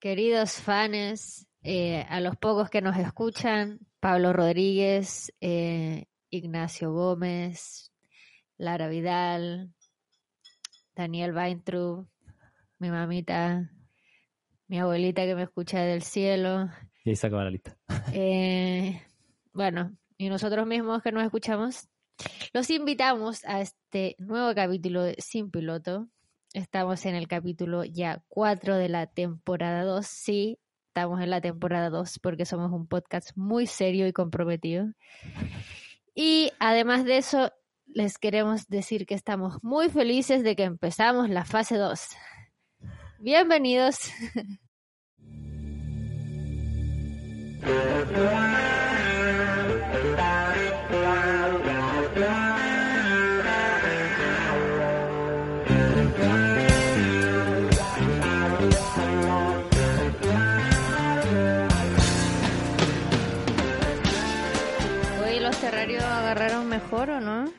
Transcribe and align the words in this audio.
Queridos 0.00 0.52
fans, 0.52 1.48
eh, 1.64 2.06
a 2.08 2.20
los 2.20 2.36
pocos 2.36 2.70
que 2.70 2.80
nos 2.80 2.96
escuchan, 2.96 3.80
Pablo 3.98 4.32
Rodríguez, 4.32 5.34
eh, 5.40 6.06
Ignacio 6.30 6.92
Gómez, 6.92 7.92
Lara 8.58 8.86
Vidal, 8.86 9.74
Daniel 10.94 11.34
Weintraub, 11.34 12.06
mi 12.78 12.90
mamita, 12.90 13.72
mi 14.68 14.78
abuelita 14.78 15.24
que 15.24 15.34
me 15.34 15.42
escucha 15.42 15.80
del 15.80 16.02
cielo. 16.02 16.68
Y 17.04 17.10
ahí 17.10 17.16
se 17.16 17.26
acaba 17.26 17.44
la 17.44 17.50
lista. 17.50 17.76
Eh, 18.14 19.02
bueno, 19.52 19.96
y 20.16 20.28
nosotros 20.28 20.64
mismos 20.64 21.02
que 21.02 21.10
nos 21.10 21.24
escuchamos, 21.24 21.88
los 22.52 22.70
invitamos 22.70 23.44
a 23.44 23.60
este 23.60 24.14
nuevo 24.18 24.54
capítulo 24.54 25.02
de 25.02 25.16
Sin 25.18 25.50
Piloto. 25.50 26.08
Estamos 26.58 27.06
en 27.06 27.14
el 27.14 27.28
capítulo 27.28 27.84
ya 27.84 28.20
4 28.26 28.76
de 28.78 28.88
la 28.88 29.06
temporada 29.06 29.84
2. 29.84 30.04
Sí, 30.04 30.58
estamos 30.88 31.20
en 31.20 31.30
la 31.30 31.40
temporada 31.40 31.88
2 31.88 32.18
porque 32.18 32.46
somos 32.46 32.72
un 32.72 32.88
podcast 32.88 33.30
muy 33.36 33.68
serio 33.68 34.08
y 34.08 34.12
comprometido. 34.12 34.86
Y 36.16 36.50
además 36.58 37.04
de 37.04 37.18
eso, 37.18 37.52
les 37.86 38.18
queremos 38.18 38.66
decir 38.66 39.06
que 39.06 39.14
estamos 39.14 39.62
muy 39.62 39.88
felices 39.88 40.42
de 40.42 40.56
que 40.56 40.64
empezamos 40.64 41.30
la 41.30 41.44
fase 41.44 41.76
2. 41.76 42.00
Bienvenidos. 43.20 44.10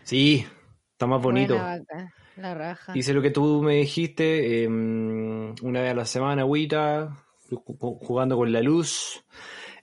Sí, 0.10 0.44
está 0.94 1.06
más 1.06 1.22
bonito. 1.22 1.54
Buena 1.54 1.78
vaca, 1.78 2.14
la 2.36 2.54
raja. 2.56 2.94
Hice 2.98 3.14
lo 3.14 3.22
que 3.22 3.30
tú 3.30 3.62
me 3.62 3.76
dijiste, 3.76 4.64
eh, 4.64 4.68
una 4.68 5.82
vez 5.82 5.92
a 5.92 5.94
la 5.94 6.06
semana, 6.06 6.42
agüita, 6.42 7.16
ju- 7.52 7.98
jugando 8.02 8.36
con 8.36 8.52
la 8.52 8.62
luz. 8.64 9.24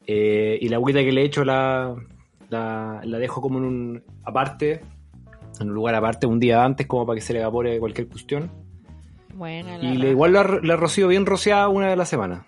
eh, 0.09 0.59
y 0.61 0.69
la 0.69 0.77
agüita 0.79 0.99
que 1.01 1.13
le 1.13 1.23
echo 1.25 1.45
la, 1.45 1.95
la, 2.49 3.01
la 3.05 3.19
dejo 3.19 3.41
como 3.41 3.59
en 3.59 3.65
un 3.67 4.05
aparte, 4.25 4.81
en 5.61 5.69
un 5.69 5.75
lugar 5.75 5.95
aparte, 5.95 6.27
un 6.27 6.41
día 6.41 6.65
antes, 6.65 6.89
como 6.89 7.07
para 7.07 7.15
que 7.17 7.21
se 7.21 7.33
le 7.33 7.39
evapore 7.41 7.79
cualquier 7.79 8.09
cuestión. 8.09 8.51
Buena, 9.33 9.79
la 9.79 9.85
Y 9.85 9.97
le, 9.97 10.11
igual 10.11 10.33
la, 10.33 10.59
la 10.61 10.77
rocío 10.77 11.07
bien 11.07 11.25
rociada 11.25 11.69
una 11.69 11.87
vez 11.87 11.93
a 11.95 11.99
la 11.99 12.05
semana. 12.05 12.47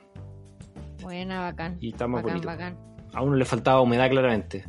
Buena, 1.00 1.42
bacán. 1.42 1.76
Y 1.80 1.90
está 1.90 2.08
más 2.08 2.22
bacán, 2.22 2.40
bonito. 2.40 2.48
bacán. 2.48 2.78
A 3.14 3.22
uno 3.22 3.36
le 3.36 3.44
faltaba 3.44 3.80
humedad 3.80 4.10
claramente. 4.10 4.64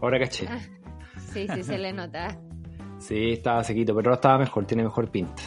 Ahora 0.00 0.18
caché. 0.18 0.46
Ah. 0.50 0.58
Sí, 1.32 1.46
sí, 1.52 1.62
se 1.64 1.78
le 1.78 1.92
nota. 1.92 2.38
Sí, 3.06 3.32
estaba 3.32 3.62
sequito, 3.64 3.94
pero 3.94 4.08
ahora 4.10 4.14
estaba 4.16 4.38
mejor, 4.38 4.64
tiene 4.66 4.82
mejor 4.84 5.10
pinta. 5.10 5.42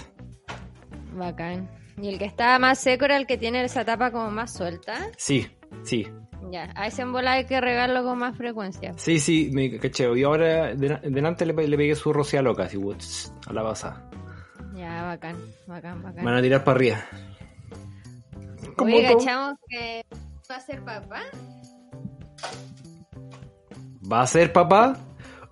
Bacán. 1.15 1.67
Y 1.99 2.09
el 2.09 2.19
que 2.19 2.25
estaba 2.25 2.59
más 2.59 2.77
seco 2.79 3.05
era 3.05 3.17
el 3.17 3.25
que 3.25 3.37
tiene 3.37 3.63
esa 3.63 3.83
tapa 3.83 4.11
como 4.11 4.29
más 4.29 4.53
suelta. 4.53 5.07
Sí, 5.17 5.47
sí, 5.83 6.07
Ya, 6.51 6.71
a 6.75 6.85
ese 6.87 7.01
en 7.01 7.11
bola 7.11 7.31
hay 7.33 7.45
que 7.45 7.59
regarlo 7.59 8.03
con 8.03 8.19
más 8.19 8.37
frecuencia. 8.37 8.93
Sí, 8.97 9.19
sí, 9.19 9.49
me 9.51 9.77
caché. 9.79 10.07
Y 10.17 10.23
ahora 10.23 10.75
de- 10.75 10.99
delante 11.09 11.45
le, 11.45 11.53
le 11.67 11.77
pegué 11.77 11.95
su 11.95 12.13
rocía 12.13 12.41
loca, 12.43 12.63
así, 12.65 12.77
whoops, 12.77 13.33
a 13.47 13.53
la 13.53 13.63
pasada. 13.63 14.09
Ya, 14.75 15.03
bacán, 15.03 15.35
bacán, 15.65 16.03
bacán. 16.03 16.23
Van 16.23 16.35
a 16.35 16.41
tirar 16.41 16.63
para 16.63 16.75
arriba. 16.77 16.97
¿Cómo 18.75 18.95
Oye? 18.95 19.07
¿cachamos 19.17 19.55
que 19.67 20.03
va 20.49 20.55
a 20.55 20.59
ser 20.61 20.81
papá? 20.85 21.21
¿Va 24.09 24.21
a 24.21 24.27
ser 24.27 24.53
papá? 24.53 24.97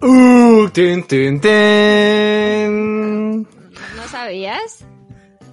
Uh, 0.02 0.68
tin, 0.74 1.04
tin, 1.04 1.40
tin. 1.40 3.42
¿No 3.42 4.04
sabías? 4.10 4.86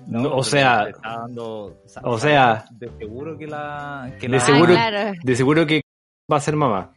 No, 0.06 0.34
o 0.37 0.43
sea- 0.44 0.89
dando- 1.03 1.77
o 2.03 2.19
sea- 2.19 2.65
de 2.72 2.91
seguro 2.99 3.39
que 3.39 3.47
la. 3.47 4.12
Que 4.21 4.28
De 4.28 4.41
seguro, 4.41 4.75
Ah, 4.75 4.89
claro. 4.91 5.12
de 5.22 5.37
seguro 5.37 5.67
que 5.67 5.81
va 6.31 6.37
a 6.37 6.41
ser 6.41 6.56
mamá. 6.56 6.93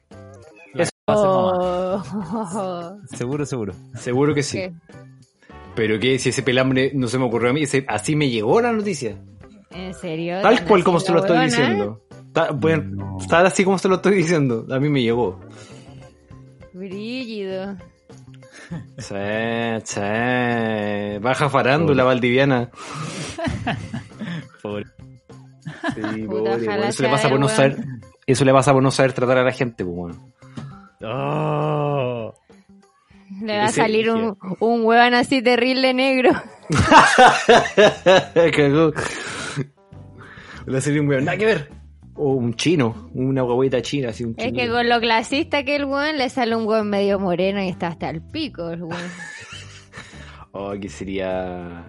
la- 0.74 0.84
va 0.84 1.14
a 1.14 1.18
ser 1.18 1.28
mamá. 1.28 2.04
Oh. 2.18 2.98
Seguro, 3.16 3.46
seguro. 3.46 3.74
Seguro 3.96 4.34
que 4.34 4.44
sí. 4.44 4.58
¿Qué? 4.58 4.74
Pero 5.76 6.00
que 6.00 6.20
si 6.20 6.30
ese 6.30 6.42
pelambre 6.44 6.92
no 6.94 7.08
se 7.08 7.18
me 7.20 7.26
ocurrió 7.26 7.52
a 7.52 7.54
mí, 7.54 7.64
ese- 7.64 7.86
así 7.88 8.16
me 8.16 8.30
llegó 8.30 8.60
la 8.62 8.72
noticia. 8.74 9.18
¿En 9.72 9.94
serio? 9.94 10.42
Tal 10.42 10.58
¿Tan 10.58 10.68
cual 10.68 10.84
como 10.84 11.00
se 11.00 11.12
lo 11.14 11.20
estoy 11.20 11.46
diciendo. 11.46 12.02
Ta- 12.34 12.52
bueno, 12.52 12.84
No. 12.96 13.18
tal 13.30 13.46
así 13.46 13.64
como 13.64 13.78
se 13.78 13.88
lo 13.88 13.96
estoy 13.96 14.16
diciendo. 14.16 14.66
A 14.72 14.80
mí 14.80 14.90
me 14.90 15.02
llegó. 15.02 15.40
Brígido. 16.76 17.78
Sí, 18.98 19.16
sí. 19.86 20.02
Baja 21.22 21.50
farándula 21.50 22.04
valdiviana. 22.04 22.70
Pobre. 24.62 24.86
Sí, 25.96 26.02
Puta, 26.28 26.58
bueno, 26.58 26.84
eso 26.84 27.04
le 27.04 27.10
pasa 27.10 27.30
por 27.30 27.40
no 27.40 27.48
saber, 27.48 27.78
eso 28.28 28.44
le 28.44 28.52
pasa 28.52 28.74
por 28.74 28.84
no 28.84 28.92
saber 28.92 29.14
tratar 29.14 29.38
a 29.38 29.44
la 29.44 29.52
gente, 29.54 29.86
pues 29.86 29.96
bueno. 29.96 30.34
Oh. 31.02 32.34
Le 33.42 33.58
va 33.58 33.66
a 33.66 33.72
salir 33.72 34.10
un, 34.12 34.38
un 34.60 34.86
huevón 34.86 35.14
así 35.14 35.42
terrible 35.42 35.94
negro. 35.94 36.32
Cagó. 38.56 38.94
Le 40.66 40.82
salió 40.82 41.02
un 41.02 41.08
weón, 41.08 41.26
nada 41.26 41.38
que 41.38 41.46
ver. 41.46 41.85
O 42.16 42.32
un 42.34 42.56
chino, 42.56 43.10
una 43.14 43.42
guaguita 43.42 43.82
china, 43.82 44.10
así 44.10 44.24
un 44.24 44.36
Es 44.38 44.54
que 44.54 44.70
con 44.70 44.88
lo 44.88 45.00
clasista 45.00 45.64
que 45.64 45.76
el 45.76 45.86
weón 45.86 46.18
le 46.18 46.30
sale 46.30 46.56
un 46.56 46.66
weón 46.66 46.90
medio 46.90 47.20
moreno 47.20 47.62
y 47.62 47.68
está 47.68 47.88
hasta 47.88 48.10
el 48.10 48.22
pico 48.22 48.70
el 48.70 48.84
weón. 48.84 49.02
Oh, 50.58 50.74
que 50.80 50.88
sería. 50.88 51.86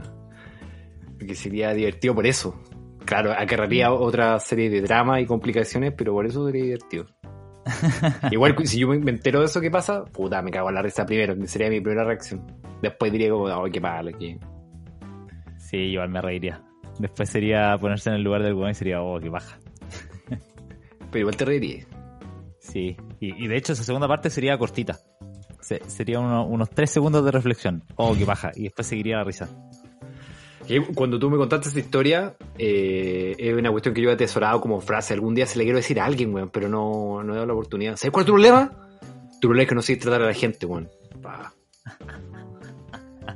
Que 1.20 1.36
sería 1.36 1.72
divertido 1.72 2.16
por 2.16 2.26
eso. 2.26 2.60
Claro, 3.04 3.30
acarrearía 3.30 3.92
otra 3.92 4.40
serie 4.40 4.68
de 4.68 4.80
dramas 4.80 5.20
y 5.20 5.26
complicaciones, 5.26 5.94
pero 5.96 6.12
por 6.12 6.26
eso 6.26 6.44
sería 6.44 6.64
divertido. 6.64 7.06
Igual 8.32 8.56
si 8.66 8.80
yo 8.80 8.88
me 8.88 8.98
me 8.98 9.12
entero 9.12 9.38
de 9.38 9.46
eso 9.46 9.60
que 9.60 9.70
pasa, 9.70 10.04
puta, 10.04 10.42
me 10.42 10.50
cago 10.50 10.68
en 10.68 10.74
la 10.74 10.82
risa 10.82 11.06
primero, 11.06 11.36
que 11.36 11.46
sería 11.46 11.70
mi 11.70 11.80
primera 11.80 12.04
reacción. 12.04 12.44
Después 12.82 13.12
diría 13.12 13.30
como, 13.30 13.44
oh, 13.44 13.64
qué 13.70 13.80
que. 14.18 14.38
Sí, 15.58 15.76
igual 15.76 16.08
me 16.08 16.20
reiría. 16.20 16.60
Después 16.98 17.28
sería 17.28 17.76
ponerse 17.78 18.10
en 18.10 18.16
el 18.16 18.22
lugar 18.22 18.42
del 18.42 18.54
weón 18.54 18.70
y 18.70 18.74
sería, 18.74 19.00
oh, 19.00 19.20
qué 19.20 19.28
baja. 19.28 19.58
Pero 21.10 21.20
igual 21.20 21.36
te 21.36 21.44
reiría. 21.44 21.86
Sí, 22.58 22.96
y, 23.20 23.44
y 23.44 23.48
de 23.48 23.56
hecho 23.56 23.72
esa 23.72 23.84
segunda 23.84 24.08
parte 24.08 24.28
sería 24.30 24.58
cortita. 24.58 24.98
Se- 25.60 25.82
sería 25.88 26.20
uno- 26.20 26.46
unos 26.46 26.70
tres 26.70 26.90
segundos 26.90 27.24
de 27.24 27.30
reflexión. 27.30 27.84
Oh, 27.96 28.14
qué 28.16 28.24
baja. 28.24 28.50
Y 28.54 28.64
después 28.64 28.86
seguiría 28.86 29.16
la 29.18 29.24
risa. 29.24 29.48
Cuando 30.96 31.16
tú 31.18 31.30
me 31.30 31.36
contaste 31.36 31.68
esa 31.68 31.78
historia, 31.78 32.36
eh, 32.58 33.36
es 33.38 33.54
una 33.54 33.70
cuestión 33.70 33.94
que 33.94 34.02
yo 34.02 34.10
he 34.10 34.14
atesorado 34.14 34.60
como 34.60 34.80
frase. 34.80 35.14
Algún 35.14 35.32
día 35.34 35.46
se 35.46 35.58
le 35.58 35.64
quiero 35.64 35.76
decir 35.78 36.00
a 36.00 36.04
alguien, 36.06 36.34
weón, 36.34 36.50
pero 36.50 36.68
no, 36.68 37.22
no 37.22 37.32
he 37.32 37.36
dado 37.36 37.46
la 37.46 37.52
oportunidad. 37.52 37.94
¿Sabes 37.96 38.10
cuál 38.12 38.22
es 38.22 38.26
tu 38.26 38.32
problema? 38.32 38.70
Tu 39.40 39.46
problema 39.48 39.62
es 39.62 39.68
que 39.68 39.74
no 39.76 39.82
sé 39.82 39.96
tratar 39.96 40.22
a 40.22 40.26
la 40.26 40.34
gente, 40.34 40.66
weón. 40.66 40.88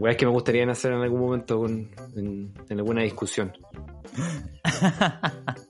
Weón, 0.01 0.11
es 0.11 0.17
que 0.17 0.27
me 0.27 0.33
gustaría 0.33 0.69
hacer 0.71 0.93
en 0.93 1.03
algún 1.03 1.21
momento 1.21 1.65
en, 1.67 1.91
en 2.17 2.79
alguna 2.79 3.03
discusión. 3.03 3.53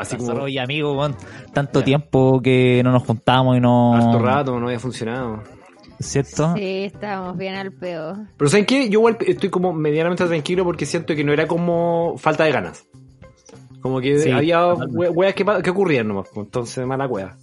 Así 0.00 0.16
como 0.16 0.32
oye, 0.42 0.60
amigo, 0.60 1.08
tanto 1.52 1.82
tiempo 1.82 2.40
que 2.42 2.80
no 2.84 2.92
nos 2.92 3.02
juntamos 3.04 3.56
y 3.56 3.60
no... 3.60 3.94
harto 3.94 4.18
rato 4.20 4.58
no 4.60 4.66
había 4.66 4.78
funcionado. 4.80 5.42
¿Cierto? 6.00 6.54
Sí, 6.56 6.84
estábamos 6.84 7.36
bien 7.36 7.56
al 7.56 7.72
peo. 7.72 8.16
Pero 8.36 8.48
¿saben 8.48 8.64
qué? 8.66 8.84
Yo 8.88 9.00
igual 9.00 9.16
estoy 9.26 9.50
como 9.50 9.72
medianamente 9.72 10.24
tranquilo 10.26 10.62
porque 10.64 10.86
siento 10.86 11.14
que 11.16 11.24
no 11.24 11.32
era 11.32 11.48
como 11.48 12.14
falta 12.18 12.44
de 12.44 12.52
ganas. 12.52 12.86
Como 13.80 14.00
que 14.00 14.18
Sí, 14.20 14.30
había 14.30 14.60
totalmente. 14.60 14.96
we- 14.96 15.08
weas 15.10 15.34
que, 15.34 15.70
ocurrían 15.70 16.06
nomás, 16.08 16.28
pues, 16.32 16.46
entonces 16.46 16.86
mala 16.86 17.06
wea. 17.06 17.36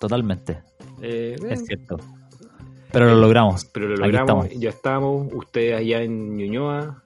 Totalmente. 0.00 0.62
Eh, 1.00 1.36
Es 1.48 1.64
cierto. 1.66 1.96
Pero 2.92 3.06
lo 3.06 3.16
logramos. 3.16 3.64
pero 3.66 3.88
lo 3.88 3.96
logramos, 3.96 4.44
estamos. 4.46 4.60
ya 4.62 4.70
estamos, 4.70 5.32
ustedes 5.32 5.76
allá 5.78 6.02
en 6.02 6.36
Ñuñoa, 6.36 7.02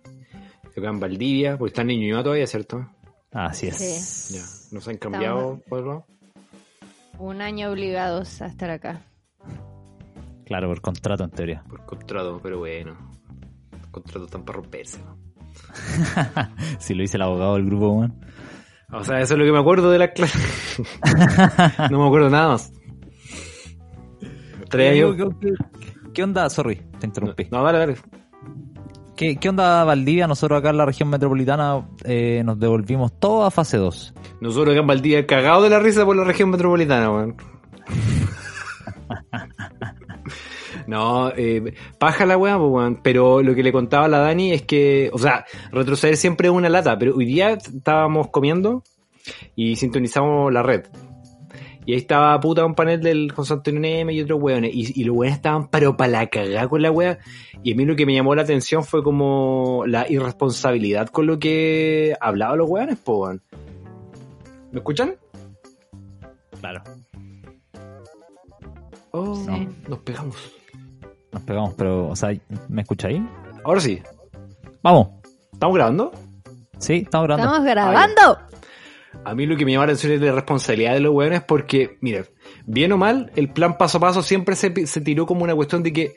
yo 0.64 0.82
acá 0.82 0.90
en 0.90 1.00
Valdivia, 1.00 1.56
porque 1.56 1.70
están 1.70 1.90
en 1.90 2.00
Ñuñoa 2.00 2.22
todavía, 2.22 2.46
¿cierto? 2.46 2.86
Así 3.32 3.68
es. 3.68 3.76
Sí. 3.76 4.34
Ya, 4.34 4.74
nos 4.74 4.88
han 4.88 4.96
cambiado 4.96 5.60
Estamos-. 5.64 6.04
Un 7.18 7.40
año 7.40 7.70
obligados 7.70 8.40
a 8.42 8.46
estar 8.46 8.70
acá. 8.70 9.02
Claro, 10.46 10.68
por 10.68 10.80
contrato 10.80 11.24
en 11.24 11.30
teoría. 11.30 11.62
por 11.68 11.84
contrato, 11.84 12.40
pero 12.42 12.58
bueno, 12.58 12.96
los 13.72 13.86
contratos 13.88 14.24
están 14.24 14.44
para 14.44 14.56
romperse. 14.56 14.98
¿no? 15.04 15.18
si 16.78 16.94
lo 16.94 17.02
dice 17.02 17.16
el 17.16 17.22
abogado 17.22 17.54
del 17.56 17.66
grupo, 17.66 17.90
weón. 17.90 18.24
O 18.90 19.04
sea, 19.04 19.20
eso 19.20 19.34
es 19.34 19.38
lo 19.38 19.44
que 19.44 19.52
me 19.52 19.58
acuerdo 19.58 19.90
de 19.90 19.98
la 19.98 20.12
clase. 20.12 20.38
no 21.90 21.98
me 21.98 22.06
acuerdo 22.06 22.30
nada 22.30 22.48
más. 22.48 22.72
Tres 24.70 24.92
años. 24.92 25.34
¿Qué, 26.14 26.22
onda? 26.22 26.48
Sorry, 26.48 26.76
te 26.98 27.06
interrumpí. 27.06 27.48
No, 27.50 27.62
dale, 27.62 27.78
dale. 27.78 27.96
¿Qué, 29.18 29.34
qué 29.34 29.48
onda 29.48 29.82
Valdivia? 29.82 30.28
Nosotros 30.28 30.60
acá 30.60 30.70
en 30.70 30.76
la 30.76 30.86
región 30.86 31.10
metropolitana 31.10 31.88
eh, 32.04 32.40
nos 32.44 32.56
devolvimos 32.56 33.18
todo 33.18 33.44
a 33.44 33.50
fase 33.50 33.76
2. 33.76 34.14
Nosotros 34.40 34.72
acá 34.72 34.80
en 34.80 34.86
Valdivia 34.86 35.26
cagados 35.26 35.64
de 35.64 35.70
la 35.70 35.80
risa 35.80 36.04
por 36.04 36.14
la 36.14 36.22
región 36.22 36.50
metropolitana, 36.50 37.10
weón. 37.10 37.36
No, 40.86 41.30
eh, 41.36 41.74
paja 41.98 42.24
la 42.24 42.38
weá, 42.38 42.56
pues, 42.56 42.70
weón. 42.70 43.00
Pero 43.02 43.42
lo 43.42 43.54
que 43.54 43.62
le 43.62 43.72
contaba 43.72 44.06
a 44.06 44.08
la 44.08 44.20
Dani 44.20 44.52
es 44.52 44.62
que, 44.62 45.10
o 45.12 45.18
sea, 45.18 45.44
retroceder 45.70 46.16
siempre 46.16 46.48
es 46.48 46.54
una 46.54 46.70
lata. 46.70 46.96
Pero 46.96 47.14
hoy 47.14 47.26
día 47.26 47.50
estábamos 47.50 48.28
comiendo 48.28 48.84
y 49.54 49.76
sintonizamos 49.76 50.50
la 50.50 50.62
red. 50.62 50.86
Y 51.88 51.92
ahí 51.92 51.98
estaba 52.00 52.38
puta 52.38 52.66
un 52.66 52.74
panel 52.74 53.00
del 53.00 53.32
José 53.32 53.54
Antonio 53.54 53.80
Neme 53.80 54.12
y 54.12 54.20
otros 54.20 54.38
weones. 54.42 54.72
Y, 54.74 55.00
y 55.00 55.04
los 55.04 55.16
weones 55.16 55.36
estaban 55.36 55.68
pero 55.68 55.96
para 55.96 56.10
la 56.10 56.26
cagada 56.26 56.68
con 56.68 56.82
la 56.82 56.90
weá. 56.90 57.18
Y 57.62 57.72
a 57.72 57.76
mí 57.76 57.86
lo 57.86 57.96
que 57.96 58.04
me 58.04 58.12
llamó 58.12 58.34
la 58.34 58.42
atención 58.42 58.84
fue 58.84 59.02
como 59.02 59.84
la 59.86 60.04
irresponsabilidad 60.06 61.08
con 61.08 61.26
lo 61.26 61.38
que 61.38 62.14
hablaban 62.20 62.58
los 62.58 62.68
weones, 62.68 62.98
weón. 63.06 63.40
¿Me 64.70 64.80
escuchan? 64.80 65.14
Claro. 66.60 66.82
Oh, 69.12 69.34
Sí. 69.34 69.66
nos 69.88 69.98
pegamos. 70.00 70.36
Nos 71.32 71.42
pegamos, 71.44 71.72
pero, 71.72 72.08
o 72.08 72.16
sea, 72.16 72.34
¿me 72.68 72.82
escucháis? 72.82 73.22
Ahora 73.64 73.80
sí. 73.80 74.02
Vamos. 74.82 75.08
¿Estamos 75.54 75.74
grabando? 75.74 76.12
Sí, 76.76 76.96
estamos 77.06 77.26
grabando. 77.28 77.48
Estamos 77.56 77.70
grabando. 77.70 78.47
A 79.24 79.34
mí 79.34 79.46
lo 79.46 79.56
que 79.56 79.64
me 79.64 79.72
llama 79.72 79.86
la 79.86 79.92
atención 79.92 80.12
es 80.12 80.20
la 80.20 80.32
responsabilidad 80.32 80.94
de 80.94 81.00
los 81.00 81.14
weones 81.14 81.42
porque, 81.42 81.96
mira, 82.00 82.24
bien 82.66 82.92
o 82.92 82.96
mal, 82.98 83.32
el 83.36 83.50
plan 83.50 83.76
paso 83.78 83.98
a 83.98 84.00
paso 84.00 84.22
siempre 84.22 84.54
se, 84.54 84.86
se 84.86 85.00
tiró 85.00 85.26
como 85.26 85.44
una 85.44 85.54
cuestión 85.54 85.82
de 85.82 85.92
que 85.92 86.14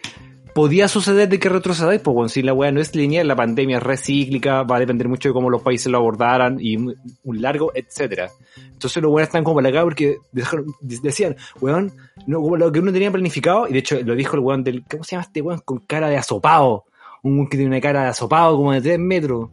podía 0.54 0.90
suceder 0.90 1.30
de 1.30 1.40
que 1.40 1.48
retrocedáis, 1.48 2.02
pues 2.02 2.14
bueno, 2.14 2.28
si 2.28 2.42
la 2.42 2.54
weá 2.54 2.74
no 2.74 2.82
es 2.82 2.94
lineal, 2.94 3.26
la 3.26 3.38
pandemia 3.38 3.78
es 3.78 3.84
recíclica, 3.84 4.64
va 4.64 4.76
a 4.76 4.80
depender 4.80 5.08
mucho 5.08 5.30
de 5.30 5.34
cómo 5.34 5.50
los 5.50 5.62
países 5.62 5.90
lo 5.90 5.98
abordaran 6.00 6.58
y 6.60 6.76
un 6.76 6.96
largo, 7.42 7.72
etcétera. 7.74 8.30
Entonces 8.68 9.02
los 9.02 9.10
weones 9.12 9.30
están 9.30 9.46
como 9.46 9.56
para 9.56 9.70
acá 9.70 9.84
porque 9.84 10.18
dejaron- 10.34 10.66
decían, 10.82 11.38
weón, 11.62 11.94
no, 12.28 12.42
lo 12.58 12.70
que 12.72 12.80
uno 12.80 12.92
tenía 12.92 13.10
planificado, 13.12 13.68
y 13.70 13.72
de 13.74 13.80
hecho 13.80 13.98
lo 14.04 14.14
dijo 14.16 14.36
el 14.36 14.42
weón 14.42 14.64
del, 14.66 14.84
¿cómo 14.84 15.06
se 15.06 15.12
llama 15.16 15.24
este 15.24 15.42
weón? 15.42 15.62
Con 15.64 15.80
cara 15.80 16.10
de 16.10 16.18
asopado. 16.18 16.84
Un 17.24 17.36
weón 17.36 17.48
que 17.50 17.56
tiene 17.56 17.72
una 17.72 17.80
cara 17.82 18.04
de 18.04 18.10
asopado 18.10 18.58
como 18.58 18.74
de 18.74 18.82
3 18.82 19.00
metros. 19.00 19.50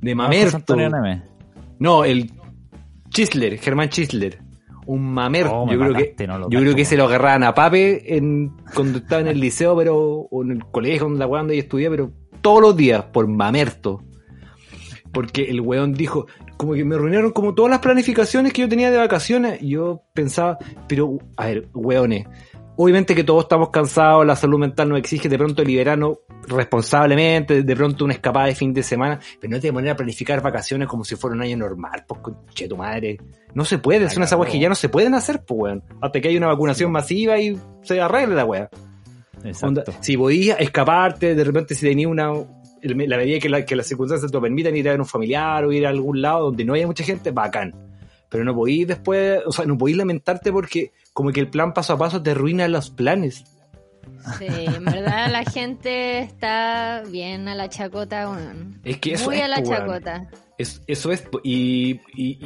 De 0.00 0.14
mamerto. 0.14 0.74
No, 1.80 2.04
el 2.04 2.32
Chisler, 3.10 3.58
Germán 3.58 3.88
Chisler. 3.88 4.40
Un 4.86 5.12
mamerto. 5.12 5.54
Oh, 5.54 5.70
yo 5.70 5.78
creo 5.78 5.92
que, 5.92 6.00
mataste, 6.00 6.26
no 6.26 6.38
lo 6.38 6.44
yo 6.48 6.60
creo 6.60 6.72
cacho, 6.72 6.76
que 6.76 6.84
se 6.86 6.96
lo 6.96 7.04
agarraban 7.04 7.42
a 7.42 7.54
Pape 7.54 8.16
en, 8.16 8.56
cuando 8.74 8.98
estaba 8.98 9.20
en 9.20 9.28
el 9.28 9.38
liceo, 9.38 9.76
pero, 9.76 9.98
o 9.98 10.42
en 10.42 10.52
el 10.52 10.64
colegio 10.64 11.04
donde 11.04 11.18
la 11.18 11.26
donde 11.26 11.54
ella 11.54 11.62
estudiaba, 11.62 11.94
pero 11.94 12.12
todos 12.40 12.62
los 12.62 12.76
días, 12.76 13.04
por 13.12 13.28
mamerto. 13.28 14.02
Porque 15.12 15.44
el 15.44 15.60
weón 15.60 15.94
dijo, 15.94 16.26
como 16.56 16.74
que 16.74 16.84
me 16.84 16.94
arruinaron 16.94 17.32
como 17.32 17.54
todas 17.54 17.70
las 17.70 17.80
planificaciones 17.80 18.52
que 18.52 18.62
yo 18.62 18.68
tenía 18.68 18.90
de 18.90 18.98
vacaciones. 18.98 19.60
Y 19.62 19.70
yo 19.70 20.02
pensaba, 20.14 20.58
pero, 20.86 21.18
a 21.36 21.46
ver, 21.46 21.68
weones, 21.74 22.26
obviamente 22.78 23.14
que 23.14 23.24
todos 23.24 23.42
estamos 23.42 23.70
cansados, 23.70 24.24
la 24.24 24.36
salud 24.36 24.58
mental 24.58 24.88
nos 24.88 25.00
exige 25.00 25.28
de 25.28 25.36
pronto 25.36 25.64
liberarnos 25.64 26.18
responsablemente, 26.46 27.62
de 27.64 27.76
pronto 27.76 28.04
una 28.04 28.14
escapada 28.14 28.46
de 28.46 28.54
fin 28.54 28.72
de 28.72 28.84
semana, 28.84 29.18
pero 29.40 29.50
no 29.50 29.60
te 29.60 29.72
poner 29.72 29.90
a 29.90 29.96
planificar 29.96 30.40
vacaciones 30.40 30.86
como 30.86 31.04
si 31.04 31.16
fuera 31.16 31.34
un 31.34 31.42
año 31.42 31.56
normal, 31.56 32.04
pues 32.06 32.20
conche 32.20 32.68
tu 32.68 32.76
madre. 32.76 33.18
No 33.52 33.64
se 33.64 33.78
puede, 33.78 34.08
son 34.08 34.22
esas 34.22 34.38
weas 34.38 34.52
que 34.52 34.60
ya 34.60 34.68
no 34.68 34.76
se 34.76 34.88
pueden 34.88 35.14
hacer, 35.14 35.42
pues 35.44 35.60
weón. 35.60 35.82
Hasta 36.00 36.20
que 36.20 36.28
haya 36.28 36.38
una 36.38 36.46
vacunación 36.46 36.92
masiva 36.92 37.38
y 37.38 37.58
se 37.82 38.00
arregle 38.00 38.36
la 38.36 38.70
Exacto. 39.44 39.92
si 40.00 40.16
podías 40.16 40.60
escaparte, 40.60 41.34
de 41.34 41.44
repente 41.44 41.74
si 41.74 41.86
tenías 41.86 42.10
una 42.10 42.32
la 42.80 43.16
medida 43.16 43.40
que, 43.40 43.48
la, 43.48 43.64
que 43.64 43.74
las 43.74 43.86
circunstancias 43.86 44.30
te 44.30 44.36
lo 44.36 44.40
permitan 44.40 44.76
ir 44.76 44.88
a 44.88 44.92
ver 44.92 45.00
un 45.00 45.06
familiar 45.06 45.64
o 45.64 45.72
ir 45.72 45.84
a 45.84 45.88
algún 45.88 46.22
lado 46.22 46.44
donde 46.44 46.64
no 46.64 46.74
haya 46.74 46.86
mucha 46.86 47.02
gente, 47.02 47.32
bacán. 47.32 47.74
Pero 48.28 48.44
no 48.44 48.54
podís 48.54 48.86
después, 48.86 49.40
o 49.46 49.52
sea, 49.52 49.64
no 49.64 49.76
podís 49.76 49.96
lamentarte 49.96 50.52
porque 50.52 50.92
como 51.18 51.32
que 51.32 51.40
el 51.40 51.48
plan 51.50 51.74
paso 51.74 51.94
a 51.94 51.98
paso 51.98 52.22
te 52.22 52.30
arruina 52.30 52.68
los 52.68 52.90
planes. 52.90 53.42
Sí, 54.38 54.46
en 54.48 54.84
verdad 54.84 55.32
la 55.32 55.42
gente 55.42 56.20
está 56.20 57.02
bien 57.10 57.48
a 57.48 57.56
la 57.56 57.68
chacota, 57.68 58.30
weón. 58.30 58.80
Es 58.84 58.98
que 58.98 59.14
eso 59.14 59.24
Muy 59.26 59.38
es, 59.38 59.42
a 59.42 59.48
la 59.48 59.56
weón. 59.58 59.68
chacota. 59.68 60.30
Es- 60.58 60.80
eso 60.86 61.10
es, 61.10 61.24
y, 61.42 62.00
y- 62.14 62.38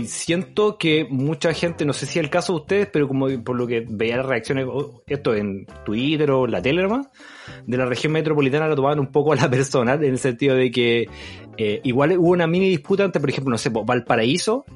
y 0.00 0.06
siento 0.08 0.76
que 0.76 1.06
mucha 1.08 1.54
gente, 1.54 1.86
no 1.86 1.94
sé 1.94 2.04
si 2.04 2.18
es 2.18 2.24
el 2.24 2.28
caso 2.30 2.52
de 2.52 2.58
ustedes, 2.60 2.88
pero 2.92 3.08
como 3.08 3.28
por 3.42 3.56
lo 3.56 3.66
que 3.66 3.82
veía 3.88 4.18
las 4.18 4.26
reacciones, 4.26 4.66
o 4.70 5.02
esto 5.06 5.34
en 5.34 5.64
Twitter 5.86 6.30
o 6.32 6.46
la 6.46 6.60
tele 6.60 6.82
nomás, 6.82 7.08
de 7.66 7.76
la 7.78 7.86
región 7.86 8.12
metropolitana 8.12 8.68
lo 8.68 8.76
tomaban 8.76 9.00
un 9.00 9.10
poco 9.10 9.32
a 9.32 9.36
la 9.36 9.48
personal, 9.48 10.04
en 10.04 10.10
el 10.12 10.18
sentido 10.18 10.54
de 10.54 10.70
que 10.70 11.08
eh, 11.56 11.80
igual 11.84 12.18
hubo 12.18 12.28
una 12.28 12.46
mini 12.46 12.68
disputa 12.68 13.04
entre, 13.04 13.20
por 13.20 13.30
ejemplo, 13.30 13.50
no 13.52 13.56
sé, 13.58 13.70
Valparaíso 13.70 14.66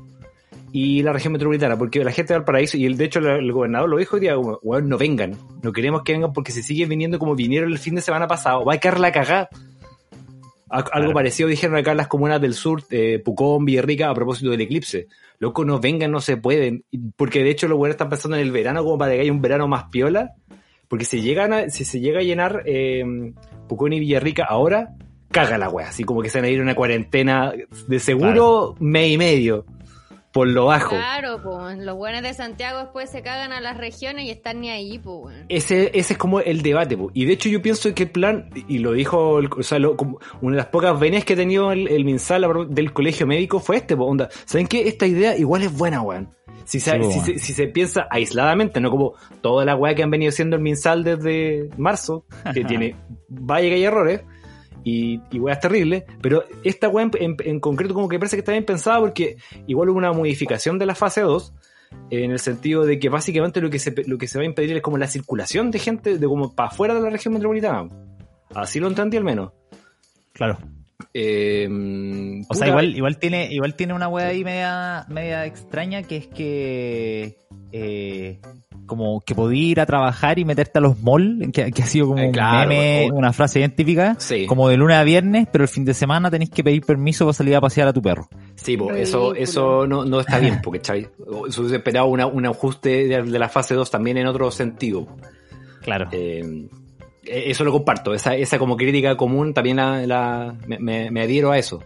y 0.78 1.02
la 1.02 1.12
región 1.12 1.32
metropolitana, 1.32 1.78
porque 1.78 2.04
la 2.04 2.12
gente 2.12 2.34
de 2.34 2.40
Valparaíso, 2.40 2.76
y 2.76 2.84
el, 2.84 2.96
de 2.98 3.04
hecho 3.06 3.18
el, 3.20 3.26
el 3.26 3.52
gobernador 3.52 3.88
lo 3.88 3.96
dijo 3.96 4.16
hoy 4.16 4.20
día, 4.20 4.34
como, 4.34 4.58
"Weón, 4.62 4.88
no 4.90 4.98
vengan, 4.98 5.32
no 5.62 5.72
queremos 5.72 6.02
que 6.02 6.12
vengan 6.12 6.32
porque 6.34 6.52
si 6.52 6.62
siguen 6.62 6.88
viniendo 6.90 7.18
como 7.18 7.34
vinieron 7.34 7.72
el 7.72 7.78
fin 7.78 7.94
de 7.94 8.02
semana 8.02 8.26
pasado, 8.26 8.64
va 8.64 8.74
a 8.74 8.78
quedar 8.78 9.00
la 9.00 9.10
cagada. 9.10 9.48
Algo 10.68 10.90
Claro. 10.90 11.12
parecido 11.12 11.48
dijeron 11.48 11.76
acá 11.76 11.92
en 11.92 11.96
las 11.96 12.08
comunas 12.08 12.40
del 12.40 12.52
sur, 12.54 12.82
eh, 12.90 13.22
Pucón, 13.24 13.64
Villarrica, 13.64 14.10
a 14.10 14.14
propósito 14.14 14.50
del 14.50 14.60
eclipse. 14.60 15.06
Loco, 15.38 15.64
no 15.64 15.78
vengan, 15.78 16.10
no 16.10 16.20
se 16.20 16.36
pueden. 16.36 16.84
Porque 17.16 17.44
de 17.44 17.50
hecho 17.50 17.68
los 17.68 17.78
buenos 17.78 17.94
están 17.94 18.08
pensando 18.10 18.36
en 18.36 18.42
el 18.42 18.50
verano 18.50 18.82
como 18.82 18.98
para 18.98 19.12
que 19.12 19.20
haya 19.20 19.32
un 19.32 19.40
verano 19.40 19.68
más 19.68 19.84
piola. 19.84 20.32
Porque 20.88 21.04
si 21.04 21.20
llegan 21.22 21.52
a, 21.52 21.70
si 21.70 21.84
se 21.84 22.00
llega 22.00 22.18
a 22.18 22.22
llenar 22.24 22.64
eh, 22.66 23.32
Pucón 23.68 23.92
y 23.92 24.00
Villarrica 24.00 24.44
ahora, 24.44 24.90
caga 25.30 25.56
la 25.56 25.68
wea. 25.68 25.88
Así 25.88 26.02
como 26.02 26.20
que 26.20 26.28
se 26.30 26.38
van 26.38 26.46
a 26.46 26.50
ir 26.50 26.58
a 26.58 26.62
una 26.62 26.74
cuarentena 26.74 27.52
de 27.86 27.98
seguro 28.00 28.74
mes 28.80 29.12
y 29.12 29.18
medio. 29.18 29.64
Por 30.36 30.48
lo 30.48 30.66
bajo. 30.66 30.90
Claro, 30.90 31.40
pues 31.42 31.78
los 31.78 31.96
buenos 31.96 32.20
de 32.22 32.34
Santiago 32.34 32.78
después 32.80 33.08
se 33.08 33.22
cagan 33.22 33.52
a 33.52 33.60
las 33.62 33.78
regiones 33.78 34.26
y 34.26 34.30
están 34.30 34.60
ni 34.60 34.68
ahí, 34.68 34.98
pues, 34.98 35.16
weón. 35.34 35.46
Ese, 35.48 35.90
ese 35.98 36.12
es 36.12 36.18
como 36.18 36.40
el 36.40 36.60
debate, 36.60 36.96
po. 36.96 37.10
y 37.14 37.24
de 37.24 37.32
hecho 37.32 37.48
yo 37.48 37.62
pienso 37.62 37.94
que 37.94 38.02
el 38.02 38.10
plan, 38.10 38.50
y 38.68 38.78
lo 38.80 38.92
dijo, 38.92 39.38
el- 39.38 39.48
o 39.50 39.62
sea, 39.62 39.78
lo- 39.78 39.96
como 39.96 40.18
una 40.42 40.52
de 40.52 40.58
las 40.58 40.66
pocas 40.66 41.00
venes 41.00 41.24
que 41.24 41.32
ha 41.32 41.36
tenido 41.36 41.72
el, 41.72 41.88
el 41.88 42.04
MinSal 42.04 42.44
del 42.68 42.92
colegio 42.92 43.26
médico 43.26 43.60
fue 43.60 43.76
este, 43.78 43.96
po, 43.96 44.04
onda. 44.04 44.28
¿Saben 44.44 44.66
qué? 44.66 44.86
Esta 44.88 45.06
idea 45.06 45.36
igual 45.38 45.62
es 45.62 45.72
buena, 45.76 46.02
weón. 46.02 46.28
Si 46.64 46.80
se, 46.80 46.90
Sí, 46.90 46.98
po, 46.98 47.04
si, 47.10 47.18
weón. 47.18 47.24
se, 47.24 47.38
si 47.38 47.52
se 47.54 47.66
piensa 47.68 48.06
aisladamente, 48.10 48.80
no 48.80 48.90
como 48.90 49.14
toda 49.40 49.64
la 49.64 49.74
weá 49.74 49.94
que 49.94 50.02
han 50.02 50.10
venido 50.10 50.32
siendo 50.32 50.56
el 50.56 50.62
MinSal 50.62 51.02
desde 51.02 51.70
marzo, 51.78 52.24
que 52.52 52.62
tiene 52.64 52.94
vaya 53.28 53.68
que 53.68 53.74
hay 53.76 53.84
errores, 53.84 54.20
y, 54.88 55.20
y 55.32 55.40
weas 55.40 55.58
terribles, 55.58 56.04
pero 56.22 56.44
esta 56.62 56.88
weá 56.88 57.04
en, 57.04 57.10
en- 57.18 57.36
en 57.44 57.58
concreto 57.60 57.92
como 57.92 58.08
que 58.08 58.20
parece 58.20 58.36
que 58.36 58.40
está 58.40 58.52
bien 58.52 58.64
pensada 58.64 59.00
porque 59.00 59.36
igual 59.66 59.88
hubo 59.88 59.98
una 59.98 60.12
modificación 60.12 60.78
de 60.78 60.86
la 60.86 60.94
fase 60.94 61.22
2, 61.22 61.52
en 62.10 62.30
el 62.30 62.38
sentido 62.38 62.84
de 62.84 62.98
que 63.00 63.08
básicamente 63.08 63.60
lo 63.60 63.68
que 63.68 63.80
se, 63.80 63.92
lo 64.06 64.16
que 64.16 64.28
se 64.28 64.38
va 64.38 64.42
a 64.42 64.46
impedir 64.46 64.76
es 64.76 64.82
como 64.82 64.96
la 64.98 65.08
circulación 65.08 65.72
de 65.72 65.78
gente 65.80 66.18
de 66.18 66.26
como 66.28 66.54
para 66.54 66.68
afuera 66.68 66.94
de 66.94 67.00
la 67.00 67.10
región 67.10 67.34
metropolitana. 67.34 67.88
Así 68.54 68.78
lo 68.78 68.86
entendí 68.86 69.16
al 69.16 69.24
menos. 69.24 69.52
Claro. 70.32 70.58
Eh, 71.12 71.68
O 72.48 72.54
sea, 72.54 72.68
igual, 72.68 72.94
igual 72.96 73.18
tiene, 73.18 73.52
igual 73.52 73.74
tiene 73.74 73.92
una 73.94 74.06
wea 74.08 74.28
ahí 74.28 74.44
media, 74.44 75.04
media 75.08 75.46
extraña 75.46 76.02
que 76.04 76.16
es 76.16 76.26
que 76.28 77.38
eh, 77.72 78.38
como 78.86 79.20
que 79.20 79.34
podí 79.34 79.70
ir 79.70 79.80
a 79.80 79.86
trabajar 79.86 80.38
y 80.38 80.44
meterte 80.44 80.78
a 80.78 80.80
los 80.82 81.00
malls, 81.02 81.50
que, 81.52 81.70
que 81.72 81.82
ha 81.82 81.86
sido 81.86 82.06
como 82.08 82.18
Eh, 82.20 82.30
claro, 82.32 82.62
un 82.62 82.68
meme, 82.76 83.10
o- 83.10 83.14
una 83.16 83.32
frase 83.32 83.58
bien 83.58 83.74
típica, 83.74 84.14
Sí. 84.18 84.46
como 84.46 84.68
de 84.68 84.76
lunes 84.76 84.96
a 84.96 85.04
viernes, 85.04 85.48
pero 85.52 85.64
el 85.64 85.68
fin 85.68 85.84
de 85.84 85.92
semana 85.94 86.30
tenéis 86.30 86.50
que 86.50 86.62
pedir 86.64 86.82
permiso 86.84 87.24
para 87.26 87.34
salir 87.34 87.56
a 87.56 87.60
pasear 87.60 87.88
a 87.88 87.92
tu 87.92 88.00
perro. 88.00 88.28
Sí, 88.54 88.76
po, 88.76 88.92
eso, 88.92 89.34
eso 89.34 89.86
no, 89.86 90.04
no 90.04 90.20
está 90.20 90.38
bien, 90.38 90.60
porque 90.62 90.78
¿cachai? 90.78 91.08
Se 91.50 91.60
hubiese 91.60 91.76
esperado 91.76 92.06
una, 92.06 92.26
un 92.26 92.46
ajuste 92.46 93.06
de, 93.08 93.22
de 93.22 93.38
la 93.38 93.48
fase 93.48 93.74
2 93.74 93.90
también 93.90 94.16
en 94.18 94.26
otro 94.26 94.50
sentido. 94.50 95.06
Claro. 95.82 96.08
Eh, 96.12 96.68
eso 97.24 97.64
lo 97.64 97.72
comparto, 97.72 98.14
esa, 98.14 98.36
esa 98.36 98.58
como 98.58 98.76
crítica 98.76 99.16
común 99.16 99.52
también 99.52 99.76
la, 99.78 100.06
la- 100.06 100.54
me, 100.66 100.78
me- 100.78 101.10
me 101.10 101.22
adhiero 101.22 101.50
a 101.50 101.58
eso. 101.58 101.82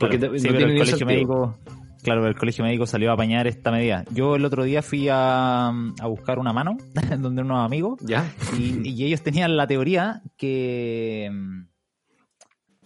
Porque 0.00 0.18
Claro. 0.18 0.32
no 0.32 0.38
Sí, 0.38 0.48
tiene 0.48 0.58
el 0.58 0.64
colegio 0.78 0.86
sentido. 0.96 1.06
médico, 1.06 1.56
claro, 2.02 2.26
el 2.26 2.34
colegio 2.36 2.64
médico 2.64 2.86
salió 2.86 3.10
a 3.10 3.14
apañar 3.14 3.46
esta 3.46 3.70
medida. 3.70 4.04
Yo 4.12 4.36
el 4.36 4.44
otro 4.44 4.64
día 4.64 4.82
fui 4.82 5.08
a, 5.10 5.68
a 5.68 6.06
buscar 6.06 6.38
una 6.38 6.52
mano 6.52 6.76
donde 7.18 7.42
unos 7.42 7.64
amigos 7.64 8.00
¿Ya? 8.02 8.24
y, 8.58 8.88
y 8.88 9.04
ellos 9.04 9.22
tenían 9.22 9.56
la 9.56 9.66
teoría 9.66 10.22
que 10.36 11.30
mm, 11.32 11.62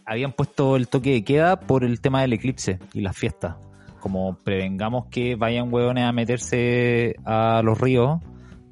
habían 0.04 0.32
puesto 0.32 0.76
el 0.76 0.88
toque 0.88 1.12
de 1.12 1.24
queda 1.24 1.58
por 1.60 1.84
el 1.84 2.00
tema 2.00 2.22
del 2.22 2.32
eclipse 2.34 2.78
y 2.94 3.00
las 3.00 3.16
fiestas. 3.16 3.56
Como 4.00 4.36
prevengamos 4.44 5.06
que 5.06 5.34
vayan 5.34 5.72
hueones 5.72 6.04
a 6.04 6.12
meterse 6.12 7.16
a 7.24 7.60
los 7.64 7.80
ríos 7.80 8.20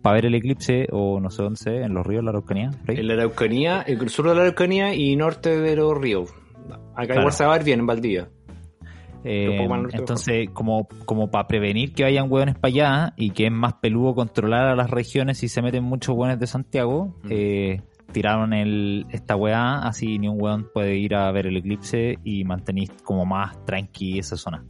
para 0.01 0.15
ver 0.17 0.27
el 0.27 0.35
eclipse 0.35 0.87
o 0.93 1.19
no 1.19 1.31
sé 1.31 1.43
dónde, 1.43 1.83
en 1.83 1.95
los 1.95 2.07
ríos 2.07 2.21
de 2.21 2.25
la 2.27 2.31
Araucanía. 2.31 2.71
En 2.87 3.09
la 3.09 3.15
Araucanía, 3.15 3.83
el 3.83 4.09
sur 4.11 4.29
de 4.29 4.35
la 4.35 4.43
Araucanía 4.43 4.95
y 4.95 5.17
norte 5.17 5.59
de 5.59 5.75
los 5.77 5.97
ríos. 5.99 6.31
Acá 6.95 7.07
Claro. 7.07 7.21
igual 7.23 7.33
se 7.33 7.45
va 7.45 7.55
a 7.55 7.57
ver 7.57 7.65
bien 7.65 7.81
en 7.81 7.87
Valdivia. 7.87 8.29
Eh, 9.25 9.67
norte, 9.67 9.97
entonces, 9.97 10.51
como, 10.53 10.87
como 11.07 11.31
para 11.31 11.47
prevenir 11.49 11.95
que 11.95 12.03
vayan 12.03 12.31
hueones 12.31 12.57
para 12.57 12.69
allá 12.69 13.15
y 13.17 13.31
que 13.31 13.47
es 13.47 13.53
más 13.53 13.75
peludo 13.75 14.15
controlar 14.15 14.67
a 14.69 14.77
las 14.77 14.91
regiones 14.91 15.39
si 15.39 15.49
se 15.49 15.63
meten 15.63 15.83
muchos 15.85 16.15
hueones 16.15 16.39
de 16.39 16.47
Santiago, 16.47 17.15
Mm. 17.23 17.29
eh, 17.31 17.81
tiraron 18.13 18.53
el, 18.53 19.07
esta 19.11 19.35
weá, 19.35 19.79
así 19.79 20.19
ni 20.19 20.29
un 20.29 20.41
weón 20.41 20.69
puede 20.73 20.97
ir 20.97 21.15
a 21.15 21.33
ver 21.33 21.47
el 21.47 21.57
eclipse 21.57 22.19
y 22.23 22.45
mantenéis 22.45 22.91
como 23.03 23.25
más 23.25 23.65
tranqui 23.65 24.19
esa 24.19 24.37
zona. 24.37 24.65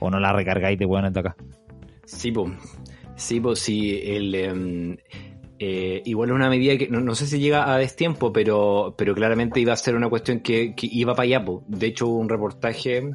O 0.00 0.10
no 0.10 0.18
la 0.18 0.32
recargáis 0.32 0.78
de 0.78 0.86
weones 0.86 1.12
de 1.12 1.20
acá. 1.20 1.36
Sí, 2.04 2.32
pues. 2.32 2.52
Sí, 3.16 3.40
pues 3.40 3.58
sí, 3.58 4.00
el, 4.02 4.34
em, 4.34 4.96
eh, 5.58 6.02
igual 6.04 6.30
es 6.30 6.34
una 6.36 6.48
medida 6.48 6.76
que 6.78 6.88
no, 6.88 7.00
no 7.00 7.14
sé 7.16 7.26
si 7.26 7.38
llega 7.40 7.72
a 7.72 7.76
destiempo, 7.78 8.32
pero, 8.32 8.94
pero 8.96 9.14
claramente 9.14 9.60
iba 9.60 9.72
a 9.72 9.76
ser 9.76 9.94
una 9.96 10.08
cuestión 10.08 10.40
que, 10.40 10.74
que 10.74 10.88
iba 10.90 11.14
para 11.14 11.24
allá. 11.24 11.44
po. 11.44 11.64
De 11.66 11.88
hecho, 11.88 12.06
hubo 12.06 12.18
un 12.18 12.28
reportaje. 12.28 13.10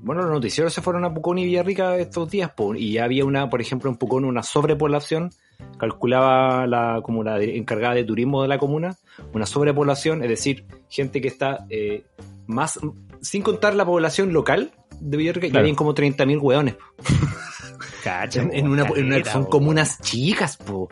Bueno, 0.00 0.20
los 0.22 0.32
noticieros 0.32 0.72
se 0.74 0.82
fueron 0.82 1.04
a 1.06 1.14
Pucón 1.14 1.38
y 1.38 1.44
Villarrica 1.46 1.96
estos 1.96 2.30
días, 2.30 2.50
po, 2.50 2.74
y 2.74 2.92
ya 2.92 3.04
había 3.04 3.24
una, 3.24 3.48
por 3.48 3.60
ejemplo, 3.62 3.90
en 3.90 3.96
Pucón 3.96 4.24
una 4.26 4.42
sobrepoblación. 4.42 5.30
Calculaba 5.78 6.66
la, 6.66 7.00
como 7.02 7.22
la 7.24 7.40
encargada 7.42 7.94
de 7.94 8.04
turismo 8.04 8.42
de 8.42 8.48
la 8.48 8.58
comuna, 8.58 8.96
una 9.32 9.46
sobrepoblación, 9.46 10.22
es 10.22 10.28
decir, 10.28 10.66
gente 10.90 11.20
que 11.22 11.28
está 11.28 11.64
eh, 11.70 12.04
más, 12.46 12.78
sin 13.22 13.42
contar 13.42 13.74
la 13.74 13.86
población 13.86 14.32
local 14.32 14.72
de 15.00 15.16
Villarrica, 15.16 15.46
ya 15.48 15.60
habían 15.60 15.76
como 15.76 15.94
30.000 15.94 16.38
hueones. 16.40 16.76
Cacha, 18.02 18.42
En, 18.42 18.52
en 18.54 18.68
una, 18.68 18.84
en 18.96 19.06
una- 19.06 19.24
son 19.24 19.44
comunas 19.46 19.98
chicas, 20.02 20.56
po. 20.58 20.88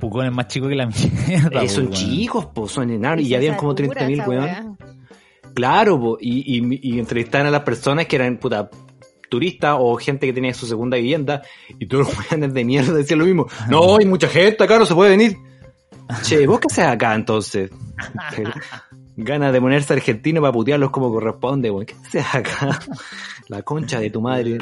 Pucón 0.00 0.24
es 0.26 0.32
más 0.32 0.48
chico 0.48 0.68
que 0.68 0.74
la 0.76 0.86
mierda. 0.86 1.62
Eh, 1.62 1.68
son 1.68 1.88
po, 1.88 1.92
chicos, 1.92 2.46
po, 2.46 2.68
son 2.68 2.90
enanos, 2.90 3.22
y 3.24 3.28
ya 3.28 3.36
habían 3.36 3.56
como 3.56 3.72
satura 3.72 4.06
30.000 4.06 4.12
esa 4.14 4.28
weón. 4.28 4.75
Claro, 5.56 5.98
po, 5.98 6.18
y, 6.20 6.58
y, 6.58 6.80
y 6.82 6.98
entrevistaban 6.98 7.46
a 7.46 7.50
las 7.50 7.62
personas 7.62 8.04
que 8.04 8.16
eran 8.16 8.36
puta 8.36 8.70
turistas 9.30 9.76
o 9.80 9.96
gente 9.96 10.26
que 10.26 10.34
tenía 10.34 10.52
su 10.52 10.66
segunda 10.66 10.98
vivienda, 10.98 11.42
y 11.78 11.86
todos 11.86 12.08
los 12.08 12.18
weones 12.30 12.52
de 12.52 12.64
mierda 12.64 12.92
decían 12.92 13.20
lo 13.20 13.24
mismo. 13.24 13.46
No, 13.70 13.96
hay 13.96 14.04
mucha 14.04 14.28
gente 14.28 14.62
acá, 14.62 14.78
no 14.78 14.84
se 14.84 14.94
puede 14.94 15.10
venir. 15.10 15.36
Che, 16.22 16.46
¿vos 16.46 16.60
qué 16.60 16.66
haces 16.70 16.84
acá 16.84 17.14
entonces? 17.14 17.70
Ganas 19.16 19.50
de 19.50 19.60
ponerse 19.60 19.94
argentino 19.94 20.42
para 20.42 20.52
putearlos 20.52 20.90
como 20.90 21.10
corresponde, 21.10 21.70
weón. 21.70 21.86
¿Qué 21.86 21.94
haces 21.94 22.34
acá? 22.34 22.78
La 23.48 23.62
concha 23.62 23.98
de 23.98 24.10
tu 24.10 24.20
madre. 24.20 24.58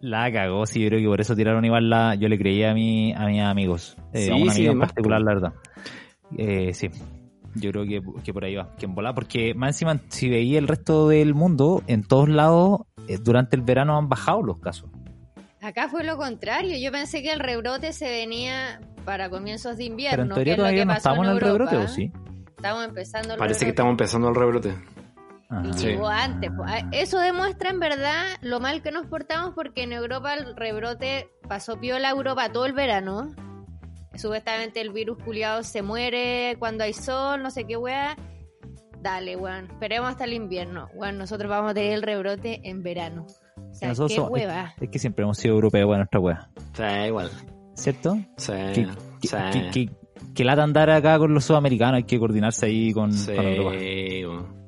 La 0.00 0.30
cagó, 0.32 0.66
sí, 0.66 0.80
yo 0.80 0.88
creo 0.88 1.00
que 1.00 1.06
por 1.06 1.20
eso 1.20 1.34
tiraron 1.34 1.64
igual 1.64 1.90
la. 1.90 2.14
Yo 2.14 2.28
le 2.28 2.38
creía 2.38 2.70
a, 2.70 2.74
mi, 2.74 3.12
a 3.12 3.26
mis 3.26 3.40
amigos. 3.40 3.96
Eh, 4.12 4.26
Sí, 4.26 4.30
a 4.30 4.34
un 4.34 4.50
sí, 4.50 4.58
amigo 4.58 4.72
en 4.72 4.78
particular, 4.80 5.20
la 5.20 5.34
verdad. 5.34 5.52
Eh, 6.38 6.72
sí. 6.74 6.90
Yo 7.54 7.70
creo 7.70 7.84
que, 7.84 8.02
que 8.24 8.32
por 8.32 8.44
ahí 8.44 8.54
va. 8.56 8.74
Que 8.76 8.86
en 8.86 8.94
volar, 8.94 9.14
porque 9.14 9.54
más 9.54 9.70
encima, 9.76 10.00
si 10.08 10.28
veía 10.28 10.58
el 10.58 10.68
resto 10.68 11.08
del 11.08 11.34
mundo, 11.34 11.82
en 11.86 12.02
todos 12.02 12.28
lados, 12.28 12.82
eh, 13.08 13.18
durante 13.22 13.56
el 13.56 13.62
verano 13.62 13.96
han 13.98 14.08
bajado 14.08 14.42
los 14.42 14.58
casos. 14.58 14.90
Acá 15.60 15.88
fue 15.88 16.02
lo 16.04 16.16
contrario. 16.16 16.76
Yo 16.78 16.90
pensé 16.90 17.22
que 17.22 17.30
el 17.32 17.40
rebrote 17.40 17.92
se 17.92 18.10
venía 18.10 18.80
para 19.04 19.28
comienzos 19.30 19.76
de 19.76 19.84
invierno. 19.84 20.16
Pero 20.16 20.22
en 20.22 20.28
que 20.28 20.34
teoría 20.34 20.52
es 20.54 20.58
lo 20.58 20.62
todavía 20.62 20.80
que 20.82 20.86
no 20.86 20.92
pasó 20.94 20.98
estamos 20.98 21.26
en 21.26 21.30
el 21.32 21.36
Europa. 21.42 21.70
rebrote, 21.70 21.76
¿o 21.76 21.88
sí? 21.94 22.12
Estamos 22.56 22.84
empezando 22.84 23.32
el 23.34 23.38
Parece 23.38 23.64
que 23.64 23.70
estamos 23.70 23.90
empezando 23.90 24.28
el 24.28 24.34
rebrote. 24.34 24.74
Y 25.64 25.72
Sí. 25.74 25.94
antes. 26.10 26.50
Ah, 26.64 26.88
Eso 26.92 27.18
demuestra 27.18 27.68
en 27.70 27.78
verdad 27.78 28.24
lo 28.40 28.58
mal 28.58 28.80
que 28.82 28.90
nos 28.90 29.06
portamos 29.06 29.52
porque 29.54 29.82
en 29.82 29.92
Europa 29.92 30.32
el 30.34 30.56
rebrote 30.56 31.28
pasó 31.46 31.78
piola 31.78 32.08
a 32.08 32.12
Europa 32.12 32.48
todo 32.50 32.64
el 32.64 32.72
verano. 32.72 33.30
Supuestamente 34.16 34.80
el 34.80 34.90
virus 34.92 35.18
culiado 35.22 35.62
se 35.62 35.82
muere 35.82 36.56
cuando 36.58 36.84
hay 36.84 36.92
sol, 36.92 37.42
no 37.42 37.50
sé 37.50 37.64
qué 37.64 37.76
weá. 37.76 38.16
Dale, 39.00 39.36
weón. 39.36 39.64
Esperemos 39.70 40.10
hasta 40.10 40.24
el 40.24 40.32
invierno. 40.34 40.88
Weón, 40.94 41.18
nosotros 41.18 41.48
vamos 41.50 41.72
a 41.72 41.74
tener 41.74 41.92
el 41.94 42.02
rebrote 42.02 42.60
en 42.68 42.82
verano. 42.82 43.26
O 43.56 43.74
sea, 43.74 43.88
Nosotros 43.88 44.10
qué 44.12 44.16
somos- 44.16 44.30
hueva. 44.30 44.74
Es 44.80 44.90
que 44.90 44.98
siempre 44.98 45.24
hemos 45.24 45.38
sido 45.38 45.54
europeos 45.54 45.90
en 45.92 45.96
nuestra 45.98 46.20
wea. 46.20 46.48
O 46.72 46.76
sea, 46.76 47.06
igual. 47.06 47.30
¿Cierto? 47.74 48.16
Sí, 48.36 48.52
Que, 48.74 48.88
que, 49.22 49.72
sí. 49.72 49.90
que, 50.34 50.44
lata 50.44 50.62
andar 50.62 50.90
acá 50.90 51.18
con 51.18 51.32
los 51.34 51.44
sudamericanos, 51.44 51.96
hay 51.96 52.04
que 52.04 52.18
coordinarse 52.18 52.66
ahí 52.66 52.92
con, 52.92 53.12
Sí, 53.12 53.34
con 53.34 53.44
Europa. 53.46 53.70
weón. 53.70 54.62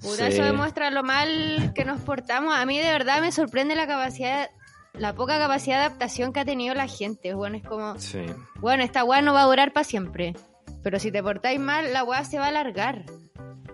Puta, 0.00 0.26
Sí. 0.30 0.32
eso 0.38 0.44
demuestra 0.44 0.90
lo 0.90 1.02
mal 1.02 1.72
que 1.74 1.84
nos 1.84 2.00
portamos. 2.00 2.54
A 2.56 2.64
mí 2.64 2.78
de 2.78 2.90
verdad 2.90 3.20
me 3.20 3.30
sorprende 3.32 3.74
la 3.74 3.86
capacidad, 3.86 4.48
la 4.94 5.14
poca 5.14 5.38
capacidad 5.38 5.78
de 5.78 5.84
adaptación 5.86 6.32
que 6.32 6.40
ha 6.40 6.44
tenido 6.44 6.74
la 6.74 6.88
gente. 6.88 7.34
Bueno, 7.34 7.56
es 7.56 7.62
como, 7.64 7.98
Sí. 7.98 8.24
bueno, 8.60 8.82
esta 8.82 9.04
weá 9.04 9.22
no 9.22 9.32
va 9.32 9.42
a 9.42 9.46
durar 9.46 9.72
para 9.72 9.84
siempre. 9.84 10.34
Pero 10.82 10.98
si 10.98 11.10
te 11.12 11.22
portáis 11.22 11.60
mal, 11.60 11.92
la 11.92 12.04
weá 12.04 12.24
se 12.24 12.38
va 12.38 12.46
a 12.46 12.48
alargar. 12.48 13.04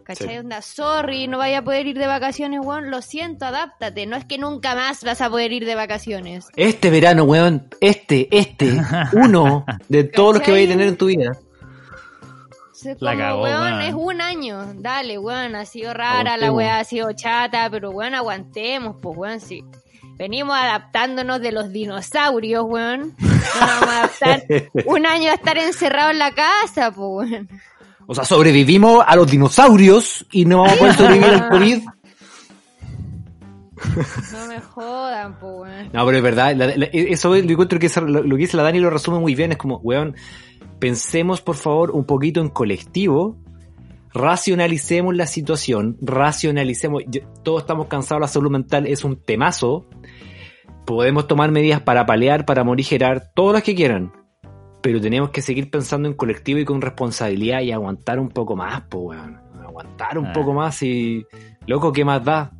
¿Cachai? 0.05 0.29
Sí. 0.29 0.39
Onda, 0.39 0.63
sorry, 0.63 1.27
no 1.27 1.39
vaya 1.39 1.59
a 1.59 1.63
poder 1.63 1.87
ir 1.89 1.99
de 1.99 2.07
vacaciones, 2.07 2.61
weón. 2.63 2.91
Lo 2.93 3.03
siento, 3.03 3.45
adáptate. 3.47 4.07
No 4.07 4.17
es 4.17 4.25
que 4.25 4.39
nunca 4.39 4.75
más 4.77 5.03
vas 5.03 5.21
a 5.21 5.29
poder 5.29 5.53
ir 5.53 5.65
de 5.65 5.75
vacaciones. 5.75 6.47
Este 6.55 6.91
verano, 6.91 7.25
weón, 7.25 7.69
este, 7.81 8.29
este, 8.37 8.81
uno 9.15 9.65
de 9.89 10.05
todos 10.05 10.35
los 10.35 10.43
que 10.45 10.53
vais 10.53 10.69
a 10.69 10.73
tener 10.73 10.87
en 10.89 10.97
tu 10.97 11.07
vida. 11.07 11.33
Es 12.85 13.03
La 13.03 13.17
cagó, 13.17 13.43
weón, 13.43 13.81
es 13.83 13.95
un 13.95 14.21
año. 14.21 14.75
Dale, 14.77 15.19
weón, 15.19 15.57
ha 15.57 15.65
sido 15.65 15.93
rara 15.93 16.37
la 16.37 16.53
weá, 16.53 16.79
ha 16.79 16.85
sido 16.85 17.11
chata, 17.13 17.69
pero 17.71 17.91
weón, 17.91 18.15
aguantemos, 18.15 18.97
pues 19.03 19.17
weón, 19.17 19.41
sí. 19.41 19.65
Venimos 20.17 20.57
adaptándonos 20.57 21.41
de 21.41 21.53
los 21.53 21.73
dinosaurios, 21.73 22.65
weón. 22.67 23.15
Nos 23.19 23.61
vamos 23.61 23.89
a 23.89 23.99
adaptar 23.99 24.45
un 24.87 25.07
año 25.07 25.31
a 25.31 25.35
estar 25.35 25.59
encerrado 25.59 26.11
en 26.11 26.19
la 26.19 26.33
casa, 26.33 26.91
pues 26.91 27.31
weón. 27.31 27.49
O 28.07 28.15
sea, 28.15 28.25
sobrevivimos 28.25 29.05
a 29.07 29.17
los 29.17 29.31
dinosaurios 29.31 30.27
y 30.31 30.45
no 30.45 30.59
vamos 30.63 30.73
a 30.75 30.79
poder 30.79 30.95
sobrevivir 30.95 31.29
al 31.29 31.49
COVID. 31.49 31.79
No 34.33 34.47
me 34.49 34.61
jodan, 34.61 35.39
pues 35.39 35.53
weón. 35.55 35.91
No, 35.93 36.07
pero 36.07 36.17
es 36.17 36.23
verdad, 36.23 36.57
la- 36.57 36.77
la- 36.77 36.87
eso 36.87 37.35
es, 37.35 37.45
lo 37.45 37.51
encuentro 37.51 37.79
que 37.79 37.87
es- 37.87 37.97
lo, 37.97 38.07
lo 38.23 38.37
que 38.37 38.43
dice 38.43 38.57
la 38.57 38.63
Dani 38.63 38.79
lo 38.81 38.91
resume 38.91 39.19
muy 39.19 39.35
bien, 39.35 39.53
es 39.53 39.59
como, 39.59 39.79
weón, 39.79 40.15
pensemos 40.79 41.41
por 41.43 41.57
favor 41.57 41.91
un 41.91 42.05
poquito 42.05 42.41
en 42.41 42.49
colectivo, 42.49 43.37
racionalicemos 44.15 45.15
la 45.15 45.27
situación, 45.27 45.99
racionalicemos, 46.01 47.03
yo- 47.09 47.21
todos 47.43 47.63
estamos 47.63 47.87
cansados, 47.89 48.21
la 48.23 48.29
salud 48.29 48.51
mental 48.51 48.87
es 48.87 49.05
un 49.05 49.17
temazo, 49.17 49.85
podemos 50.87 51.26
tomar 51.26 51.50
medidas 51.50 51.81
para 51.83 52.07
palear, 52.07 52.47
para 52.47 52.64
morigerar, 52.64 53.31
todas 53.35 53.55
las 53.55 53.62
que 53.62 53.75
quieran, 53.75 54.12
pero 54.81 55.00
tenemos 55.00 55.31
que 55.31 55.43
seguir 55.43 55.71
pensando 55.71 56.09
en 56.09 56.14
colectivo 56.14 56.61
y 56.61 56.64
con 56.64 56.81
responsabilidad 56.81 57.61
y 57.61 57.73
aguantar 57.73 58.19
un 58.21 58.28
poco 58.28 58.57
más, 58.57 58.83
pues, 58.88 59.19
weón, 59.19 59.40
aguantar 59.66 60.16
un 60.19 60.26
Ah. 60.26 60.33
poco 60.33 60.52
más 60.55 60.81
y, 60.83 61.26
loco, 61.66 61.93
¿qué 61.93 62.05
más 62.05 62.25
da? 62.25 62.52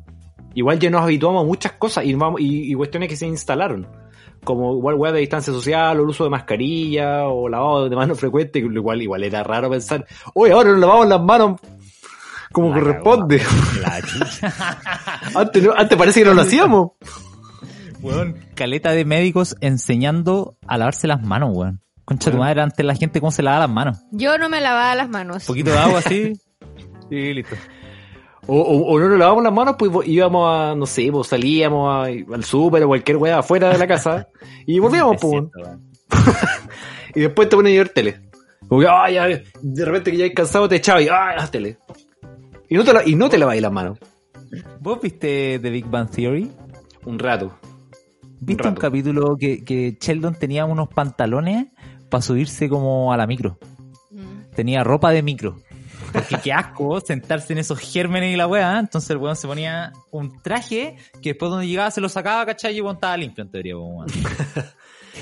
Igual 0.53 0.77
ya 0.79 0.89
nos 0.89 1.01
habituamos 1.01 1.43
a 1.43 1.45
muchas 1.45 1.73
cosas 1.73 2.03
y, 2.05 2.13
vamos, 2.13 2.41
y, 2.41 2.71
y 2.71 2.73
cuestiones 2.73 3.09
que 3.09 3.15
se 3.15 3.27
instalaron. 3.27 3.87
Como 4.43 4.75
igual 4.75 4.95
weá 4.95 5.11
de 5.11 5.19
distancia 5.19 5.51
social, 5.53 5.99
o 5.99 6.03
el 6.03 6.09
uso 6.09 6.23
de 6.23 6.29
mascarilla, 6.29 7.27
o 7.27 7.47
lavado 7.49 7.89
de 7.89 7.95
manos 7.95 8.19
frecuente, 8.19 8.59
igual, 8.59 9.01
igual 9.01 9.23
era 9.23 9.43
raro 9.43 9.69
pensar, 9.69 10.05
oye, 10.33 10.53
ahora 10.53 10.71
nos 10.71 10.79
lavamos 10.79 11.07
las 11.07 11.21
manos 11.21 11.59
como 12.51 12.69
La 12.69 12.75
corresponde. 12.79 13.41
Antes, 15.35 15.69
antes 15.75 15.97
parece 15.97 16.21
que 16.21 16.25
no 16.25 16.33
lo 16.33 16.41
hacíamos. 16.41 16.91
Weón, 18.01 18.35
caleta 18.55 18.91
de 18.91 19.05
médicos 19.05 19.55
enseñando 19.61 20.57
a 20.67 20.77
lavarse 20.77 21.07
las 21.07 21.21
manos, 21.23 21.49
weón. 21.53 21.81
Concha 22.05 22.31
tu 22.31 22.37
madre, 22.37 22.61
ante 22.61 22.83
la 22.83 22.95
gente 22.95 23.19
cómo 23.19 23.31
se 23.31 23.43
lava 23.43 23.59
las 23.59 23.69
manos. 23.69 23.97
Yo 24.11 24.37
no 24.37 24.47
me 24.47 24.61
lavaba 24.61 24.95
las 24.95 25.09
manos. 25.09 25.43
Un 25.43 25.47
poquito 25.47 25.71
de 25.71 25.77
agua 25.77 25.99
así. 25.99 26.33
Y 27.11 27.33
listo. 27.33 27.55
O, 28.49 28.61
o, 28.61 28.93
o 28.93 28.99
no 28.99 29.09
nos 29.09 29.19
lavamos 29.19 29.43
las 29.43 29.51
manos, 29.51 29.75
pues 29.77 29.91
íbamos 30.07 30.49
a, 30.49 30.73
no 30.73 30.85
sé, 30.85 31.09
pues 31.11 31.27
salíamos 31.27 31.89
a- 32.07 32.33
al 32.33 32.43
súper 32.45 32.83
o 32.83 32.87
cualquier 32.87 33.17
weá 33.17 33.39
afuera 33.39 33.69
de 33.69 33.77
la 33.77 33.87
casa 33.87 34.27
y 34.65 34.79
volvíamos, 34.79 35.15
Es 35.15 35.21
pues. 35.21 35.43
Y 37.15 37.21
después 37.21 37.49
te 37.49 37.55
pones 37.57 37.73
a 37.73 37.77
ver 37.79 37.89
tele. 37.89 38.21
Como 38.69 38.81
que, 38.81 38.87
ay, 38.89 39.17
ay, 39.17 39.43
de 39.61 39.85
repente 39.85 40.11
que 40.11 40.17
ya 40.17 40.23
hay 40.25 40.33
cansado 40.33 40.69
te 40.69 40.75
echabas 40.77 41.03
y, 41.03 41.07
ay, 41.09 41.35
haz 41.37 41.51
tele. 41.51 41.77
Y 42.69 42.75
no 42.75 42.85
te, 42.85 42.93
la- 42.93 43.05
y 43.05 43.15
no 43.15 43.27
te 43.27 43.37
lavas 43.37 43.59
las 43.59 43.71
manos. 43.71 43.97
¿Vos 44.79 45.01
viste 45.01 45.59
The 45.59 45.69
Big 45.69 45.85
Bang 45.87 46.09
Theory? 46.09 46.49
Un 47.05 47.19
rato. 47.19 47.51
¿Viste 48.39 48.67
un, 48.67 48.75
capítulo 48.75 49.35
que, 49.37 49.63
que 49.63 49.97
Sheldon 49.99 50.35
tenía 50.35 50.65
unos 50.65 50.89
pantalones 50.89 51.67
para 52.09 52.21
subirse 52.21 52.69
como 52.69 53.11
a 53.11 53.17
la 53.17 53.27
micro? 53.27 53.57
Mm. 54.11 54.53
Tenía 54.55 54.83
ropa 54.83 55.11
de 55.11 55.23
micro. 55.23 55.57
Porque 56.13 56.37
qué 56.43 56.53
asco 56.53 56.99
sentarse 56.99 57.53
en 57.53 57.59
esos 57.59 57.79
gérmenes 57.79 58.33
y 58.33 58.37
la 58.37 58.47
weá. 58.47 58.79
Entonces 58.79 59.09
el 59.09 59.17
weón 59.17 59.35
se 59.35 59.47
ponía 59.47 59.91
un 60.11 60.41
traje 60.41 60.95
que 61.21 61.29
después 61.29 61.51
donde 61.51 61.67
llegaba 61.67 61.91
se 61.91 62.01
lo 62.01 62.09
sacaba, 62.09 62.45
¿cachai? 62.45 62.73
Y 62.73 62.77
el 62.77 62.83
weón 62.83 62.95
estaba 62.95 63.17
limpio 63.17 63.43
en 63.43 63.51
teoría, 63.51 63.77
weón. 63.77 64.07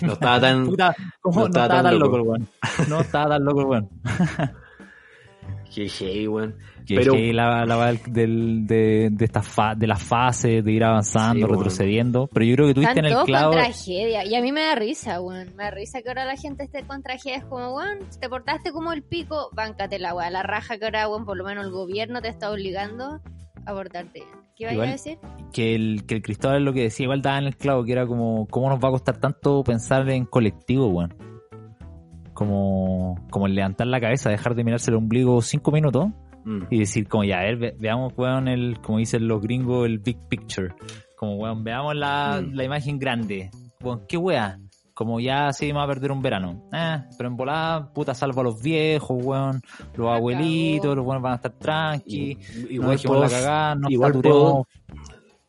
No 0.01 0.11
estaba 0.11 0.41
tan. 0.41 0.65
Puta, 0.65 0.93
¿cómo 1.21 1.39
no, 1.39 1.45
estaba, 1.45 1.81
tan 1.81 1.97
loco 1.97 2.17
el 2.17 2.21
weón? 2.23 2.49
No 2.89 2.99
estaba 2.99 3.29
tan 3.29 3.45
loco 3.45 3.61
el 3.61 3.67
weón. 3.67 3.89
Qué 5.75 5.89
heavy, 5.89 6.27
weón. 6.27 6.55
Que 6.87 6.95
Pero- 6.95 7.13
que 7.13 7.33
la, 7.33 7.65
la, 7.65 7.93
del, 8.07 8.65
de, 8.65 9.09
de, 9.11 9.25
esta 9.25 9.41
fa- 9.41 9.75
de 9.75 9.87
las 9.87 10.01
fases, 10.01 10.63
de 10.63 10.71
ir 10.71 10.83
avanzando, 10.83 11.35
Sí, 11.39 11.43
weón. 11.43 11.57
retrocediendo. 11.57 12.29
Pero 12.31 12.45
yo 12.45 12.55
creo 12.55 12.67
que 12.67 12.73
tuviste 12.75 12.91
Están 12.99 13.05
en 13.11 13.17
el 13.17 13.25
clavo. 13.25 13.51
con 13.53 13.61
tragedia. 13.61 14.23
Y 14.25 14.35
a 14.35 14.41
mí 14.41 14.51
me 14.53 14.61
da 14.61 14.75
risa, 14.75 15.19
weón. 15.19 15.53
Me 15.57 15.63
da 15.65 15.71
risa 15.71 16.01
que 16.01 16.07
ahora 16.09 16.23
la 16.25 16.37
gente 16.37 16.63
esté 16.63 16.83
con 16.83 17.03
tragedia. 17.03 17.37
Es 17.37 17.43
como, 17.45 17.75
weón, 17.75 17.97
te 18.21 18.29
portaste 18.29 18.71
como 18.71 18.93
el 18.93 19.03
pico, 19.03 19.49
báncate 19.53 19.99
la 19.99 20.13
weá. 20.15 20.29
La 20.29 20.43
raja 20.43 20.77
que 20.77 20.85
ahora, 20.85 21.09
weón, 21.09 21.25
por 21.25 21.35
lo 21.35 21.43
menos 21.43 21.65
el 21.65 21.71
gobierno 21.71 22.21
te 22.21 22.29
está 22.29 22.49
obligando 22.51 23.19
a 23.65 23.73
portarte 23.73 24.19
bien. 24.19 24.27
¿Qué 24.55 24.63
vayas 24.65 24.73
Igual- 24.75 24.87
a 24.87 24.91
decir? 24.93 25.17
que 25.51 25.75
el, 25.75 26.05
que 26.05 26.15
el 26.15 26.21
Cristóbal 26.21 26.63
lo 26.63 26.71
que 26.71 26.83
decía, 26.83 27.03
igual 27.05 27.21
daba 27.21 27.39
en 27.39 27.45
el 27.45 27.57
clavo, 27.57 27.83
que 27.83 27.91
era 27.91 28.05
como, 28.07 28.47
¿cómo 28.49 28.69
nos 28.69 28.79
va 28.79 28.87
a 28.89 28.91
costar 28.91 29.17
tanto 29.17 29.63
pensar 29.63 30.07
en 30.09 30.25
colectivo, 30.25 30.87
weón? 30.87 31.13
Como, 32.35 33.15
como 33.31 33.47
el 33.47 33.55
levantar 33.55 33.87
la 33.87 33.99
cabeza, 33.99 34.29
dejar 34.29 34.53
de 34.53 34.63
mirarse 34.63 34.91
el 34.91 34.97
ombligo 34.97 35.41
cinco 35.41 35.71
minutos 35.71 36.09
Mm. 36.47 36.65
y 36.69 36.77
decir 36.81 37.07
como 37.07 37.23
ya, 37.23 37.39
a 37.39 37.43
ver, 37.43 37.57
ve- 37.57 37.75
veamos, 37.79 38.13
weón, 38.15 38.47
el, 38.47 38.79
como 38.81 38.99
dicen 38.99 39.27
los 39.27 39.41
gringos, 39.41 39.87
el 39.87 39.97
big 39.97 40.19
picture. 40.29 40.75
Como, 41.17 41.37
weón, 41.37 41.63
veamos 41.63 41.95
la, 41.95 42.39
Mm. 42.39 42.53
la 42.53 42.63
imagen 42.63 42.99
grande. 42.99 43.49
Weón, 43.81 44.03
qué 44.07 44.15
wea. 44.17 44.59
Como 44.93 45.19
ya 45.19 45.51
sí 45.51 45.71
vamos 45.71 45.85
a 45.89 45.93
perder 45.93 46.11
un 46.11 46.21
verano. 46.21 46.69
Eh, 46.71 46.97
pero 47.17 47.29
en 47.29 47.35
volada, 47.35 47.91
puta, 47.91 48.13
salva 48.13 48.41
a 48.41 48.45
los 48.45 48.61
viejos, 48.61 49.17
weón, 49.25 49.59
los 49.95 50.07
abuelitos, 50.07 50.95
los 50.95 51.03
buenos 51.03 51.23
van 51.23 51.33
a 51.33 51.35
estar 51.37 51.51
tranqui. 51.53 52.37
Igual, 52.69 52.71
Igual 52.71 52.91
dejemos 52.91 53.03
puedo, 53.07 53.21
la 53.23 53.29
cagada, 53.29 53.75
no 53.75 53.89
igual 53.89 54.13
saturemos. 54.13 54.67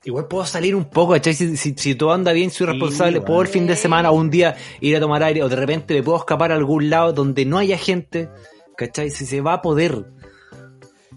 Igual 0.06 0.26
puedo 0.28 0.46
salir 0.46 0.74
un 0.74 0.84
poco, 0.86 1.12
¿cachai? 1.12 1.34
Si, 1.34 1.56
si, 1.56 1.74
si 1.76 1.94
todo 1.94 2.12
anda 2.12 2.32
bien, 2.32 2.50
soy 2.50 2.66
Sí, 2.66 2.72
responsable, 2.72 3.20
puedo 3.20 3.42
el 3.42 3.48
fin 3.48 3.66
de 3.66 3.76
semana 3.76 4.10
o 4.10 4.14
un 4.14 4.30
día 4.30 4.56
ir 4.80 4.96
a 4.96 5.00
tomar 5.00 5.22
aire 5.22 5.42
o 5.42 5.48
de 5.48 5.56
repente 5.56 5.92
me 5.94 6.02
puedo 6.02 6.18
escapar 6.18 6.52
a 6.52 6.54
algún 6.54 6.88
lado 6.88 7.12
donde 7.12 7.44
no 7.44 7.58
haya 7.58 7.76
gente, 7.76 8.28
¿cachai? 8.76 9.10
Si 9.10 9.26
se 9.26 9.40
va 9.40 9.54
a 9.54 9.62
poder. 9.62 10.06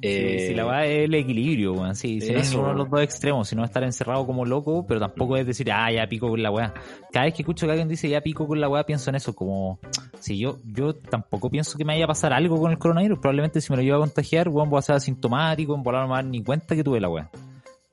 Sí, 0.01 0.07
Eh, 0.07 0.45
si 0.47 0.53
la 0.53 0.65
weá 0.65 0.85
es 0.85 1.05
el 1.05 1.13
equilibrio, 1.13 1.73
weón. 1.73 1.93
Sí, 1.93 2.21
si 2.21 2.31
no 2.31 2.39
es 2.39 2.49
ninguno 2.51 2.69
de 2.69 2.75
los 2.77 2.89
dos 2.89 3.01
extremos, 3.01 3.49
sino 3.49 3.65
estar 3.65 3.83
encerrado 3.83 4.25
como 4.25 4.45
loco, 4.45 4.85
pero 4.87 4.97
tampoco 4.99 5.35
es 5.35 5.45
decir, 5.45 5.69
ah, 5.73 5.91
ya 5.91 6.07
pico 6.07 6.29
con 6.29 6.41
la 6.41 6.49
weá. 6.51 6.73
Cada 7.11 7.25
vez 7.25 7.33
que 7.33 7.41
escucho 7.41 7.65
que 7.65 7.71
alguien 7.73 7.89
dice 7.89 8.07
ya 8.07 8.21
pico 8.21 8.47
con 8.47 8.61
la 8.61 8.69
weá, 8.69 8.85
pienso 8.85 9.09
en 9.09 9.17
eso, 9.17 9.35
como, 9.35 9.77
si 10.21 10.37
yo, 10.39 10.57
yo 10.63 10.95
tampoco 10.95 11.49
pienso 11.49 11.77
que 11.77 11.83
me 11.83 11.93
vaya 11.95 12.05
a 12.05 12.07
pasar 12.07 12.31
algo 12.31 12.57
con 12.61 12.71
el 12.71 12.77
coronavirus, 12.77 13.19
probablemente 13.19 13.59
si 13.59 13.73
me 13.73 13.75
lo 13.77 13.83
llevo 13.83 13.97
a 13.97 13.99
contagiar, 13.99 14.47
weón, 14.47 14.69
voy 14.69 14.79
a 14.79 14.83
ser 14.83 14.95
asintomático, 14.95 15.75
en 15.75 15.83
volar 15.83 16.03
no 16.03 16.07
me 16.07 16.11
voy 16.13 16.19
a 16.19 16.23
dar 16.23 16.31
ni 16.31 16.43
cuenta 16.43 16.75
que 16.77 16.83
tuve 16.83 17.01
la 17.01 17.09
weá. 17.09 17.29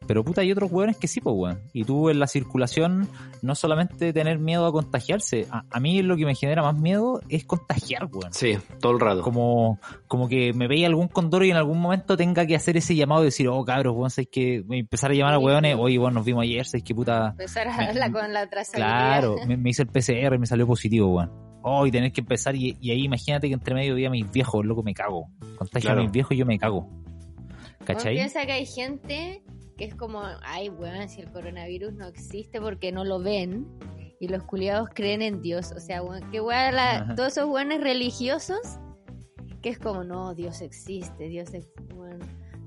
Pero 0.07 0.25
puta, 0.25 0.41
hay 0.43 0.53
otros 0.53 0.71
weones 0.71 0.97
que 0.97 1.09
sí, 1.09 1.21
pues 1.21 1.35
weón. 1.37 1.61
Y 1.73 1.85
tú 1.85 2.09
en 2.11 2.19
la 2.21 2.27
circulación, 2.27 3.09
no 3.43 3.55
solamente 3.55 4.13
tener 4.13 4.39
miedo 4.39 4.67
a 4.67 4.73
contagiarse, 4.73 5.47
a, 5.51 5.65
a 5.71 5.81
mí 5.81 6.03
lo 6.03 6.17
que 6.17 6.25
me 6.25 6.35
genera 6.35 6.63
más 6.63 6.79
miedo 6.79 7.21
es 7.29 7.45
contagiar, 7.45 8.05
weón 8.13 8.33
Sí, 8.33 8.57
todo 8.81 8.93
el 8.93 9.01
rato. 9.01 9.23
como, 9.23 9.81
como 10.07 10.29
que 10.29 10.53
me 10.53 10.69
veía 10.69 10.87
algún 10.87 11.09
condoro 11.09 11.45
y 11.45 11.51
en 11.51 11.57
algún 11.57 11.81
momento 11.81 12.17
tenga 12.17 12.47
que 12.47 12.55
hacer 12.57 12.77
ese 12.77 12.95
llamado 12.95 13.23
y 13.23 13.27
decir, 13.27 13.49
oh 13.49 13.65
cabros, 13.65 13.95
weón, 13.97 14.11
sabes 14.11 14.29
que 14.31 14.65
empezar 14.71 15.11
a 15.11 15.15
llamar 15.15 15.35
a 15.35 15.39
Sí. 15.39 15.45
weones, 15.45 15.77
oye, 15.79 15.99
weón, 15.99 16.15
nos 16.15 16.25
vimos 16.25 16.43
ayer, 16.43 16.65
sabes 16.67 16.85
que 16.85 16.95
puta. 16.95 17.29
Empezar 17.31 17.69
a 17.69 17.75
hablar 17.89 18.13
con 18.13 18.33
la 18.33 18.49
trazabilidad. 18.49 18.89
Claro, 19.21 19.37
me, 19.47 19.57
me 19.57 19.71
hice 19.71 19.83
el 19.83 19.89
PCR 19.89 20.35
y 20.35 20.39
me 20.39 20.47
salió 20.47 20.67
positivo, 20.67 21.09
weón. 21.15 21.31
Oh, 21.69 21.85
y 21.85 21.91
tener 21.91 22.13
que 22.13 22.21
empezar 22.21 22.55
y, 22.55 22.77
y 22.81 22.93
ahí 22.93 23.03
imagínate 23.05 23.49
que 23.49 23.55
entre 23.55 23.75
medio 23.75 23.97
día 23.97 24.09
mis 24.09 24.31
viejos, 24.31 24.65
loco, 24.65 24.85
me 24.85 24.95
cago. 24.95 25.27
Contagio 25.59 25.89
Claro. 25.89 26.01
a 26.01 26.03
mis 26.05 26.13
viejos 26.13 26.33
y 26.33 26.37
yo 26.37 26.47
me 26.47 26.59
cago. 26.59 26.89
¿Cachai? 27.85 28.15
piensa 28.15 28.45
que 28.47 28.53
hay 28.53 28.67
gente 28.67 29.43
que 29.77 29.85
es 29.85 29.95
como, 29.95 30.23
ay, 30.43 30.69
weón, 30.71 31.09
si 31.09 31.21
el 31.21 31.31
coronavirus 31.31 31.93
no 31.95 32.07
existe 32.07 32.61
porque 32.61 32.93
no 32.93 33.05
lo 33.05 33.21
ven. 33.21 33.67
Y 34.19 34.29
los 34.29 34.43
culiados 34.45 34.89
creen 34.95 35.21
en 35.21 35.43
Dios. 35.43 35.73
O 35.73 35.81
sea, 35.81 36.03
weón, 36.03 36.31
que 36.31 36.41
weón, 36.41 36.75
la- 36.75 37.15
todos 37.15 37.37
esos 37.37 37.51
weones 37.51 37.83
religiosos, 37.83 38.79
que 39.61 39.69
es 39.69 39.79
como, 39.79 40.05
no, 40.05 40.35
Dios 40.35 40.63
existe, 40.63 41.29
Dios 41.29 41.53
es, 41.53 41.69
weón, 41.95 42.21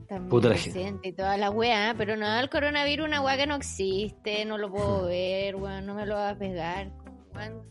también 0.07 0.29
Puta 0.29 0.49
la 0.49 0.53
presente 0.55 1.09
y 1.09 1.13
toda 1.13 1.37
la 1.37 1.49
weá. 1.49 1.95
Pero 1.97 2.15
no, 2.17 2.39
el 2.39 2.49
coronavirus 2.49 3.07
una 3.07 3.21
weá 3.21 3.35
que 3.37 3.47
no 3.47 3.55
existe, 3.55 4.45
no 4.45 4.57
lo 4.59 4.71
puedo 4.71 5.05
ver, 5.05 5.55
weón, 5.55 5.85
no 5.87 5.95
me 5.95 6.05
lo 6.05 6.15
va 6.15 6.29
a 6.29 6.37
pegar. 6.37 6.91
Weón, 7.33 7.63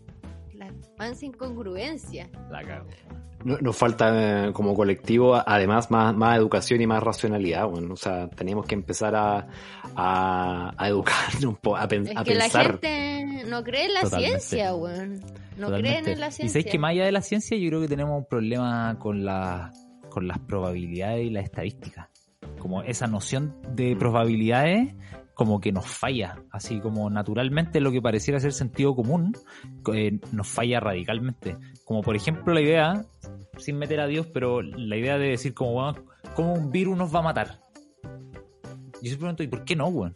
la 0.54 0.72
mansa 0.98 1.24
incongruencia. 1.26 2.28
La 2.50 2.62
cago. 2.64 2.88
No- 3.44 3.58
Nos 3.58 3.76
falta 3.76 4.48
eh, 4.48 4.52
como 4.52 4.74
colectivo, 4.74 5.40
además, 5.46 5.90
más, 5.90 6.14
más 6.16 6.36
educación 6.36 6.80
y 6.80 6.86
más 6.86 7.02
racionalidad. 7.02 7.66
Bueno, 7.68 7.94
o 7.94 7.96
sea, 7.96 8.28
tenemos 8.28 8.66
que 8.66 8.74
empezar 8.74 9.14
a, 9.14 9.46
a, 9.94 10.72
a 10.76 10.88
educarnos 10.88 11.44
un 11.44 11.56
poco, 11.56 11.76
a, 11.76 11.86
pen- 11.88 12.06
Es 12.08 12.16
a 12.16 12.24
que 12.24 12.34
la 12.34 12.44
pensar. 12.44 12.66
gente 12.80 13.44
no 13.46 13.62
cree 13.62 13.86
en 13.86 13.94
la 13.94 14.00
Totalmente. 14.02 14.40
ciencia, 14.40 14.74
weón. 14.74 15.20
No 15.56 15.66
Totalmente. 15.66 16.00
creen 16.02 16.08
en 16.14 16.20
la 16.20 16.28
Y 16.28 16.32
ciencia. 16.32 16.60
sabes 16.60 16.72
que 16.72 16.78
más 16.78 16.90
allá 16.92 17.04
de 17.04 17.12
la 17.12 17.22
ciencia, 17.22 17.56
yo 17.56 17.68
creo 17.68 17.80
que 17.80 17.88
tenemos 17.88 18.16
un 18.18 18.24
problema 18.26 18.96
con, 18.98 19.24
la, 19.24 19.72
con 20.08 20.28
las 20.28 20.38
probabilidades 20.40 21.24
y 21.26 21.30
las 21.30 21.44
estadísticas. 21.44 22.08
Como 22.60 22.82
esa 22.82 23.06
noción 23.06 23.56
de 23.72 23.94
probabilidades, 23.96 24.94
como 25.38 25.60
que 25.60 25.70
nos 25.70 25.86
falla. 25.86 26.42
Así 26.50 26.80
como 26.80 27.08
naturalmente 27.08 27.80
lo 27.80 27.92
que 27.92 28.02
pareciera 28.02 28.40
ser 28.40 28.52
sentido 28.52 28.96
común, 28.96 29.32
eh, 29.94 30.18
nos 30.32 30.48
falla 30.48 30.80
radicalmente. 30.80 31.56
Como 31.84 32.02
por 32.02 32.16
ejemplo 32.16 32.52
la 32.52 32.60
idea, 32.60 33.04
sin 33.56 33.78
meter 33.78 34.00
a 34.00 34.08
Dios, 34.08 34.26
pero 34.34 34.62
la 34.62 34.96
idea 34.96 35.16
de 35.16 35.28
decir 35.28 35.54
como, 35.54 35.74
bueno, 35.74 35.94
¿cómo 36.34 36.54
un 36.54 36.72
virus 36.72 36.98
nos 36.98 37.14
va 37.14 37.20
a 37.20 37.22
matar? 37.22 37.60
Yo 38.02 39.02
siempre 39.02 39.18
pregunto, 39.18 39.42
¿y 39.44 39.46
por 39.46 39.64
qué 39.64 39.76
no, 39.76 39.86
weón? 39.86 40.12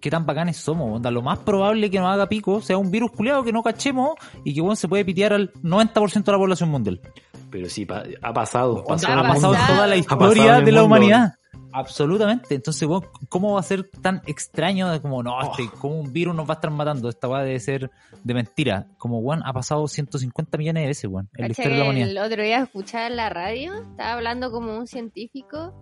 ¿Qué 0.00 0.08
tan 0.08 0.24
bacanes 0.24 0.56
somos? 0.56 0.96
Onda, 0.96 1.10
lo 1.10 1.20
más 1.20 1.40
probable 1.40 1.90
que 1.90 1.98
nos 1.98 2.08
haga 2.08 2.26
pico 2.26 2.62
sea 2.62 2.78
un 2.78 2.90
virus 2.90 3.10
culiado 3.10 3.44
que 3.44 3.52
no 3.52 3.62
cachemos 3.62 4.12
y 4.44 4.54
que 4.54 4.62
weón, 4.62 4.76
se 4.76 4.88
puede 4.88 5.04
pitear 5.04 5.34
al 5.34 5.52
90% 5.62 6.24
de 6.24 6.32
la 6.32 6.38
población 6.38 6.70
mundial. 6.70 7.02
Pero 7.50 7.68
sí, 7.68 7.84
pa- 7.84 8.04
ha 8.22 8.32
pasado. 8.32 8.76
Onda, 8.86 9.08
pasó 9.08 9.12
ha 9.12 9.22
pasado 9.22 9.52
en 9.54 9.60
mundo. 9.60 9.74
toda 9.74 9.86
la 9.86 9.96
historia 9.96 10.42
pasado 10.44 10.64
de 10.64 10.72
la 10.72 10.82
humanidad. 10.84 11.34
Absolutamente. 11.72 12.54
Entonces, 12.54 12.88
¿cómo 13.28 13.54
va 13.54 13.60
a 13.60 13.62
ser 13.62 13.88
tan 14.02 14.22
extraño 14.26 14.88
de 14.90 15.00
como, 15.00 15.22
no, 15.22 15.40
este, 15.42 15.68
como 15.78 16.00
un 16.00 16.12
virus 16.12 16.34
nos 16.34 16.48
va 16.48 16.54
a 16.54 16.56
estar 16.56 16.70
matando? 16.70 17.08
Esta 17.08 17.28
va 17.28 17.42
debe 17.42 17.60
ser 17.60 17.90
de 18.24 18.34
mentira. 18.34 18.86
Como, 18.98 19.18
weón, 19.20 19.42
ha 19.44 19.52
pasado 19.52 19.86
150 19.86 20.58
millones 20.58 20.82
de 20.82 20.86
veces, 20.88 21.10
weón, 21.10 21.28
en 21.34 21.42
la 21.42 21.48
Cacha 21.48 21.62
historia 21.62 21.70
de 21.70 21.78
la 21.78 21.84
que 21.84 21.90
humanidad. 21.90 22.10
El 22.10 22.18
otro 22.18 22.42
día 22.42 22.62
escuchaba 22.62 23.06
en 23.06 23.16
la 23.16 23.28
radio, 23.28 23.74
estaba 23.74 24.12
hablando 24.12 24.50
como 24.50 24.76
un 24.76 24.86
científico, 24.86 25.74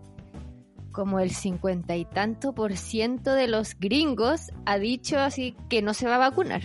como 0.93 1.21
el 1.21 1.31
cincuenta 1.31 1.95
y 1.95 2.05
tanto 2.05 2.55
por 2.55 2.77
ciento 2.77 3.35
de 3.35 3.49
los 3.49 3.79
gringos 3.79 4.51
ha 4.65 4.79
dicho 4.79 5.19
así 5.19 5.55
que 5.69 5.83
no 5.83 5.95
se 5.95 6.07
va 6.07 6.17
a 6.17 6.19
vacunar. 6.19 6.63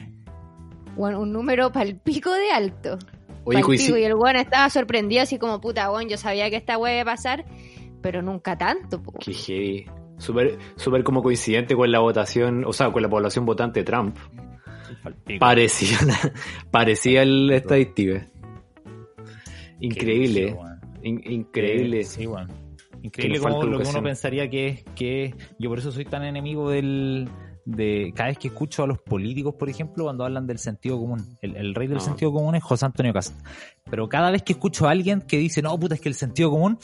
Bueno, 0.96 1.20
un 1.22 1.32
número 1.32 1.72
palpico 1.72 2.32
de 2.34 2.52
alto. 2.52 2.98
Oye, 3.44 3.62
Palpico, 3.62 3.98
y 3.98 4.04
el 4.04 4.14
weón 4.14 4.36
estaba 4.36 4.70
sorprendido 4.70 5.24
así 5.24 5.40
como 5.40 5.60
puta, 5.60 5.92
weón, 5.92 6.08
yo 6.08 6.18
sabía 6.18 6.50
que 6.50 6.58
esta 6.58 6.78
weá 6.78 6.94
iba 6.94 7.12
a 7.12 7.16
pasar, 7.16 7.44
pero 8.02 8.22
nunca 8.22 8.58
tanto, 8.58 9.02
po. 9.02 9.14
Qué 9.20 9.34
heavy. 9.34 9.86
Súper 10.18 10.58
súper 10.76 11.04
como 11.04 11.24
coincidente 11.24 11.76
con 11.76 11.92
la 11.92 12.00
votación, 12.00 12.64
o 12.66 12.74
sea, 12.74 12.92
con 12.92 13.02
la 13.02 13.10
población 13.10 13.46
votante 13.46 13.80
de 13.80 13.84
Trump. 13.86 14.16
Parecía, 15.40 15.98
parecía 16.72 17.26
la 17.26 17.56
estadística. 17.56 18.28
Increíble. 19.80 20.56
in- 21.04 21.22
increíble. 21.26 22.04
Sí, 22.04 22.28
weón. 22.28 22.48
Increíble 23.04 23.40
como 23.40 23.64
lo 23.64 23.80
que 23.80 23.90
uno 23.90 24.04
pensaría 24.04 24.48
que 24.50 24.68
es 24.68 24.84
que 24.96 25.34
yo 25.58 25.70
por 25.70 25.80
eso 25.80 25.92
soy 25.92 26.06
tan 26.06 26.24
enemigo 26.24 26.70
del 26.70 27.28
de 27.66 28.12
cada 28.16 28.30
vez 28.30 28.38
que 28.38 28.48
escucho 28.50 28.84
a 28.84 28.88
los 28.88 29.00
políticos, 29.00 29.56
por 29.58 29.70
ejemplo, 29.70 30.04
cuando 30.06 30.24
hablan 30.26 30.46
del 30.46 30.58
sentido 30.60 31.00
común. 31.00 31.38
El, 31.42 31.56
el 31.56 31.74
rey 31.76 31.88
del 31.88 31.98
No. 31.98 32.04
sentido 32.04 32.32
común 32.32 32.56
es 32.56 32.64
José 32.64 32.86
Antonio 32.86 33.14
Cast. 33.14 33.36
Pero 33.90 34.08
cada 34.10 34.30
vez 34.32 34.44
que 34.44 34.54
escucho 34.54 34.88
a 34.88 34.92
alguien 34.92 35.22
que 35.22 35.38
dice, 35.38 35.62
no, 35.64 35.80
puta, 35.80 35.96
es 35.96 36.02
que 36.02 36.10
el 36.10 36.16
sentido 36.16 36.50
común, 36.52 36.78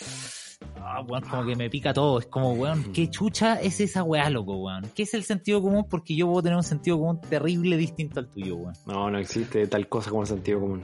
ah, 0.82 1.02
weón, 1.08 1.24
como 1.30 1.46
que 1.46 1.56
me 1.56 1.70
pica 1.70 1.94
todo. 1.94 2.20
Es 2.20 2.26
como, 2.28 2.54
weón, 2.54 2.92
¿qué 2.94 3.10
chucha 3.10 3.56
es 3.62 3.80
esa 3.80 4.04
weá, 4.04 4.30
loco, 4.30 4.56
weón? 4.58 4.84
¿Qué 4.96 5.04
es 5.04 5.14
el 5.14 5.24
sentido 5.24 5.62
común? 5.62 5.86
Porque 5.90 6.16
yo 6.16 6.28
puedo 6.28 6.42
tener 6.44 6.58
un 6.58 6.64
sentido 6.64 6.98
común 7.00 7.20
terrible 7.22 7.78
distinto 7.78 8.20
al 8.20 8.30
tuyo, 8.30 8.56
weón. 8.58 8.74
No, 8.86 9.10
no 9.10 9.18
existe 9.20 9.68
tal 9.68 9.88
cosa 9.88 10.10
como 10.10 10.24
el 10.24 10.28
sentido 10.28 10.60
común. 10.60 10.82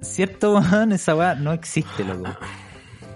¿Cierto, 0.00 0.54
weón? 0.54 0.92
Esa 0.92 1.14
weá 1.16 1.34
no 1.34 1.52
existe, 1.52 2.04
loco. 2.04 2.24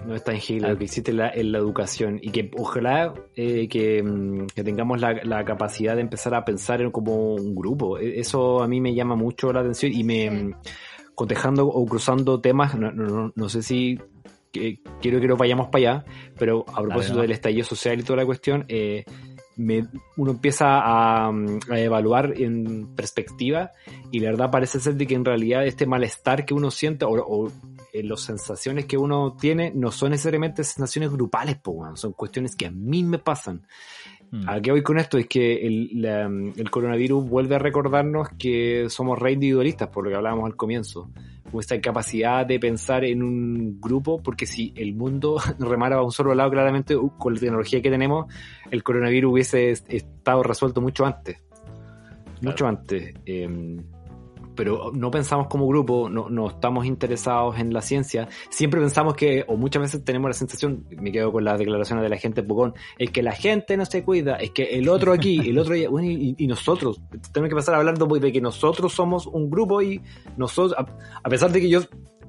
No 0.03 0.15
es 0.15 0.23
tangible, 0.23 0.65
Ah. 0.65 0.71
lo 0.71 0.79
que 0.79 0.85
existe 0.85 1.11
es 1.11 1.17
la, 1.17 1.31
la 1.35 1.57
educación 1.59 2.17
y 2.23 2.31
que 2.31 2.49
ojalá 2.57 3.13
eh, 3.35 3.67
que, 3.67 4.01
mm, 4.01 4.47
que 4.47 4.63
tengamos 4.63 4.99
la, 4.99 5.13
la 5.23 5.45
capacidad 5.45 5.93
de 5.93 6.01
empezar 6.01 6.33
a 6.33 6.43
pensar 6.43 6.81
en 6.81 6.89
como 6.89 7.35
un 7.35 7.53
grupo. 7.53 7.99
E- 7.99 8.19
Eso 8.19 8.63
a 8.63 8.67
mí 8.67 8.81
me 8.81 8.95
llama 8.95 9.15
mucho 9.15 9.53
la 9.53 9.59
atención 9.59 9.91
y 9.93 10.03
me 10.03 10.27
Sí. 10.27 10.29
mm, 10.45 10.53
cotejando 11.13 11.67
o 11.67 11.85
cruzando 11.85 12.41
temas, 12.41 12.73
no, 12.73 12.91
no- 12.91 13.05
no- 13.05 13.31
no 13.35 13.49
sé 13.49 13.61
si 13.61 13.99
que- 14.51 14.79
quiero 15.01 15.19
que 15.19 15.27
nos 15.27 15.37
vayamos 15.37 15.67
para 15.69 15.93
allá, 15.93 16.05
pero 16.37 16.65
a 16.67 16.81
propósito 16.81 17.15
del 17.21 17.31
estallido 17.31 17.65
social 17.65 17.99
y 17.99 18.03
toda 18.03 18.17
la 18.17 18.25
cuestión, 18.25 18.65
eh, 18.67 19.05
me- 19.57 19.85
uno 20.17 20.31
empieza 20.31 20.79
a, 20.79 21.27
a 21.29 21.79
evaluar 21.79 22.33
en 22.37 22.95
perspectiva 22.95 23.71
y 24.11 24.19
la 24.19 24.31
verdad 24.31 24.49
parece 24.51 24.79
ser 24.79 24.95
de 24.95 25.05
que 25.05 25.15
en 25.15 25.25
realidad 25.25 25.65
este 25.65 25.85
malestar 25.85 26.45
que 26.45 26.53
uno 26.53 26.71
siente 26.71 27.05
o, 27.05 27.11
o, 27.11 27.51
eh, 27.93 28.03
las 28.03 28.21
sensaciones 28.21 28.85
que 28.85 28.97
uno 28.97 29.35
tiene 29.39 29.71
no 29.75 29.91
son 29.91 30.11
necesariamente 30.11 30.63
sensaciones 30.63 31.11
grupales, 31.11 31.57
po, 31.57 31.85
son 31.95 32.13
cuestiones 32.13 32.55
que 32.55 32.65
a 32.67 32.71
mí 32.71 33.03
me 33.03 33.19
pasan. 33.19 33.67
Mm. 34.31 34.47
¿A 34.49 34.61
qué 34.61 34.71
voy 34.71 34.81
con 34.81 34.97
esto? 34.97 35.17
Es 35.17 35.27
que 35.27 35.67
el, 35.67 36.01
la- 36.01 36.25
el 36.25 36.71
coronavirus 36.71 37.29
vuelve 37.29 37.55
a 37.55 37.59
recordarnos 37.59 38.29
que 38.39 38.85
somos 38.89 39.19
re 39.19 39.33
individualistas, 39.33 39.89
por 39.89 40.05
lo 40.05 40.09
que 40.09 40.15
hablábamos 40.15 40.45
al 40.45 40.55
comienzo. 40.55 41.09
Con 41.49 41.59
esta 41.59 41.75
incapacidad 41.75 42.45
de 42.45 42.59
pensar 42.59 43.03
en 43.03 43.23
un 43.23 43.79
grupo, 43.81 44.21
porque 44.21 44.45
si 44.45 44.73
el 44.75 44.93
mundo 44.93 45.37
remara 45.59 45.95
a 45.97 46.03
un 46.03 46.11
solo 46.11 46.35
lado, 46.35 46.51
claramente 46.51 46.95
uh, 46.95 47.17
con 47.17 47.33
la 47.33 47.39
tecnología 47.39 47.81
que 47.81 47.89
tenemos, 47.89 48.31
el 48.69 48.83
coronavirus 48.83 49.31
hubiese 49.33 49.71
est- 49.71 49.91
estado 49.91 50.43
resuelto 50.43 50.81
mucho 50.81 51.05
antes. 51.05 51.37
Mucho 52.41 52.67
antes. 52.67 53.13
Eh, 53.25 53.79
pero 54.55 54.91
no 54.93 55.11
pensamos 55.11 55.47
como 55.47 55.67
grupo, 55.67 56.09
no, 56.09 56.47
estamos 56.47 56.85
interesados 56.85 57.59
en 57.59 57.73
la 57.73 57.81
ciencia. 57.81 58.27
Siempre 58.49 58.79
pensamos 58.79 59.15
que, 59.15 59.45
o 59.47 59.57
muchas 59.57 59.81
veces 59.81 60.03
tenemos 60.03 60.29
la 60.29 60.33
sensación, 60.33 60.85
me 60.89 61.11
quedo 61.11 61.31
con 61.31 61.43
las 61.43 61.57
declaraciones 61.57 62.03
de 62.03 62.09
la 62.09 62.17
gente 62.17 62.43
Pucón, 62.43 62.73
es 62.97 63.11
que 63.11 63.23
la 63.23 63.33
gente 63.33 63.77
no 63.77 63.85
se 63.85 64.03
cuida, 64.03 64.35
es 64.35 64.51
que 64.51 64.63
el 64.63 64.89
otro 64.89 65.13
aquí, 65.13 65.49
el 65.49 65.57
otro 65.57 65.73
allá, 65.73 65.89
bueno, 65.89 66.07
y, 66.09 66.47
nosotros, 66.47 67.01
tenemos 67.31 67.49
que 67.49 67.55
pasar 67.55 67.75
hablando 67.75 68.07
pues, 68.07 68.21
de 68.21 68.31
que 68.31 68.41
nosotros 68.41 68.93
somos 68.93 69.25
un 69.25 69.49
grupo 69.49 69.81
y 69.81 70.01
nosotros, 70.37 70.77
a, 70.77 70.85
a 71.23 71.29
pesar 71.29 71.51
de 71.51 71.61
que 71.61 71.69
yo 71.69 71.81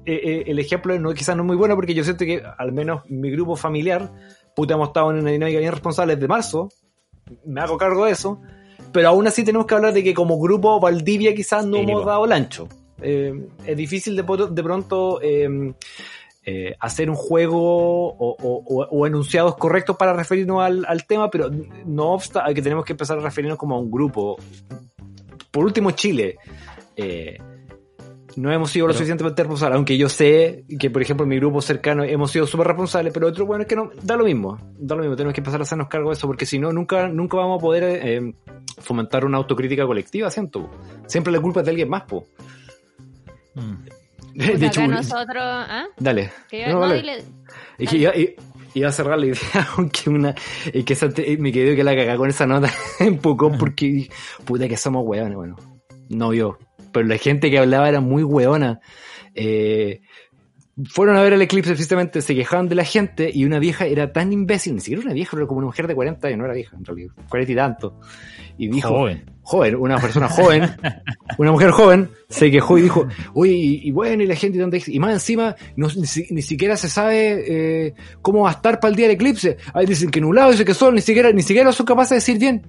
eh, 0.05 0.19
eh, 0.21 0.43
el 0.47 0.59
ejemplo 0.59 0.97
no, 0.99 1.13
quizás 1.13 1.35
no 1.35 1.43
es 1.43 1.47
muy 1.47 1.55
bueno 1.55 1.75
porque 1.75 1.93
yo 1.93 2.03
siento 2.03 2.25
que 2.25 2.43
al 2.57 2.73
menos 2.73 3.03
mi 3.07 3.31
grupo 3.31 3.55
familiar, 3.55 4.11
puta, 4.53 4.73
hemos 4.73 4.89
estado 4.89 5.11
en 5.11 5.19
una 5.19 5.31
dinámica 5.31 5.59
bien 5.59 5.71
responsable 5.71 6.15
desde 6.15 6.27
marzo, 6.27 6.69
me 7.45 7.61
hago 7.61 7.77
cargo 7.77 8.05
de 8.05 8.11
eso, 8.11 8.41
pero 8.93 9.09
aún 9.09 9.27
así 9.27 9.43
tenemos 9.43 9.65
que 9.67 9.75
hablar 9.75 9.93
de 9.93 10.03
que 10.03 10.13
como 10.13 10.39
grupo 10.39 10.79
Valdivia 10.79 11.33
quizás 11.35 11.65
no 11.65 11.77
hemos 11.77 12.05
dado 12.05 12.25
el 12.25 12.31
ancho. 12.31 12.69
Eh, 13.01 13.33
es 13.65 13.75
difícil 13.75 14.15
de, 14.15 14.23
pronto 14.63 15.19
eh, 15.21 15.73
eh, 16.45 16.75
hacer 16.79 17.09
un 17.09 17.15
juego 17.17 17.59
o, 18.07 18.35
o- 18.39 18.63
o- 18.65 18.87
o 18.89 19.07
enunciados 19.07 19.55
correctos 19.57 19.97
para 19.97 20.13
referirnos 20.13 20.61
al, 20.63 20.85
al 20.87 21.05
tema, 21.05 21.29
pero 21.29 21.49
no 21.85 22.11
obsta 22.13 22.45
que 22.53 22.61
tenemos 22.61 22.85
que 22.85 22.93
empezar 22.93 23.17
a 23.17 23.21
referirnos 23.21 23.57
como 23.57 23.75
a 23.75 23.79
un 23.79 23.91
grupo. 23.91 24.37
Por 25.51 25.65
último, 25.65 25.91
Chile. 25.91 26.37
Eh, 26.95 27.37
no 28.35 28.51
hemos 28.51 28.71
sido 28.71 28.87
lo 28.87 28.91
Pero- 28.93 28.97
suficientemente 28.99 29.43
responsables, 29.43 29.75
aunque 29.75 29.97
yo 29.97 30.09
sé 30.09 30.65
que, 30.79 30.89
por 30.89 31.01
ejemplo, 31.01 31.23
en 31.23 31.29
mi 31.29 31.37
grupo 31.37 31.61
cercano 31.61 32.03
hemos 32.03 32.31
sido 32.31 32.47
súper 32.47 32.67
responsables, 32.67 33.13
pero 33.13 33.27
otro, 33.27 33.45
bueno, 33.45 33.63
es 33.63 33.67
que 33.67 33.75
no, 33.75 33.89
da 34.01 34.15
lo 34.17 34.25
mismo, 34.25 34.57
da 34.77 34.95
lo 34.95 35.01
mismo, 35.01 35.15
tenemos 35.15 35.33
que 35.33 35.41
empezar 35.41 35.59
a 35.59 35.63
hacernos 35.63 35.87
cargo 35.87 36.09
de 36.09 36.13
eso, 36.15 36.27
porque 36.27 36.45
si 36.45 36.57
no, 36.59 36.71
nunca, 36.71 37.07
nunca 37.09 37.37
vamos 37.37 37.59
a 37.59 37.61
poder 37.61 37.83
eh, 37.83 38.33
fomentar 38.79 39.25
una 39.25 39.37
autocrítica 39.37 39.85
colectiva, 39.85 40.29
siento. 40.31 40.69
Siempre 41.07 41.31
la 41.33 41.39
culpa 41.41 41.59
es 41.61 41.65
de 41.65 41.71
alguien 41.71 41.89
más, 41.89 42.03
po. 42.03 42.25
Mm. 43.55 43.85
De 44.33 44.47
Puta, 44.53 44.65
hecho, 44.65 44.87
nosotros, 44.87 45.43
¿ah? 45.43 45.85
dale. 45.99 46.31
Que 46.49 46.61
yo- 46.61 46.67
No, 46.69 46.73
no, 46.73 46.79
dale. 46.87 47.01
dile- 47.01 47.23
Es 47.77 47.89
que 47.89 47.97
iba, 47.97 48.11
iba 48.73 48.89
a 48.89 48.91
cerrar 48.91 49.19
la 49.19 49.27
idea, 49.27 49.37
aunque 49.77 50.09
una, 50.09 50.33
es 50.73 50.83
que 50.85 50.93
esa 50.93 51.07
me 51.37 51.51
quedé 51.51 51.75
que 51.75 51.83
la 51.83 51.95
cagá 51.95 52.17
con 52.17 52.29
esa 52.29 52.47
nota 52.47 52.71
en 52.99 53.19
Pucón 53.19 53.57
porque, 53.59 54.09
puta 54.43 54.67
que 54.67 54.75
somos 54.77 55.03
hueones, 55.05 55.35
bueno, 55.35 55.55
no 56.09 56.33
yo, 56.33 56.57
pero 56.93 57.05
la 57.07 57.17
gente 57.17 57.51
que 57.51 57.59
hablaba 57.59 57.89
era 57.89 57.99
muy 57.99 58.23
hueona. 58.23 58.79
Eh, 59.35 60.01
fueron 60.85 61.15
a 61.15 61.21
ver 61.21 61.33
el 61.33 61.41
eclipse 61.41 61.71
precisamente, 61.71 62.21
se 62.21 62.33
quejaban 62.33 62.67
de 62.67 62.75
la 62.75 62.83
gente 62.83 63.29
y 63.31 63.45
una 63.45 63.59
vieja 63.59 63.85
era 63.85 64.11
tan 64.11 64.33
imbécil, 64.33 64.73
ni 64.73 64.81
siquiera 64.81 65.03
una 65.03 65.13
vieja, 65.13 65.31
pero 65.33 65.47
como 65.47 65.59
una 65.59 65.67
mujer 65.67 65.85
de 65.87 65.93
40 65.93 66.27
años, 66.27 66.39
no 66.39 66.45
era 66.45 66.53
vieja 66.55 66.75
en 66.75 66.83
realidad, 66.83 67.13
40 67.29 67.51
y 67.51 67.55
tanto. 67.55 67.99
Y 68.57 68.67
dijo, 68.69 68.89
Joven. 68.89 69.23
joven, 69.43 69.75
una 69.75 69.99
persona 69.99 70.27
joven, 70.29 70.63
una 71.37 71.51
mujer 71.51 71.71
joven, 71.71 72.09
se 72.27 72.49
quejó 72.49 72.79
y 72.79 72.83
dijo, 72.83 73.07
oye, 73.35 73.53
y, 73.53 73.87
y 73.87 73.91
bueno, 73.91 74.23
y 74.23 74.27
la 74.27 74.35
gente, 74.35 74.57
¿dónde 74.57 74.77
es?". 74.77 74.87
y 74.87 74.99
más 74.99 75.13
encima, 75.13 75.55
no, 75.75 75.87
ni, 75.89 76.07
ni 76.31 76.41
siquiera 76.41 76.75
se 76.75 76.89
sabe 76.89 77.43
eh, 77.87 77.93
cómo 78.23 78.41
va 78.41 78.49
a 78.49 78.53
estar 78.53 78.79
para 78.79 78.89
el 78.89 78.95
día 78.95 79.07
del 79.07 79.15
eclipse. 79.15 79.57
Ahí 79.73 79.85
dicen 79.85 80.09
que 80.09 80.21
nublado, 80.21 80.51
dicen 80.51 80.65
que 80.65 80.73
sol, 80.73 80.95
ni 80.95 81.01
siquiera, 81.01 81.31
ni 81.31 81.43
siquiera 81.43 81.71
son 81.71 81.85
capaces 81.85 82.09
de 82.09 82.15
decir 82.15 82.39
bien. 82.39 82.65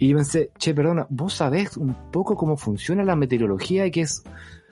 Y 0.00 0.08
yo 0.08 0.16
pensé, 0.16 0.50
che, 0.56 0.72
perdona, 0.72 1.06
vos 1.10 1.34
sabés 1.34 1.76
un 1.76 1.94
poco 2.10 2.34
cómo 2.34 2.56
funciona 2.56 3.04
la 3.04 3.16
meteorología 3.16 3.84
y 3.84 3.90
que 3.90 4.00
es, 4.00 4.22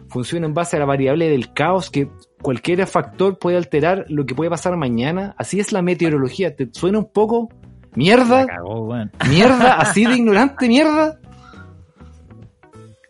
funciona 0.09 0.47
en 0.47 0.55
base 0.55 0.77
a 0.77 0.79
la 0.79 0.87
variable 0.87 1.29
del 1.29 1.53
caos, 1.53 1.91
que 1.91 2.09
cualquier 2.41 2.87
factor 2.87 3.39
puede 3.39 3.59
alterar 3.59 4.07
lo 4.09 4.25
que 4.25 4.35
puede 4.35 4.49
pasar 4.49 4.75
mañana. 4.79 5.35
Así 5.37 5.61
es 5.61 5.71
la 5.71 5.83
meteorología. 5.83 6.57
¿Te 6.57 6.71
suena 6.73 7.01
un 7.01 7.13
poco? 7.13 7.51
¿Mierda? 7.95 8.47
Cagó, 8.47 8.87
weón. 8.87 9.13
mierda, 9.29 9.75
así 9.75 10.07
de 10.07 10.17
ignorante, 10.17 10.67
mierda. 10.67 11.21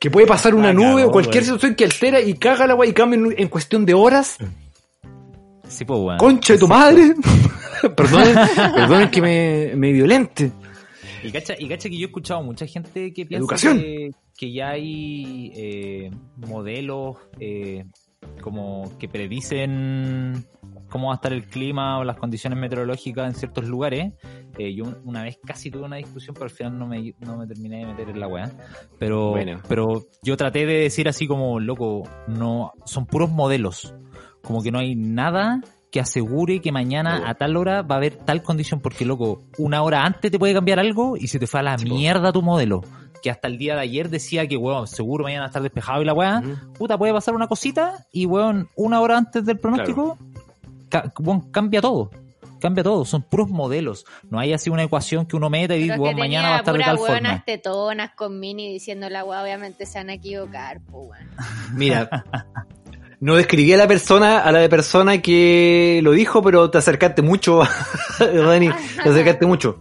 Que 0.00 0.10
puede 0.10 0.26
pasar 0.26 0.56
una 0.56 0.72
nube 0.72 1.04
o 1.04 1.12
cualquier 1.12 1.44
güey. 1.44 1.54
situación 1.54 1.76
que 1.76 1.84
altera 1.84 2.20
y 2.20 2.34
caga 2.34 2.66
la 2.66 2.72
agua 2.72 2.86
y 2.88 2.94
cambia 2.94 3.20
en, 3.20 3.34
en 3.38 3.46
cuestión 3.46 3.86
de 3.86 3.94
horas. 3.94 4.38
Sí, 5.68 5.84
pues, 5.84 6.00
weón. 6.00 6.18
Concha 6.18 6.54
de 6.54 6.58
tu 6.58 6.66
madre. 6.66 7.14
perdonen, 7.96 8.34
perdonen 8.74 9.08
que 9.08 9.22
me, 9.22 9.72
me 9.76 9.92
violente. 9.92 10.50
Y 11.22 11.32
cacha, 11.32 11.54
y 11.58 11.68
cacha 11.68 11.88
que 11.88 11.96
yo 11.98 12.04
he 12.04 12.08
escuchado 12.08 12.42
mucha 12.42 12.66
gente 12.66 13.12
que 13.12 13.26
piensa 13.26 13.42
Educación. 13.42 13.78
que, 13.78 14.10
que 14.36 14.52
ya 14.52 14.70
hay 14.70 15.52
eh, 15.56 16.10
modelos 16.36 17.16
eh, 17.40 17.84
como 18.40 18.96
que 18.98 19.08
predicen 19.08 20.46
cómo 20.88 21.08
va 21.08 21.14
a 21.14 21.16
estar 21.16 21.32
el 21.32 21.44
clima 21.46 21.98
o 21.98 22.04
las 22.04 22.16
condiciones 22.16 22.58
meteorológicas 22.58 23.26
en 23.26 23.34
ciertos 23.38 23.66
lugares. 23.68 24.12
Eh, 24.58 24.74
yo 24.74 24.84
un- 24.84 24.96
una 25.04 25.22
vez 25.24 25.38
casi 25.44 25.70
tuve 25.70 25.82
una 25.84 25.96
discusión, 25.96 26.34
pero 26.34 26.44
al 26.44 26.50
final 26.50 26.78
no 26.78 26.86
me, 26.86 27.14
no 27.20 27.36
me 27.36 27.46
terminé 27.46 27.78
de 27.80 27.86
meter 27.86 28.08
en 28.10 28.20
la 28.20 28.26
weá. 28.28 28.50
Pero, 28.98 29.30
Bueno. 29.30 29.60
pero 29.68 30.06
yo 30.22 30.36
traté 30.36 30.66
de 30.66 30.74
decir 30.80 31.08
así 31.08 31.26
como, 31.26 31.60
loco, 31.60 32.02
no, 32.26 32.72
son 32.86 33.06
puros 33.06 33.30
modelos. 33.30 33.94
Como 34.42 34.62
que 34.62 34.70
no 34.70 34.78
hay 34.78 34.94
nada 34.94 35.60
que 35.90 36.00
asegure 36.00 36.60
que 36.60 36.70
mañana 36.72 37.28
a 37.28 37.34
tal 37.34 37.56
hora 37.56 37.82
va 37.82 37.94
a 37.94 37.98
haber 37.98 38.16
tal 38.16 38.42
condición, 38.42 38.80
porque 38.80 39.04
loco, 39.04 39.42
una 39.58 39.82
hora 39.82 40.04
antes 40.04 40.30
te 40.30 40.38
puede 40.38 40.52
cambiar 40.54 40.78
algo 40.78 41.16
y 41.16 41.28
se 41.28 41.38
te 41.38 41.46
fue 41.46 41.60
a 41.60 41.62
la 41.62 41.78
Sí, 41.78 41.86
po. 41.86 41.94
mierda 41.94 42.32
tu 42.32 42.42
modelo. 42.42 42.82
Que 43.22 43.30
hasta 43.30 43.48
el 43.48 43.58
día 43.58 43.74
de 43.74 43.80
ayer 43.80 44.10
decía 44.10 44.46
que, 44.46 44.56
weón, 44.56 44.86
seguro 44.86 45.24
mañana 45.24 45.40
va 45.40 45.46
a 45.46 45.48
estar 45.48 45.62
despejado 45.62 46.02
y 46.02 46.04
la 46.04 46.12
weá. 46.14 46.40
Puta, 46.78 46.96
puede 46.98 47.12
pasar 47.12 47.34
una 47.34 47.48
cosita 47.48 48.06
y, 48.12 48.26
weón, 48.26 48.68
una 48.76 49.00
hora 49.00 49.18
antes 49.18 49.44
del 49.44 49.58
pronóstico, 49.58 50.16
ca- 50.88 51.12
weón, 51.18 51.50
cambia 51.50 51.80
todo. 51.80 52.10
Cambia 52.60 52.82
todo, 52.84 53.04
son 53.04 53.22
puros 53.22 53.48
modelos. 53.48 54.04
No 54.30 54.38
hay 54.40 54.52
así 54.52 54.68
una 54.68 54.82
ecuación 54.82 55.26
que 55.26 55.36
uno 55.36 55.48
meta 55.48 55.74
y 55.76 55.84
dice, 55.84 55.96
weón, 55.98 56.14
que 56.16 56.20
mañana 56.20 56.50
va 56.50 56.54
a 56.56 56.58
estar 56.58 56.76
de 56.76 56.82
tal 56.84 56.98
forma. 56.98 57.42
tetonas 57.44 58.10
con 58.16 58.38
mini 58.40 58.72
diciendo 58.72 59.08
la 59.08 59.24
weá, 59.24 59.42
obviamente 59.42 59.86
se 59.86 59.98
van 59.98 60.10
a 60.10 60.14
equivocar, 60.14 60.80
pues 60.90 61.08
weón. 61.10 61.28
Mira, 61.74 62.08
no 63.20 63.34
describí 63.36 63.72
a 63.72 63.76
la 63.76 63.88
persona, 63.88 64.38
a 64.38 64.52
la 64.52 64.60
de 64.60 64.68
persona 64.68 65.20
que 65.20 66.00
lo 66.02 66.12
dijo, 66.12 66.42
pero 66.42 66.70
te 66.70 66.78
acercaste 66.78 67.22
mucho, 67.22 67.62
Dani, 68.18 68.70
te 69.02 69.08
acercaste 69.08 69.46
mucho. 69.46 69.80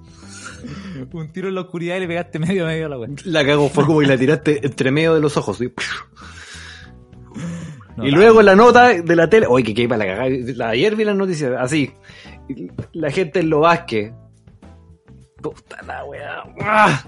Un 1.14 1.32
tiro 1.32 1.48
en 1.48 1.56
la 1.56 1.62
oscuridad 1.62 1.96
y 1.98 2.02
le 2.02 2.08
pegaste 2.08 2.40
medio 2.40 2.66
a 2.66 2.68
medio 2.68 2.88
a 2.88 2.90
la 2.90 3.00
weá. 3.00 3.10
La 3.26 3.46
cago, 3.46 3.70
fue 3.70 3.86
como 3.86 4.00
que 4.00 4.08
la 4.08 4.18
tiraste 4.18 4.66
entre 4.66 4.92
medio 4.92 5.14
de 5.14 5.22
los 5.22 5.38
ojos. 5.38 5.58
¿sí? 5.58 5.72
No, 7.96 8.06
y 8.06 8.12
luego 8.12 8.42
la 8.42 8.56
nota 8.56 8.90
de 8.90 9.16
la 9.16 9.30
tele, 9.30 9.48
oye, 9.48 9.64
que 9.64 9.74
que 9.74 9.88
para 9.88 10.06
la 10.06 10.16
cagada. 10.16 10.70
Ayer 10.70 10.96
vi 10.96 11.04
las 11.04 11.16
noticias, 11.16 11.54
así. 11.58 11.94
La 12.94 13.10
gente 13.10 13.40
en 13.40 13.50
lo 13.50 13.62
Vázquez. 13.62 14.12
Puta 15.42 15.82
la 15.84 16.04
weá. 16.06 16.44
¡Ah! 16.62 17.04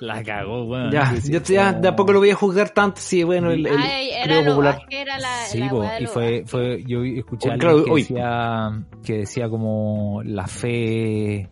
La 0.00 0.22
cagó, 0.24 0.64
weón. 0.64 0.90
Ya, 0.90 1.14
Sí, 1.16 1.30
yo 1.30 1.40
ya 1.42 1.72
de 1.74 1.88
a 1.88 1.94
poco 1.94 2.12
lo 2.14 2.20
voy 2.20 2.30
a 2.30 2.34
juzgar 2.34 2.70
tanto, 2.70 3.00
sí, 3.00 3.22
bueno, 3.22 3.50
el, 3.50 3.66
el 3.66 3.76
Ay, 3.78 4.08
era 4.10 4.24
creo 4.24 4.42
lo 4.42 4.50
popular. 4.52 4.80
que 4.88 5.00
era 5.02 5.18
la, 5.18 5.44
Sí, 5.46 5.58
la 5.60 5.68
po, 5.70 5.84
y 6.00 6.06
fue, 6.06 6.44
fue, 6.46 6.82
yo 6.86 7.04
escuché 7.04 7.50
a 7.50 7.54
Oh, 7.54 7.58
claro, 7.58 7.84
que 7.84 7.90
hoy. 7.90 8.00
decía, 8.02 8.82
que 9.04 9.18
decía 9.18 9.48
como 9.50 10.22
la 10.24 10.46
fe, 10.46 11.50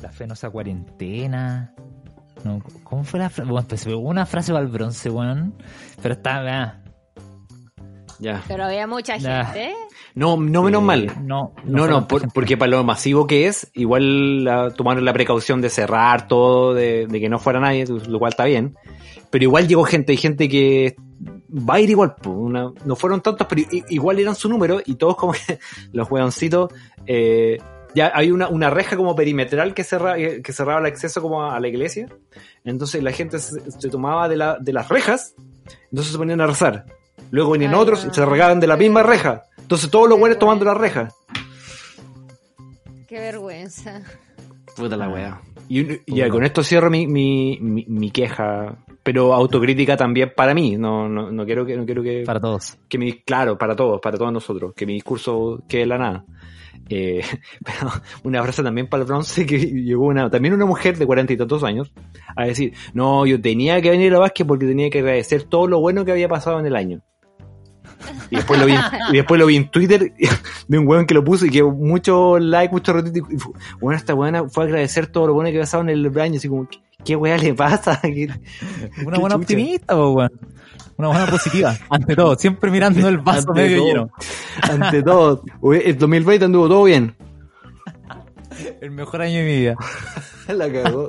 la 0.00 0.10
fe 0.10 0.26
no 0.26 0.34
sea 0.36 0.50
cuarentena. 0.50 1.74
No, 2.44 2.60
¿Cómo 2.84 3.04
fue 3.04 3.20
la 3.20 3.30
frase? 3.30 3.50
Bueno, 3.50 3.66
pues, 3.68 3.86
hubo 3.86 4.08
una 4.08 4.26
frase 4.26 4.52
para 4.52 4.64
el 4.64 4.70
bronce, 4.70 5.10
weón. 5.10 5.54
Pero 6.00 6.14
está, 6.14 6.40
ah, 6.66 6.82
Ya. 8.18 8.42
Pero 8.48 8.64
había 8.64 8.86
mucha 8.86 9.16
Ya. 9.16 9.44
gente. 9.46 9.74
No, 10.14 10.36
no 10.36 10.62
menos 10.62 10.82
eh, 10.82 10.84
mal. 10.84 11.12
No, 11.24 11.54
No, 11.64 11.86
no, 11.86 12.06
por- 12.08 12.32
porque 12.32 12.56
para 12.56 12.70
lo 12.70 12.84
masivo 12.84 13.26
que 13.26 13.46
es, 13.46 13.70
igual 13.74 14.44
la- 14.44 14.70
tomaron 14.70 15.04
la 15.04 15.12
precaución 15.12 15.60
de 15.60 15.70
cerrar 15.70 16.28
todo, 16.28 16.74
de, 16.74 17.06
de 17.06 17.20
que 17.20 17.28
no 17.28 17.38
fuera 17.38 17.60
nadie, 17.60 17.86
lo 17.86 18.18
cual 18.18 18.32
está 18.32 18.44
bien. 18.44 18.76
Pero 19.30 19.44
igual 19.44 19.66
llegó 19.68 19.84
gente, 19.84 20.12
hay 20.12 20.18
gente 20.18 20.48
que 20.48 20.94
va 21.50 21.74
a 21.74 21.80
ir 21.80 21.90
igual, 21.90 22.14
una- 22.26 22.72
no 22.84 22.96
fueron 22.96 23.20
tantos, 23.22 23.46
pero 23.48 23.62
igual 23.88 24.18
eran 24.18 24.34
su 24.34 24.48
número 24.48 24.80
y 24.84 24.96
todos 24.96 25.16
como 25.16 25.32
que 25.32 25.58
los 25.92 26.10
hueoncitos, 26.10 26.70
eh, 27.06 27.58
ya 27.94 28.10
hay 28.14 28.30
una, 28.30 28.48
una 28.48 28.70
reja 28.70 28.96
como 28.96 29.14
perimetral 29.14 29.74
que, 29.74 29.84
cerra, 29.84 30.18
eh, 30.18 30.40
que 30.42 30.52
cerraba 30.52 30.80
el 30.80 30.86
acceso 30.86 31.20
como 31.20 31.42
a, 31.42 31.56
a 31.56 31.60
la 31.60 31.68
iglesia. 31.68 32.06
Entonces 32.64 33.02
la 33.02 33.12
gente 33.12 33.38
se, 33.38 33.70
se 33.70 33.88
tomaba 33.90 34.28
de, 34.28 34.36
la, 34.36 34.58
de 34.58 34.72
las 34.72 34.88
rejas, 34.88 35.34
entonces 35.90 36.12
se 36.12 36.18
ponían 36.18 36.40
a 36.40 36.46
rezar. 36.46 36.86
Luego 37.32 37.50
venían 37.52 37.72
Ay, 37.74 37.80
otros 37.80 38.04
no. 38.04 38.10
y 38.12 38.14
se 38.14 38.24
regaban 38.24 38.60
de 38.60 38.66
la 38.68 38.76
misma 38.76 39.02
reja. 39.02 39.46
Entonces 39.58 39.90
todos 39.90 40.08
los 40.08 40.18
buenos 40.18 40.38
tomando 40.38 40.64
la 40.64 40.74
reja. 40.74 41.08
Qué 43.08 43.18
vergüenza. 43.18 44.02
Puta 44.76 44.96
la 44.96 45.08
weá. 45.08 45.40
Y, 45.68 45.80
y 45.80 46.16
ya, 46.16 46.28
con 46.28 46.44
esto 46.44 46.62
cierro 46.62 46.90
mi, 46.90 47.06
mi, 47.06 47.58
mi, 47.60 47.86
mi 47.88 48.10
queja, 48.10 48.76
pero 49.02 49.32
autocrítica 49.32 49.96
también 49.96 50.32
para 50.36 50.54
mí. 50.54 50.76
No, 50.76 51.08
no, 51.08 51.30
no 51.30 51.44
quiero 51.46 51.64
que, 51.64 51.74
no 51.76 51.86
quiero 51.86 52.02
que, 52.02 52.22
Para 52.26 52.40
todos. 52.40 52.76
que 52.88 52.98
mi, 52.98 53.12
claro, 53.22 53.56
para 53.56 53.74
todos, 53.74 54.00
para 54.00 54.18
todos 54.18 54.32
nosotros, 54.32 54.74
que 54.74 54.84
mi 54.86 54.94
discurso 54.94 55.62
quede 55.68 55.82
en 55.82 55.88
la 55.88 55.98
nada. 55.98 56.24
Eh, 56.90 57.22
pero 57.64 57.90
una 58.24 58.42
frase 58.42 58.62
también 58.62 58.88
para 58.88 59.02
el 59.04 59.06
bronce 59.08 59.46
que 59.46 59.58
llegó 59.58 60.06
una, 60.06 60.28
también 60.28 60.52
una 60.52 60.66
mujer 60.66 60.98
de 60.98 61.06
cuarenta 61.06 61.32
y 61.32 61.38
tantos 61.38 61.64
años 61.64 61.90
a 62.36 62.44
decir, 62.44 62.74
no, 62.92 63.24
yo 63.24 63.40
tenía 63.40 63.80
que 63.80 63.88
venir 63.90 64.14
a 64.14 64.18
básquet 64.18 64.46
porque 64.46 64.66
tenía 64.66 64.90
que 64.90 64.98
agradecer 64.98 65.44
todo 65.44 65.66
lo 65.66 65.80
bueno 65.80 66.04
que 66.04 66.12
había 66.12 66.28
pasado 66.28 66.58
en 66.60 66.66
el 66.66 66.76
año. 66.76 67.00
Y 68.30 68.36
después 68.36 68.58
lo 68.60 68.66
vi, 68.66 68.74
y 69.12 69.16
después 69.16 69.38
lo 69.40 69.46
vi 69.46 69.56
en 69.56 69.70
Twitter 69.70 70.12
de 70.68 70.78
un 70.78 70.86
weón 70.86 71.06
que 71.06 71.14
lo 71.14 71.22
puso 71.24 71.46
y 71.46 71.50
que 71.50 71.62
mucho 71.62 72.38
like, 72.38 72.72
mucho 72.72 72.92
retweet. 72.92 73.22
Y 73.30 73.36
bueno, 73.80 73.96
esta 73.98 74.14
weona 74.14 74.48
fue 74.48 74.64
a 74.64 74.66
agradecer 74.66 75.06
todo 75.06 75.26
lo 75.28 75.34
bueno 75.34 75.50
que 75.50 75.58
pasado 75.58 75.82
en 75.82 75.90
el 75.90 76.18
año. 76.20 76.36
Así 76.36 76.48
como, 76.48 76.68
¿qué, 76.68 76.78
qué 77.04 77.16
weá 77.16 77.36
le 77.38 77.54
pasa? 77.54 78.00
¿Qué- 78.02 78.26
Una 78.26 78.36
qué 78.90 79.04
buena 79.04 79.20
chucha? 79.20 79.36
optimista, 79.36 79.94
po, 79.94 80.10
weón. 80.12 80.32
Una 80.96 81.08
buena 81.08 81.26
positiva. 81.26 81.74
Ante 81.90 82.14
todo, 82.14 82.36
siempre 82.36 82.70
mirando 82.70 83.08
el 83.08 83.18
vaso 83.18 83.48
Ante 83.50 83.62
medio 83.62 83.78
todo. 83.78 83.86
lleno. 83.88 84.10
Ante 84.62 85.02
todo, 85.02 85.42
el 85.72 85.98
2020 85.98 86.44
anduvo 86.44 86.68
todo 86.68 86.84
bien. 86.84 87.14
El 88.80 88.90
mejor 88.90 89.22
año 89.22 89.38
de 89.38 89.44
mi 89.44 89.56
vida. 89.60 89.74
La 90.48 90.70
cagó. 90.70 91.08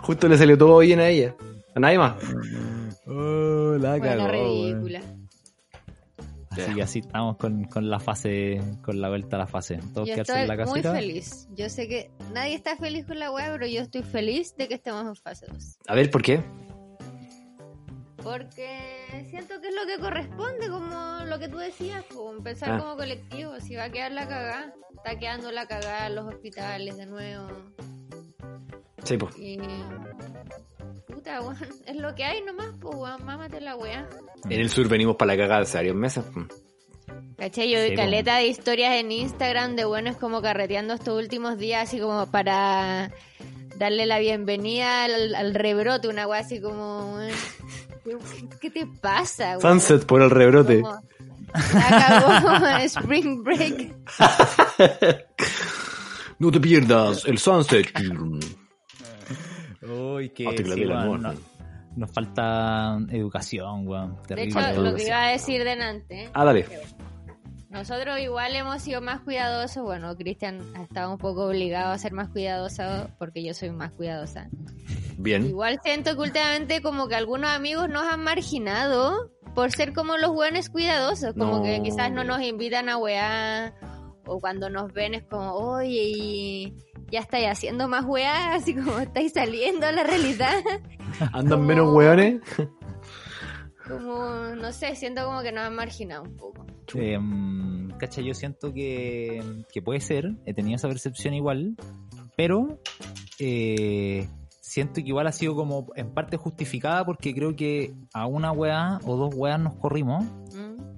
Justo 0.00 0.28
le 0.28 0.36
salió 0.36 0.58
todo 0.58 0.78
bien 0.78 0.98
a 1.00 1.08
ella. 1.08 1.34
A 1.74 1.80
nadie 1.80 1.98
más. 1.98 2.14
Oh, 3.06 3.76
la 3.78 3.96
Bueno, 3.98 4.02
cagó, 4.24 4.28
ridícula. 4.28 5.00
Así 6.62 6.74
que 6.74 6.82
así 6.82 6.98
estamos 7.00 7.36
con, 7.36 7.64
con 7.64 7.90
la 7.90 8.00
fase, 8.00 8.60
con 8.82 9.00
la 9.00 9.08
vuelta 9.08 9.36
a 9.36 9.40
la 9.40 9.46
fase. 9.46 9.78
Todos 9.92 10.08
Yo 10.08 10.14
quedarse 10.14 10.32
en 10.32 10.50
estoy 10.50 10.56
la 10.56 10.66
muy 10.66 10.82
feliz. 10.82 11.48
Yo 11.54 11.68
sé 11.68 11.88
que 11.88 12.10
nadie 12.32 12.54
está 12.54 12.76
feliz 12.76 13.04
con 13.06 13.18
la 13.18 13.30
web, 13.30 13.52
pero 13.52 13.66
yo 13.66 13.82
estoy 13.82 14.02
feliz 14.02 14.56
de 14.56 14.68
que 14.68 14.74
estemos 14.74 15.06
en 15.06 15.16
fase 15.16 15.46
2. 15.50 15.78
A 15.86 15.94
ver, 15.94 16.10
¿por 16.10 16.22
qué? 16.22 16.40
Porque 18.22 19.26
siento 19.28 19.60
que 19.60 19.68
es 19.68 19.74
lo 19.74 19.86
que 19.86 20.00
corresponde, 20.00 20.68
como 20.70 21.24
lo 21.26 21.38
que 21.38 21.48
tú 21.48 21.58
decías, 21.58 22.04
como 22.12 22.32
empezar 22.32 22.70
Ah. 22.72 22.78
como 22.78 22.96
colectivo. 22.96 23.60
Si 23.60 23.74
va 23.76 23.84
a 23.84 23.90
quedar 23.90 24.12
la 24.12 24.26
cagada, 24.26 24.72
está 24.96 25.18
quedando 25.18 25.52
la 25.52 25.66
cagada 25.66 26.06
en 26.06 26.14
los 26.14 26.26
hospitales 26.26 26.96
de 26.96 27.06
nuevo. 27.06 27.48
Sí, 29.04 29.18
pues. 29.18 29.38
Y. 29.38 29.58
Puta, 31.14 31.40
weón. 31.40 31.56
Es 31.86 31.96
lo 31.96 32.14
que 32.14 32.24
hay 32.24 32.42
nomás, 32.42 32.70
pues, 32.80 32.94
weón. 32.96 33.24
Mámate 33.24 33.60
la 33.60 33.76
weá. 33.76 34.08
En 34.48 34.60
el 34.60 34.70
sur 34.70 34.88
venimos 34.88 35.16
para 35.16 35.34
la 35.34 35.42
cagada 35.42 35.62
hace 35.62 35.78
varios 35.78 35.96
meses. 35.96 36.24
¿Cachai? 37.38 37.70
Yo 37.70 37.82
vi 37.82 37.94
caleta 37.94 38.36
de 38.36 38.46
historias 38.46 38.94
en 38.94 39.12
Instagram 39.12 39.76
de 39.76 39.84
buenos 39.84 40.16
como 40.16 40.40
carreteando 40.42 40.94
estos 40.94 41.18
últimos 41.18 41.58
días, 41.58 41.88
así 41.88 41.98
como 41.98 42.26
para 42.26 43.12
darle 43.76 44.06
la 44.06 44.18
bienvenida 44.18 45.04
al, 45.04 45.34
al 45.34 45.54
rebrote, 45.54 46.08
una 46.08 46.26
weá 46.26 46.40
así 46.40 46.60
como. 46.60 47.18
¿Qué, 48.60 48.70
te 48.70 48.86
pasa, 48.86 49.58
weón? 49.58 49.80
Sunset 49.80 50.06
por 50.06 50.22
el 50.22 50.30
rebrote. 50.30 50.80
Como, 50.80 51.00
la 51.74 52.22
cagó 52.50 52.76
Spring 52.78 53.42
Break. 53.42 53.94
No 56.36 56.50
te 56.50 56.60
pierdas 56.60 57.24
el 57.26 57.38
sunset. 57.38 57.86
Uy, 59.94 60.30
que 60.30 60.44
sí, 60.64 60.84
nos 61.96 62.10
falta 62.10 62.98
educación, 63.10 63.86
weón. 63.86 64.16
De 64.16 64.22
Terrible. 64.28 64.44
hecho, 64.50 64.60
Falta 64.60 64.80
lo 64.80 64.94
que 64.96 65.06
iba 65.06 65.24
a 65.26 65.30
decir 65.30 65.62
delante, 65.64 66.28
Ah, 66.34 66.44
dale. 66.44 66.66
nosotros 67.70 68.18
igual 68.20 68.54
hemos 68.56 68.82
sido 68.82 69.00
más 69.00 69.20
cuidadosos. 69.20 69.82
Bueno, 69.84 70.14
Cristian 70.16 70.60
ha 70.76 70.82
estado 70.82 71.12
un 71.12 71.18
poco 71.18 71.46
obligado 71.46 71.92
a 71.92 71.98
ser 71.98 72.12
más 72.12 72.28
cuidadoso 72.30 72.82
porque 73.18 73.42
yo 73.44 73.54
soy 73.54 73.70
más 73.70 73.92
cuidadosa. 73.92 74.48
Bien. 75.18 75.46
Igual 75.46 75.78
siento 75.82 76.14
que 76.14 76.20
últimamente 76.22 76.82
como 76.82 77.06
que 77.08 77.14
algunos 77.14 77.50
amigos 77.50 77.88
nos 77.88 78.04
han 78.04 78.22
marginado 78.24 79.30
por 79.54 79.70
ser 79.70 79.92
como 79.92 80.16
los 80.16 80.32
buenos 80.32 80.68
cuidadosos, 80.70 81.32
como 81.34 81.58
No. 81.58 81.62
que 81.62 81.80
quizás 81.82 82.10
no 82.10 82.24
nos 82.24 82.42
invitan 82.42 82.88
a 82.88 82.96
weá 82.96 83.72
o 84.26 84.40
cuando 84.40 84.68
nos 84.70 84.92
ven 84.92 85.14
es 85.14 85.22
como, 85.24 85.52
oye, 85.52 86.10
y 86.16 86.74
ya 87.14 87.20
estáis 87.20 87.46
haciendo 87.46 87.86
más 87.86 88.04
weá, 88.04 88.54
así 88.54 88.74
como 88.74 88.98
estáis 88.98 89.32
saliendo 89.32 89.86
a 89.86 89.92
la 89.92 90.02
realidad. 90.02 90.56
¿Andan 91.32 91.64
menos 91.64 91.94
hueones? 91.94 92.40
Como, 93.88 94.24
no 94.56 94.72
sé, 94.72 94.96
siento 94.96 95.26
como 95.26 95.42
que 95.42 95.52
nos 95.52 95.64
han 95.64 95.74
marginado 95.74 96.22
un 96.22 96.34
poco. 96.38 96.64
Eh, 96.94 97.18
cacha, 97.98 98.22
yo 98.22 98.32
siento 98.32 98.72
que, 98.72 99.42
que 99.70 99.82
puede 99.82 100.00
ser, 100.00 100.32
he 100.46 100.54
tenido 100.54 100.76
esa 100.76 100.88
percepción 100.88 101.34
igual, 101.34 101.76
pero 102.34 102.80
eh, 103.38 104.26
siento 104.62 104.94
que 104.94 105.08
igual 105.08 105.26
ha 105.26 105.32
sido 105.32 105.54
como 105.54 105.88
en 105.96 106.14
parte 106.14 106.38
justificada 106.38 107.04
porque 107.04 107.34
creo 107.34 107.54
que 107.56 107.94
a 108.14 108.24
una 108.26 108.52
weá 108.52 109.00
o 109.04 109.16
dos 109.16 109.34
weas 109.34 109.60
nos 109.60 109.74
corrimos, 109.74 110.24
¿Mm? 110.54 110.93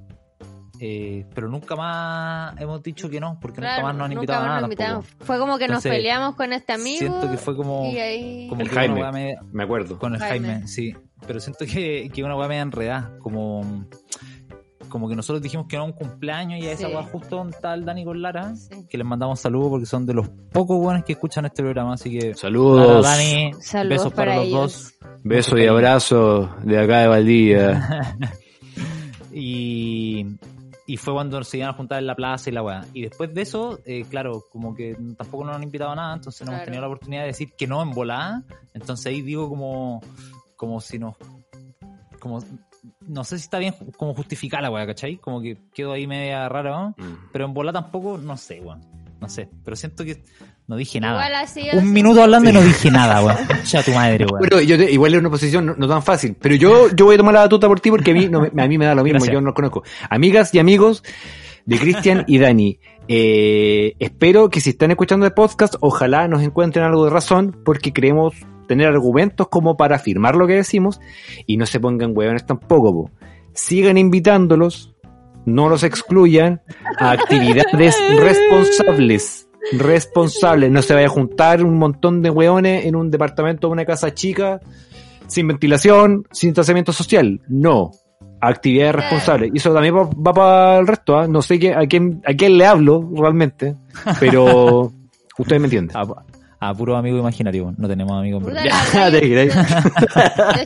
Eh, 0.81 1.25
pero 1.35 1.49
nunca 1.49 1.75
más 1.77 2.61
hemos 2.61 2.83
dicho 2.83 3.09
que 3.09 3.19
no, 3.21 3.39
porque 3.41 3.61
Claro, 3.61 3.83
nunca 3.83 3.87
más 3.87 3.95
nos 3.97 4.05
han 4.05 4.11
nunca 4.11 4.15
invitado 4.21 4.45
a 4.45 4.61
nada. 4.89 5.03
Fue 5.21 5.39
como 5.39 5.59
que 5.59 5.65
Entonces, 5.65 5.91
nos 5.91 5.97
peleamos 5.97 6.35
con 6.37 6.53
este 6.53 6.73
amigo. 6.73 6.99
Siento 6.99 7.31
que 7.31 7.37
fue 7.37 7.57
como, 7.57 7.87
y 7.91 7.99
ahí... 7.99 8.47
como 8.49 8.61
El 8.63 8.69
que 8.69 8.75
Jaime. 8.75 9.13
me- 9.13 9.37
Me 9.53 9.63
acuerdo. 9.65 9.99
con 9.99 10.15
el 10.15 10.21
Jaime. 10.21 10.49
Jaime, 10.49 10.69
sí. 10.69 10.95
Pero 11.27 11.41
siento 11.41 11.65
que, 11.65 12.11
que 12.13 12.23
una 12.23 12.37
weá 12.37 12.47
media 12.49 12.63
enredada, 12.63 13.13
como, 13.21 13.87
como 14.91 15.09
que 15.09 15.17
nosotros 15.17 15.41
dijimos 15.43 15.67
que 15.67 15.77
era 15.77 15.83
un 15.85 15.93
cumpleaños 15.93 16.61
y 16.63 16.67
a 16.69 16.73
esa 16.73 16.89
Sí. 16.89 16.95
weá 16.95 17.03
justo 17.05 17.37
donde 17.37 17.57
está 17.57 17.73
el 17.75 17.85
Dani 17.85 18.05
con 18.05 18.21
Lara, 18.21 18.55
Sí. 18.55 18.87
que 18.89 18.99
les 18.99 19.07
mandamos 19.07 19.41
saludos 19.41 19.71
porque 19.71 19.87
son 19.87 20.05
de 20.07 20.13
los 20.15 20.29
pocos 20.53 20.79
buenos 20.79 21.05
que 21.05 21.13
escuchan 21.15 21.47
este 21.47 21.63
programa, 21.63 21.95
así 21.95 22.19
que 22.19 22.35
Saludos. 22.35 23.03
Dani, 23.03 23.53
Saludos 23.61 23.89
besos 23.99 24.13
para, 24.13 24.33
para 24.33 24.37
los 24.37 24.47
ellos. 24.47 24.61
dos. 24.61 24.93
Besos 25.25 25.59
y 25.59 25.67
abrazos 25.67 26.49
de 26.65 26.79
acá 26.81 26.99
de 27.01 27.07
Valdivia. 27.09 28.19
Y, 29.39 30.27
y 30.87 30.97
fue 30.97 31.15
cuando 31.15 31.43
se 31.43 31.59
iban 31.59 31.71
a 31.71 31.73
juntar 31.73 31.99
en 31.99 32.07
la 32.07 32.15
plaza 32.15 32.49
y 32.49 32.53
la 32.53 32.63
weá. 32.63 32.85
Y 32.93 33.03
después 33.03 33.35
de 33.35 33.43
eso, 33.43 33.81
eh, 33.85 34.05
claro, 34.09 34.45
como 34.51 34.75
que 34.75 34.97
tampoco 35.17 35.45
nos 35.45 35.57
han 35.57 35.65
invitado 35.65 35.91
a 35.91 35.97
nada, 35.97 36.15
entonces 36.15 36.47
no 36.47 36.53
hemos 36.53 36.65
tenido 36.65 36.81
la 36.81 36.87
oportunidad 36.87 37.23
de 37.23 37.29
decir 37.29 37.53
que 37.57 37.67
no 37.67 37.83
en 37.83 37.91
volada. 37.91 38.45
Entonces 38.73 39.07
ahí 39.07 39.23
digo 39.23 39.49
como, 39.49 40.01
como 40.55 40.81
si 40.81 40.99
nos... 40.99 41.17
Como, 42.21 42.39
no 43.01 43.25
sé 43.25 43.39
si 43.39 43.45
está 43.45 43.59
bien 43.59 43.75
como 43.97 44.15
justificar 44.15 44.63
la 44.63 44.71
weá, 44.71 44.87
¿cachai? 44.87 45.17
Como 45.17 45.41
que 45.41 45.59
quedó 45.75 45.93
ahí 45.93 46.07
media 46.07 46.49
rara, 46.49 46.71
¿no? 46.71 46.89
Mm. 46.97 47.31
Pero 47.33 47.45
en 47.47 47.55
volada 47.55 47.83
tampoco, 47.83 48.19
no 48.19 48.37
sé, 48.37 48.61
weón. 48.61 48.81
No 49.27 49.31
sé, 49.31 49.49
pero 49.65 49.77
siento 49.77 50.05
que 50.05 50.23
no 50.69 50.77
dije 50.77 51.01
nada. 51.01 51.27
Igual 51.27 51.73
Un 51.73 51.79
así. 51.79 51.87
minuto 51.89 52.23
hablando 52.23 52.51
y 52.51 52.53
no 52.53 52.61
dije 52.63 52.91
nada, 52.91 53.25
weón. 53.25 53.37
Ya 53.67 53.83
tu 53.83 53.93
madre, 53.93 54.25
weón. 54.27 54.41
Pero 54.43 54.61
yo 54.61 54.77
te- 54.79 54.91
igual 54.91 55.15
es 55.15 55.21
una 55.21 55.31
posición 55.31 55.67
no, 55.67 55.75
no 55.77 55.89
tan 55.89 56.03
fácil. 56.03 56.37
Pero 56.41 56.55
yo, 56.55 56.89
yo 56.95 57.05
voy 57.07 57.15
a 57.15 57.19
tomar 57.19 57.35
la 57.35 57.41
batuta 57.41 57.67
por 57.69 57.81
ti 57.81 57.91
porque 57.91 58.11
a 58.13 58.15
mí, 58.15 58.29
no 58.29 58.41
me- 58.43 58.63
a 58.63 58.67
mí 58.69 58.79
me 58.79 58.85
da 58.87 58.95
lo 58.95 59.03
mismo, 59.03 59.19
Gracias. 59.19 59.33
yo 59.35 59.41
no 59.41 59.47
los 59.47 59.55
conozco. 59.55 59.83
Amigas 60.11 60.55
y 60.55 60.59
amigos 60.59 61.03
de 61.65 61.79
Cristian 61.79 62.25
y 62.29 62.39
Dani, 62.39 62.79
eh, 63.09 63.95
espero 63.99 64.49
que 64.51 64.61
si 64.61 64.71
están 64.71 64.91
escuchando 64.91 65.27
el 65.27 65.33
podcast, 65.33 65.75
ojalá 65.81 66.29
nos 66.29 66.43
encuentren 66.43 66.85
algo 66.85 67.05
de 67.05 67.11
razón 67.11 67.57
porque 67.65 67.93
creemos 67.93 68.35
tener 68.69 68.87
argumentos 68.89 69.49
como 69.49 69.77
para 69.77 69.97
afirmar 69.97 70.35
lo 70.37 70.47
que 70.47 70.55
decimos 70.55 71.01
y 71.47 71.57
no 71.57 71.67
se 71.67 71.79
pongan 71.81 72.13
huevones 72.17 72.47
tampoco. 72.47 72.93
po. 72.93 73.11
Sigan 73.55 73.97
invitándolos, 73.97 74.95
no 75.47 75.69
los 75.69 75.83
excluyan 75.85 76.61
a 76.99 77.13
actividades 77.13 77.97
responsables. 78.19 79.49
Responsables. 79.73 80.71
No 80.71 80.83
se 80.83 80.95
vaya 80.95 81.07
a 81.07 81.11
juntar 81.11 81.65
un 81.65 81.79
montón 81.79 82.21
de 82.21 82.31
hueones 82.31 82.85
en 82.85 82.95
un 82.95 83.11
departamento 83.11 83.69
o 83.69 83.73
una 83.73 83.85
casa 83.85 84.13
chica 84.13 84.61
sin 85.29 85.49
ventilación, 85.49 86.27
sin 86.31 86.51
distanciamiento 86.51 86.93
social. 86.93 87.41
No. 87.49 87.93
Actividades 88.41 88.95
responsables. 88.97 89.51
Y 89.55 89.59
eso 89.59 89.73
también 89.73 89.97
va, 89.97 90.05
va 90.05 90.33
para 90.33 90.79
el 90.79 90.87
resto. 90.87 91.17
¿ah? 91.17 91.27
No 91.27 91.43
sé 91.43 91.59
qué, 91.59 91.75
a, 91.75 91.87
quién, 91.87 92.23
a 92.27 92.35
quién 92.35 92.59
le 92.59 92.67
hablo 92.67 93.09
realmente, 93.15 93.75
pero 94.21 94.93
ustedes 95.39 95.61
me 95.61 95.67
entienden. 95.67 95.97
A, 96.59 96.75
puro 96.75 96.97
amigo 96.97 97.19
imaginario, 97.19 97.73
no 97.77 97.89
tenemos 97.89 98.19
amigos. 98.19 98.43
yo 98.45 98.53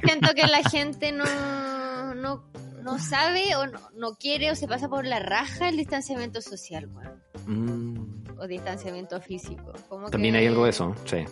siento 0.02 0.34
que 0.34 0.46
la 0.46 0.62
gente 0.70 1.12
no, 1.12 2.14
no, 2.14 2.49
no 2.92 2.98
sabe 2.98 3.54
o 3.56 3.66
no, 3.66 3.78
no 3.94 4.14
quiere 4.14 4.50
o 4.50 4.54
se 4.54 4.66
pasa 4.68 4.88
por 4.88 5.04
la 5.06 5.18
raja 5.20 5.68
el 5.68 5.76
distanciamiento 5.76 6.40
social, 6.40 6.88
weón, 6.92 7.20
Mm, 7.46 8.38
o 8.38 8.46
distanciamiento 8.46 9.20
físico. 9.20 9.72
Como 9.88 10.10
También 10.10 10.34
que 10.34 10.40
hay 10.40 10.46
algo 10.46 10.64
de 10.64 10.70
eso, 10.70 10.94
sí. 11.04 11.24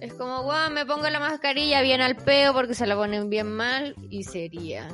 Es 0.00 0.14
como, 0.14 0.40
weón, 0.40 0.74
me 0.74 0.84
pongo 0.86 1.08
la 1.10 1.20
mascarilla 1.20 1.80
bien 1.82 2.00
al 2.00 2.16
peo 2.16 2.52
porque 2.52 2.74
se 2.74 2.86
la 2.86 2.96
ponen 2.96 3.30
bien 3.30 3.46
mal 3.54 3.94
y 4.10 4.24
sería. 4.24 4.88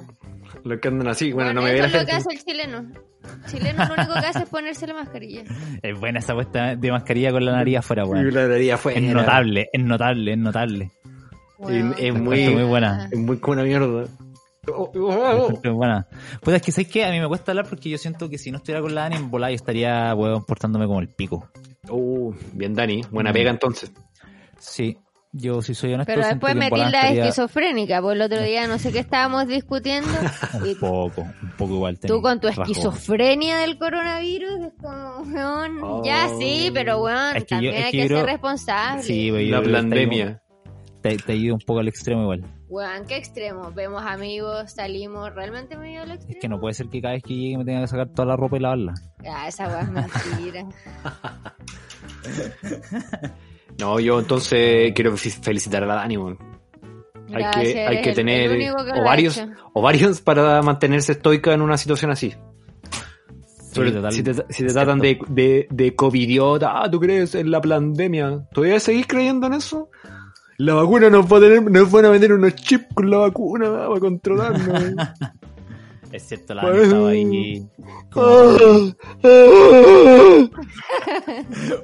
Lo 0.64 0.78
que 0.80 0.88
andan 0.88 1.08
así, 1.08 1.32
bueno, 1.32 1.48
Bueno, 1.52 1.60
no 1.60 1.66
me 1.66 1.74
eso 1.74 1.84
es 1.86 1.92
lo 2.02 2.06
que 2.06 2.12
hace 2.12 2.32
el 2.32 2.42
chileno. 2.44 2.78
El 2.78 3.50
chileno 3.50 3.84
lo 3.86 3.94
único 3.94 4.14
que 4.14 4.26
hace 4.26 4.38
es 4.44 4.48
ponerse 4.48 4.86
la 4.86 4.94
mascarilla. 4.94 5.44
Es 5.82 5.98
buena 5.98 6.18
esa 6.20 6.34
puesta 6.34 6.74
de 6.76 6.90
mascarilla 6.92 7.30
con 7.32 7.44
la 7.44 7.52
nariz 7.52 7.78
afuera, 7.78 8.04
Y 8.04 8.08
weón. 8.08 8.34
la 8.34 8.48
nariz 8.48 8.72
afuera. 8.72 8.98
Es 9.00 9.04
notable, 9.14 9.68
es 9.72 9.82
notable, 9.84 10.32
es 10.32 10.38
notable. 10.38 10.90
Es 11.98 12.14
muy- 12.14 12.48
muy 12.50 12.62
buena. 12.64 13.08
Es 13.10 13.18
muy 13.18 13.38
como 13.38 13.54
una 13.54 13.64
mierda. 13.64 14.04
Oh, 14.76 14.90
oh, 14.94 15.50
La 15.62 15.70
oh. 15.70 15.74
buena. 15.74 16.06
Pues 16.42 16.56
es 16.56 16.62
que 16.62 16.72
¿sabes 16.72 16.88
qué? 16.88 17.04
A 17.04 17.10
mí 17.10 17.20
me 17.20 17.28
cuesta 17.28 17.52
hablar 17.52 17.66
porque 17.68 17.88
yo 17.90 17.98
siento 17.98 18.28
que 18.28 18.38
si 18.38 18.50
no 18.50 18.58
estuviera 18.58 18.80
con 18.80 18.94
la 18.94 19.02
Dani 19.02 19.16
en 19.16 19.30
volada 19.30 19.50
yo 19.50 19.56
estaría, 19.56 20.14
weón, 20.14 20.44
portándome 20.44 20.86
como 20.86 21.00
el 21.00 21.08
pico. 21.08 21.48
Uh, 21.90 22.32
bien, 22.52 22.74
Dani. 22.74 23.02
Buena 23.10 23.30
Mm. 23.30 23.34
pega 23.34 23.50
entonces. 23.50 23.92
Sí, 24.58 24.98
yo 25.32 25.62
si 25.62 25.74
soy 25.74 25.92
honesto 25.94 26.12
Pero 26.12 26.26
después 26.26 26.50
que 26.50 26.52
en 26.52 26.58
me 26.58 26.70
volada 26.70 26.86
tilda 26.90 27.00
estaría 27.02 27.24
esquizofrénica, 27.28 28.02
pues 28.02 28.16
el 28.16 28.22
otro 28.22 28.42
día 28.42 28.66
no 28.66 28.78
sé 28.78 28.92
qué 28.92 28.98
estábamos 28.98 29.46
discutiendo 29.46 30.08
y 30.64 30.70
Un 30.70 30.78
poco, 30.80 31.20
un 31.22 31.50
poco 31.56 31.74
igual. 31.74 31.98
tú 32.00 32.20
con 32.22 32.40
tu 32.40 32.48
rasgo. 32.48 32.62
esquizofrenia 32.64 33.58
del 33.58 33.78
coronavirus 33.78 34.60
es 34.60 34.72
como, 34.80 35.22
weón, 35.32 35.78
Oh. 35.82 36.02
ya 36.04 36.28
sí, 36.38 36.70
pero 36.74 37.02
weón, 37.02 37.36
Es 37.36 37.44
que 37.44 37.54
yo- 37.54 37.56
también 37.56 37.74
es 37.74 37.84
hay 37.84 37.90
que 37.92 37.96
que 37.98 38.02
yo 38.02 38.08
ser 38.08 38.16
creo- 38.24 38.26
responsable. 38.26 39.02
Sí, 39.02 39.26
yo 39.26 39.34
La 39.56 39.62
que 39.62 39.68
pandemia. 39.70 40.42
Te, 41.02 41.16
te 41.16 41.36
ido 41.36 41.54
un 41.54 41.60
poco 41.60 41.78
al 41.80 41.88
extremo 41.88 42.22
igual. 42.22 42.44
Weón, 42.68 43.06
qué 43.06 43.16
extremo. 43.16 43.72
Vemos 43.72 44.02
amigos, 44.04 44.72
salimos, 44.72 45.34
realmente 45.34 45.76
me 45.76 45.92
ido 45.92 46.02
al 46.02 46.10
extremo. 46.12 46.32
Es 46.34 46.40
que 46.40 46.48
no 46.48 46.60
puede 46.60 46.74
ser 46.74 46.88
que 46.88 47.00
cada 47.00 47.14
vez 47.14 47.22
que 47.22 47.34
llegue 47.34 47.56
me 47.58 47.64
tenga 47.64 47.80
que 47.80 47.86
sacar 47.88 48.08
toda 48.10 48.26
la 48.28 48.36
ropa 48.36 48.56
y 48.56 48.60
lavarla. 48.60 48.94
Ah, 49.26 49.48
esa 49.48 49.66
weá 49.68 49.80
es 49.80 49.90
mentira. 49.90 50.66
No, 53.78 54.00
yo 54.00 54.18
entonces 54.18 54.92
quiero 54.92 55.16
fe- 55.16 55.30
felicitar 55.30 55.84
a 55.84 55.86
la 55.86 55.94
Dani, 55.96 56.16
weón. 56.16 56.36
Hay 57.28 57.34
Gracias, 57.42 57.72
que, 57.74 57.86
hay 57.86 58.02
que 58.02 58.08
el- 58.10 58.16
tener 58.16 58.50
que 58.58 58.68
lo 58.70 59.00
ovarios, 59.02 59.40
ovarios 59.72 60.20
para 60.20 60.60
mantenerse 60.62 61.12
estoica 61.12 61.52
en 61.52 61.62
una 61.62 61.76
situación 61.76 62.10
así. 62.10 62.34
Sobre- 63.72 63.92
total. 63.92 64.10
si 64.12 64.22
te, 64.24 64.34
si 64.48 64.66
te 64.66 64.72
tratan 64.72 64.98
de, 64.98 65.20
de, 65.28 65.68
de 65.70 65.94
covidiota, 65.94 66.82
ah, 66.82 66.90
¿tú 66.90 66.98
crees 66.98 67.36
en 67.36 67.52
la 67.52 67.60
pandemia? 67.60 68.48
¿Todavía 68.52 68.80
seguís 68.80 69.06
creyendo 69.06 69.46
en 69.46 69.52
eso? 69.52 69.90
La 70.58 70.74
vacuna 70.74 71.08
nos, 71.08 71.24
va 71.32 71.38
a 71.38 71.40
tener, 71.40 71.62
nos 71.70 71.90
van 71.90 72.04
a 72.04 72.10
vender 72.10 72.32
unos 72.32 72.54
chips 72.56 72.86
con 72.94 73.08
la 73.10 73.18
vacuna 73.18 73.68
va, 73.68 73.88
para 73.88 74.00
controlarnos. 74.00 74.94
Es 76.10 76.22
cierto, 76.26 76.54
la 76.54 76.62
Pues- 76.62 76.84
estaba 76.84 77.10
ahí. 77.10 77.66
como- 78.10 78.26
Ah, 78.26 78.92
ah. 79.24 80.48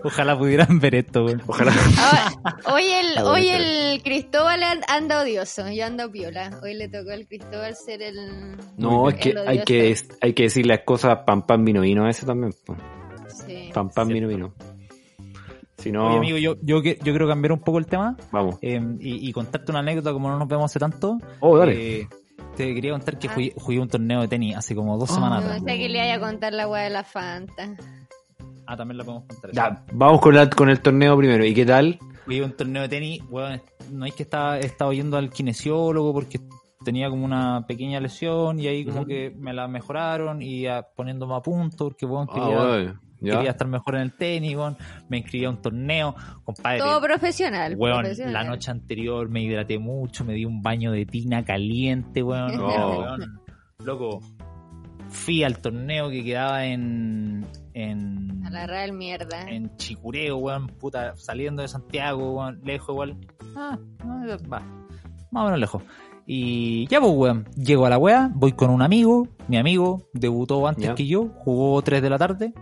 Ojalá 0.02 0.38
pudieran 0.38 0.80
ver 0.80 0.94
esto, 0.94 1.26
weón. 1.26 1.42
Ojalá. 1.46 1.72
Ah, 1.98 2.32
hoy 2.72 2.84
el, 2.84 3.18
hoy 3.22 3.48
el 3.48 4.02
Cristóbal 4.02 4.62
an- 4.62 4.80
anda 4.88 5.20
odioso, 5.20 5.70
yo 5.70 5.84
ando 5.84 6.10
piola. 6.10 6.58
Hoy 6.62 6.72
le 6.72 6.88
tocó 6.88 7.10
al 7.10 7.26
Cristóbal 7.26 7.74
ser 7.76 8.00
el... 8.00 8.56
No, 8.78 9.10
es 9.10 9.14
el 9.16 9.20
que 9.20 9.34
hay 9.46 9.62
que, 9.64 9.94
hay 10.22 10.32
que 10.32 10.42
decir 10.44 10.64
las 10.66 10.80
cosas 10.86 11.18
pam 11.26 11.42
pam 11.42 11.62
vino 11.62 11.82
vino 11.82 12.06
a 12.06 12.10
ese 12.10 12.24
también. 12.24 12.54
Sí. 13.28 13.70
Pam 13.74 13.90
pam 13.90 14.08
vino 14.08 14.26
vino. 14.26 14.54
Si 15.84 15.92
no, 15.92 16.08
Oye, 16.08 16.16
amigo, 16.16 16.38
yo, 16.38 16.56
yo, 16.62 16.80
que- 16.80 16.96
yo 16.96 17.12
quiero 17.12 17.28
cambiar 17.28 17.52
un 17.52 17.60
poco 17.60 17.78
el 17.78 17.84
tema 17.86 18.16
vamos. 18.32 18.56
eh, 18.62 18.80
y, 19.00 19.28
y 19.28 19.32
contarte 19.32 19.70
una 19.70 19.80
anécdota 19.80 20.12
como 20.14 20.30
no 20.30 20.38
nos 20.38 20.48
vemos 20.48 20.64
hace 20.64 20.78
tanto. 20.80 21.18
Oh, 21.40 21.58
dale. 21.58 22.00
Eh, 22.00 22.08
te 22.56 22.74
quería 22.74 22.92
contar 22.92 23.18
que 23.18 23.28
Ah. 23.28 23.32
jugué, 23.34 23.52
jugué 23.56 23.80
un 23.80 23.88
torneo 23.88 24.22
de 24.22 24.28
tenis 24.28 24.56
hace 24.56 24.74
como 24.74 24.96
dos 24.96 25.10
Ah. 25.10 25.14
semanas 25.14 25.44
No 25.44 25.68
sé 25.68 25.76
que 25.78 25.88
le 25.90 25.98
vaya 25.98 26.14
a 26.14 26.20
contar 26.20 26.52
la 26.54 26.66
weá 26.68 26.84
de 26.84 26.90
la 26.90 27.04
Fanta. 27.04 27.76
Ah, 28.66 28.76
también 28.78 28.96
la 28.96 29.04
podemos 29.04 29.26
contar. 29.28 29.50
Ya, 29.52 29.84
vamos 29.92 30.20
con, 30.22 30.34
la- 30.34 30.48
con 30.48 30.70
el 30.70 30.80
torneo 30.80 31.16
primero. 31.18 31.44
¿Y 31.44 31.52
qué 31.52 31.66
tal? 31.66 31.98
Jugué 32.24 32.42
un 32.42 32.56
torneo 32.56 32.80
de 32.82 32.88
tenis, 32.88 33.20
weón, 33.30 33.60
no 33.92 34.06
es 34.06 34.14
que 34.14 34.22
estaba, 34.22 34.58
he 34.58 34.64
estado 34.64 34.90
yendo 34.94 35.18
al 35.18 35.28
kinesiólogo 35.28 36.14
porque 36.14 36.40
tenía 36.82 37.10
como 37.10 37.26
una 37.26 37.66
pequeña 37.66 38.00
lesión 38.00 38.58
y 38.58 38.66
ahí 38.68 38.86
como 38.86 39.04
que 39.04 39.34
me 39.38 39.52
la 39.52 39.68
mejoraron 39.68 40.40
y 40.40 40.66
a, 40.66 40.82
poniéndome 40.96 41.34
a 41.34 41.40
punto 41.40 41.84
porque 41.84 42.06
weón, 42.06 42.26
Ah, 42.30 42.34
quería, 42.34 42.56
bueno, 42.56 43.00
ya. 43.24 43.36
quería 43.36 43.50
estar 43.50 43.66
mejor 43.66 43.96
en 43.96 44.02
el 44.02 44.12
tenis, 44.12 44.56
weón. 44.56 44.76
me 45.08 45.18
inscribí 45.18 45.44
a 45.44 45.50
un 45.50 45.60
torneo, 45.60 46.14
compadre. 46.44 46.78
Todo 46.78 47.00
profesional. 47.00 47.74
Weón, 47.76 48.00
profesional. 48.00 48.32
la 48.32 48.44
noche 48.44 48.70
anterior 48.70 49.28
me 49.28 49.42
hidraté 49.42 49.78
mucho, 49.78 50.24
me 50.24 50.34
di 50.34 50.44
un 50.44 50.62
baño 50.62 50.92
de 50.92 51.06
tina 51.06 51.44
caliente, 51.44 52.22
weón. 52.22 52.52
Oh. 52.64 53.00
weón. 53.00 53.40
Loco, 53.84 54.20
fui 55.08 55.44
al 55.44 55.58
torneo 55.58 56.10
que 56.10 56.24
quedaba 56.24 56.64
en, 56.64 57.46
en, 57.72 58.42
A 58.44 58.50
la 58.50 58.66
real 58.66 58.92
mierda. 58.92 59.48
en 59.48 59.76
Chicureo, 59.76 60.36
weón, 60.36 60.68
puta, 60.68 61.16
saliendo 61.16 61.62
de 61.62 61.68
Santiago, 61.68 62.32
weón, 62.32 62.60
lejos 62.64 62.90
igual. 62.90 63.16
Ah, 63.56 63.78
no, 64.04 64.26
va, 64.48 64.60
más 65.30 65.42
o 65.42 65.44
menos 65.44 65.60
lejos. 65.60 65.82
Y 66.26 66.86
ya 66.88 67.00
pues, 67.00 67.12
weón, 67.14 67.44
llego 67.56 67.86
a 67.86 67.90
la 67.90 67.98
weá, 67.98 68.30
voy 68.34 68.52
con 68.52 68.70
un 68.70 68.82
amigo, 68.82 69.28
mi 69.48 69.58
amigo 69.58 70.08
debutó 70.12 70.66
antes 70.66 70.90
que 70.94 71.06
yo, 71.06 71.28
jugó 71.38 71.82
3 71.82 72.00
de 72.00 72.10
la 72.10 72.18
tarde, 72.18 72.54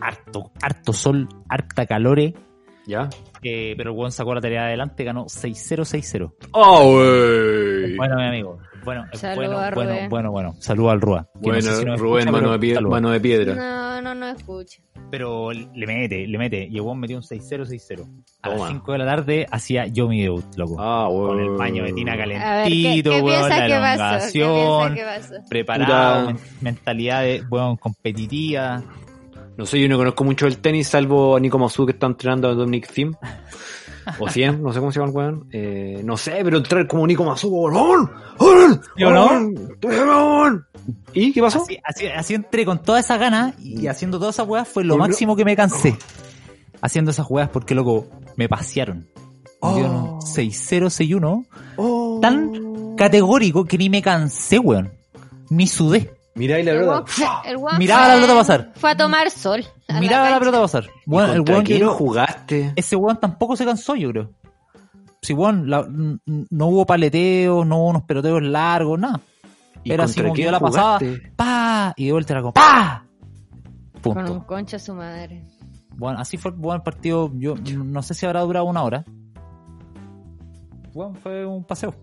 harto, 0.00 0.50
harto 0.62 0.92
sol, 0.92 1.28
harta 1.48 1.86
calore, 1.86 2.34
¿Ya? 2.86 3.08
eh, 3.42 3.74
pero 3.76 3.92
el 3.92 3.96
weón 3.96 4.12
sacó 4.12 4.34
la 4.34 4.40
tarea 4.40 4.66
adelante, 4.66 5.04
ganó 5.04 5.26
6-0-6-0. 5.26 6.32
¡Oh, 6.52 6.98
wey! 6.98 7.96
Bueno, 7.96 8.16
mi 8.16 8.24
amigo. 8.24 8.58
Bueno, 8.82 9.04
bueno, 9.36 9.58
a 9.58 9.70
bueno, 9.74 10.08
bueno, 10.08 10.30
bueno. 10.30 10.54
Saludo 10.58 10.88
al 10.90 11.02
Rúa. 11.02 11.24
que 11.34 11.38
no 11.48 11.52
Bueno, 11.52 11.60
sé 11.60 11.76
si 11.76 11.84
nos 11.84 12.00
Rubén, 12.00 12.20
escucha, 12.28 12.32
mano, 12.40 12.52
de 12.52 12.58
pie- 12.66 12.74
saludo. 12.76 12.90
mano 12.90 13.10
de 13.10 13.20
piedra. 13.20 13.54
No, 13.54 14.00
no, 14.00 14.14
no 14.14 14.28
escucho. 14.28 14.80
Pero 15.10 15.52
le 15.52 15.86
mete, 15.86 16.26
le 16.26 16.38
mete. 16.38 16.66
Y 16.66 16.76
el 16.76 16.80
weón 16.80 16.98
metió 16.98 17.18
un 17.18 17.22
6-0-6-0. 17.22 18.06
A 18.40 18.48
Toma. 18.48 18.58
las 18.60 18.68
5 18.70 18.92
de 18.92 18.98
la 18.98 19.04
tarde 19.04 19.46
hacía 19.50 19.86
yo 19.86 20.08
mi 20.08 20.22
debut, 20.22 20.46
loco. 20.56 20.76
Ah, 20.80 21.08
wey. 21.10 21.26
Con 21.28 21.40
el 21.40 21.50
baño 21.58 21.84
de 21.84 21.92
tina 21.92 22.12
A 22.14 22.16
ver, 22.16 22.28
¿qué, 22.28 22.34
calentito, 22.38 23.10
qué 23.10 23.20
weón, 23.20 23.48
la 23.50 23.66
elongación, 23.66 24.96
preparado, 25.50 26.20
Puta. 26.28 26.32
men- 26.32 26.42
mentalidad 26.62 27.22
de, 27.22 27.42
weón, 27.50 27.76
competitiva. 27.76 28.82
No 29.60 29.66
sé, 29.66 29.78
yo 29.78 29.90
no 29.90 29.98
conozco 29.98 30.24
mucho 30.24 30.46
el 30.46 30.56
tenis, 30.56 30.88
salvo 30.88 31.36
a 31.36 31.40
Nico 31.40 31.58
Masu 31.58 31.84
que 31.84 31.92
está 31.92 32.06
entrenando 32.06 32.48
a 32.48 32.54
Dominic 32.54 32.90
Thiem. 32.90 33.12
O 34.18 34.26
100, 34.26 34.62
no 34.62 34.72
sé 34.72 34.78
cómo 34.78 34.90
se 34.90 34.98
llama 35.00 35.10
el 35.10 35.16
weón. 35.16 35.48
Eh, 35.52 36.00
no 36.02 36.16
sé, 36.16 36.40
pero 36.42 36.56
entrar 36.56 36.86
como 36.86 37.06
Nico 37.06 37.24
Masu, 37.24 37.68
¡Ron! 37.68 38.10
¡Ron! 38.38 38.80
¿Sí 38.96 39.04
o 39.04 39.10
no? 39.10 39.28
¡Ron! 39.82 40.64
¿Y 41.12 41.34
qué 41.34 41.42
pasó? 41.42 41.60
Así, 41.60 41.76
así, 41.84 42.06
así 42.06 42.34
entré 42.34 42.64
con 42.64 42.80
toda 42.80 43.00
esa 43.00 43.18
gana 43.18 43.52
y 43.58 43.86
haciendo 43.86 44.18
todas 44.18 44.36
esas 44.36 44.48
weas 44.48 44.66
fue 44.66 44.82
lo 44.82 44.96
máximo 44.96 45.36
que 45.36 45.44
me 45.44 45.54
cansé. 45.54 45.94
Haciendo 46.80 47.10
esas 47.10 47.26
weas 47.28 47.50
porque, 47.50 47.74
loco, 47.74 48.08
me 48.36 48.48
pasearon. 48.48 49.08
Oh. 49.60 50.20
6-0-6-1 50.22 51.44
Oh. 51.76 52.18
tan 52.22 52.96
categórico 52.96 53.66
que 53.66 53.76
ni 53.76 53.90
me 53.90 54.00
cansé, 54.00 54.58
weón. 54.58 54.90
Ni 55.50 55.66
sudé. 55.66 56.14
Mirá 56.40 56.56
ahí 56.56 56.62
la 56.62 57.04
fue- 57.06 57.26
el 57.44 57.56
weón 57.58 57.78
Miraba 57.78 58.00
fue- 58.04 58.08
la 58.08 58.14
pelota 58.14 58.34
pasar. 58.34 58.72
Fue 58.74 58.90
a 58.90 58.96
tomar 58.96 59.30
sol. 59.30 59.64
a 59.88 60.00
Miraba 60.00 60.24
la 60.24 60.30
cancha. 60.30 60.38
pelota 60.40 60.60
pasar. 60.62 60.86
Weón, 61.06 61.30
el 61.30 61.36
¿Contra 61.36 61.54
weón, 61.54 61.64
quién 61.66 61.78
yo 61.80 61.86
creo- 61.86 61.98
jugaste? 61.98 62.72
ese 62.76 62.96
weón 62.96 63.20
tampoco 63.20 63.56
se 63.56 63.64
cansó, 63.66 63.94
yo 63.94 64.10
creo. 64.10 64.30
Si 65.22 65.34
weón, 65.34 65.68
la- 65.68 65.80
n- 65.80 66.18
n- 66.26 66.46
no 66.50 66.66
hubo 66.68 66.86
paleteos, 66.86 67.66
no 67.66 67.76
hubo 67.76 67.88
unos 67.90 68.02
peloteos 68.04 68.42
largos, 68.42 68.98
nada. 68.98 69.20
¿Y 69.84 69.92
Era 69.92 70.04
así 70.04 70.14
contra 70.14 70.22
como 70.24 70.34
que 70.34 70.38
quién 70.42 70.46
yo 70.46 70.52
la 70.52 70.60
pasaba, 70.60 70.98
jugaste? 70.98 71.32
pa, 71.36 71.92
y 71.96 72.06
de 72.06 72.12
vuelta 72.12 72.32
era 72.32 72.40
como, 72.42 72.52
pa, 72.54 73.04
Con 74.02 74.18
un 74.18 74.24
punto. 74.24 74.46
concha 74.46 74.78
su 74.78 74.94
madre. 74.94 75.44
Bueno, 75.96 76.18
así 76.20 76.38
fue 76.38 76.52
el 76.52 76.56
buen 76.56 76.80
partido. 76.80 77.30
Yo 77.34 77.54
no 77.56 78.02
sé 78.02 78.14
si 78.14 78.24
habrá 78.24 78.40
durado 78.40 78.64
una 78.64 78.82
hora. 78.82 79.04
Bueno, 80.94 81.14
fue 81.22 81.44
un 81.46 81.64
paseo. 81.64 81.94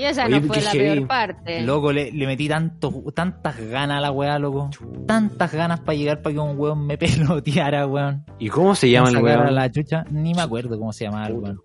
Y 0.00 0.04
esa 0.04 0.24
Oye, 0.24 0.40
no 0.40 0.46
fue 0.46 0.62
la 0.62 0.70
heavy. 0.70 0.94
peor 0.94 1.06
parte. 1.06 1.60
Loco, 1.60 1.92
le, 1.92 2.10
le 2.10 2.26
metí 2.26 2.48
tanto, 2.48 2.90
tantas 3.14 3.60
ganas 3.60 3.98
a 3.98 4.00
la 4.00 4.10
weá, 4.10 4.38
loco. 4.38 4.70
Tantas 5.06 5.52
ganas 5.52 5.80
para 5.80 5.94
llegar 5.98 6.22
para 6.22 6.32
que 6.32 6.38
un 6.40 6.58
weón 6.58 6.86
me 6.86 6.96
peloteara, 6.98 7.86
weón. 7.86 8.24
¿Y 8.38 8.48
cómo 8.48 8.74
se 8.74 8.90
llama 8.90 9.10
el 9.10 9.18
weón? 9.18 9.54
la 9.54 9.70
chucha. 9.70 10.04
Ni 10.10 10.32
me 10.32 10.40
acuerdo 10.40 10.78
cómo 10.78 10.90
se 10.94 11.04
llamaba 11.04 11.26
el 11.26 11.34
weón. 11.34 11.60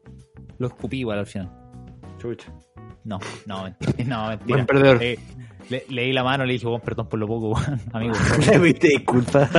Lo 0.57 0.67
escupí 0.67 0.99
igual 0.99 1.19
al 1.19 1.25
final. 1.27 1.49
Chucha. 2.17 2.51
No, 3.05 3.19
no, 3.45 3.63
mentira. 3.63 4.03
No, 4.05 4.27
mentira. 4.27 4.55
Buen 4.55 4.65
perdedor. 4.65 5.01
Eh, 5.01 5.17
le, 5.69 5.85
leí 5.89 6.11
la 6.11 6.23
mano, 6.25 6.43
le 6.45 6.51
dije, 6.53 6.67
weón, 6.67 6.81
perdón 6.81 7.07
por 7.07 7.17
lo 7.19 7.27
poco, 7.27 7.51
weón. 7.51 7.79
Amigo. 7.93 8.15
Le 8.51 8.59
pediste 8.59 8.87
disculpas. 8.89 9.49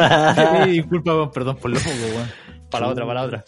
Sí, 0.65 0.71
disculpa, 0.73 1.15
weón, 1.15 1.31
perdón 1.31 1.57
por 1.57 1.71
lo 1.71 1.79
poco, 1.79 2.15
weón. 2.15 2.29
Para 2.71 2.85
la 2.87 2.93
otra, 2.93 3.07
para 3.07 3.21
la 3.21 3.27
otra. 3.27 3.45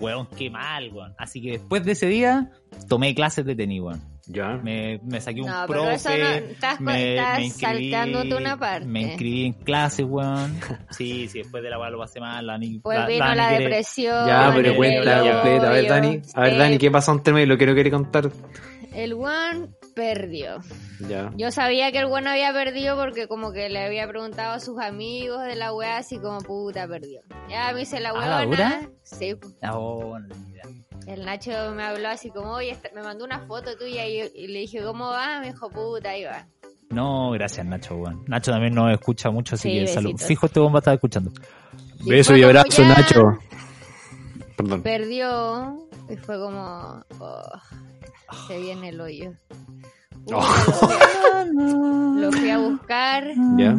Weón, 0.00 0.26
qué 0.36 0.50
mal, 0.50 0.90
weón. 0.92 1.14
Así 1.18 1.40
que 1.40 1.52
después 1.52 1.84
de 1.84 1.92
ese 1.92 2.06
día, 2.08 2.50
tomé 2.88 3.14
clases 3.14 3.44
de 3.46 3.54
tenis, 3.54 3.80
weón. 3.80 4.15
Ya. 4.28 4.56
Me, 4.62 4.98
me 5.04 5.20
saqué 5.20 5.40
un 5.40 5.46
No, 5.46 5.64
pero 5.68 5.82
profe. 5.82 5.94
eso 5.94 6.08
no- 6.10 6.28
estás- 6.28 6.80
me, 6.80 7.14
estás 7.16 7.38
me 7.38 7.44
inscribí, 7.44 7.90
saltándote 7.92 8.34
una 8.34 8.56
parte. 8.58 8.86
Me 8.86 9.02
inscribí 9.02 9.46
en 9.46 9.52
clases, 9.52 10.04
weón. 10.08 10.58
Sí, 10.90 11.28
sí, 11.28 11.38
después 11.38 11.62
de 11.62 11.70
la 11.70 11.78
weá 11.78 11.90
lo 11.90 11.98
pasé 11.98 12.18
mal. 12.20 12.44
La, 12.46 12.58
Pues 12.82 12.98
la- 12.98 13.06
vino 13.06 13.24
Dani 13.24 13.36
la 13.36 13.48
quiere- 13.48 13.64
depresión. 13.64 14.26
Ya, 14.26 14.52
pero 14.54 14.74
cuenta 14.76 15.24
ya. 15.24 15.32
completa. 15.32 15.68
A 15.68 15.72
ver. 15.72 15.88
Dani. 15.88 16.22
A 16.34 16.40
ver, 16.42 16.56
Dani, 16.58 16.78
¿qué 16.78 16.90
pasó 16.90 17.12
entre 17.12 17.32
medio? 17.32 17.46
Lo 17.46 17.56
que 17.58 17.66
no 17.66 17.74
quiere 17.74 17.90
contar. 17.90 18.30
El 18.94 19.12
one 19.12 19.68
perdió. 19.94 20.58
Ya. 21.06 21.30
Yo 21.36 21.50
sabía 21.50 21.92
que 21.92 21.98
el 21.98 22.06
one 22.06 22.30
había 22.30 22.52
perdido 22.54 22.96
porque 22.96 23.28
como 23.28 23.52
que 23.52 23.68
le 23.68 23.84
había 23.84 24.08
preguntado 24.08 24.54
a 24.54 24.60
sus 24.60 24.80
amigos 24.80 25.44
de 25.44 25.54
la 25.54 25.74
weá 25.74 25.98
así 25.98 26.18
como 26.18 26.38
puta 26.40 26.88
perdió. 26.88 27.20
Ya 27.50 27.72
me 27.74 27.82
hice 27.82 28.00
la 28.00 28.10
¿Ah, 28.10 28.26
la 28.26 28.36
weona. 28.38 28.44
dura? 28.46 28.80
Sí. 29.02 29.36
Ah, 29.62 29.76
oh, 29.78 30.18
no 30.18 30.26
tenía 30.28 30.50
idea. 30.50 30.62
El 31.06 31.24
Nacho 31.24 31.50
me 31.74 31.82
habló 31.84 32.08
así 32.08 32.30
como, 32.30 32.52
oye, 32.52 32.70
esta- 32.70 32.90
me 32.94 33.02
mandó 33.02 33.24
una 33.24 33.40
foto 33.46 33.76
tuya 33.76 34.06
y, 34.06 34.20
y 34.34 34.46
le 34.48 34.60
dije, 34.60 34.82
¿cómo 34.82 35.06
va? 35.08 35.40
Me 35.40 35.52
dijo, 35.52 35.68
puta, 35.70 36.10
ahí 36.10 36.24
va. 36.24 36.46
No, 36.90 37.30
gracias, 37.32 37.66
Nacho. 37.66 38.02
Nacho 38.26 38.50
también 38.52 38.74
nos 38.74 38.92
escucha 38.92 39.30
mucho, 39.30 39.54
así 39.56 39.70
Sí, 39.70 39.78
que 39.80 39.86
salud. 39.88 40.16
Fijo, 40.18 40.46
este 40.46 40.60
bomba 40.60 40.78
está 40.80 40.94
escuchando. 40.94 41.30
Y 42.04 42.10
Beso 42.10 42.36
y 42.36 42.42
abrazo, 42.44 42.82
ya 42.82 42.88
Nacho. 42.88 43.38
Perdón. 44.56 44.82
Perdió 44.82 45.88
y 46.08 46.16
fue 46.16 46.38
como, 46.38 47.04
oh, 47.18 47.42
se 48.48 48.58
viene 48.60 48.88
el 48.90 49.00
hoyo. 49.00 49.32
Oh. 50.32 52.14
Lo 52.16 52.32
fui 52.32 52.50
a 52.50 52.58
buscar 52.58 53.28
Ya. 53.56 53.76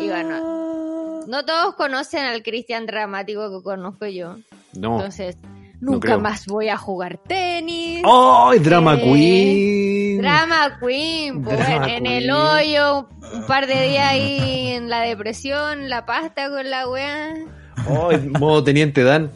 y 0.00 0.08
bueno, 0.08 1.20
no 1.26 1.44
todos 1.44 1.76
conocen 1.76 2.24
al 2.24 2.42
Cristian 2.42 2.84
dramático 2.84 3.48
que 3.56 3.62
conozco 3.62 4.06
yo. 4.06 4.34
No. 4.74 4.96
Entonces, 4.96 5.36
nunca 5.80 6.18
más 6.18 6.46
voy 6.46 6.68
a 6.68 6.76
jugar 6.76 7.18
tenis. 7.18 8.02
¡Ay, 8.04 8.58
Drama 8.60 8.94
Eh, 8.94 9.02
Queen! 9.02 10.18
Drama 10.22 10.78
Queen, 10.80 11.42
pues, 11.42 11.58
Drama 11.58 11.86
en 11.92 12.04
Queen. 12.04 12.06
el 12.06 12.30
hoyo, 12.30 13.08
un 13.34 13.46
par 13.46 13.66
de 13.66 13.88
días 13.88 14.08
ahí 14.12 14.68
en 14.72 14.88
la 14.90 15.00
depresión, 15.00 15.88
la 15.88 16.04
pasta 16.06 16.48
con 16.48 16.68
la 16.68 16.88
weá. 16.88 17.34
¡Ay, 17.76 18.28
modo 18.38 18.62
Teniente 18.64 19.02
Dan! 19.04 19.30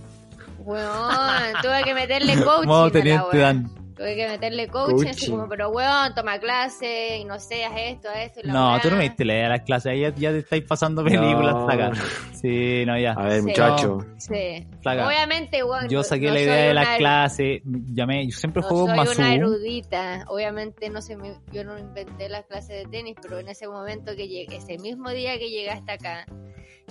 Weón, 0.58 1.52
tuve 1.62 1.82
que 1.84 1.94
meterle 1.94 2.34
coaching 2.44 2.68
Modo 2.68 2.82
a 2.82 2.86
la 2.86 2.92
teniente 2.92 3.36
weá. 3.36 3.46
Dan. 3.46 3.70
Tuve 3.96 4.16
que 4.16 4.26
meterle 4.28 4.68
coaching, 4.68 5.08
así 5.08 5.30
como, 5.30 5.48
pero 5.48 5.68
weón, 5.70 6.14
toma 6.14 6.38
clase 6.38 7.18
y 7.18 7.24
no 7.24 7.38
sé, 7.38 7.64
haz 7.64 7.72
esto, 7.76 8.08
esto. 8.10 8.40
y 8.40 8.46
la 8.46 8.52
No, 8.52 8.72
weá. 8.72 8.80
tú 8.80 8.90
no 8.90 8.96
me 8.96 9.02
diste 9.04 9.24
la 9.24 9.32
idea 9.34 9.42
de 9.44 9.48
las 9.50 9.62
clases, 9.62 9.92
ahí 9.92 10.00
ya, 10.00 10.14
ya 10.14 10.30
te 10.30 10.38
estáis 10.38 10.64
pasando 10.64 11.04
películas 11.04 11.54
No. 11.54 11.70
acá. 11.70 11.92
Sí, 12.32 12.84
no, 12.86 12.98
ya. 12.98 13.12
A 13.12 13.24
ver, 13.24 13.40
Sí. 13.40 13.46
muchacho. 13.48 13.98
Sí. 14.18 14.66
Obviamente, 14.84 15.62
weón. 15.62 15.88
Yo 15.88 16.02
saqué 16.02 16.26
no 16.28 16.34
la 16.34 16.40
idea 16.40 16.54
de 16.68 16.74
las 16.74 16.96
clases, 16.98 17.62
llamé, 17.64 18.26
yo 18.26 18.36
siempre 18.36 18.62
No 18.62 18.68
juego 18.68 18.86
soy 18.88 18.96
Masu. 18.96 19.20
una 19.20 19.34
erudita, 19.34 20.24
obviamente 20.28 20.88
no 20.90 21.00
me, 21.18 21.34
yo 21.52 21.64
no 21.64 21.78
inventé 21.78 22.28
las 22.28 22.46
clases 22.46 22.84
de 22.84 22.90
tenis, 22.90 23.16
pero 23.20 23.38
en 23.38 23.48
ese 23.48 23.68
momento 23.68 24.16
que 24.16 24.26
llegué, 24.28 24.56
ese 24.56 24.78
mismo 24.78 25.10
día 25.10 25.38
que 25.38 25.50
llegaste 25.50 25.92
acá, 25.92 26.26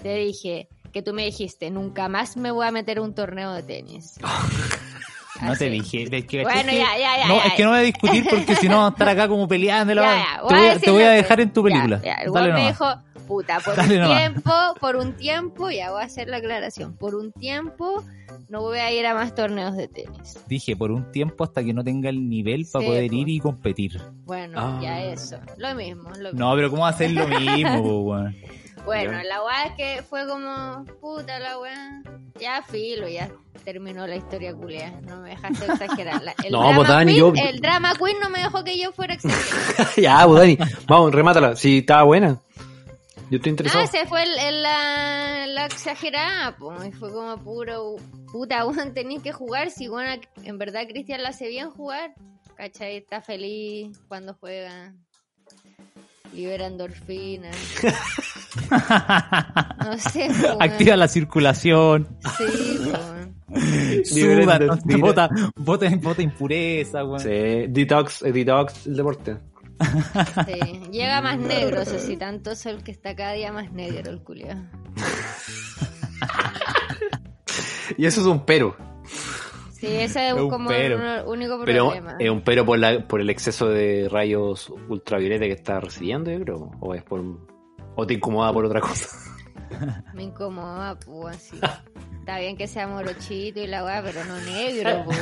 te 0.02 0.14
dije 0.16 0.70
que 0.94 1.02
tú 1.02 1.14
me 1.14 1.24
dijiste, 1.26 1.70
nunca 1.72 2.08
más 2.10 2.36
me 2.38 2.52
voy 2.52 2.68
a 2.68 2.72
meter 2.72 2.98
a 2.98 3.02
un 3.02 3.16
torneo 3.16 3.54
de 3.54 3.64
tenis. 3.64 4.20
No 5.42 5.56
te 5.56 5.70
dije. 5.70 6.04
es 6.12 6.26
que- 6.26 6.44
Bueno, 6.44 6.60
es 6.60 6.66
que- 6.68 6.78
ya, 6.78 6.98
ya, 6.98 7.18
ya, 7.18 7.28
No, 7.28 7.38
ya, 7.38 7.44
es 7.46 7.54
que 7.54 7.64
no 7.64 7.70
voy 7.70 7.80
a 7.80 7.82
discutir 7.82 8.26
porque 8.30 8.56
si 8.56 8.68
no 8.70 8.78
vamos 8.78 8.92
a 8.92 8.94
estar 8.94 9.10
acá 9.10 9.28
como 9.28 9.48
peleando. 9.48 9.94
la 9.96 10.02
te, 10.48 10.54
voy 10.56 10.66
a, 10.68 10.80
te 10.80 10.92
voy 10.92 11.04
dejar 11.04 11.40
en 11.42 11.52
tu 11.54 11.64
película. 11.64 12.00
el 12.04 12.32
Dale 12.32 12.54
me 12.54 12.68
dijo, 12.68 12.86
puta, 13.28 13.60
por 13.60 13.76
Dale 13.76 13.96
un 13.96 14.02
nomás. 14.02 14.18
tiempo, 14.20 14.52
por 14.80 14.96
un 14.98 15.14
tiempo, 15.14 15.70
ya 15.70 15.92
voy 15.92 16.02
a 16.02 16.06
hacer 16.06 16.28
la 16.28 16.38
aclaración, 16.38 16.96
por 16.98 17.16
un 17.16 17.32
tiempo 17.32 18.04
no 18.50 18.62
voy 18.62 18.80
a 18.80 18.92
ir 18.92 19.06
a 19.06 19.14
más 19.14 19.34
torneos 19.36 19.76
de 19.78 19.88
tenis. 19.88 20.38
Dije, 20.48 20.76
por 20.76 20.92
un 20.92 21.12
tiempo 21.12 21.44
hasta 21.44 21.64
que 21.64 21.74
no 21.74 21.84
tenga 21.84 22.10
el 22.10 22.28
nivel 22.30 22.66
para 22.72 22.84
Sí, 22.84 22.88
poder 22.90 23.10
po. 23.10 23.16
ir 23.16 23.30
y 23.30 23.40
competir. 23.40 24.02
Bueno, 24.26 24.58
Ah. 24.60 24.80
ya 24.82 25.02
eso, 25.04 25.38
lo 25.58 25.74
mismo, 25.76 26.10
lo 26.18 26.32
mismo. 26.34 26.40
No, 26.40 26.56
pero 26.56 26.70
¿cómo 26.70 26.86
hacer 26.86 27.12
lo 27.12 27.28
mismo, 27.28 28.02
weón? 28.02 28.36
Bueno, 28.86 29.12
Ya. 29.14 29.24
la 29.24 29.44
weá 29.44 29.66
es 29.66 29.74
que 29.76 30.04
fue 30.04 30.28
como, 30.28 30.86
puta 31.00 31.40
la 31.40 31.60
weá, 31.60 32.02
ya 32.40 32.64
filo, 32.64 33.08
ya 33.08 33.30
terminó 33.64 34.08
la 34.08 34.16
historia 34.16 34.56
culea, 34.56 34.90
no 35.02 35.18
me 35.22 35.30
dejaste 35.30 35.66
exagerar. 35.66 36.22
La- 36.24 36.34
El, 36.44 36.52
No, 36.52 36.62
drama 36.62 36.76
pues, 36.78 36.88
Dani, 36.90 37.14
queen, 37.14 37.36
yo- 37.36 37.44
el 37.50 37.62
drama 37.62 37.94
queen 37.96 38.20
no 38.20 38.30
me 38.30 38.40
dejó 38.40 38.64
que 38.64 38.80
yo 38.80 38.92
fuera 38.92 39.14
exagerada. 39.16 39.92
ya, 39.98 40.26
pues 40.26 40.40
Dani, 40.40 40.58
vamos, 40.88 41.14
remátala. 41.14 41.56
Si 41.56 41.80
estaba 41.80 42.04
buena. 42.04 42.40
Yo 43.30 43.38
estoy 43.38 43.52
interesado. 43.52 43.84
Ah, 43.84 43.88
se 43.88 44.06
fue 44.08 44.24
el, 44.24 44.38
el- 44.40 44.64
la, 44.64 45.46
la 45.48 45.66
exagerada, 45.68 46.58
pues, 46.58 46.94
fue 46.98 47.12
como 47.14 47.38
puro, 47.38 47.96
puta, 48.32 48.66
weón, 48.66 48.94
tenéis 48.94 49.22
que 49.22 49.32
jugar, 49.32 49.70
si 49.70 49.88
bueno, 49.88 50.20
en 50.44 50.58
verdad 50.58 50.88
Cristian 50.90 51.22
la 51.22 51.30
hace 51.30 51.48
bien 51.48 51.70
jugar, 51.70 52.14
¿cachai? 52.56 52.98
Está 52.98 53.22
feliz 53.22 53.96
cuando 54.08 54.34
juega, 54.34 54.94
libera 56.34 56.68
endorfinas, 56.68 57.56
no 59.86 59.98
sé, 59.98 60.28
pues. 60.28 60.56
Activa 60.60 60.96
la 60.96 61.08
circulación. 61.08 62.08
Sí, 62.38 62.92
pues, 63.48 64.10
Suda, 64.10 64.56
entonces 64.56 65.00
bota, 65.00 65.30
bota, 65.56 65.90
bota 66.02 66.22
impureza, 66.22 67.04
weón. 67.04 67.20
Sí, 67.20 67.68
detox, 67.70 68.22
detox 68.22 68.88
el 68.88 68.96
deporte. 68.96 69.38
Sí, 70.46 70.82
llega 70.92 71.22
más 71.22 71.40
negro, 71.40 71.82
eso 71.82 72.00
sí, 72.00 72.18
tanto 72.18 72.56
sol 72.56 72.84
que 72.84 72.92
está 72.92 73.16
cada 73.16 73.34
día 73.34 73.52
más 73.52 73.72
negro 73.72 74.12
el 74.12 74.22
culiao. 74.22 74.58
Y 77.98 78.06
eso 78.06 78.22
es 78.22 78.28
un 78.28 78.46
pero. 78.46 78.76
Sí, 79.82 79.88
ese 79.88 80.28
es 80.28 80.36
Es 80.36 80.40
un 80.40 80.50
como 80.50 80.70
pero. 80.70 80.96
el 81.02 81.26
único 81.28 81.60
Pero 81.66 81.86
problema. 81.88 82.16
es 82.20 82.30
un 82.30 82.42
pero 82.42 82.64
por, 82.66 82.78
la, 82.78 83.08
por 83.08 83.20
el 83.20 83.30
exceso 83.32 83.68
de 83.68 84.08
rayos 84.10 84.72
ultravioleta 84.90 85.46
que 85.46 85.54
está 85.54 85.80
recibiendo, 85.80 86.32
yo 86.32 86.40
creo. 86.40 86.72
O 86.80 86.94
es 86.94 87.04
por. 87.04 87.22
O 87.96 88.06
te 88.08 88.14
incomoda 88.14 88.54
por 88.54 88.64
otra 88.64 88.80
cosa. 88.80 89.10
Me 90.14 90.24
incomoda, 90.24 90.98
pues, 91.00 91.38
así. 91.38 91.60
Está 92.20 92.38
bien 92.40 92.56
que 92.56 92.68
sea 92.68 92.88
morochito 92.88 93.60
y 93.62 93.68
la 93.68 93.84
weá, 93.84 94.04
pero 94.04 94.24
no 94.26 94.40
negro, 94.42 95.06
pues. 95.06 95.20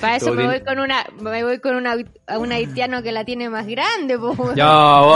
Para 0.00 0.16
eso 0.16 0.32
me 0.32 0.46
voy 0.46 0.60
con 0.60 0.78
una, 0.78 1.04
me 1.20 1.42
voy 1.42 1.58
con 1.58 1.74
una, 1.74 1.96
a 2.28 2.38
un 2.38 2.52
haitiano 2.52 3.02
que 3.02 3.10
la 3.10 3.24
tiene 3.24 3.48
más 3.50 3.66
grande, 3.66 4.16
pues. 4.18 4.38
Ya, 4.56 5.00
wow. 5.00 5.12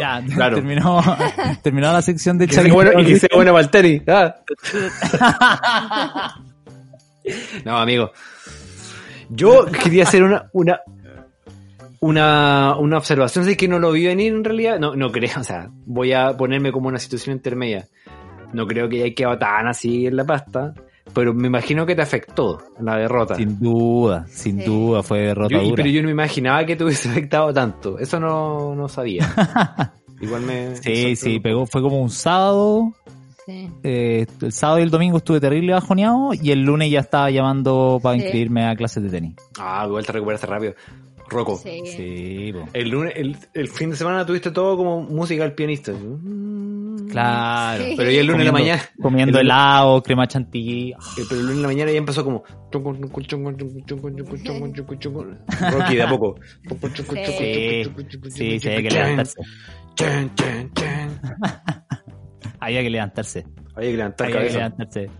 Ya, 0.00 0.22
claro. 0.34 0.56
terminó, 0.56 1.02
terminó 1.62 1.92
la 1.92 2.02
sección 2.02 2.36
de 2.36 2.46
Que 2.46 2.54
sea 2.54 2.72
bueno, 2.72 3.00
y 3.00 3.06
que 3.06 3.18
sea 3.18 3.30
bueno. 3.34 3.56
Ah. 4.08 4.34
No, 7.64 7.78
amigo. 7.78 8.12
Yo 9.30 9.64
quería 9.66 10.02
hacer 10.02 10.22
una, 10.24 10.50
una, 10.52 10.80
una, 12.02 12.76
una 12.78 12.98
observación, 12.98 13.44
sé 13.44 13.56
que 13.56 13.68
no 13.68 13.78
lo 13.78 13.92
vi 13.92 14.06
venir 14.06 14.32
en 14.34 14.42
realidad. 14.44 14.78
No, 14.80 14.94
no 14.96 15.10
creo, 15.12 15.30
o 15.40 15.44
sea, 15.44 15.70
voy 15.86 16.12
a 16.12 16.36
ponerme 16.36 16.72
como 16.72 16.88
una 16.88 16.98
situación 16.98 17.36
intermedia. 17.36 17.86
No 18.52 18.66
creo 18.66 18.88
que 18.88 19.02
haya 19.04 19.14
quedado 19.14 19.38
tan 19.38 19.66
así 19.68 20.06
en 20.06 20.16
la 20.16 20.24
pasta, 20.24 20.74
pero 21.14 21.32
me 21.32 21.46
imagino 21.46 21.86
que 21.86 21.94
te 21.94 22.02
afectó 22.02 22.60
la 22.80 22.96
derrota. 22.96 23.36
Sin 23.36 23.58
duda, 23.58 24.26
sin 24.28 24.58
Sí. 24.58 24.64
duda, 24.66 25.02
fue 25.02 25.20
derrota 25.20 25.54
Yo- 25.54 25.62
dura. 25.62 25.76
pero 25.76 25.88
yo 25.88 26.02
no 26.02 26.06
me 26.06 26.12
imaginaba 26.12 26.66
que 26.66 26.76
te 26.76 26.84
hubiese 26.84 27.08
afectado 27.10 27.52
tanto. 27.52 27.98
Eso 27.98 28.18
no, 28.20 28.74
no 28.74 28.88
sabía. 28.88 29.26
Igual 30.20 30.42
me. 30.42 30.76
Sí, 30.76 31.04
me 31.06 31.16
sí, 31.16 31.40
pegó, 31.40 31.66
fue 31.66 31.80
como 31.82 32.00
un 32.02 32.10
sábado. 32.10 32.92
Sí. 33.46 33.68
eh, 33.82 34.24
el 34.40 34.52
sábado 34.52 34.78
y 34.78 34.82
el 34.82 34.90
domingo 34.90 35.16
estuve 35.16 35.40
terrible 35.40 35.72
bajoneado 35.72 36.30
y 36.32 36.52
el 36.52 36.60
lunes 36.62 36.88
ya 36.92 37.00
estaba 37.00 37.28
llamando 37.28 37.98
para 38.00 38.14
Sí. 38.16 38.22
inscribirme 38.22 38.66
a 38.68 38.76
clases 38.76 39.02
de 39.02 39.10
tenis. 39.10 39.34
Ah, 39.58 39.84
igual 39.88 40.06
te 40.06 40.12
recuperaste 40.12 40.46
rápido. 40.46 40.74
Rocco. 41.28 41.56
Sí. 41.56 42.52
El 42.74 42.88
lunes, 42.90 43.12
el, 43.16 43.36
el 43.54 43.68
fin 43.68 43.90
de 43.90 43.96
semana 43.96 44.26
tuviste 44.26 44.50
todo 44.50 44.76
como 44.76 45.00
música 45.02 45.44
al 45.44 45.54
pianista. 45.54 45.92
claro. 47.10 47.82
Sí. 47.84 47.94
Pero 47.96 48.10
ya 48.10 48.20
el 48.20 48.26
lunes 48.26 48.40
en 48.40 48.46
la 48.46 48.52
Comiendo- 48.52 48.52
mañana. 48.52 48.82
Comiendo 49.00 49.38
el- 49.38 49.46
helado, 49.46 50.02
crema 50.02 50.26
chantilly. 50.26 50.90
eh, 50.92 50.96
Pero 51.28 51.40
el 51.40 51.46
lunes 51.46 51.56
en 51.56 51.62
la 51.62 51.68
mañana 51.68 51.90
ya 51.92 51.98
empezó 51.98 52.24
como. 52.24 52.42
Rocky 55.70 55.96
de 55.96 56.02
a 56.02 56.08
poco. 56.08 56.34
Sí, 56.94 57.84
sí, 58.30 58.58
sí, 58.60 58.68
había 58.68 58.82
que 58.82 58.90
levantarse. 58.94 59.40
Había 62.60 62.82
que 62.82 62.90
levantarse. 62.90 63.44
Había 63.74 63.90
que 63.90 63.96
levantar 63.96 64.26
Había 64.26 64.36
que 64.40 64.46
cabeza. 64.48 64.58
levantarse. 64.58 65.10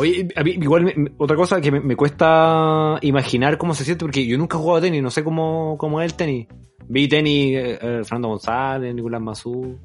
Oye, 0.00 0.28
a 0.36 0.44
mí 0.44 0.50
igual 0.52 0.84
me- 0.84 0.94
otra 1.18 1.36
cosa 1.36 1.60
que 1.60 1.72
me, 1.72 1.80
me 1.80 1.96
cuesta 1.96 2.98
imaginar 3.02 3.58
cómo 3.58 3.74
se 3.74 3.84
siente, 3.84 4.04
porque 4.04 4.24
yo 4.26 4.38
nunca 4.38 4.56
he 4.56 4.60
jugado 4.60 4.80
tenis, 4.82 5.02
no 5.02 5.10
sé 5.10 5.24
cómo, 5.24 5.76
cómo 5.78 6.00
es 6.00 6.10
el 6.12 6.16
tenis. 6.16 6.46
Vi 6.88 7.08
tenis, 7.08 7.56
eh, 7.56 7.78
eh, 7.80 8.00
Fernando 8.04 8.28
González, 8.28 8.94
Nicolás 8.94 9.20
Mazú, 9.20 9.76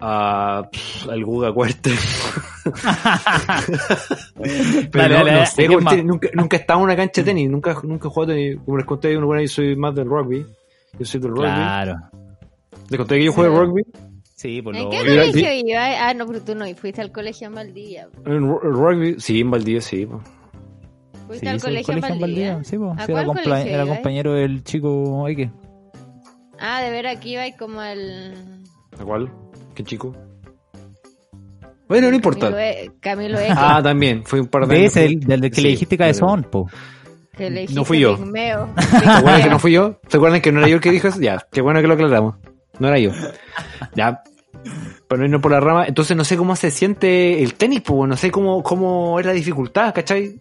a 0.00 0.68
pff, 0.70 1.08
al 1.08 1.24
Guga 1.24 1.52
Cuerte. 1.52 1.90
Pero 4.92 5.14
Dale, 5.14 5.32
no, 5.32 5.46
sé, 5.46 5.68
nunca, 5.68 6.28
nunca 6.34 6.56
he 6.56 6.60
estado 6.60 6.78
en 6.80 6.84
una 6.84 6.96
cancha 6.96 7.22
de 7.22 7.24
tenis, 7.24 7.50
nunca, 7.50 7.76
nunca 7.82 8.08
he 8.08 8.10
jugado 8.10 8.32
tenis. 8.32 8.58
Como 8.64 8.76
les 8.76 8.86
conté, 8.86 9.12
yo 9.14 9.48
soy 9.48 9.76
más 9.76 9.94
del 9.94 10.06
rugby. 10.08 10.46
Yo 10.98 11.04
soy 11.04 11.20
del 11.20 11.30
rugby. 11.30 11.42
Claro. 11.44 11.96
Les 12.88 12.98
conté 12.98 13.18
que 13.18 13.24
yo 13.24 13.32
jugué 13.32 13.48
Sí. 13.48 13.54
rugby. 13.56 13.82
Sí, 14.38 14.62
por 14.62 14.76
¿En 14.76 14.88
qué 14.88 14.98
colegio 14.98 15.52
ibas? 15.52 15.96
Ah, 16.00 16.14
no, 16.14 16.24
pero 16.24 16.40
tú 16.42 16.54
no, 16.54 16.64
y 16.64 16.72
fuiste 16.74 17.00
al 17.00 17.10
colegio 17.10 17.48
en 17.48 17.54
Valdivia. 17.56 18.08
En 18.24 18.48
ru- 18.48 18.60
rugby, 18.60 19.16
sí, 19.18 19.40
en 19.40 19.50
Valdivia, 19.50 19.80
sí. 19.80 20.06
po. 20.06 20.20
Fuiste 21.26 21.44
Sí, 21.44 21.48
al 21.48 21.56
el 21.56 21.60
colegio, 21.60 21.94
en 21.94 22.00
Valdivia. 22.20 22.62
Sí, 22.62 22.78
po. 22.78 22.92
¿A 22.96 23.04
Sí, 23.04 23.10
era, 23.12 23.24
cuál 23.24 23.26
compla- 23.26 23.42
colegio 23.42 23.72
era 23.74 23.84
ibas? 23.84 23.96
compañero 23.96 24.34
del 24.34 24.62
chico 24.62 25.26
Ike. 25.26 25.50
Ah, 26.60 26.82
de 26.82 26.90
ver 26.90 27.08
aquí 27.08 27.32
iba 27.32 27.42
como 27.58 27.82
el... 27.82 28.34
¿A 29.00 29.04
cuál? 29.04 29.28
¿Qué 29.74 29.82
chico? 29.82 30.14
Bueno, 31.88 32.08
no 32.10 32.14
importa. 32.16 32.50
Camilo, 32.50 32.58
E- 32.60 32.90
Camilo 33.00 33.38
Eque, 33.40 33.52
Ah, 33.56 33.80
también, 33.82 34.22
fue 34.24 34.40
un 34.40 34.46
par 34.46 34.68
de 34.68 34.76
años. 34.76 34.86
ese, 34.96 35.00
del, 35.00 35.20
del 35.20 35.40
que 35.50 35.56
Sí, 35.56 35.62
le 35.62 35.68
dijiste 35.70 35.98
cabezón, 35.98 36.44
po. 36.44 36.68
que 37.36 37.50
le 37.50 37.66
no 37.68 37.84
fui 37.84 37.98
yo. 37.98 38.10
dijiste 38.10 38.24
Pigmeo. 38.26 38.68
¿Se 38.78 38.96
acuerdan 39.08 39.42
que 39.42 39.50
no 39.50 39.58
fui 39.58 39.72
yo? 39.72 40.00
¿Se 40.08 40.16
acuerdan 40.16 40.40
que 40.40 40.52
no 40.52 40.60
era 40.60 40.68
yo 40.68 40.76
el 40.76 40.80
que 40.80 40.90
dijo 40.92 41.08
eso? 41.08 41.20
Ya, 41.20 41.44
qué 41.50 41.60
bueno 41.60 41.80
que 41.80 41.86
lo 41.88 41.94
aclaramos. 41.94 42.36
No 42.78 42.88
era 42.88 42.98
yo. 42.98 43.10
Ya. 43.94 44.22
Pero 45.08 45.28
no 45.28 45.40
por 45.40 45.52
la 45.52 45.60
rama. 45.60 45.86
Entonces 45.86 46.16
no 46.16 46.24
sé 46.24 46.36
cómo 46.36 46.54
se 46.56 46.70
siente 46.70 47.42
el 47.42 47.54
tenis, 47.54 47.80
pues 47.82 48.08
no 48.08 48.16
sé 48.16 48.30
cómo, 48.30 48.62
cómo 48.62 49.18
es 49.20 49.26
la 49.26 49.32
dificultad, 49.32 49.94
¿cachai? 49.94 50.40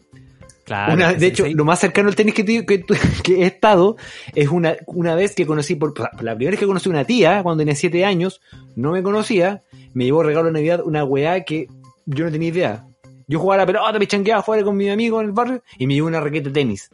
Claro. 0.65 0.93
Una- 0.95 1.13
de 1.13 1.27
hecho, 1.27 1.45
lo 1.47 1.63
más 1.63 1.79
cercano 1.79 2.09
al 2.09 2.15
tenis 2.15 2.33
que, 2.33 2.43
te- 2.43 2.65
que, 2.65 2.83
que 3.23 3.43
he 3.43 3.45
estado 3.45 3.95
es 4.35 4.49
una, 4.49 4.75
una 4.88 5.15
vez 5.15 5.33
que 5.35 5.45
conocí, 5.45 5.75
por, 5.75 5.93
la 6.21 6.35
primera 6.35 6.51
vez 6.51 6.59
que 6.59 6.67
conocí 6.67 6.89
una 6.89 7.05
tía, 7.05 7.41
cuando 7.43 7.61
tenía 7.61 7.75
7 7.75 8.03
años, 8.03 8.41
no 8.75 8.91
me 8.91 9.01
conocía, 9.01 9.63
me 9.93 10.03
llevó 10.05 10.23
regalo 10.23 10.47
de 10.47 10.53
Navidad 10.53 10.81
una 10.83 11.05
weá 11.05 11.43
que 11.45 11.67
yo 12.05 12.25
no 12.25 12.31
tenía 12.31 12.49
idea. 12.49 12.83
Yo 13.27 13.39
jugaba 13.39 13.61
a 13.61 13.65
la 13.65 13.67
pelota, 13.67 13.99
me 13.99 14.07
chanqueaba 14.07 14.39
afuera 14.41 14.63
con 14.63 14.75
mi 14.75 14.89
amigo 14.89 15.19
en 15.21 15.27
el 15.27 15.31
barrio 15.33 15.61
y 15.77 15.85
me 15.88 15.93
llevó 15.93 16.07
una 16.07 16.19
raqueta 16.21 16.49
de 16.49 16.53
tenis. 16.53 16.89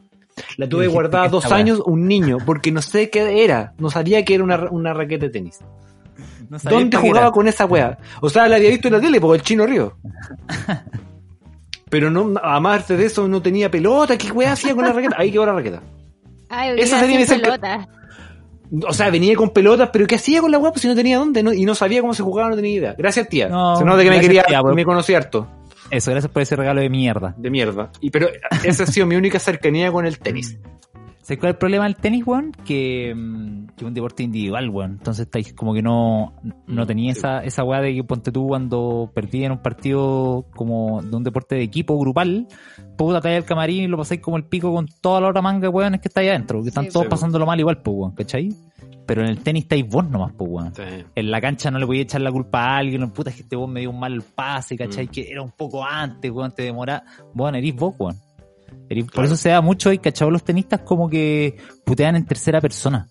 La 0.58 0.68
tuve 0.70 0.88
guardada 0.88 1.26
¿qué 1.26 1.32
dos 1.32 1.52
años, 1.52 1.82
un 1.86 2.08
niño, 2.08 2.38
porque 2.46 2.72
no 2.72 2.82
sé 2.82 3.10
qué 3.10 3.44
era, 3.44 3.74
no 3.78 3.90
sabía 3.90 4.24
que 4.26 4.36
era 4.36 4.44
una, 4.44 4.70
una 4.72 4.94
raqueta 4.94 5.26
de 5.26 5.32
tenis. 5.32 5.60
no 6.50 6.60
sabía 6.60 6.80
¿Dónde 6.80 6.98
jugaba 6.98 7.28
era. 7.28 7.32
con 7.32 7.48
esa 7.48 7.66
weá? 7.66 7.98
O 8.22 8.30
sea, 8.30 8.48
la 8.48 8.58
había 8.58 8.70
visto 8.70 8.88
en 8.88 8.94
la 8.94 9.02
tele, 9.02 9.20
porque 9.20 9.38
el 9.38 9.44
chino 9.44 9.66
río. 9.66 9.98
Pero 11.90 12.10
no, 12.10 12.34
aparte 12.42 12.98
de 12.98 13.06
eso, 13.06 13.28
no 13.28 13.42
tenía 13.42 13.70
pelota. 13.70 14.18
¿Qué 14.18 14.32
weá 14.32 14.54
hacía 14.54 14.74
con 14.74 14.86
la 14.86 14.94
raqueta? 14.94 15.16
Ahí 15.18 15.32
quedó 15.32 15.46
la 15.46 15.54
raqueta. 15.54 15.82
Ay, 16.50 16.74
Esa 16.80 17.00
sería 17.00 17.20
mi 17.20 17.26
cerca- 17.26 17.88
O 18.88 18.94
sea, 18.94 19.12
venía 19.12 19.36
con 19.36 19.52
pelotas, 19.52 19.90
pero 19.94 20.08
¿qué 20.08 20.16
hacía 20.16 20.42
con 20.42 20.52
la 20.52 20.58
weá? 20.58 20.72
Pues 20.72 20.82
si 20.82 20.88
no 20.88 20.96
tenía 20.96 21.20
dónde 21.20 21.44
no- 21.44 21.54
y 21.54 21.66
no 21.66 21.76
sabía 21.76 22.02
cómo 22.02 22.16
se 22.16 22.24
jugaba, 22.24 22.50
no 22.50 22.56
tenía 22.56 22.72
idea. 22.72 22.96
Gracias, 22.98 23.30
tía. 23.30 23.48
No, 23.48 23.76
se 23.76 23.86
nota 23.86 24.02
que 24.02 24.10
me 24.10 24.20
quería, 24.20 24.42
tía, 24.44 24.62
por- 24.62 24.74
me 24.74 24.84
conocía 24.84 25.18
harto. 25.18 25.48
Eso, 25.90 26.12
gracias 26.12 26.32
por 26.32 26.42
ese 26.42 26.56
regalo 26.56 26.82
de 26.82 26.90
mierda. 26.90 27.34
De 27.38 27.50
mierda. 27.50 27.92
Y, 28.00 28.10
pero 28.10 28.30
esa 28.64 28.84
ha 28.84 28.88
sido 28.88 29.06
mi 29.06 29.16
única 29.16 29.40
cercanía 29.40 29.92
con 29.92 30.06
el 30.06 30.20
tenis. 30.20 30.58
¿Sabes 31.24 31.40
cuál 31.40 31.50
es 31.52 31.54
el 31.56 31.58
problema 31.58 31.86
del 31.86 31.96
tenis, 31.96 32.28
weón? 32.28 32.52
Que, 32.66 33.14
mm, 33.16 33.68
que 33.68 33.76
es 33.78 33.84
un 33.84 33.94
deporte 33.94 34.24
individual, 34.24 34.70
weón. 34.70 34.92
Entonces 34.92 35.26
estáis 35.26 35.54
como 35.54 35.74
que 35.74 35.82
no, 35.82 36.34
no 36.68 36.84
Mm, 36.84 36.86
tenía 36.86 37.14
sí. 37.14 37.20
esa, 37.20 37.44
esa 37.46 37.64
weá 37.64 37.80
de 37.80 37.96
que 37.96 38.04
ponte 38.04 38.32
tú 38.32 38.46
cuando 38.48 39.10
perdí 39.14 39.46
en 39.46 39.54
un 39.54 39.60
partido 39.60 40.46
como 40.54 41.02
de 41.02 41.16
un 41.16 41.24
deporte 41.24 41.56
de 41.56 41.64
equipo 41.64 41.98
grupal, 41.98 42.48
puta 42.98 43.22
talla 43.22 43.38
el 43.38 43.46
camarín 43.46 43.84
y 43.84 43.88
lo 43.88 43.98
pasáis 43.98 44.20
como 44.20 44.36
el 44.36 44.44
pico 44.44 44.74
con 44.74 44.86
toda 45.02 45.22
la 45.22 45.30
otra 45.30 45.42
manga, 45.42 45.70
weón, 45.70 45.96
es 45.96 46.02
que 46.02 46.10
estáis 46.10 46.30
adentro, 46.30 46.62
que 46.62 46.68
están 46.70 46.86
Sí, 46.86 46.92
todos 46.92 47.06
sí, 47.06 47.10
pasándolo 47.10 47.46
mal 47.46 47.58
igual, 47.60 47.82
pues, 47.82 47.96
weón, 47.98 48.12
¿cachai? 48.12 48.50
Pero 49.06 49.22
en 49.22 49.30
el 49.30 49.40
tenis 49.40 49.64
estáis 49.64 49.88
vos 49.88 50.10
nomás, 50.10 50.34
pues, 50.38 50.50
weón. 50.52 50.76
Sí. 50.76 50.84
En 51.16 51.32
la 51.32 51.40
cancha 51.40 51.72
no 51.72 51.80
le 51.80 51.86
podía 51.86 52.02
echar 52.02 52.20
la 52.22 52.32
culpa 52.34 52.66
a 52.66 52.78
alguien, 52.78 53.10
puta, 53.12 53.30
es 53.30 53.38
que 53.38 53.42
este 53.44 53.56
vos 53.56 53.70
me 53.70 53.80
dio 53.80 53.92
un 53.92 54.00
mal 54.00 54.22
pase, 54.36 54.78
¿cachai? 54.78 55.06
Mm. 55.06 55.10
Que 55.10 55.32
era 55.32 55.42
un 55.42 55.52
poco 55.52 55.86
antes, 55.86 56.30
weón, 56.32 56.52
te 56.54 56.64
demora. 56.64 57.02
Bueno, 57.34 57.58
erís 57.58 57.76
vos, 57.76 57.96
weón. 57.98 58.18
Por 58.90 59.06
Claro. 59.12 59.28
eso 59.28 59.36
se 59.38 59.50
da 59.50 59.62
mucho, 59.62 59.92
y 59.92 59.98
cachado 59.98 60.32
los 60.32 60.44
tenistas 60.44 60.82
como 60.82 61.10
que 61.10 61.58
putean 61.86 62.16
en 62.16 62.26
tercera 62.26 62.62
persona. 62.62 63.08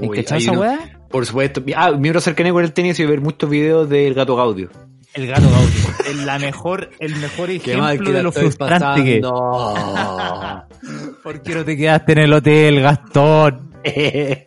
¿Hay 0.00 0.08
Uy, 0.08 0.16
cachado 0.16 0.40
esa 0.40 0.52
weá? 0.52 1.00
Por 1.08 1.24
supuesto. 1.24 1.62
Ah, 1.76 1.92
miembro 1.92 2.20
cercano 2.20 2.52
con 2.52 2.64
el 2.64 2.72
tenis 2.72 2.98
y 3.00 3.06
ver 3.06 3.20
muchos 3.20 3.48
videos 3.48 3.88
del 3.88 4.14
gato 4.14 4.36
Gaudio. 4.36 4.68
El 5.14 5.26
gato 5.26 5.48
Gaudio. 5.48 5.96
Es 6.06 6.16
la 6.24 6.38
mejor, 6.38 6.90
el 7.00 7.16
mejor 7.16 7.50
ejemplo 7.50 8.12
de 8.12 8.22
lo 8.22 8.30
frustrante 8.30 9.02
que. 9.02 9.20
¿Por 11.22 11.42
qué 11.42 11.54
no 11.54 11.64
te 11.64 11.76
quedaste 11.76 12.12
en 12.12 12.18
el 12.18 12.32
hotel, 12.32 12.80
Gastón? 12.80 13.72
el 13.84 14.46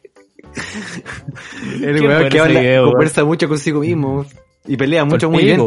weón 2.02 2.30
que 2.30 2.40
habla, 2.40 2.60
video, 2.62 2.92
conversa 2.92 3.24
mucho 3.26 3.48
consigo 3.48 3.82
mismo 3.82 4.26
y 4.66 4.78
pelea 4.78 5.06
mucho 5.06 5.30
muy 5.30 5.44
bien. 5.44 5.62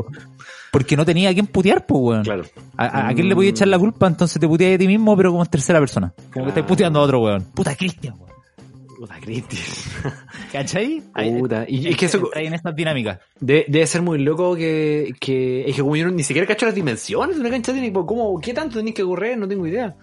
Porque 0.73 0.97
no 0.97 1.05
tenía 1.05 1.29
a 1.31 1.33
quién 1.35 1.47
putear, 1.47 1.87
pues, 1.87 2.01
weón. 2.03 2.25
Claro. 2.25 2.43
¿A, 2.77 2.87
a- 2.87 3.09
a 3.11 3.14
quién 3.14 3.29
le 3.29 3.35
podía 3.37 3.51
echar 3.51 3.68
la 3.68 3.79
culpa? 3.79 4.07
Entonces 4.09 4.41
te 4.41 4.49
puteas 4.49 4.75
a 4.75 4.79
ti 4.79 4.87
mismo, 4.89 5.16
pero 5.16 5.31
como 5.31 5.45
en 5.45 5.51
tercera 5.51 5.79
persona. 5.79 6.12
Como 6.33 6.47
que 6.47 6.49
estás 6.49 6.64
puteando 6.64 6.99
a 6.99 7.03
otro 7.03 7.20
weón. 7.20 7.45
Puta 7.55 7.77
Cristian, 7.77 8.14
weón. 8.18 8.33
Puta, 8.99 9.16
Cristian. 9.20 9.62
¿Cachai? 10.53 11.03
Puta. 11.39 11.64
Y 11.68 11.89
es 11.89 11.97
que 11.97 12.07
eso 12.07 12.31
en 12.35 12.55
estas 12.55 12.75
dinámicas. 12.75 13.18
debe, 13.41 13.64
debe 13.68 13.87
ser 13.87 14.01
muy 14.01 14.18
loco 14.18 14.55
que, 14.57 15.12
que 15.20 15.68
es 15.68 15.75
que 15.77 15.83
como 15.83 15.95
yo 15.97 16.07
no- 16.07 16.12
ni 16.12 16.23
siquiera 16.23 16.47
cacho 16.47 16.66
las 16.66 16.75
dimensiones 16.75 17.35
de 17.37 17.41
una 17.41 17.51
cancha 17.51 17.73
de 17.73 17.81
tenis, 17.81 17.93
¿cómo, 18.07 18.41
¿qué 18.41 18.55
tanto 18.55 18.79
tenés 18.79 18.95
que 18.95 19.03
correr? 19.05 19.37
No 19.39 19.47
tengo 19.49 19.66
idea. 19.66 19.95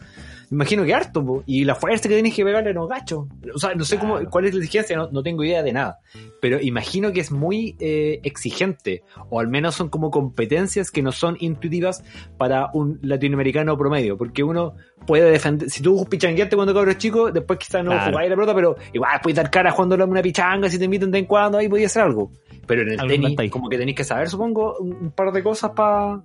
Imagino 0.52 0.84
que 0.84 0.94
harto, 0.94 1.24
po. 1.24 1.44
y 1.46 1.64
la 1.64 1.76
fuerza 1.76 2.10
que 2.10 2.16
tenés 2.16 2.34
que 2.34 2.44
pegarle 2.44 2.74
no 2.74 2.88
gacho. 2.88 3.28
O 3.54 3.60
sea, 3.60 3.76
no 3.76 3.84
sé 3.86 4.00
cómo, 4.00 4.20
cuál 4.30 4.46
es 4.46 4.54
la 4.54 4.60
exigencia, 4.60 4.98
no, 4.98 5.10
no 5.12 5.22
tengo 5.22 5.44
idea 5.44 5.62
de 5.62 5.74
nada. 5.74 6.00
Pero 6.42 6.60
imagino 6.60 7.12
que 7.12 7.20
es 7.20 7.32
muy 7.32 7.76
eh, 7.80 8.20
exigente, 8.24 9.04
o 9.30 9.40
al 9.40 9.48
menos 9.48 9.76
son 9.76 9.90
como 9.90 10.10
competencias 10.10 10.90
que 10.90 11.02
no 11.02 11.12
son 11.12 11.38
intuitivas 11.40 12.04
para 12.38 12.70
un 12.74 13.00
latinoamericano 13.04 13.78
promedio, 13.78 14.18
porque 14.18 14.44
uno 14.44 14.74
puede 15.06 15.30
defender, 15.30 15.70
si 15.70 15.84
tú 15.84 16.06
pichangueaste 16.10 16.56
cuando 16.56 16.74
cabros 16.74 16.98
chico, 16.98 17.32
después 17.32 17.60
quizás 17.60 17.84
no 17.84 17.92
Claro. 17.92 18.12
jugáis 18.12 18.30
la 18.30 18.36
pelota, 18.36 18.56
pero 18.56 18.76
igual 18.94 19.20
puedes 19.22 19.38
dar 19.38 19.52
cara 19.52 19.72
jugando 19.72 20.04
una 20.04 20.22
pichanga, 20.22 20.70
si 20.70 20.80
te 20.80 20.86
invitan 20.86 21.12
de 21.12 21.20
en 21.20 21.26
cuando, 21.26 21.58
ahí 21.58 21.70
podía 21.70 21.86
hacer 21.86 22.04
algo. 22.04 22.32
Pero 22.66 22.82
en 22.84 23.00
el 23.00 23.08
tenis, 23.08 23.52
como 23.52 23.70
que 23.70 23.78
tenéis 23.78 23.98
que 23.98 24.04
saber, 24.04 24.30
supongo, 24.30 24.78
un 24.80 25.12
par 25.12 25.32
de 25.32 25.44
cosas 25.44 25.72
para... 25.72 26.22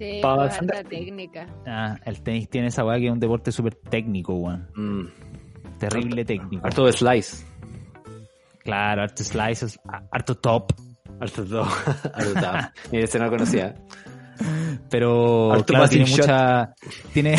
Sí, 0.00 0.18
Pa' 0.22 0.34
con 0.36 0.46
defender. 0.48 0.76
harta 0.78 0.88
técnica. 0.88 1.46
Ah, 1.66 1.96
el 2.06 2.22
tenis 2.22 2.48
tiene 2.48 2.68
esa 2.68 2.84
weá 2.84 2.98
que 2.98 3.06
es 3.06 3.12
un 3.12 3.20
deporte 3.20 3.52
súper 3.52 3.74
técnico, 3.74 4.32
weón. 4.34 4.66
Mm, 4.74 5.06
Terrible 5.78 6.24
técnico. 6.24 6.66
harto 6.66 6.86
de 6.86 6.92
slice. 6.92 7.44
Claro, 8.64 9.02
harto 9.02 9.22
slices, 9.24 9.78
a- 9.86 10.02
harto 10.10 10.34
top. 10.36 10.72
Harto 11.20 11.44
todo. 11.44 11.64
harto 12.14 12.32
todo. 12.34 12.52
Mira, 12.90 13.04
ese 13.04 13.18
no 13.18 13.26
lo 13.26 13.30
conocía. 13.30 13.74
Pero 14.88 15.52
Harto 15.52 15.64
claro, 15.74 15.88
tiene 15.88 16.06
shot. 16.06 16.18
mucha. 16.20 16.74
Tiene, 17.12 17.36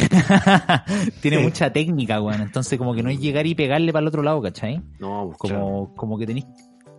tiene 1.21 1.39
mucha 1.39 1.73
técnica, 1.73 2.21
weón. 2.21 2.41
Entonces, 2.41 2.77
como 2.77 2.93
que 2.93 3.01
no 3.01 3.09
es 3.09 3.19
llegar 3.19 3.47
y 3.47 3.55
pegarle 3.55 3.91
para 3.91 4.01
el 4.03 4.07
otro 4.07 4.21
lado, 4.21 4.39
¿cachai? 4.41 4.79
No, 4.99 5.25
pues, 5.39 5.51
claro. 5.51 5.65
Como, 5.65 5.95
como 5.95 6.17
que 6.19 6.27
tenéis. 6.27 6.45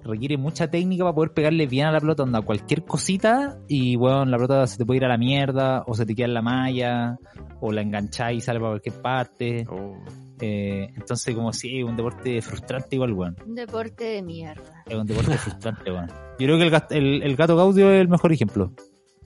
Requiere 0.04 0.36
mucha 0.36 0.68
técnica 0.68 1.04
para 1.04 1.14
poder 1.14 1.32
pegarle 1.32 1.66
bien 1.66 1.86
a 1.86 1.92
la 1.92 2.00
pelota, 2.00 2.24
onda 2.24 2.40
cualquier 2.42 2.84
cosita 2.84 3.58
y 3.68 3.96
weón, 3.96 4.30
la 4.30 4.36
pelota 4.36 4.66
se 4.66 4.78
te 4.78 4.84
puede 4.84 4.98
ir 4.98 5.04
a 5.04 5.08
la 5.08 5.16
mierda, 5.16 5.84
o 5.86 5.94
se 5.94 6.04
te 6.04 6.14
queda 6.14 6.26
en 6.26 6.34
la 6.34 6.42
malla, 6.42 7.18
o 7.60 7.70
la 7.70 7.82
engancháis 7.82 8.38
y 8.38 8.40
sale 8.40 8.58
para 8.58 8.72
cualquier 8.72 9.00
parte. 9.00 9.66
Oh. 9.70 9.96
Eh, 10.40 10.90
entonces, 10.96 11.34
como 11.36 11.52
si 11.52 11.78
es 11.78 11.84
un 11.84 11.96
deporte 11.96 12.42
frustrante 12.42 12.96
igual, 12.96 13.12
weón. 13.12 13.36
Un 13.46 13.54
deporte 13.54 14.04
de 14.04 14.22
mierda. 14.22 14.82
Es 14.86 14.96
un 14.96 15.06
deporte 15.06 15.38
frustrante, 15.38 15.92
weón. 15.92 16.08
Yo 16.38 16.46
creo 16.46 16.58
que 16.58 16.64
el, 16.64 16.82
el, 16.90 17.22
el 17.22 17.36
gato 17.36 17.56
Gaudio 17.56 17.92
es 17.92 18.00
el 18.00 18.08
mejor 18.08 18.32
ejemplo. 18.32 18.72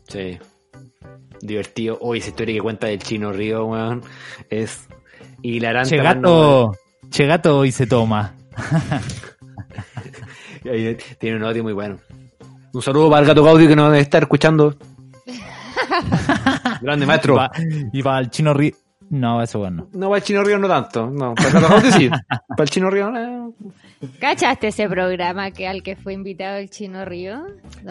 Sí. 0.08 0.38
Divertido. 1.40 1.96
Hoy 2.02 2.18
esa 2.18 2.28
historia 2.28 2.54
que 2.54 2.60
cuenta 2.60 2.86
del 2.88 2.98
chino 2.98 3.32
Río, 3.32 3.64
weón, 3.64 4.02
es 4.50 4.88
hilarante. 5.42 5.90
Che 5.90 5.96
no 5.96 6.02
gato, 6.02 6.72
che 7.08 7.26
gato 7.26 7.64
y 7.64 7.72
se 7.72 7.86
toma. 7.86 8.34
poder. 10.66 10.98
Tiene 11.18 11.36
un 11.36 11.44
audio 11.44 11.62
muy 11.62 11.72
bueno. 11.72 11.98
Un 12.72 12.82
saludo 12.82 13.08
para 13.08 13.22
el 13.22 13.26
gato 13.28 13.42
Gaudio 13.42 13.68
que 13.68 13.76
nos 13.76 13.90
debe 13.90 14.02
estar 14.02 14.22
escuchando. 14.22 14.76
Grande 16.82 17.06
maestro. 17.06 17.38
Y 17.92 18.02
va 18.02 18.18
al 18.18 18.30
chino 18.30 18.52
río. 18.52 18.72
No, 19.08 19.42
eso 19.42 19.58
bueno. 19.60 19.88
No, 19.92 20.08
para 20.08 20.18
el 20.18 20.24
chino 20.24 20.42
Río 20.42 20.58
no 20.58 20.68
tanto. 20.68 21.08
No, 21.08 21.34
para 21.34 21.48
el 21.48 21.54
gato 21.54 21.68
Gaudio 21.68 21.92
sí. 21.92 22.10
Para 22.48 22.64
el 22.64 22.70
chino 22.70 22.90
Río 22.90 23.10
no. 23.10 23.54
¿Cachaste 24.20 24.68
ese 24.68 24.88
programa 24.88 25.50
que 25.50 25.66
al 25.66 25.82
que 25.82 25.96
fue 25.96 26.12
invitado 26.12 26.58
el 26.58 26.68
Chino 26.70 27.04
Río? 27.04 27.42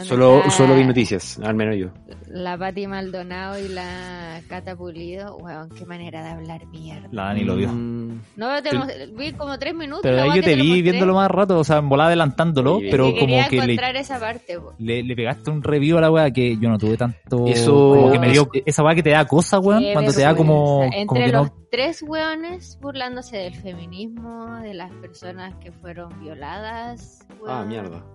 Solo, 0.03 0.43
solo 0.51 0.75
vi 0.75 0.83
noticias, 0.85 1.39
al 1.43 1.55
menos 1.55 1.75
yo. 1.77 1.87
La 2.27 2.57
Pati 2.57 2.85
Maldonado 2.85 3.57
y 3.59 3.69
la 3.69 4.41
Cata 4.47 4.75
Pulido. 4.75 5.37
Weón, 5.37 5.69
qué 5.69 5.85
manera 5.85 6.23
de 6.23 6.29
hablar 6.29 6.65
mierda. 6.67 7.07
La 7.11 7.23
Dani 7.25 7.43
lo 7.43 7.55
vio. 7.55 7.69
Mm, 7.71 8.21
No, 8.35 8.61
te 8.61 8.69
Te- 8.69 9.07
vi 9.15 9.31
como 9.33 9.57
tres 9.57 9.73
minutos. 9.73 10.01
Pero 10.03 10.21
ahí 10.21 10.35
yo 10.35 10.43
te 10.43 10.55
lo 10.55 10.63
vi 10.63 10.81
viéndolo 10.81 11.13
más 11.15 11.31
rato, 11.31 11.57
o 11.59 11.63
sea, 11.63 11.77
en 11.77 11.89
volada 11.89 12.07
adelantándolo, 12.09 12.79
Sí, 12.79 12.87
pero 12.91 13.05
que 13.13 13.19
como 13.21 13.37
que 13.49 13.55
le, 13.57 13.63
encontrar 13.63 13.95
esa 13.95 14.19
parte. 14.19 14.59
le, 14.77 15.01
le 15.03 15.15
pegaste 15.15 15.49
un 15.49 15.63
review 15.63 15.97
a 15.97 16.01
la 16.01 16.11
weá 16.11 16.29
que 16.31 16.57
yo 16.57 16.69
no 16.69 16.77
tuve 16.77 16.97
tanto. 16.97 17.47
Eso- 17.47 17.73
Como 17.95 18.11
que 18.11 18.19
me 18.19 18.29
dio 18.29 18.47
es- 18.53 18.63
esa 18.65 18.83
weá 18.83 18.93
que 18.95 19.03
te 19.03 19.09
da 19.11 19.25
cosa, 19.25 19.59
weón, 19.59 19.83
cuando 19.93 20.11
te 20.13 20.21
da 20.21 20.35
como. 20.35 20.83
Entre 20.83 21.05
como 21.05 21.21
que 21.25 21.31
los 21.31 21.47
no. 21.47 21.64
Tres 21.69 22.03
weones 22.03 22.77
burlándose 22.81 23.37
del 23.37 23.55
feminismo, 23.55 24.59
de 24.61 24.73
las 24.73 24.91
personas 24.93 25.55
que 25.55 25.71
fueron 25.71 26.19
violadas. 26.19 27.25
Ah, 27.47 27.63
mierda. 27.67 28.05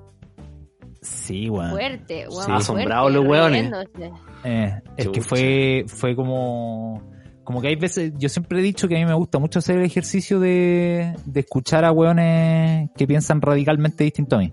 Sí, 1.02 1.48
weón. 1.48 1.70
Fuerte, 1.70 2.28
weón. 2.28 2.44
Sí. 2.44 2.52
Asombrados 2.52 3.12
los 3.12 3.26
weones. 3.26 3.60
riéndose. 3.60 4.12
Eh, 4.44 4.80
es 4.96 5.08
que 5.08 5.20
fue, 5.20 5.84
fue 5.86 6.14
como, 6.14 7.02
como 7.44 7.60
que 7.60 7.68
hay 7.68 7.76
veces, 7.76 8.12
yo 8.16 8.28
siempre 8.28 8.60
he 8.60 8.62
dicho 8.62 8.88
que 8.88 8.96
a 8.96 8.98
mí 8.98 9.06
me 9.06 9.14
gusta 9.14 9.38
mucho 9.38 9.58
hacer 9.58 9.78
el 9.78 9.84
ejercicio 9.84 10.40
de, 10.40 11.14
de 11.24 11.40
escuchar 11.40 11.84
a 11.84 11.92
weones 11.92 12.90
que 12.96 13.06
piensan 13.06 13.40
radicalmente 13.40 14.04
distinto 14.04 14.36
a 14.36 14.40
mí. 14.40 14.52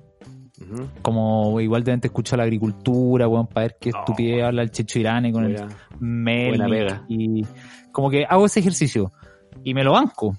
Como 1.02 1.60
igual 1.62 1.84
de 1.84 2.00
escucho 2.04 2.36
la 2.38 2.44
agricultura, 2.44 3.28
weón, 3.28 3.48
para 3.48 3.68
ver 3.68 3.78
qué 3.80 3.92
Oh. 3.94 4.00
estupidez 4.00 4.44
habla 4.44 4.62
el 4.64 4.72
Checho 4.72 5.00
Irane 5.00 5.32
con 5.32 5.46
el. 5.46 5.58
Mel. 6.00 7.00
Y 7.08 7.46
como 7.92 8.10
que 8.10 8.26
hago 8.30 8.46
ese 8.46 8.60
ejercicio 8.60 9.12
y 9.64 9.74
me 9.74 9.84
lo 9.84 9.94
banco. 9.94 10.36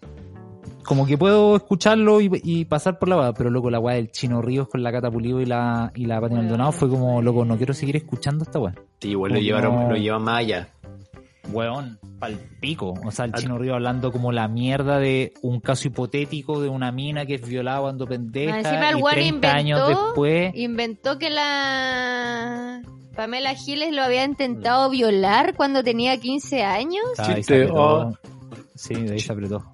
Como 0.85 1.05
que 1.05 1.18
puedo 1.18 1.57
escucharlo 1.57 2.20
y, 2.22 2.31
y 2.45 2.64
pasar 2.64 2.99
por 2.99 3.11
la 3.11 3.18
weá, 3.18 3.33
pero 3.35 3.51
loco, 3.51 3.68
la 3.70 3.79
weá 3.79 3.97
del 3.97 4.11
Chino 4.11 4.41
Ríos 4.41 4.68
con 4.68 4.83
la 4.83 4.91
Cata 4.91 5.11
Pulido 5.11 5.41
y 5.43 5.45
la, 5.45 5.93
y 5.95 6.07
la 6.07 6.18
Pati 6.18 6.35
Maldonado 6.35 6.72
fue 6.72 6.89
como, 6.89 7.20
loco, 7.20 7.45
no 7.45 7.59
quiero 7.59 7.74
seguir 7.74 7.97
escuchando 7.97 8.45
esta 8.45 8.59
weá. 8.59 8.74
Sí, 9.01 9.11
igual 9.11 9.33
lo 9.33 9.37
Como 9.37 9.45
llevaron, 9.47 9.74
no- 9.74 9.91
lo 9.91 9.97
llevan 9.97 10.22
más 10.22 10.39
allá. 10.39 10.68
Weón, 11.51 11.99
pal 12.18 12.38
pico. 12.61 12.94
O 13.05 13.11
sea, 13.11 13.24
el 13.26 13.32
Ah. 13.34 13.38
Chino 13.38 13.59
Río 13.59 13.74
hablando 13.74 14.12
como 14.12 14.32
la 14.32 14.49
mierda 14.49 14.99
de 14.99 15.32
un 15.42 15.61
caso 15.61 15.88
hipotético 15.88 16.61
de 16.61 16.68
una 16.68 16.92
mina 16.92 17.24
que 17.26 17.34
es 17.36 17.46
violada 17.49 17.80
cuando 17.80 18.07
pendeja 18.07 18.57
Más 18.57 18.64
encima 18.66 18.90
el 18.90 18.99
y 18.99 19.03
weón 19.03 19.14
30 19.14 19.55
años 19.55 19.80
inventó- 19.80 20.05
después... 20.07 20.53
Inventó 20.57 21.18
que 21.18 21.30
la 21.30 22.82
Pamela 23.16 23.55
Giles 23.55 23.92
lo 23.94 24.03
había 24.03 24.24
intentado 24.24 24.90
violar 24.90 25.55
cuando 25.57 25.82
tenía 25.82 26.18
15 26.20 26.62
años. 26.62 27.03
Ah, 27.18 27.22
ahí 27.28 27.28
se 27.28 27.34
Chiste, 27.36 27.55
apretó. 27.64 27.74
oh. 28.09 28.14
Sí, 28.74 28.94
de 28.94 29.12
ahí 29.12 29.20
se 29.20 29.32
apretó. 29.32 29.72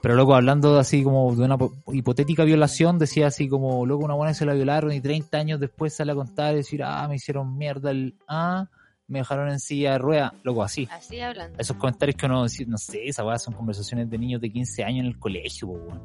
Pero 0.00 0.14
loco, 0.16 0.34
hablando 0.34 0.78
así 0.78 1.02
como 1.02 1.34
de 1.34 1.44
una 1.44 1.56
po- 1.58 1.72
hipotética 1.92 2.44
violación, 2.44 2.98
decía 2.98 3.26
así 3.26 3.48
como, 3.48 3.84
loco, 3.86 4.04
una 4.04 4.14
buena 4.14 4.34
se 4.34 4.44
la 4.46 4.52
violaron 4.54 4.92
y 4.92 5.00
30 5.00 5.38
años 5.38 5.60
después 5.60 5.94
sale 5.94 6.12
a 6.12 6.14
contar 6.14 6.54
y 6.54 6.58
decir, 6.58 6.82
ah, 6.82 7.06
me 7.08 7.16
hicieron 7.16 7.56
mierda 7.56 7.90
el 7.90 8.14
ah, 8.28 8.66
me 9.06 9.18
dejaron 9.20 9.48
en 9.50 9.60
silla 9.60 9.92
de 9.92 9.98
rueda, 9.98 10.34
loco, 10.42 10.62
así. 10.62 10.88
Así 10.90 11.20
hablando. 11.20 11.58
Esos 11.58 11.76
comentarios 11.76 12.16
que 12.16 12.26
uno, 12.26 12.42
dice, 12.44 12.64
no 12.66 12.78
sé, 12.78 13.06
esa 13.06 13.24
weá 13.24 13.38
son 13.38 13.54
conversaciones 13.54 14.08
de 14.10 14.18
niños 14.18 14.40
de 14.40 14.50
15 14.50 14.82
años 14.84 15.00
en 15.00 15.06
el 15.06 15.18
colegio, 15.18 15.68
po, 15.68 15.74
weón. 15.74 16.00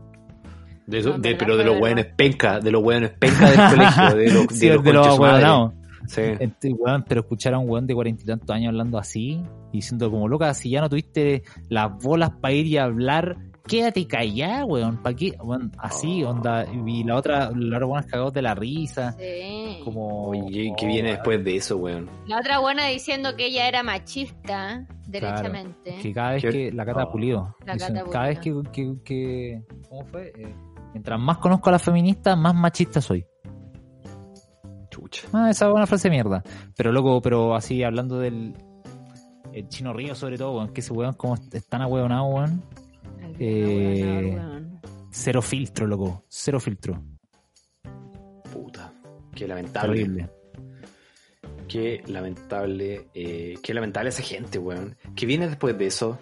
De 0.86 1.00
eso- 1.00 1.12
No, 1.12 1.18
de- 1.20 1.36
pero 1.36 1.56
de 1.56 1.64
los 1.64 1.80
hueones 1.80 2.06
penca, 2.18 2.60
de 2.60 2.72
los 2.72 2.84
hueones 2.84 3.12
penca 3.12 3.50
del 3.52 3.76
colegio, 3.78 4.16
de 4.18 4.32
los, 4.34 4.48
de 4.48 4.56
Sí, 4.56 4.70
los 4.70 4.84
de 4.84 4.94
los 4.94 5.20
madre. 5.20 5.46
ahueonados. 5.46 5.74
Sí. 6.08 6.22
Este, 6.40 6.74
weón, 6.74 7.06
pero 7.08 7.22
escuchar 7.22 7.54
a 7.54 7.60
un 7.60 7.70
weón 7.70 7.86
de 7.86 7.94
cuarenta 7.94 8.24
y 8.24 8.26
tantos 8.26 8.50
años 8.50 8.70
hablando 8.70 8.98
así, 8.98 9.42
diciendo 9.72 10.10
como 10.10 10.28
loca, 10.28 10.52
si 10.56 10.72
ya 10.72 10.82
no 10.82 10.90
tuviste 10.90 11.44
las 11.70 11.92
bolas 12.02 12.32
para 12.42 12.54
ir 12.54 12.66
y 12.66 12.78
hablar 12.78 13.38
quédate 13.70 14.06
callada, 14.08 14.66
weón. 14.66 14.98
¿Para 15.02 15.16
qué? 15.16 15.34
Weón, 15.42 15.72
así, 15.78 16.24
Oh. 16.24 16.32
onda. 16.32 16.66
Y 16.86 17.04
la 17.04 17.16
otra, 17.16 17.52
la 17.56 17.78
otra 17.78 17.86
buena 17.88 18.08
cagados 18.08 18.34
de 18.34 18.42
la 18.42 18.56
risa. 18.56 19.14
Sí. 19.14 19.80
Como. 19.86 20.28
Oye, 20.30 20.74
¿qué 20.78 20.86
oh, 20.86 20.90
viene 20.90 21.12
después 21.12 21.44
de 21.44 21.56
eso, 21.56 21.78
weón? 21.78 22.10
La 22.28 22.40
otra 22.40 22.60
buena 22.60 22.88
diciendo 22.88 23.36
que 23.38 23.46
ella 23.46 23.68
era 23.68 23.84
machista, 23.84 24.86
derechamente. 25.08 25.98
Que 26.02 26.14
cada 26.14 26.32
vez 26.32 26.42
que. 26.44 26.72
La 26.72 26.86
cata 26.86 27.04
Oh. 27.06 27.12
pulido. 27.12 27.56
La 27.66 27.74
Dicen, 27.74 27.96
Cata 27.96 28.10
cada 28.12 28.28
vez 28.28 28.40
que, 28.40 28.52
Pulido. 28.52 28.72
que, 28.72 28.94
que- 29.06 29.64
¿Cómo 29.88 30.06
fue? 30.08 30.34
Eh, 30.36 30.54
mientras 30.94 31.20
más 31.20 31.38
conozco 31.38 31.70
a 31.70 31.74
las 31.74 31.82
feministas, 31.84 32.38
más 32.38 32.54
machista 32.56 33.00
soy. 33.02 33.26
Chucha. 34.90 35.28
Ah, 35.34 35.50
esa 35.50 35.68
es 35.68 35.74
una 35.74 35.86
frase 35.86 36.10
de 36.10 36.16
mierda. 36.16 36.44
Pero 36.76 36.92
loco, 36.92 37.22
pero 37.22 37.56
así 37.56 37.84
hablando 37.84 38.20
del. 38.20 38.56
El 39.54 39.68
chino 39.68 39.94
río, 39.94 40.14
sobre 40.16 40.38
todo, 40.38 40.58
weón. 40.58 40.74
Que 40.74 40.82
ese 40.82 40.94
weón, 40.94 41.14
como 41.14 41.36
es 41.36 41.68
tan 41.68 41.82
ahueonado, 41.82 42.26
weón. 42.26 42.64
Eh. 43.40 44.38
Cero 45.12 45.42
filtro, 45.42 45.88
loco. 45.88 46.26
Cero 46.28 46.60
filtro. 46.60 47.02
Puta. 48.54 48.94
Qué 49.34 49.48
lamentable. 49.48 49.96
Terrible. 49.96 50.30
Qué 51.68 52.04
lamentable. 52.08 53.08
eh, 53.14 53.58
qué 53.62 53.74
lamentable 53.74 54.10
esa 54.10 54.24
gente, 54.24 54.60
weón. 54.60 54.98
¿Qué 55.16 55.26
viene 55.26 55.48
después 55.48 55.78
de 55.78 55.88
eso? 55.88 56.20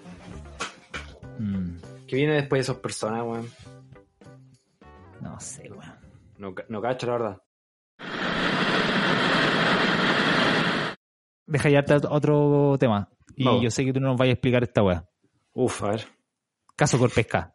Mm, 1.40 1.78
¿Qué 2.08 2.16
viene 2.16 2.34
después 2.36 2.60
de 2.60 2.72
esas 2.72 2.82
personas, 2.82 3.24
weón? 3.26 3.48
no 5.22 5.40
sé, 5.40 5.70
weón. 5.72 5.96
No, 6.38 6.54
no 6.70 6.82
cacho, 6.82 7.08
la 7.08 7.14
verdad. 7.14 7.42
Deja 11.48 11.70
ya 11.70 11.86
otro 12.10 12.76
tema. 12.80 13.10
Y 13.36 13.46
yo 13.62 13.72
sé 13.72 13.86
que 13.86 13.94
tú 13.94 14.00
no 14.00 14.10
nos 14.10 14.18
vayas 14.18 14.32
a 14.32 14.34
explicar 14.34 14.64
esta 14.64 14.84
weá. 14.84 15.06
Uf, 15.54 15.84
a 15.84 15.90
ver. 15.92 16.17
Caso 16.78 16.98
Corpesca. 16.98 17.52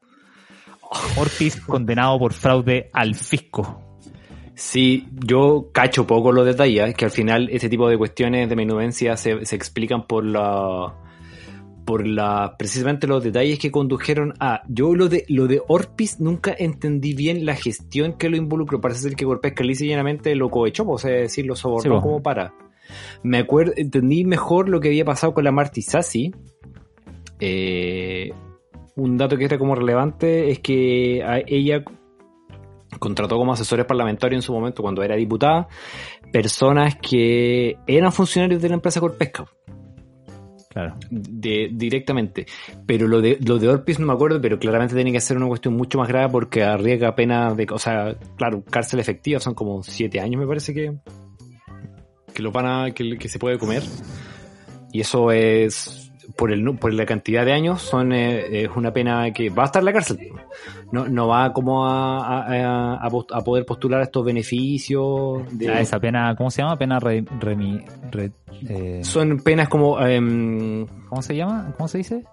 Ortiz 1.17 1.57
condenado 1.63 2.19
por 2.19 2.35
fraude 2.35 2.91
al 2.93 3.15
fisco. 3.15 3.99
Sí, 4.55 5.09
yo 5.25 5.71
cacho 5.73 6.07
poco 6.07 6.31
los 6.33 6.45
detalles, 6.45 6.95
que 6.95 7.07
al 7.07 7.11
final 7.11 7.49
este 7.51 7.71
tipo 7.71 7.89
de 7.89 7.97
cuestiones 7.97 8.49
de 8.51 8.57
menudencia 8.57 9.17
se, 9.17 9.47
se 9.47 9.57
explican 9.57 10.07
por 10.07 10.27
la 10.27 10.95
por 11.87 12.07
la 12.07 12.55
precisamente 12.59 13.07
los 13.09 13.25
detalles 13.25 13.59
que 13.59 13.71
condujeron 13.73 14.35
a 14.39 14.63
yo 14.69 14.95
lo 14.95 15.09
de 15.09 15.25
lo 15.29 15.49
de 15.49 15.61
Orpis 15.67 16.21
nunca 16.21 16.55
entendí 16.57 17.13
bien 17.13 17.45
la 17.45 17.57
gestión 17.57 18.13
que 18.13 18.29
lo 18.29 18.37
involucró 18.37 18.81
parece 18.81 19.01
ser 19.01 19.17
que 19.17 19.25
Corpesca 19.25 19.65
lisa 19.65 19.85
y 19.85 19.89
llanamente 19.89 20.33
lo 20.37 20.49
cohechó 20.49 20.89
o 20.89 20.97
sea 20.97 21.11
decir 21.11 21.45
lo 21.45 21.57
sobornó 21.57 21.83
Sí, 21.83 21.89
po. 21.89 22.01
como 22.01 22.23
para 22.23 22.55
me 23.25 23.39
acuerdo 23.39 23.73
entendí 23.77 24.25
mejor 24.25 24.69
lo 24.69 24.79
que 24.79 24.89
había 24.89 25.05
pasado 25.05 25.35
con 25.35 25.43
la 25.43 25.51
Marty 25.51 25.83
Sassi 25.83 26.33
Eh, 27.41 28.33
un 28.97 29.17
dato 29.17 29.37
que 29.37 29.45
era 29.45 29.59
como 29.59 29.75
relevante 29.75 30.51
es 30.51 30.59
que 30.61 31.23
a 31.23 31.39
ella 31.47 31.83
contrató 32.99 33.37
como 33.37 33.53
asesores 33.53 33.87
parlamentarios 33.87 34.39
en 34.39 34.43
su 34.43 34.53
momento 34.53 34.83
cuando 34.83 35.03
era 35.03 35.17
diputada 35.17 35.69
personas 36.33 36.97
que 36.97 37.79
eran 37.87 38.13
funcionarios 38.13 38.61
de 38.61 38.69
la 38.69 38.75
empresa 38.75 39.01
Corpesca 39.01 39.47
Claro. 40.73 40.97
de, 41.11 41.69
directamente. 41.71 42.47
Pero 42.87 43.07
lo 43.07 43.21
de, 43.21 43.37
lo 43.45 43.59
de 43.59 43.69
Orpis 43.69 43.99
no 43.99 44.07
me 44.07 44.15
acuerdo, 44.15 44.41
pero 44.41 44.59
claramente 44.59 44.95
tiene 44.95 45.13
que 45.13 45.21
ser 45.21 45.37
una 45.37 45.47
cuestión 45.47 45.75
mucho 45.75 45.99
más 45.99 46.09
grave 46.09 46.31
porque 46.31 46.63
arriesga 46.63 47.15
pena 47.15 47.53
de, 47.53 47.67
o 47.71 47.79
sea, 47.79 48.17
claro, 48.37 48.65
cárcel 48.65 48.99
efectiva, 49.01 49.39
son 49.39 49.53
como 49.55 49.83
siete 49.83 50.19
años 50.19 50.41
me 50.41 50.47
parece 50.47 50.73
que, 50.73 50.97
que 52.33 52.43
lo 52.43 52.53
van 52.53 52.67
a, 52.67 52.91
que, 52.93 53.19
que 53.19 53.29
se 53.29 53.39
puede 53.39 53.59
comer. 53.59 53.83
Y 54.93 55.01
eso 55.01 55.31
es, 55.31 56.12
por 56.37 56.53
el, 56.53 56.65
por 56.77 56.93
la 56.93 57.05
cantidad 57.07 57.45
de 57.45 57.53
años, 57.53 57.83
son, 57.83 58.13
eh, 58.13 58.63
es 58.65 58.71
una 58.77 58.93
pena 58.93 59.31
que 59.33 59.51
va 59.51 59.63
a 59.65 59.67
estar 59.67 59.81
en 59.81 59.87
la 59.87 59.93
cárcel. 59.93 60.19
No, 60.91 61.09
no 61.09 61.29
va 61.29 61.53
como 61.53 61.87
a, 61.87 62.97
a, 62.97 63.11
poder 63.45 63.65
postular 63.65 64.03
estos 64.03 64.25
beneficios. 64.25 65.43
De, 65.59 65.69
Ah, 65.71 65.81
esa 65.81 65.99
pena, 65.99 66.35
¿cómo 66.37 66.51
se 66.51 66.63
llama? 66.63 66.77
Pena 66.79 66.99
re, 67.01 67.25
eh, 68.69 69.01
Son 69.03 69.39
penas 69.39 69.69
como, 69.69 70.01
em, 70.05 70.87
¿Cómo 71.09 71.23
se 71.23 71.35
llama? 71.37 71.73
¿Cómo 71.77 71.89
se 71.89 71.99
dice? 71.99 72.25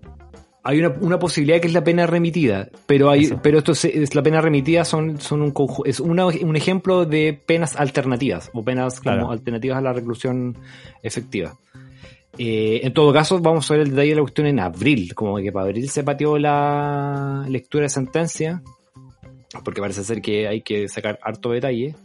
Hay 0.61 0.79
una, 0.79 0.89
una 0.99 1.17
posibilidad 1.19 1.59
que 1.61 1.67
es 1.67 1.73
la 1.73 1.83
pena 1.85 2.05
remitida, 2.05 2.67
pero 2.85 3.09
hay, 3.09 3.23
Eso. 3.23 3.39
pero 3.41 3.59
esto 3.59 3.73
se- 3.73 4.03
es 4.03 4.13
la 4.13 4.21
pena 4.21 4.41
remitida 4.41 4.83
son, 4.83 5.19
son 5.19 5.41
un 5.41 5.53
es 5.85 6.01
una- 6.01 6.25
un 6.27 6.55
ejemplo 6.57 7.05
de 7.05 7.33
penas 7.45 7.77
alternativas 7.77 8.51
o 8.53 8.61
penas 8.61 8.99
como 8.99 9.31
alternativas 9.31 9.77
a 9.77 9.81
la 9.81 9.93
reclusión 9.93 10.57
efectiva. 11.01 11.55
Eh, 12.41 12.79
en 12.85 12.93
todo 12.93 13.11
caso, 13.11 13.37
vamos 13.39 13.69
a 13.69 13.73
ver 13.73 13.83
el 13.83 13.89
detalle 13.89 14.11
de 14.11 14.15
la 14.15 14.21
cuestión 14.21 14.47
en 14.47 14.61
abril, 14.61 15.13
como 15.13 15.35
que 15.39 15.51
para 15.51 15.65
abril 15.65 15.89
se 15.89 16.05
pateó 16.05 16.37
la 16.37 17.45
lectura 17.49 17.83
de 17.83 17.89
sentencia, 17.89 18.63
porque 19.65 19.81
parece 19.81 20.05
ser 20.05 20.21
que 20.21 20.47
hay 20.47 20.61
que 20.61 20.87
sacar 20.87 21.19
harto 21.21 21.51
detalle. 21.51 21.97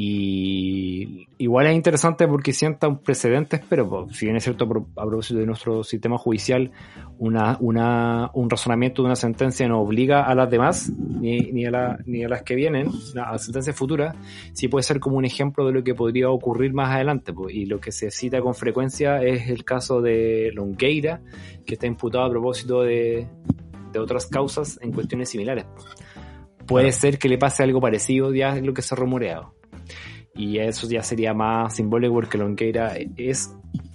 Y 0.00 1.26
igual 1.38 1.66
es 1.66 1.74
interesante 1.74 2.28
porque 2.28 2.52
sienta 2.52 2.86
un 2.86 2.98
precedente, 2.98 3.60
pero 3.68 4.06
si 4.12 4.26
bien 4.26 4.36
es 4.36 4.44
cierto 4.44 4.64
a 4.64 4.68
pro- 4.68 4.86
a 4.96 5.04
propósito 5.04 5.40
de 5.40 5.46
nuestro 5.46 5.82
sistema 5.82 6.16
judicial, 6.16 6.70
una, 7.18 7.56
una, 7.60 8.30
un 8.34 8.48
razonamiento 8.48 9.02
de 9.02 9.06
una 9.06 9.16
sentencia 9.16 9.66
no 9.66 9.80
obliga 9.80 10.22
a 10.24 10.34
las 10.36 10.48
demás, 10.50 10.90
ni, 10.96 11.40
ni, 11.52 11.66
a, 11.66 11.70
la- 11.72 11.98
ni 12.06 12.22
a 12.22 12.28
las 12.28 12.42
que 12.42 12.54
vienen, 12.54 12.88
a 13.20 13.32
las 13.32 13.44
sentencias 13.44 13.74
futuras, 13.74 14.14
sí 14.52 14.68
puede 14.68 14.84
ser 14.84 15.00
como 15.00 15.16
un 15.16 15.24
ejemplo 15.24 15.66
de 15.66 15.72
lo 15.72 15.82
que 15.82 15.94
podría 15.96 16.30
ocurrir 16.30 16.72
más 16.72 16.94
adelante. 16.94 17.32
y 17.50 17.66
lo 17.66 17.80
que 17.80 17.90
se 17.90 18.10
cita 18.12 18.40
con 18.40 18.54
frecuencia 18.54 19.20
es 19.22 19.48
el 19.50 19.64
caso 19.64 20.00
de 20.00 20.52
Longueira, 20.54 21.20
que 21.66 21.74
está 21.74 21.86
imputado 21.88 22.24
a 22.24 22.30
propósito 22.30 22.82
de, 22.82 23.26
de 23.92 23.98
otras 23.98 24.26
causas 24.26 24.78
en 24.80 24.92
cuestiones 24.92 25.28
similares. 25.28 25.64
Puede 26.66 26.86
Claro. 26.90 27.00
ser 27.00 27.18
que 27.18 27.28
le 27.28 27.36
pase 27.38 27.62
algo 27.64 27.80
parecido, 27.80 28.32
ya 28.32 28.56
es 28.56 28.62
lo 28.62 28.72
que 28.72 28.82
se 28.82 28.94
ha 28.94 28.96
rumoreado. 28.96 29.57
Y 30.38 30.58
eso 30.58 30.88
ya 30.88 31.02
sería 31.02 31.34
más 31.34 31.74
simbólico 31.74 32.14
porque 32.14 32.38
Longueira 32.38 32.94
es, 33.16 33.54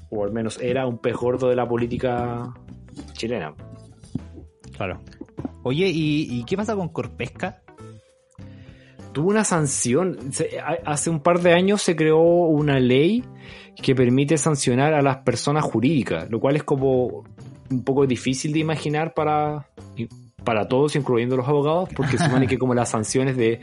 o 0.10 0.26
al 0.26 0.32
menos 0.34 0.60
era, 0.62 0.86
un 0.86 0.98
pez 1.00 1.16
gordo 1.16 1.48
de 1.50 1.56
la 1.56 1.68
política 1.68 2.54
chilena. 3.14 3.56
Claro. 4.76 5.00
Oye, 5.64 5.88
¿y, 5.88 6.28
y 6.40 6.44
qué 6.44 6.58
pasa 6.58 6.76
con 6.76 6.90
Corpesca? 6.90 7.62
Tuvo 9.14 9.30
una 9.30 9.46
sanción. 9.46 10.34
Se- 10.34 10.60
hace 10.86 11.10
un 11.10 11.22
par 11.22 11.40
de 11.40 11.54
años 11.54 11.82
se 11.82 11.96
creó 11.96 12.20
una 12.20 12.78
ley 12.80 13.24
que 13.82 13.96
permite 13.96 14.38
sancionar 14.38 14.94
a 14.94 15.02
las 15.02 15.18
personas 15.18 15.64
jurídicas, 15.64 16.30
lo 16.30 16.40
cual 16.42 16.58
es 16.58 16.64
como 16.64 17.24
un 17.72 17.84
poco 17.86 18.06
difícil 18.06 18.52
de 18.52 18.60
imaginar 18.60 19.14
para, 19.14 19.70
para 20.44 20.68
todos, 20.68 20.96
incluyendo 20.98 21.38
los 21.38 21.48
abogados, 21.48 21.90
porque 21.96 22.18
se 22.18 22.26
supone 22.26 22.48
que 22.48 22.58
como 22.58 22.74
las 22.76 22.90
sanciones 22.90 23.38
de, 23.38 23.62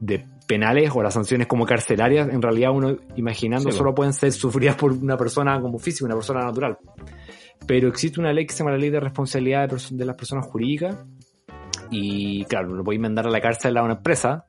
de 0.00 0.24
penales 0.46 0.90
o 0.94 1.02
las 1.02 1.14
sanciones 1.14 1.46
como 1.46 1.66
carcelarias, 1.66 2.28
en 2.28 2.42
realidad 2.42 2.70
uno 2.72 2.96
imaginando 3.16 3.70
Sí, 3.70 3.76
solo 3.76 3.94
pueden 3.94 4.12
ser 4.12 4.32
sufridas 4.32 4.76
por 4.76 4.92
una 4.92 5.16
persona 5.16 5.60
como 5.60 5.78
física, 5.78 6.04
una 6.04 6.14
persona 6.14 6.40
natural. 6.44 6.78
Pero 7.66 7.88
existe 7.88 8.20
una 8.20 8.32
ley 8.32 8.46
que 8.46 8.52
se 8.52 8.58
llama 8.58 8.72
la 8.72 8.78
ley 8.78 8.90
de 8.90 9.00
responsabilidad 9.00 9.68
de, 9.68 10.04
las 10.04 10.16
personas 10.16 10.46
jurídicas 10.46 10.96
y 11.90 12.44
claro, 12.44 12.74
no 12.74 12.84
podéis 12.84 13.00
mandar 13.00 13.26
a 13.26 13.30
la 13.30 13.40
cárcel 13.40 13.76
a 13.76 13.82
una 13.82 13.94
empresa, 13.94 14.44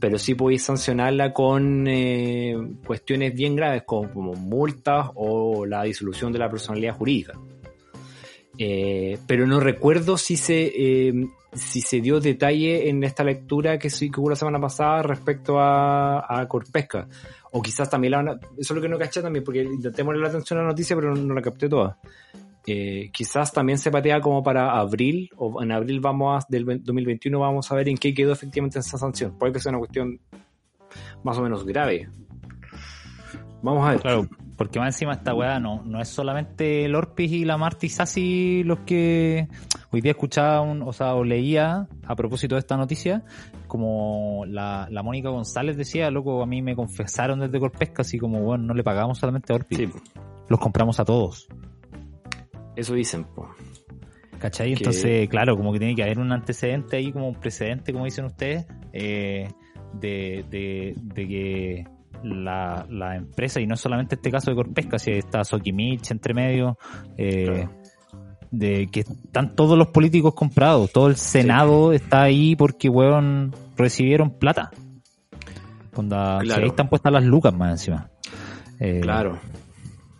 pero 0.00 0.18
sí 0.18 0.34
podéis 0.34 0.64
sancionarla 0.64 1.32
con 1.32 1.86
eh, 1.86 2.56
cuestiones 2.86 3.34
bien 3.34 3.56
graves 3.56 3.82
como, 3.84 4.10
como 4.10 4.32
multas 4.34 5.10
o 5.14 5.64
la 5.64 5.82
disolución 5.84 6.32
de 6.32 6.38
la 6.38 6.50
personalidad 6.50 6.94
jurídica. 6.94 7.34
Eh, 8.58 9.18
pero 9.26 9.46
no 9.46 9.60
recuerdo 9.60 10.18
si 10.18 10.36
se 10.36 10.72
eh, 10.74 11.28
si 11.52 11.80
se 11.80 12.00
dio 12.00 12.20
detalle 12.20 12.88
en 12.88 13.02
esta 13.04 13.24
lectura 13.24 13.78
que 13.78 13.88
hubo 14.16 14.30
la 14.30 14.36
semana 14.36 14.60
pasada 14.60 15.02
respecto 15.02 15.58
a, 15.58 16.46
Corpesca. 16.48 17.08
O 17.52 17.62
quizás 17.62 17.88
también 17.88 18.14
Eso 18.14 18.38
es 18.58 18.70
lo 18.70 18.80
que 18.80 18.88
no 18.88 18.98
caché 18.98 19.22
también, 19.22 19.44
porque 19.44 19.62
intenté 19.62 20.04
poner 20.04 20.20
la 20.20 20.28
atención 20.28 20.58
a 20.58 20.62
la 20.62 20.68
noticia, 20.68 20.94
pero 20.94 21.14
no, 21.14 21.22
no 21.22 21.34
la 21.34 21.42
capté 21.42 21.68
toda. 21.68 21.98
Eh, 22.66 23.08
quizás 23.12 23.50
también 23.50 23.78
se 23.78 23.90
patea 23.90 24.20
como 24.20 24.42
para 24.42 24.78
abril, 24.78 25.30
o 25.36 25.62
en 25.62 25.72
abril 25.72 26.00
vamos 26.00 26.44
del 26.48 26.66
2021 26.82 27.40
vamos 27.40 27.72
a 27.72 27.74
ver 27.74 27.88
en 27.88 27.96
qué 27.96 28.12
quedó 28.12 28.32
efectivamente 28.32 28.78
esa 28.78 28.98
sanción. 28.98 29.38
Puede 29.38 29.54
que 29.54 29.60
sea 29.60 29.70
una 29.70 29.78
cuestión 29.78 30.20
más 31.22 31.38
o 31.38 31.42
menos 31.42 31.64
grave. 31.64 32.10
Vamos 33.62 33.86
a 33.86 33.90
ver. 33.92 34.00
Claro, 34.00 34.28
porque 34.56 34.78
más 34.78 34.94
encima 34.94 35.12
esta 35.12 35.34
weá 35.34 35.58
no, 35.58 35.82
no 35.84 36.00
es 36.00 36.08
solamente 36.08 36.84
el 36.84 36.94
Orpis 36.94 37.30
y 37.32 37.44
la 37.44 37.56
Marty 37.56 37.88
Sassi 37.88 38.62
los 38.64 38.80
que 38.80 39.48
hoy 39.90 40.00
día 40.00 40.12
escuchaba 40.12 40.60
un, 40.60 40.82
o 40.82 40.92
sea, 40.92 41.14
o 41.14 41.24
leía 41.24 41.86
a 42.06 42.16
propósito 42.16 42.54
de 42.54 42.60
esta 42.60 42.76
noticia, 42.76 43.24
como 43.66 44.44
la, 44.46 44.86
la 44.90 45.02
Mónica 45.02 45.28
González 45.30 45.76
decía, 45.76 46.10
loco, 46.10 46.42
a 46.42 46.46
mí 46.46 46.62
me 46.62 46.74
confesaron 46.76 47.40
desde 47.40 47.58
Corpesca, 47.60 48.02
así 48.02 48.18
como, 48.18 48.40
bueno, 48.42 48.64
no 48.64 48.74
le 48.74 48.82
pagamos 48.84 49.18
solamente 49.18 49.52
a 49.52 49.56
Orpis, 49.56 49.78
Sí, 49.78 49.88
los 50.48 50.58
compramos 50.60 50.98
a 51.00 51.04
todos. 51.04 51.48
eso 52.76 52.94
dicen. 52.94 53.24
po. 53.24 53.48
¿Cachai? 54.38 54.68
Que- 54.68 54.74
Entonces, 54.74 55.28
claro, 55.28 55.56
como 55.56 55.72
que 55.72 55.80
tiene 55.80 55.96
que 55.96 56.02
haber 56.04 56.20
un 56.20 56.30
antecedente 56.30 56.96
ahí, 56.96 57.10
como 57.12 57.28
un 57.28 57.34
precedente, 57.34 57.92
como 57.92 58.04
dicen 58.04 58.24
ustedes, 58.26 58.66
eh, 58.92 59.48
de, 59.94 60.44
de, 60.48 60.94
de 60.96 61.28
que 61.28 61.84
la, 62.22 62.86
la 62.90 63.16
empresa, 63.16 63.60
y 63.60 63.66
no 63.66 63.76
solamente 63.76 64.14
este 64.16 64.30
caso 64.30 64.50
de 64.50 64.56
Corpesca, 64.56 64.98
si 64.98 65.12
está 65.12 65.44
Sokimich 65.44 66.10
entre 66.10 66.34
medio, 66.34 66.78
eh, 67.16 67.44
Claro. 67.46 67.70
de 68.50 68.88
que 68.90 69.00
están 69.00 69.54
todos 69.54 69.76
los 69.76 69.88
políticos 69.88 70.34
comprados, 70.34 70.90
todo 70.92 71.08
el 71.08 71.16
Senado 71.16 71.92
está 71.92 72.22
ahí 72.22 72.56
porque, 72.56 72.88
weón, 72.88 73.54
recibieron 73.76 74.30
plata. 74.30 74.70
Onda, 75.94 76.38
Claro. 76.40 76.54
si 76.60 76.62
ahí 76.62 76.68
están 76.68 76.88
puestas 76.88 77.12
las 77.12 77.24
lucas 77.24 77.54
más 77.54 77.72
encima. 77.72 78.10
Eh, 78.80 79.00
Claro. 79.02 79.38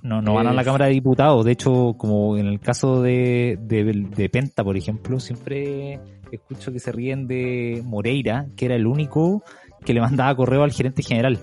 No, 0.02 0.22
no 0.22 0.34
van 0.34 0.46
a 0.46 0.52
la 0.52 0.62
Cámara 0.64 0.86
de 0.86 0.92
Diputados. 0.92 1.44
De 1.44 1.52
hecho, 1.52 1.94
como 1.98 2.36
en 2.36 2.46
el 2.46 2.60
caso 2.60 3.02
de, 3.02 3.58
de, 3.60 3.84
de 3.84 4.28
Penta, 4.28 4.62
por 4.62 4.76
ejemplo, 4.76 5.18
siempre 5.20 6.00
escucho 6.30 6.72
que 6.72 6.78
se 6.78 6.92
ríen 6.92 7.26
de 7.26 7.82
Moreira, 7.84 8.46
que 8.56 8.66
era 8.66 8.76
el 8.76 8.86
único 8.86 9.42
que 9.84 9.92
le 9.94 10.00
mandaba 10.00 10.34
correo 10.36 10.62
al 10.62 10.72
gerente 10.72 11.02
general, 11.02 11.38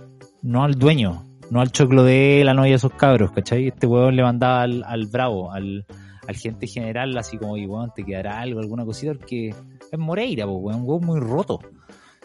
no 0.45 0.63
al 0.63 0.75
dueño, 0.75 1.23
no 1.49 1.59
al 1.59 1.71
choclo 1.71 2.03
de 2.03 2.43
la 2.45 2.53
novia 2.53 2.71
de 2.71 2.75
esos 2.75 2.93
cabros, 2.93 3.31
¿cachai? 3.31 3.67
Este 3.69 3.87
huevón 3.87 4.15
le 4.15 4.21
mandaba 4.21 4.61
al, 4.61 4.83
al 4.83 5.07
bravo, 5.07 5.51
al, 5.51 5.85
al 6.27 6.35
gerente 6.35 6.67
general, 6.67 7.17
así 7.17 7.37
como, 7.37 7.57
y 7.57 7.65
weón, 7.65 7.91
te 7.95 8.05
quedará 8.05 8.39
algo, 8.39 8.59
alguna 8.59 8.85
cosita, 8.85 9.13
porque 9.15 9.49
es 9.49 9.99
Moreira, 9.99 10.45
pues, 10.45 10.57
weón, 10.59 10.81
un 10.81 10.87
huevón 10.87 11.05
muy 11.05 11.19
roto. 11.19 11.59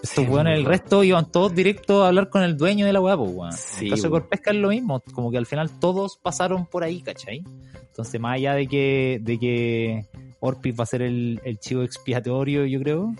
Estos 0.03 0.25
Sí, 0.25 0.31
weones, 0.31 0.59
el 0.59 0.65
resto 0.65 1.03
iban 1.03 1.31
todos 1.31 1.55
directo 1.55 2.05
a 2.05 2.09
hablar 2.09 2.29
con 2.31 2.43
el 2.43 2.57
dueño 2.57 2.87
de 2.87 2.93
la 2.93 3.01
weá, 3.01 3.17
pues, 3.17 3.31
weón. 3.35 3.53
Sí, 3.53 3.79
en 3.79 3.85
el 3.85 3.91
caso 3.91 4.03
de 4.03 4.09
weón. 4.11 4.21
Corpesca 4.23 4.51
es 4.51 4.57
lo 4.59 4.69
mismo, 4.69 5.03
como 5.15 5.31
que 5.31 5.39
al 5.39 5.47
final 5.47 5.71
todos 5.79 6.19
pasaron 6.23 6.67
por 6.67 6.85
ahí, 6.85 7.01
¿cachai? 7.01 7.43
Entonces, 7.87 8.21
más 8.21 8.35
allá 8.35 8.55
de 8.55 8.67
que, 8.67 9.19
de 9.23 9.39
que 9.39 10.07
Orpis 10.41 10.75
va 10.79 10.85
a 10.85 10.87
ser 10.87 11.01
el, 11.03 11.41
el 11.45 11.59
chivo 11.59 11.83
expiatorio, 11.83 12.67
yo 12.67 12.81
creo, 12.81 13.15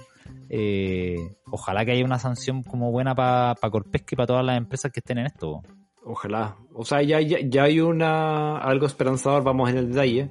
eh, 0.51 1.37
ojalá 1.47 1.85
que 1.85 1.93
haya 1.93 2.05
una 2.05 2.19
sanción 2.19 2.63
como 2.65 2.91
buena 2.91 3.15
para 3.15 3.55
pa 3.55 3.71
Corpesca 3.71 4.09
y 4.13 4.17
para 4.17 4.27
todas 4.27 4.45
las 4.45 4.59
empresas 4.59 4.91
que 4.91 4.99
estén 4.99 5.19
en 5.19 5.27
esto. 5.27 5.63
Ojalá. 6.03 6.57
O 6.75 6.85
sea, 6.85 7.03
ya, 7.03 7.21
ya, 7.21 7.39
ya 7.43 7.65
hay 7.65 7.79
una 7.79 8.59
algo 8.59 8.87
esperanzador, 8.87 9.45
vamos 9.45 9.71
en 9.71 9.77
el 9.77 9.91
detalle, 9.91 10.31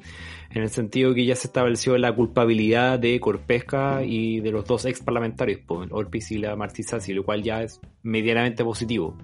en 0.49 0.61
el 0.61 0.69
sentido 0.69 1.13
que 1.13 1.25
ya 1.25 1.35
se 1.35 1.47
estableció 1.47 1.97
la 1.97 2.13
culpabilidad 2.13 2.99
de 2.99 3.19
Corpesca 3.19 4.03
y 4.03 4.41
de 4.41 4.51
los 4.51 4.65
dos 4.65 4.85
ex 4.85 5.01
parlamentarios, 5.01 5.61
pues, 5.65 5.89
Orpiz 5.91 6.31
y 6.31 6.39
la 6.39 6.55
Martizasi, 6.55 7.13
lo 7.13 7.23
cual 7.23 7.43
ya 7.43 7.61
es 7.63 7.79
medianamente 8.01 8.63
positivo. 8.63 9.15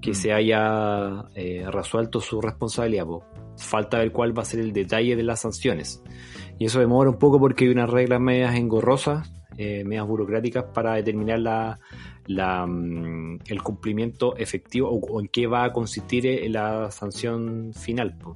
Que 0.00 0.12
Mm. 0.12 0.14
se 0.14 0.32
haya 0.32 1.26
eh, 1.34 1.66
resuelto 1.68 2.20
su 2.20 2.40
responsabilidad. 2.40 3.06
Falta 3.58 3.98
ver 3.98 4.12
cuál 4.12 4.36
va 4.36 4.42
a 4.42 4.46
ser 4.46 4.60
el 4.60 4.72
detalle 4.72 5.14
de 5.14 5.22
las 5.24 5.40
sanciones. 5.40 6.02
Y 6.58 6.66
eso 6.66 6.78
demora 6.80 7.10
un 7.10 7.18
poco 7.18 7.38
porque 7.38 7.64
hay 7.64 7.70
unas 7.70 7.90
reglas 7.90 8.20
medias 8.20 8.54
engorrosas, 8.54 9.30
eh, 9.60 9.84
medias 9.84 10.06
burocráticas 10.06 10.64
para 10.72 10.94
determinar 10.94 11.38
la, 11.38 11.78
la, 12.26 12.66
mm, 12.66 13.40
el 13.46 13.62
cumplimiento 13.62 14.34
efectivo 14.36 14.88
o, 14.88 14.98
o 14.98 15.20
en 15.20 15.28
qué 15.28 15.46
va 15.46 15.64
a 15.64 15.72
consistir 15.72 16.26
eh, 16.26 16.48
la 16.48 16.90
sanción 16.90 17.72
final. 17.74 18.16
po. 18.16 18.32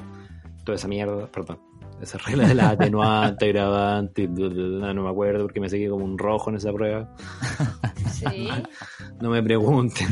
Toda 0.65 0.77
esa 0.77 0.87
mierda, 0.87 1.27
perdón. 1.27 1.61
Esa 2.03 2.19
regla 2.27 2.49
de 2.49 2.55
la 2.55 2.71
atenuante, 2.71 3.47
agravante, 3.47 4.29
no 4.29 5.03
me 5.03 5.09
acuerdo 5.09 5.45
porque 5.45 5.61
me 5.61 5.71
seguí 5.71 5.89
como 5.89 6.05
un 6.05 6.19
rojo 6.19 6.51
en 6.51 6.57
esa 6.57 6.73
prueba. 6.73 7.15
Sí. 8.11 8.49
No 9.21 9.31
me 9.31 9.41
pregunten. 9.43 10.09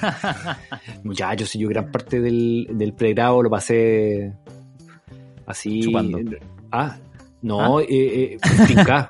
Muchachos, 1.04 1.48
si 1.48 1.60
yo 1.60 1.68
gran 1.68 1.90
parte 1.90 2.20
del, 2.20 2.66
del 2.72 2.92
pregrado 2.94 3.40
lo 3.44 3.48
pasé 3.48 4.34
así. 5.46 5.82
Chupando. 5.82 6.18
Ah, 6.72 6.96
no, 7.42 7.80
eh, 7.80 7.86
eh, 7.88 8.38
tinca. 8.66 9.08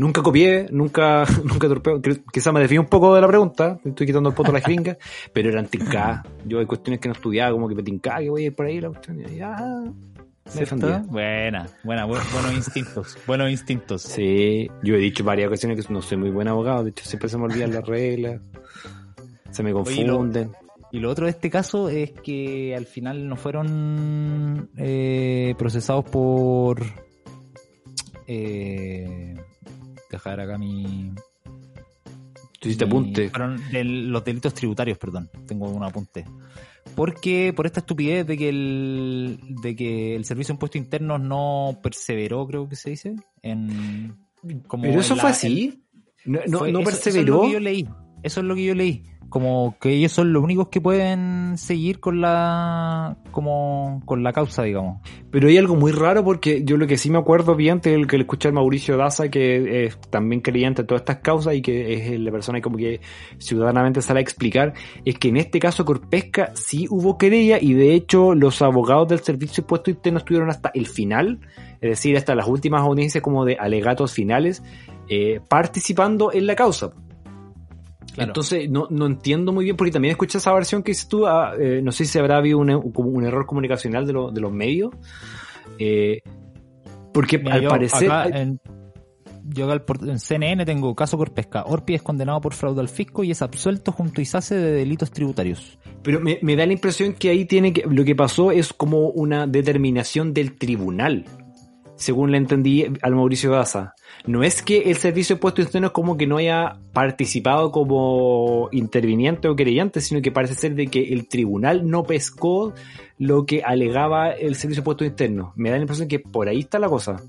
Nunca 0.00 0.22
copié, 0.22 0.66
nunca, 0.70 1.26
nunca 1.44 1.68
torpeo. 1.68 2.00
Quizá 2.32 2.52
me 2.52 2.60
desvío 2.60 2.80
un 2.80 2.86
poco 2.86 3.14
de 3.14 3.20
la 3.20 3.28
pregunta, 3.28 3.78
estoy 3.84 4.06
quitando 4.06 4.30
el 4.30 4.34
poto 4.34 4.50
a 4.50 4.54
la 4.54 4.60
jeringa, 4.62 4.96
pero 5.34 5.50
eran 5.50 5.66
tinca. 5.66 6.22
Yo 6.46 6.58
hay 6.58 6.64
cuestiones 6.64 7.00
que 7.00 7.08
no 7.08 7.12
estudiaba, 7.12 7.52
como 7.52 7.68
que 7.68 7.74
me 7.74 7.82
que 7.82 8.30
voy 8.30 8.44
a 8.44 8.46
ir 8.46 8.54
por 8.54 8.64
ahí, 8.64 8.80
la 8.80 8.88
cuestión, 8.88 9.20
y 9.20 9.36
ya, 9.36 9.56
me 10.54 10.60
defendía. 10.60 11.04
Buena, 11.06 11.66
buena, 11.84 12.06
bu- 12.06 12.32
buenos 12.32 12.54
instintos, 12.54 13.18
buenos 13.26 13.50
instintos. 13.50 14.00
Sí, 14.00 14.70
yo 14.82 14.94
he 14.94 14.98
dicho 14.98 15.22
varias 15.22 15.48
ocasiones 15.48 15.84
que 15.86 15.92
no 15.92 16.00
soy 16.00 16.16
muy 16.16 16.30
buen 16.30 16.48
abogado, 16.48 16.82
de 16.84 16.90
hecho 16.90 17.04
siempre 17.04 17.28
se 17.28 17.36
me 17.36 17.44
olvidan 17.44 17.74
las 17.74 17.84
reglas, 17.86 18.40
se 19.50 19.62
me 19.62 19.74
Oye, 19.74 20.06
confunden. 20.06 20.52
Y 20.92 20.98
lo 21.00 21.10
otro 21.10 21.26
de 21.26 21.32
este 21.32 21.50
caso 21.50 21.90
es 21.90 22.12
que 22.12 22.74
al 22.74 22.86
final 22.86 23.28
no 23.28 23.36
fueron 23.36 24.70
eh, 24.78 25.54
procesados 25.58 26.06
por... 26.06 26.80
Eh, 28.26 29.34
dejar 30.10 30.40
acá 30.40 30.58
mi... 30.58 31.12
Tú 32.60 32.68
hiciste 32.68 32.84
mi- 32.84 32.90
apunte. 32.90 33.30
Los 33.82 34.24
delitos 34.24 34.52
tributarios, 34.52 34.98
perdón. 34.98 35.30
Tengo 35.46 35.68
un 35.70 35.82
apunte. 35.82 36.26
Porque 36.94 37.52
por 37.54 37.66
esta 37.66 37.80
estupidez 37.80 38.26
de 38.26 38.36
que 38.36 38.48
el, 38.48 39.38
de 39.62 39.74
que 39.76 40.14
el 40.16 40.24
Servicio 40.24 40.52
de 40.52 40.56
Impuestos 40.56 40.76
Internos 40.80 41.20
no 41.20 41.78
perseveró, 41.82 42.46
creo 42.46 42.68
que 42.68 42.76
se 42.76 42.90
dice, 42.90 43.14
en... 43.42 44.14
como 44.66 44.82
Pero 44.82 45.00
eso 45.00 45.14
la- 45.14 45.22
fue 45.22 45.30
así. 45.30 45.82
No, 46.26 46.40
no, 46.48 46.58
fue- 46.58 46.72
no 46.72 46.80
eso- 46.80 46.90
perseveró. 46.90 47.34
Eso 47.36 47.36
es 47.36 47.40
lo 47.40 47.46
que 47.46 47.52
yo 47.52 47.60
leí. 47.60 47.88
Eso 48.22 48.40
es 48.40 48.46
lo 48.46 48.54
que 48.54 48.64
yo 48.64 48.74
leí. 48.74 49.04
Como 49.30 49.76
que 49.80 49.90
ellos 49.90 50.12
son 50.12 50.32
los 50.32 50.42
únicos 50.42 50.68
que 50.68 50.80
pueden 50.80 51.56
seguir 51.56 52.00
con 52.00 52.20
la 52.20 53.16
como 53.30 54.02
con 54.04 54.22
la 54.22 54.32
causa, 54.32 54.64
digamos. 54.64 55.00
Pero 55.30 55.48
hay 55.48 55.56
algo 55.56 55.76
muy 55.76 55.92
raro 55.92 56.24
porque 56.24 56.64
yo 56.64 56.76
lo 56.76 56.86
que 56.86 56.98
sí 56.98 57.10
me 57.10 57.18
acuerdo 57.18 57.54
bien 57.54 57.80
del 57.80 58.06
que 58.06 58.18
le 58.18 58.24
escuché 58.24 58.48
al 58.48 58.54
Mauricio 58.54 58.96
Daza, 58.96 59.28
que 59.28 59.86
es 59.86 59.98
también 60.10 60.40
creyente 60.40 60.82
en 60.82 60.86
todas 60.86 61.02
estas 61.02 61.18
causas 61.18 61.54
y 61.54 61.62
que 61.62 62.14
es 62.14 62.20
la 62.20 62.32
persona 62.32 62.58
que 62.58 62.62
como 62.62 62.76
que 62.76 63.00
ciudadanamente 63.38 64.02
sale 64.02 64.18
a 64.18 64.22
explicar, 64.22 64.74
es 65.04 65.18
que 65.18 65.28
en 65.28 65.36
este 65.36 65.60
caso 65.60 65.84
Corpesca 65.84 66.50
sí 66.54 66.86
hubo 66.90 67.16
querella 67.16 67.58
y 67.60 67.74
de 67.74 67.94
hecho 67.94 68.34
los 68.34 68.60
abogados 68.62 69.08
del 69.08 69.20
Servicio 69.20 69.56
de 69.56 69.62
Impuestos 69.62 69.94
Internos 69.94 70.22
estuvieron 70.22 70.50
hasta 70.50 70.70
el 70.74 70.86
final, 70.86 71.38
es 71.80 71.90
decir, 71.90 72.16
hasta 72.16 72.34
las 72.34 72.48
últimas 72.48 72.82
audiencias 72.82 73.22
como 73.22 73.44
de 73.44 73.56
alegatos 73.58 74.12
finales, 74.12 74.62
eh, 75.08 75.40
participando 75.48 76.32
en 76.32 76.46
la 76.46 76.56
causa. 76.56 76.92
Claro. 78.14 78.30
Entonces, 78.30 78.68
no, 78.70 78.86
no 78.90 79.06
entiendo 79.06 79.52
muy 79.52 79.64
bien, 79.64 79.76
porque 79.76 79.92
también 79.92 80.12
escuché 80.12 80.38
esa 80.38 80.52
versión 80.52 80.82
que 80.82 80.90
dices 80.92 81.08
tú, 81.08 81.26
ah, 81.26 81.52
eh, 81.58 81.80
no 81.82 81.92
sé 81.92 82.04
si 82.04 82.18
habrá 82.18 82.36
habido 82.38 82.58
un, 82.58 82.70
un 82.70 83.24
error 83.24 83.46
comunicacional 83.46 84.06
de, 84.06 84.12
lo- 84.12 84.30
de 84.30 84.40
los 84.40 84.52
medios, 84.52 84.90
eh, 85.78 86.20
porque 87.12 87.38
Mira, 87.38 87.54
al 87.54 87.62
yo 87.62 87.68
parecer... 87.68 88.10
acá 88.10 88.38
en, 88.38 88.60
yo 89.52 89.70
al 89.70 89.82
por- 89.82 90.08
en 90.08 90.18
CNN 90.20 90.64
tengo 90.64 90.94
caso 90.94 91.16
Corpesca. 91.18 91.64
Orpi 91.64 91.94
es 91.94 92.02
condenado 92.02 92.40
por 92.40 92.54
fraude 92.54 92.80
al 92.80 92.88
fisco 92.88 93.24
y 93.24 93.30
es 93.32 93.42
absuelto 93.42 93.90
junto 93.90 94.20
a 94.20 94.22
ISACE 94.22 94.54
de 94.54 94.72
delitos 94.72 95.10
tributarios. 95.10 95.78
Pero 96.02 96.20
me, 96.20 96.38
me 96.42 96.54
da 96.56 96.66
la 96.66 96.72
impresión 96.72 97.14
que 97.14 97.30
ahí 97.30 97.46
tiene 97.46 97.72
que, 97.72 97.82
lo 97.88 98.04
que 98.04 98.14
pasó 98.14 98.52
es 98.52 98.72
como 98.72 99.08
una 99.08 99.46
determinación 99.48 100.32
del 100.34 100.56
tribunal, 100.56 101.24
según 102.00 102.32
le 102.32 102.38
entendí 102.38 102.86
al 103.02 103.14
Mauricio 103.14 103.50
Daza. 103.50 103.94
No 104.26 104.42
es 104.42 104.62
que 104.62 104.90
el 104.90 104.96
servicio 104.96 105.34
de 105.34 105.38
impuestos 105.38 105.66
internos 105.66 105.90
como 105.90 106.16
que 106.16 106.26
no 106.26 106.38
haya 106.38 106.78
participado 106.94 107.70
como 107.70 108.70
interviniente 108.72 109.48
o 109.48 109.54
querellante, 109.54 110.00
sino 110.00 110.22
que 110.22 110.32
parece 110.32 110.54
ser 110.54 110.74
de 110.74 110.86
que 110.86 111.12
el 111.12 111.28
tribunal 111.28 111.88
no 111.88 112.04
pescó 112.04 112.72
lo 113.18 113.44
que 113.44 113.62
alegaba 113.62 114.30
el 114.30 114.54
servicio 114.54 114.76
de 114.76 114.80
impuestos 114.80 115.06
internos. 115.08 115.52
Me 115.56 115.68
da 115.68 115.76
la 115.76 115.82
impresión 115.82 116.08
que 116.08 116.18
por 116.18 116.48
ahí 116.48 116.60
está 116.60 116.78
la 116.78 116.88
cosa, 116.88 117.22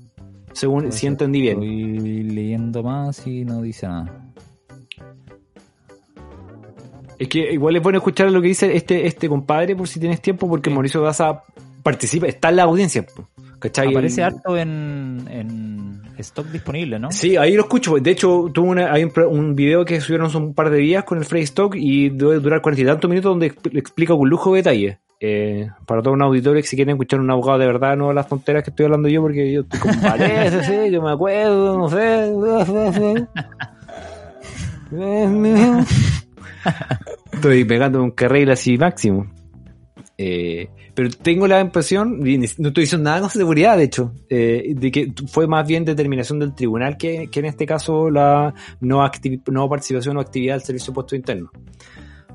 según 0.52 0.90
si 0.90 1.06
entendí 1.06 1.42
bien. 1.42 1.62
Estoy 1.62 2.22
leyendo 2.22 2.82
más 2.82 3.26
y 3.26 3.44
no 3.44 3.60
dice 3.60 3.86
nada. 3.86 4.32
Es 7.18 7.28
que 7.28 7.52
igual 7.52 7.76
es 7.76 7.82
bueno 7.82 7.98
escuchar 7.98 8.30
lo 8.30 8.40
que 8.40 8.48
dice 8.48 8.74
este, 8.74 9.06
este 9.06 9.28
compadre 9.28 9.76
por 9.76 9.86
si 9.86 10.00
tienes 10.00 10.22
tiempo, 10.22 10.48
porque. 10.48 10.70
Mauricio 10.70 11.02
Daza 11.02 11.42
participa, 11.82 12.26
está 12.26 12.48
en 12.48 12.56
la 12.56 12.62
audiencia. 12.62 13.04
po, 13.04 13.28
¿cachai? 13.62 13.88
Aparece 13.88 14.22
harto 14.22 14.56
en, 14.56 15.24
en 15.30 16.02
stock 16.18 16.46
disponible, 16.48 16.98
¿no? 16.98 17.12
Sí, 17.12 17.36
ahí 17.36 17.54
lo 17.54 17.62
escucho. 17.62 17.94
De 17.96 18.10
hecho, 18.10 18.50
tuve 18.52 18.68
una, 18.68 18.92
hay 18.92 19.04
un, 19.04 19.12
un 19.24 19.54
video 19.54 19.84
que 19.84 20.00
subieron 20.00 20.26
hace 20.26 20.36
un 20.36 20.54
par 20.54 20.70
de 20.70 20.78
días 20.78 21.04
con 21.04 21.18
el 21.18 21.24
Free 21.24 21.42
Stock 21.42 21.74
y 21.76 22.10
debe 22.10 22.40
durar 22.40 22.60
cuarenta 22.60 22.82
y 22.82 22.86
tantos 22.86 23.08
minutos 23.08 23.30
donde 23.30 23.46
explica 23.46 24.14
con 24.16 24.28
lujo 24.28 24.52
de 24.52 24.56
detalle. 24.58 24.98
Eh, 25.24 25.70
para 25.86 26.02
todo 26.02 26.14
un 26.14 26.22
auditorio 26.22 26.60
que 26.60 26.66
si 26.66 26.74
quieren 26.74 26.96
escuchar 26.96 27.20
un 27.20 27.30
abogado 27.30 27.60
de 27.60 27.66
verdad, 27.66 27.96
no 27.96 28.12
las 28.12 28.26
tonteras 28.26 28.64
que 28.64 28.70
estoy 28.70 28.86
hablando 28.86 29.08
yo, 29.08 29.22
porque 29.22 29.52
yo 29.52 29.60
estoy 29.60 29.78
como 29.78 30.00
parece, 30.02 30.64
sí, 30.64 30.90
que 30.90 31.00
me 31.00 31.12
acuerdo, 31.12 31.78
no 31.78 31.88
sé. 31.88 32.32
Estoy 37.32 37.64
pegando 37.64 38.02
un 38.02 38.10
carril 38.10 38.50
así 38.50 38.76
máximo. 38.76 39.26
Eh, 40.18 40.68
pero 40.94 41.08
tengo 41.10 41.46
la 41.46 41.60
impresión, 41.60 42.20
no 42.20 42.44
estoy 42.44 42.84
diciendo 42.84 43.08
nada 43.08 43.20
con 43.20 43.30
seguridad, 43.30 43.76
de 43.76 43.84
hecho, 43.84 44.12
eh, 44.28 44.74
de 44.76 44.90
que 44.90 45.12
fue 45.26 45.46
más 45.46 45.66
bien 45.66 45.84
determinación 45.84 46.38
del 46.38 46.54
tribunal 46.54 46.96
que, 46.96 47.28
que 47.28 47.40
en 47.40 47.46
este 47.46 47.64
caso 47.64 48.10
la 48.10 48.52
no, 48.80 49.02
no 49.46 49.68
participación 49.68 50.16
o 50.16 50.20
actividad 50.20 50.54
del 50.54 50.62
servicio 50.62 50.92
puesto 50.92 51.16
interno. 51.16 51.50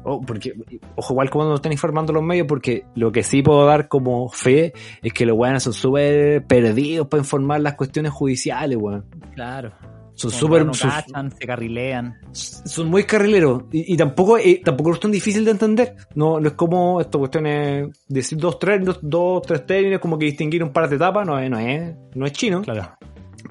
Oh, 0.04 0.22
porque, 0.22 0.54
ojo, 0.96 1.14
igual 1.14 1.30
como 1.30 1.46
nos 1.46 1.56
están 1.56 1.74
informando 1.74 2.14
los 2.14 2.24
medios, 2.24 2.48
porque 2.48 2.86
lo 2.96 3.12
que 3.12 3.24
sí 3.24 3.42
puedo 3.42 3.66
dar 3.66 3.88
como 3.90 4.30
fe 4.30 4.74
es 5.02 5.12
que 5.12 5.26
los 5.26 5.38
weones 5.38 5.64
son 5.64 5.74
súper 5.74 6.46
perdidos 6.46 7.08
para 7.08 7.22
informar 7.22 7.60
las 7.62 7.76
cuestiones 7.76 8.14
judiciales, 8.14 8.78
weón. 8.78 9.06
Claro. 9.36 9.74
Son 10.18 10.32
súper. 10.32 10.66
no 10.66 10.72
cachan, 10.72 11.30
se 11.32 11.46
carrilean. 11.46 12.18
son 12.32 12.88
muy 12.90 13.04
carrileros 13.04 13.66
y, 13.72 13.94
y 13.94 13.98
tampoco 13.98 14.40
eh, 14.40 14.60
tampoco 14.66 14.94
es 14.94 15.00
tan 15.00 15.12
difícil 15.12 15.46
de 15.46 15.52
entender 15.52 15.96
no 16.16 16.40
no 16.40 16.48
es 16.48 16.54
como 16.56 17.00
esta 17.00 17.20
cuestión 17.20 17.46
es 17.46 17.88
decir 18.08 18.40
dos 18.40 18.58
tres 18.58 18.84
dos, 18.84 18.98
dos 19.04 19.44
tres 19.44 19.64
términos 19.68 20.00
como 20.02 20.18
que 20.18 20.26
distinguir 20.26 20.64
un 20.64 20.74
par 20.74 20.90
de 20.90 20.96
etapas 20.96 21.24
no 21.24 21.38
es 21.38 21.52
no 21.52 21.60
es 21.60 21.96
no 22.16 22.26
es 22.26 22.32
chino 22.32 22.64
Claro. 22.64 22.98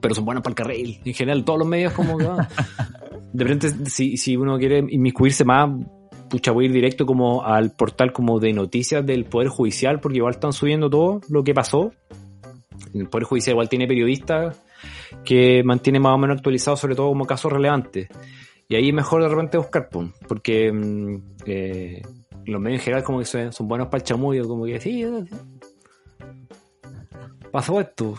pero 0.00 0.12
son 0.12 0.24
buenos 0.24 0.42
para 0.42 0.50
el 0.50 0.56
carril 0.56 1.00
en 1.04 1.14
general 1.14 1.44
todos 1.44 1.60
los 1.60 1.68
medios 1.68 1.92
como 1.92 2.18
que 2.18 2.26
ah. 2.26 2.48
de 3.32 3.44
repente 3.44 3.88
si, 3.88 4.16
si 4.16 4.36
uno 4.36 4.58
quiere 4.58 4.78
inmiscuirse 4.90 5.44
más 5.44 5.70
pucha 6.28 6.50
voy 6.50 6.64
a 6.64 6.66
ir 6.66 6.72
directo 6.72 7.06
como 7.06 7.44
al 7.44 7.70
portal 7.76 8.12
como 8.12 8.40
de 8.40 8.52
noticias 8.52 9.06
del 9.06 9.24
poder 9.24 9.50
judicial 9.50 10.00
porque 10.00 10.18
igual 10.18 10.34
están 10.34 10.52
subiendo 10.52 10.90
todo 10.90 11.20
lo 11.28 11.44
que 11.44 11.54
pasó 11.54 11.92
el 12.92 13.08
poder 13.08 13.24
judicial 13.24 13.52
igual 13.54 13.68
tiene 13.68 13.86
periodistas 13.86 14.60
que 15.24 15.62
mantiene 15.64 16.00
más 16.00 16.14
o 16.14 16.18
menos 16.18 16.36
actualizado 16.36 16.76
sobre 16.76 16.94
todo 16.94 17.08
como 17.08 17.26
casos 17.26 17.52
relevantes 17.52 18.08
y 18.68 18.74
ahí 18.74 18.88
es 18.88 18.94
mejor 18.94 19.22
de 19.22 19.28
repente 19.28 19.58
buscar, 19.58 19.88
pum, 19.88 20.10
porque 20.26 20.72
mm, 20.72 21.16
eh, 21.46 22.02
los 22.46 22.60
medios 22.60 22.80
en 22.80 22.84
general 22.84 23.04
como 23.04 23.18
que 23.20 23.24
son, 23.24 23.52
son 23.52 23.68
buenos 23.68 23.86
para 23.88 23.98
el 23.98 24.04
chamullo, 24.04 24.46
como 24.48 24.64
que 24.66 24.80
sí, 24.80 25.02
eh, 25.04 25.24
pasó 27.50 27.80
esto. 27.80 28.14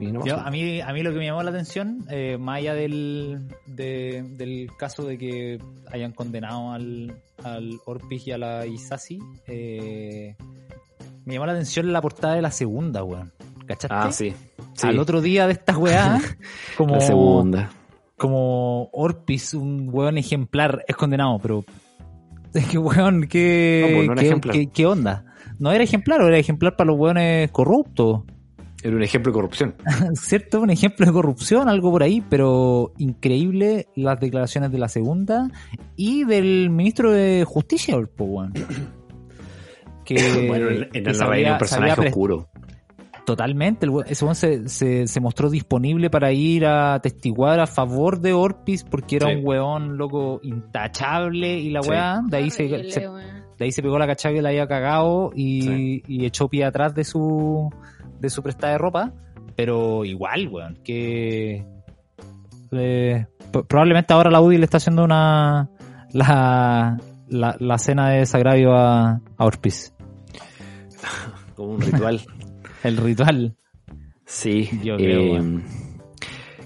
Y 0.00 0.10
no 0.10 0.24
Yo, 0.24 0.34
pasó. 0.36 0.48
a, 0.48 0.50
mí, 0.50 0.80
a 0.80 0.92
mí 0.92 1.02
lo 1.04 1.12
que 1.12 1.18
me 1.18 1.26
llamó 1.26 1.42
la 1.44 1.50
atención, 1.50 2.04
eh, 2.10 2.36
más 2.38 2.58
allá 2.58 2.74
del, 2.74 3.46
de- 3.66 4.24
del 4.36 4.68
caso 4.76 5.04
de 5.04 5.16
que 5.16 5.58
hayan 5.92 6.12
condenado 6.12 6.72
al, 6.72 7.22
al 7.44 7.78
Orpis 7.86 8.26
y 8.26 8.32
a 8.32 8.38
la 8.38 8.66
Isasi, 8.66 9.20
eh, 9.46 10.34
me 11.24 11.34
llamó 11.34 11.46
la 11.46 11.52
atención 11.52 11.92
la 11.92 12.02
portada 12.02 12.34
de 12.34 12.42
la 12.42 12.50
segunda, 12.50 13.04
weón. 13.04 13.32
¿Cachaste? 13.66 13.88
Ah, 13.96 14.12
sí. 14.12 14.34
sí. 14.74 14.86
Al 14.86 14.98
otro 14.98 15.20
día 15.20 15.46
de 15.46 15.52
esta 15.54 15.76
weá, 15.78 16.20
como, 16.76 16.94
La 16.96 17.00
segunda. 17.00 17.70
como 18.16 18.88
Orpis, 18.92 19.54
un 19.54 19.88
weón 19.92 20.18
ejemplar, 20.18 20.84
es 20.88 20.96
condenado, 20.96 21.38
pero 21.40 21.64
es 22.52 22.66
que 22.66 22.78
weón, 22.78 23.26
¿qué, 23.28 23.84
No, 23.88 23.96
pues 23.96 24.08
no 24.08 24.14
qué- 24.16 24.26
ejemplar. 24.26 24.54
qué- 24.56 24.66
qué 24.68 24.86
onda? 24.86 25.24
No 25.58 25.70
era 25.72 25.84
ejemplar, 25.84 26.20
o 26.20 26.26
era 26.28 26.36
ejemplar 26.38 26.76
para 26.76 26.88
los 26.88 26.98
weones 26.98 27.50
corruptos. 27.50 28.22
Era 28.82 28.96
un 28.96 29.02
ejemplo 29.02 29.32
de 29.32 29.34
corrupción. 29.34 29.74
¿cierto? 30.14 30.60
Un 30.60 30.68
ejemplo 30.68 31.06
de 31.06 31.12
corrupción, 31.12 31.68
algo 31.70 31.90
por 31.90 32.02
ahí, 32.02 32.22
pero 32.28 32.92
increíble 32.98 33.86
las 33.96 34.20
declaraciones 34.20 34.70
de 34.72 34.78
la 34.78 34.88
segunda 34.88 35.48
y 35.96 36.24
del 36.24 36.68
ministro 36.70 37.10
de 37.10 37.44
Justicia, 37.46 37.94
el 37.96 38.08
po, 38.08 38.24
weón. 38.24 38.52
Que, 40.04 40.46
bueno, 40.48 40.68
en, 40.68 40.90
que 40.90 40.98
en 40.98 41.04
reino 41.06 41.24
había- 41.24 41.52
un 41.52 41.58
personaje 41.58 42.08
oscuro. 42.08 42.48
Totalmente, 43.26 43.86
ese 44.06 44.24
weón 44.24 44.34
se, 44.34 44.68
se, 44.68 45.06
se 45.06 45.20
mostró 45.20 45.48
disponible 45.48 46.10
para 46.10 46.30
ir 46.32 46.66
a 46.66 47.00
testiguar 47.00 47.58
a 47.58 47.66
favor 47.66 48.20
de 48.20 48.34
Orpis 48.34 48.84
porque 48.84 49.16
era 49.16 49.28
Sí. 49.30 49.36
un 49.36 49.46
weón 49.46 49.96
loco 49.96 50.40
intachable 50.42 51.58
y 51.58 51.70
la 51.70 51.82
Sí. 51.82 51.88
weá, 51.90 52.20
de 52.26 52.36
ahí 52.36 52.50
se, 52.50 52.64
Horrible, 52.64 52.90
se- 52.90 53.08
weón. 53.08 53.22
de 53.58 53.64
ahí 53.64 53.72
se 53.72 53.82
pegó 53.82 53.98
la 53.98 54.06
cachada 54.06 54.34
que 54.34 54.42
la 54.42 54.50
había 54.50 54.66
cagado 54.66 55.30
y, 55.34 55.62
Sí. 55.62 56.02
y 56.06 56.26
echó 56.26 56.48
pie 56.48 56.64
atrás 56.64 56.94
de 56.94 57.04
su 57.04 57.70
de 58.20 58.28
su 58.30 58.42
prestada 58.42 58.72
de 58.74 58.78
ropa 58.78 59.12
pero 59.56 60.04
igual 60.04 60.48
weón 60.48 60.78
que 60.84 61.64
eh, 62.72 63.26
probablemente 63.68 64.12
ahora 64.12 64.30
la 64.30 64.40
UDI 64.42 64.58
le 64.58 64.64
está 64.64 64.76
haciendo 64.78 65.02
una 65.04 65.70
la, 66.12 66.98
la, 67.28 67.56
la 67.58 67.78
cena 67.78 68.10
de 68.10 68.18
desagravio 68.18 68.74
a, 68.74 69.20
a 69.38 69.44
Orpis 69.44 69.94
Como 71.56 71.74
un 71.74 71.80
ritual. 71.80 72.20
El 72.84 72.96
ritual 72.96 73.56
sí. 74.26 74.68
Yo 74.82 74.96
creo, 74.96 75.36
eh, 75.38 75.60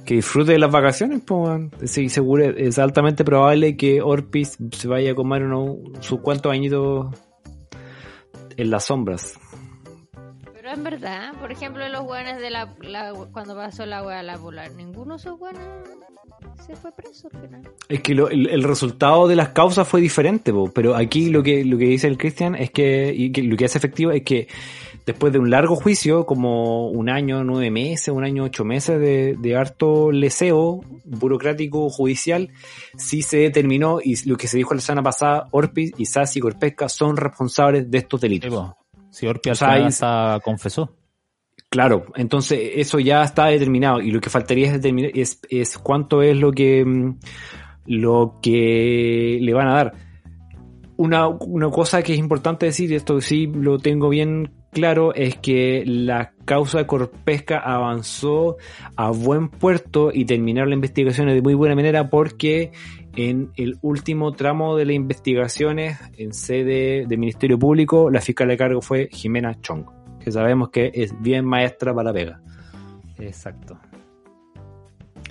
que 0.04 0.14
disfrute 0.14 0.52
de 0.52 0.58
las 0.58 0.70
vacaciones, 0.70 1.20
pues. 1.26 1.60
Sí, 1.84 2.08
seguro, 2.08 2.44
es 2.44 2.78
altamente 2.78 3.24
probable 3.24 3.76
que 3.76 4.00
Orpis 4.00 4.56
se 4.72 4.88
vaya 4.88 5.12
a 5.12 5.14
comer 5.14 5.42
unos 5.42 5.76
sus 6.00 6.20
cuantos 6.20 6.50
añitos 6.52 7.14
en 8.56 8.70
las 8.70 8.84
sombras. 8.84 9.38
Pero 10.54 10.70
en 10.72 10.82
verdad, 10.84 11.32
por 11.40 11.52
ejemplo, 11.52 11.86
los 11.88 12.02
guanes 12.04 12.38
de 12.40 12.50
la, 12.50 12.74
la- 12.82 13.12
cuando 13.32 13.54
pasó 13.54 13.84
la 13.86 14.02
wea 14.02 14.20
a 14.20 14.22
la 14.22 14.38
polar, 14.38 14.72
ninguno 14.72 15.14
de 15.14 15.20
esos 15.20 15.38
guanes 15.38 15.62
se 16.66 16.74
fue 16.76 16.90
preso 16.92 17.28
al 17.32 17.40
final. 17.40 17.62
Es 17.88 18.00
que 18.00 18.14
lo- 18.14 18.28
el, 18.30 18.48
el 18.48 18.62
resultado 18.64 19.28
de 19.28 19.36
las 19.36 19.50
causas 19.50 19.86
fue 19.86 20.00
diferente, 20.00 20.52
po, 20.52 20.70
pero 20.72 20.94
aquí 20.94 21.30
lo 21.30 21.42
que, 21.42 21.64
lo 21.64 21.76
que 21.78 21.84
dice 21.86 22.06
el 22.08 22.16
Cristian 22.18 22.54
es 22.54 22.70
que, 22.70 23.12
y 23.14 23.30
que 23.30 23.42
lo 23.42 23.56
que 23.56 23.64
es 23.66 23.76
efectivo 23.76 24.10
es 24.10 24.22
que 24.22 24.48
después 25.08 25.32
de 25.32 25.38
un 25.38 25.48
largo 25.48 25.74
juicio, 25.74 26.26
como 26.26 26.90
un 26.90 27.08
año, 27.08 27.42
nueve 27.42 27.70
meses, 27.70 28.08
un 28.08 28.24
año, 28.24 28.44
ocho 28.44 28.62
meses 28.62 29.00
de, 29.00 29.36
de 29.38 29.56
harto 29.56 30.12
leseo 30.12 30.82
burocrático 31.06 31.88
judicial, 31.88 32.50
sí 32.98 33.22
se 33.22 33.38
determinó, 33.38 34.00
y 34.04 34.28
lo 34.28 34.36
que 34.36 34.48
se 34.48 34.58
dijo 34.58 34.74
la 34.74 34.82
semana 34.82 35.02
pasada, 35.02 35.46
Orpiz, 35.50 35.94
y 35.96 36.40
Corpesca 36.40 36.90
son 36.90 37.16
responsables 37.16 37.90
de 37.90 37.96
estos 37.96 38.20
delitos. 38.20 38.74
Sí, 39.10 39.20
si 39.20 39.26
Orpis 39.26 39.52
O 39.62 39.90
sea, 39.90 40.40
confesó 40.44 40.94
Claro, 41.70 42.04
entonces 42.14 42.58
eso 42.74 42.98
ya 42.98 43.22
está 43.22 43.46
determinado 43.46 44.02
y 44.02 44.10
lo 44.10 44.20
que 44.20 44.28
faltaría 44.28 44.66
es 44.66 44.72
determinar 44.74 45.10
es, 45.14 45.40
es 45.48 45.78
cuánto 45.78 46.20
es 46.20 46.36
lo 46.36 46.52
que 46.52 46.84
mm, 46.84 47.18
lo 47.86 48.40
que 48.42 49.38
le 49.40 49.54
van 49.54 49.68
a 49.68 49.74
dar. 49.74 49.92
Una, 50.98 51.28
una 51.28 51.70
cosa 51.70 52.02
que 52.02 52.12
es 52.12 52.18
importante 52.18 52.66
decir, 52.66 52.90
y 52.90 52.94
esto 52.96 53.20
sí 53.22 53.46
lo 53.46 53.78
tengo 53.78 54.10
bien 54.10 54.57
claro, 54.70 55.14
es 55.14 55.36
que 55.36 55.84
la 55.86 56.32
causa 56.44 56.78
de 56.78 56.86
Corpesca 56.86 57.58
avanzó 57.58 58.56
a 58.96 59.10
buen 59.10 59.48
puerto 59.48 60.10
y 60.12 60.24
terminaron 60.24 60.70
las 60.70 60.76
investigaciones 60.76 61.34
de 61.34 61.42
muy 61.42 61.54
buena 61.54 61.74
manera 61.74 62.10
porque 62.10 62.72
en 63.16 63.50
el 63.56 63.78
último 63.82 64.32
tramo 64.32 64.76
de 64.76 64.86
las 64.86 64.94
investigaciones 64.94 65.98
en 66.16 66.32
sede 66.32 67.06
del 67.06 67.18
Ministerio 67.18 67.58
Público, 67.58 68.10
la 68.10 68.20
fiscal 68.20 68.48
de 68.48 68.56
cargo 68.56 68.80
fue 68.80 69.08
Jimena 69.10 69.60
Chong 69.60 69.98
que 70.18 70.32
sabemos 70.32 70.70
que 70.70 70.90
es 70.94 71.20
bien 71.20 71.44
maestra 71.44 71.94
para 71.94 72.10
la 72.10 72.12
pega. 72.12 72.40
exacto 73.18 73.78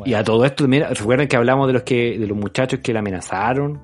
Y 0.06 0.14
a 0.14 0.24
todo 0.24 0.46
esto, 0.46 0.68
mira, 0.68 0.90
recuerden 0.90 1.28
que 1.28 1.38
hablamos 1.38 1.68
de 1.68 1.74
los 1.74 1.84
que, 1.84 2.18
de 2.18 2.28
los 2.28 2.38
muchachos 2.38 2.80
que 2.80 2.94
la 2.94 3.00
amenazaron, 3.00 3.82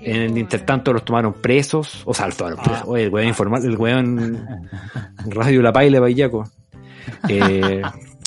en 0.00 0.22
el 0.22 0.38
intertanto 0.38 0.92
los 0.92 1.04
tomaron 1.04 1.34
presos, 1.34 2.02
o 2.04 2.14
sea, 2.14 2.26
los 2.26 2.36
tomaron 2.36 2.58
presos, 2.62 2.84
oye, 2.86 3.04
el 3.04 3.10
weón 3.10 3.28
informal, 3.28 3.64
el 3.64 3.76
weón 3.76 4.68
Radio 5.26 5.62
La 5.62 5.72
Paila 5.72 6.00
Payaco. 6.00 6.44
Eh, 7.28 7.82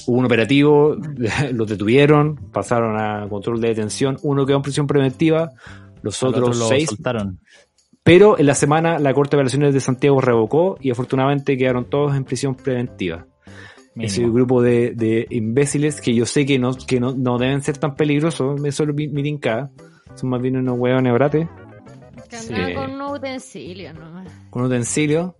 hubo 0.08 0.18
un 0.18 0.26
operativo, 0.26 0.96
los 1.54 1.68
detuvieron, 1.68 2.36
pasaron 2.52 3.00
a 3.00 3.28
control 3.30 3.62
de 3.62 3.70
detención, 3.70 4.18
uno 4.24 4.46
quedó 4.46 4.58
en 4.58 4.64
prisión 4.64 4.88
preventiva, 4.88 5.52
los 6.02 6.22
Al 6.24 6.30
otro 6.30 6.42
otros 6.42 6.58
lo 6.58 6.68
seis 6.68 6.90
soltaron 6.90 7.40
Pero 8.04 8.38
en 8.40 8.48
la 8.48 8.56
semana 8.56 9.00
la 9.00 9.14
Corte 9.14 9.36
de 9.36 9.42
Apelaciones 9.42 9.74
de 9.74 9.80
Santiago 9.80 10.20
revocó 10.20 10.78
y 10.82 10.92
afortunadamente 10.92 11.58
quedaron 11.58 11.86
todos 11.90 12.16
en 12.16 12.24
prisión 12.26 12.56
preventiva. 12.56 13.28
Ese 13.96 14.22
Mínimo. 14.22 14.36
grupo 14.36 14.62
de, 14.62 14.94
de 14.96 15.28
imbéciles 15.30 16.00
que 16.00 16.16
yo 16.16 16.26
sé 16.26 16.46
que 16.46 16.58
no, 16.58 16.74
que 16.74 17.02
no, 17.02 17.14
no 17.14 17.38
deben 17.38 17.62
ser 17.62 17.78
tan 17.78 17.96
peligrosos, 17.96 18.64
eso 18.64 18.86
lo 18.86 18.94
mi 18.94 19.08
mi. 19.08 19.70
Son 20.16 20.30
más 20.30 20.42
bien 20.42 20.58
unos 20.58 20.78
hueones 20.78 21.14
brates 21.14 21.48
Que 22.32 22.38
Sí. 22.38 22.54
andaba 22.54 22.74
con 22.88 22.92
un 22.96 23.02
utensilio 23.02 23.94
nomás. 23.94 24.28
con 24.50 24.64
utensilios. 24.64 25.34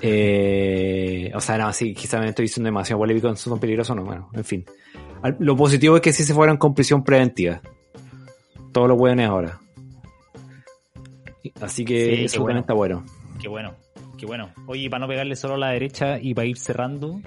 Eh, 0.00 1.30
o 1.34 1.40
sea, 1.40 1.58
no, 1.58 1.72
sí, 1.72 1.94
quizás 1.94 2.20
me 2.20 2.28
estoy 2.30 2.44
diciendo 2.46 2.68
demasiado 2.68 2.98
polémico, 3.00 3.34
son 3.36 3.60
peligrosos, 3.60 3.94
no, 3.94 4.04
bueno, 4.04 4.28
en 4.32 4.44
fin. 4.44 4.64
Al- 5.22 5.36
Lo 5.38 5.54
positivo 5.56 5.96
es 5.96 6.02
que 6.02 6.12
sí 6.14 6.24
se 6.24 6.32
fueran 6.34 6.56
con 6.56 6.74
prisión 6.74 7.04
preventiva. 7.04 7.60
Todos 8.72 8.88
los 8.88 8.98
hueones 8.98 9.28
ahora. 9.28 9.60
Así 11.60 11.84
que 11.84 12.16
Sí, 12.16 12.24
eso 12.24 12.40
bueno. 12.42 12.46
también 12.48 12.58
está 12.62 12.74
bueno. 12.74 13.04
Qué 13.40 13.48
bueno, 13.48 13.74
qué 14.18 14.26
bueno. 14.26 14.50
Oye, 14.66 14.82
y 14.84 14.88
para 14.88 15.00
no 15.00 15.08
pegarle 15.08 15.36
solo 15.36 15.54
a 15.54 15.58
la 15.58 15.68
derecha 15.70 16.18
y 16.18 16.34
para 16.34 16.46
ir 16.46 16.56
cerrando, 16.58 17.20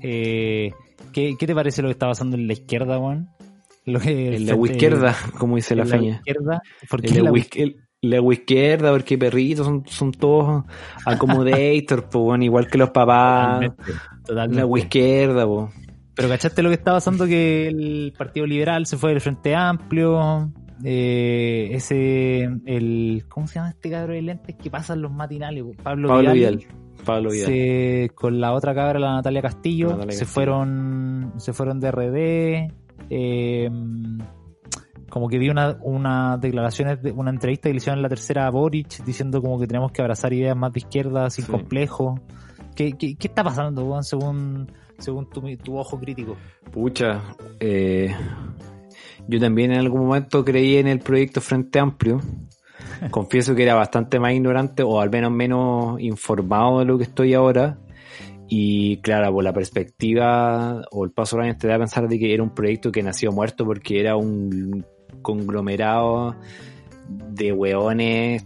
eh, 0.00 0.72
¿qué, 1.12 1.34
qué 1.38 1.46
te 1.46 1.54
parece 1.54 1.82
lo 1.82 1.88
que 1.88 1.92
está 1.92 2.06
pasando 2.06 2.36
en 2.36 2.46
la 2.46 2.52
izquierda, 2.54 2.98
Juan? 2.98 3.28
Lo 3.86 4.00
que 4.00 4.36
En 4.36 4.46
la 4.46 4.54
izquierda, 4.56 5.14
como 5.38 5.56
dice 5.56 5.74
la 5.74 5.82
en 5.82 5.88
la 5.90 5.96
feña. 5.98 6.16
izquierda, 6.16 6.62
¿por 6.88 7.02
qué 7.02 7.20
la 7.20 7.30
el- 7.56 7.76
la 8.04 8.20
izquierda, 8.32 8.90
porque 8.92 9.16
perritos 9.18 9.66
son, 9.66 9.84
son 9.86 10.12
todos 10.12 10.64
accommodator, 11.04 12.08
po, 12.10 12.20
bueno, 12.20 12.44
igual 12.44 12.66
que 12.68 12.78
los 12.78 12.90
papás. 12.90 13.70
Totalmente, 14.24 14.78
izquierda, 14.80 15.46
po. 15.46 15.70
Pero 16.14 16.28
¿cachaste 16.28 16.62
lo 16.62 16.68
que 16.68 16.76
está 16.76 16.92
pasando? 16.92 17.26
Que 17.26 17.68
el 17.68 18.12
Partido 18.16 18.46
Liberal 18.46 18.86
se 18.86 18.96
fue 18.96 19.10
del 19.10 19.20
Frente 19.20 19.54
Amplio. 19.54 20.52
eh, 20.84 21.70
ese, 21.72 22.42
el, 22.66 23.24
¿cómo 23.28 23.46
se 23.48 23.56
llama 23.56 23.70
este 23.70 23.90
cabrón 23.90 24.16
de 24.16 24.22
lentes 24.22 24.54
que 24.56 24.70
pasan 24.70 25.02
los 25.02 25.10
matinales? 25.12 25.64
Pablo, 25.82 26.08
Pablo 26.08 26.32
Vidal. 26.32 26.56
Vidal. 26.58 26.74
Pablo 27.04 27.30
Vidal. 27.30 27.46
se- 27.46 28.10
con 28.14 28.40
la 28.40 28.52
otra 28.52 28.74
cabra, 28.74 28.98
la 29.00 29.14
Natalia 29.14 29.42
Castillo, 29.42 29.88
Natalia 29.88 30.12
se 30.12 30.18
Castillo. 30.20 30.32
fueron 30.32 31.32
se 31.38 31.52
fueron 31.52 31.80
de 31.80 31.90
RD. 31.90 32.72
eh, 33.10 33.70
como 35.08 35.28
que 35.28 35.38
vi 35.38 35.48
una, 35.48 35.76
unas 35.82 36.40
declaraciones, 36.40 37.02
de, 37.02 37.12
una 37.12 37.30
entrevista 37.30 37.68
que 37.68 37.72
le 37.74 37.76
hicieron 37.78 37.98
en 37.98 38.02
la 38.02 38.08
tercera 38.08 38.46
a 38.46 38.50
Boric 38.50 39.04
diciendo 39.04 39.40
como 39.42 39.58
que 39.58 39.66
tenemos 39.66 39.92
que 39.92 40.02
abrazar 40.02 40.32
ideas 40.32 40.56
más 40.56 40.72
de 40.72 40.80
izquierda 40.80 41.30
sin 41.30 41.44
Sí. 41.44 41.50
complejo. 41.52 42.20
¿Qué, 42.74 42.92
qué, 42.94 43.14
qué 43.16 43.28
está 43.28 43.44
pasando, 43.44 43.84
Juan, 43.86 44.02
según, 44.02 44.70
según 44.98 45.28
tu, 45.30 45.40
tu 45.58 45.78
ojo 45.78 45.98
crítico? 45.98 46.36
Pucha, 46.72 47.22
eh, 47.60 48.12
Yo 49.28 49.38
también 49.40 49.72
en 49.72 49.78
algún 49.78 50.06
momento 50.06 50.44
creí 50.44 50.76
en 50.76 50.88
el 50.88 50.98
proyecto 50.98 51.40
Frente 51.40 51.78
Amplio. 51.78 52.20
Confieso 53.10 53.54
que 53.54 53.62
era 53.62 53.74
bastante 53.74 54.18
más 54.18 54.32
ignorante 54.32 54.82
o 54.82 55.00
al 55.00 55.10
menos 55.10 55.30
menos 55.30 56.00
informado 56.00 56.80
de 56.80 56.84
lo 56.84 56.98
que 56.98 57.04
estoy 57.04 57.34
ahora. 57.34 57.78
Y 58.48 58.98
claro, 58.98 59.32
por 59.32 59.42
la 59.42 59.52
perspectiva 59.52 60.82
o 60.90 61.04
el 61.04 61.10
paso 61.12 61.38
de 61.38 61.54
te 61.54 61.66
da 61.66 61.76
a 61.76 61.78
pensar 61.78 62.08
de 62.08 62.18
que 62.18 62.34
era 62.34 62.42
un 62.42 62.54
proyecto 62.54 62.92
que 62.92 63.02
nació 63.02 63.32
muerto 63.32 63.64
porque 63.64 64.00
era 64.00 64.16
un 64.16 64.84
conglomerado 65.24 66.36
de 67.08 67.52
hueones 67.52 68.44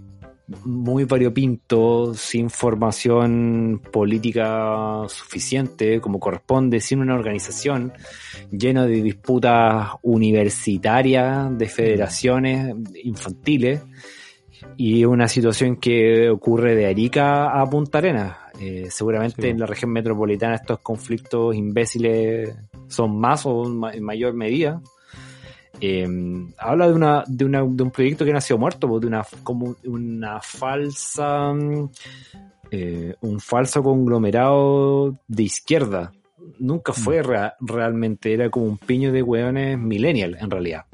muy 0.64 1.05
variopinto, 1.05 2.14
sin 2.14 2.49
formación 2.49 3.83
política 3.93 5.03
suficiente 5.09 6.01
como 6.01 6.18
corresponde, 6.18 6.81
sin 6.81 7.01
una 7.01 7.14
organización, 7.14 7.93
lleno 8.51 8.87
de 8.87 9.03
disputas 9.03 9.91
universitarias, 10.03 11.57
de 11.59 11.66
federaciones 11.66 12.74
infantiles, 13.05 13.83
y 14.76 15.05
una 15.05 15.29
situación 15.29 15.76
que 15.76 16.31
ocurre 16.31 16.74
de 16.74 16.87
Arica 16.87 17.61
a 17.61 17.68
Punta 17.68 17.99
Arenas. 17.99 18.37
Eh, 18.61 18.89
seguramente 18.91 19.51
en 19.51 19.61
la 19.61 19.66
región 19.66 19.93
metropolitana 19.93 20.57
estos 20.57 20.81
conflictos 20.81 21.55
imbéciles 21.55 22.57
son 22.89 23.18
más 23.20 23.47
o 23.47 23.64
en 23.93 24.03
mayor 24.03 24.35
medida. 24.35 24.81
Eh, 25.81 26.07
habla 26.59 26.89
de 26.89 26.93
una, 26.93 27.24
de 27.26 27.45
una 27.45 27.59
de 27.59 27.83
un 27.83 27.91
proyecto 27.91 28.24
que 28.24 28.33
nació 28.33 28.59
muerto, 28.59 28.89
pues, 28.89 29.01
de 29.01 29.07
una 29.07 29.24
como 29.43 29.76
una 29.85 30.41
falsa 30.41 31.53
eh, 32.70 33.14
un 33.20 33.41
falso 33.41 33.83
conglomerado 33.83 35.18
de 35.26 35.43
izquierda. 35.43 36.12
Nunca 36.59 36.93
fue 36.93 37.22
mm. 37.22 37.66
realmente, 37.66 38.33
era 38.33 38.51
como 38.51 38.66
un 38.66 38.79
piño 38.79 39.12
de 39.12 39.22
hueones 39.22 39.79
millennial 39.79 40.37
en 40.41 40.51
realidad. 40.51 40.85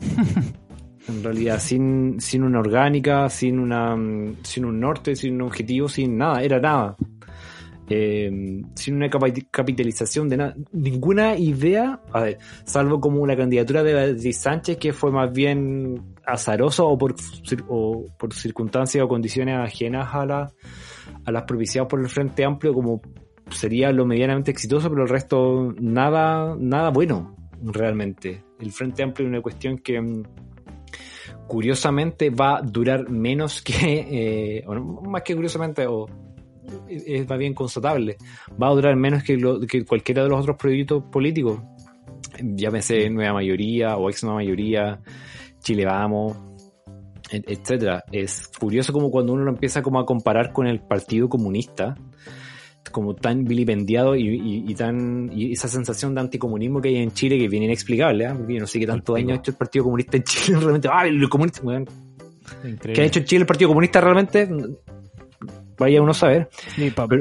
en 1.08 1.22
realidad, 1.22 1.60
sin, 1.60 2.20
sin 2.20 2.42
una 2.42 2.60
orgánica, 2.60 3.28
sin 3.28 3.58
una 3.58 3.96
sin 4.42 4.64
un 4.64 4.80
norte, 4.80 5.14
sin 5.14 5.34
un 5.34 5.42
objetivo, 5.42 5.88
sin 5.88 6.16
nada, 6.16 6.42
era 6.42 6.60
nada 6.60 6.96
eh, 7.94 8.62
sin 8.74 8.96
una 8.96 9.10
capitalización 9.10 10.28
de 10.30 10.36
nada, 10.38 10.54
ninguna 10.72 11.36
idea, 11.36 12.00
a 12.10 12.20
ver, 12.22 12.38
salvo 12.64 13.00
como 13.00 13.26
la 13.26 13.36
candidatura 13.36 13.82
de 13.82 13.92
Beatriz 13.92 14.38
Sánchez, 14.38 14.78
que 14.78 14.94
fue 14.94 15.10
más 15.10 15.30
bien 15.30 16.14
azaroso 16.24 16.88
o 16.88 16.96
por, 16.96 17.14
por 18.18 18.32
circunstancias 18.32 19.04
o 19.04 19.08
condiciones 19.08 19.58
ajenas 19.58 20.08
a, 20.14 20.24
la, 20.24 20.52
a 21.24 21.32
las 21.32 21.42
propiciadas 21.42 21.88
por 21.90 22.00
el 22.00 22.08
Frente 22.08 22.44
Amplio, 22.44 22.72
como 22.72 23.02
sería 23.50 23.92
lo 23.92 24.06
medianamente 24.06 24.50
exitoso, 24.50 24.88
pero 24.88 25.02
el 25.02 25.08
resto 25.10 25.74
nada, 25.78 26.56
nada 26.58 26.88
bueno, 26.88 27.36
realmente. 27.62 28.42
El 28.58 28.72
Frente 28.72 29.02
Amplio 29.02 29.26
es 29.26 29.32
una 29.32 29.42
cuestión 29.42 29.78
que 29.78 30.00
mm, 30.00 30.22
curiosamente 31.46 32.30
va 32.30 32.58
a 32.58 32.62
durar 32.62 33.10
menos 33.10 33.60
que, 33.60 33.74
eh, 34.62 34.64
más 35.02 35.22
que 35.22 35.34
curiosamente, 35.34 35.86
o 35.86 36.06
es 36.88 37.28
más 37.28 37.38
bien 37.38 37.54
constatable. 37.54 38.16
Va 38.60 38.68
a 38.68 38.72
durar 38.72 38.96
menos 38.96 39.22
que, 39.22 39.38
que 39.68 39.84
cualquiera 39.84 40.22
de 40.22 40.28
los 40.28 40.40
otros 40.40 40.56
proyectos 40.56 41.04
políticos. 41.10 41.60
Llámese 42.40 43.10
Nueva 43.10 43.34
Mayoría 43.34 43.96
o 43.96 44.08
Ex 44.08 44.22
Nueva 44.24 44.38
Mayoría, 44.38 45.00
Chile 45.60 45.84
Vamos, 45.84 46.36
etcétera. 47.30 48.04
Es 48.12 48.48
curioso 48.58 48.92
como 48.92 49.10
cuando 49.10 49.32
uno 49.32 49.44
lo 49.44 49.50
empieza 49.50 49.82
como 49.82 50.00
a 50.00 50.06
comparar 50.06 50.52
con 50.52 50.66
el 50.66 50.80
Partido 50.80 51.28
Comunista, 51.28 51.96
como 52.90 53.14
tan 53.14 53.44
vilipendiado 53.44 54.14
y, 54.16 54.74
tan 54.74 55.30
y 55.32 55.52
esa 55.52 55.68
sensación 55.68 56.14
de 56.14 56.20
anticomunismo 56.20 56.80
que 56.80 56.90
hay 56.90 56.96
en 56.96 57.12
Chile 57.12 57.38
que 57.38 57.48
viene 57.48 57.66
inexplicable, 57.66 58.24
¿eh? 58.24 58.34
yo 58.48 58.60
no 58.60 58.66
sé 58.66 58.78
qué 58.78 58.86
tanto 58.86 59.14
daño 59.14 59.34
ha 59.34 59.38
hecho 59.38 59.52
el 59.52 59.56
Partido 59.56 59.84
Comunista 59.84 60.16
en 60.16 60.24
Chile 60.24 60.58
realmente. 60.60 60.88
¡Ah, 60.92 61.06
el 61.06 61.28
comunista! 61.28 61.62
¿Qué 62.82 63.00
ha 63.00 63.04
hecho 63.04 63.20
en 63.20 63.24
Chile 63.24 63.40
el 63.42 63.46
Partido 63.46 63.68
Comunista 63.68 64.00
realmente? 64.00 64.48
Vaya 65.82 66.00
uno 66.00 66.12
a 66.12 66.14
saber. 66.14 66.48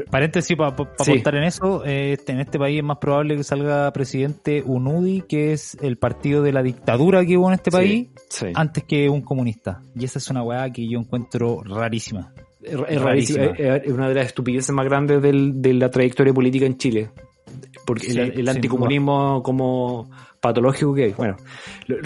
paréntesis 0.09 0.55
para 0.55 0.76
contar 0.76 1.36
en 1.36 1.43
eso, 1.43 1.84
eh, 1.86 2.18
en 2.28 2.39
este 2.39 2.57
país 2.57 2.78
es 2.78 2.84
más 2.84 2.97
probable 2.97 3.36
que 3.36 3.43
salga 3.43 3.91
presidente 3.91 4.64
un 4.66 4.88
UDI, 4.88 5.24
que 5.28 5.53
es 5.53 5.78
el 5.82 5.97
partido 5.97 6.41
de 6.41 6.53
la 6.53 6.64
dictadura 6.64 7.26
que 7.26 7.38
hubo 7.38 7.47
en 7.49 7.55
este 7.55 7.72
país, 7.72 8.09
antes 8.53 8.84
que 8.84 9.09
un 9.09 9.22
comunista. 9.22 9.82
Y 9.95 10.05
esa 10.05 10.20
es 10.20 10.30
una 10.30 10.43
weá 10.43 10.72
que 10.72 10.88
yo 10.88 10.99
encuentro 10.99 11.62
rarísima. 11.64 12.34
Es, 12.62 13.01
rarísima. 13.01 13.45
Es, 13.57 13.91
una 13.91 14.07
de 14.07 14.16
las 14.16 14.28
estupideces 14.28 14.74
más 14.74 14.86
grandes 14.86 15.22
de 15.22 15.74
la 15.74 15.89
trayectoria 15.89 16.34
política 16.34 16.66
en 16.66 16.78
Chile. 16.78 17.12
Porque 17.86 18.07
el, 18.07 18.47
anticomunismo 18.47 19.41
como 19.43 20.09
patológico 20.39 20.93
que 20.93 21.05
hay. 21.05 21.14
Bueno, 21.14 21.38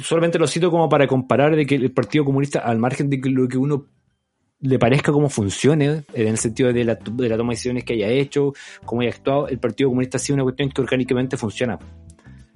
solamente 0.01 0.39
lo 0.39 0.47
cito 0.47 0.71
como 0.71 0.89
para 0.89 1.07
comparar 1.07 1.55
de 1.55 1.65
que 1.65 1.75
el 1.75 1.91
Partido 1.91 2.25
Comunista, 2.25 2.59
al 2.59 2.79
margen 2.79 3.09
de 3.09 3.19
lo 3.29 3.47
que 3.47 3.57
uno 3.57 3.85
le 4.65 4.79
parezca 4.79 5.11
cómo 5.11 5.29
funcione, 5.29 6.03
en 6.13 6.27
el 6.27 6.37
sentido 6.37 6.73
de 6.73 6.83
la, 6.83 6.95
de 6.95 7.29
la 7.29 7.37
toma 7.37 7.51
de 7.51 7.55
decisiones 7.55 7.83
que 7.83 7.93
haya 7.93 8.09
hecho, 8.09 8.53
cómo 8.83 9.01
haya 9.01 9.11
actuado, 9.11 9.47
el 9.47 9.59
Partido 9.59 9.89
Comunista 9.89 10.17
ha 10.17 10.19
sido 10.19 10.35
una 10.35 10.43
cuestión 10.43 10.69
que 10.69 10.81
orgánicamente 10.81 11.37
funciona. 11.37 11.77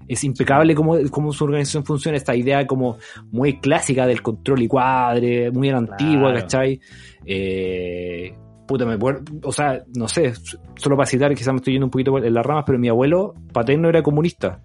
Es 0.08 0.24
impecable 0.24 0.74
cómo, 0.74 0.98
cómo 1.12 1.32
su 1.32 1.44
organización 1.44 1.86
funciona, 1.86 2.18
esta 2.18 2.36
idea 2.36 2.66
como 2.66 2.98
muy 3.32 3.60
clásica 3.60 4.08
del 4.08 4.24
control 4.24 4.64
y 4.64 4.68
cuadre, 4.68 5.52
muy 5.52 5.70
antigua, 5.70 6.34
¿cachai? 6.34 6.80
Eh, 7.26 8.34
puta, 8.68 8.86
me 8.86 8.98
o 9.44 9.52
sea, 9.52 9.84
no 9.96 10.08
sé, 10.08 10.34
solo 10.76 10.98
para 10.98 11.06
citar, 11.06 11.36
quizás 11.36 11.54
me 11.54 11.58
estoy 11.58 11.74
yendo 11.74 11.86
un 11.86 11.92
poquito 11.92 12.18
en 12.18 12.34
las 12.34 12.46
ramas, 12.46 12.64
pero 12.66 12.80
mi 12.80 12.90
abuelo 12.90 13.36
paterno 13.54 13.88
era 13.88 14.02
comunista. 14.02 14.64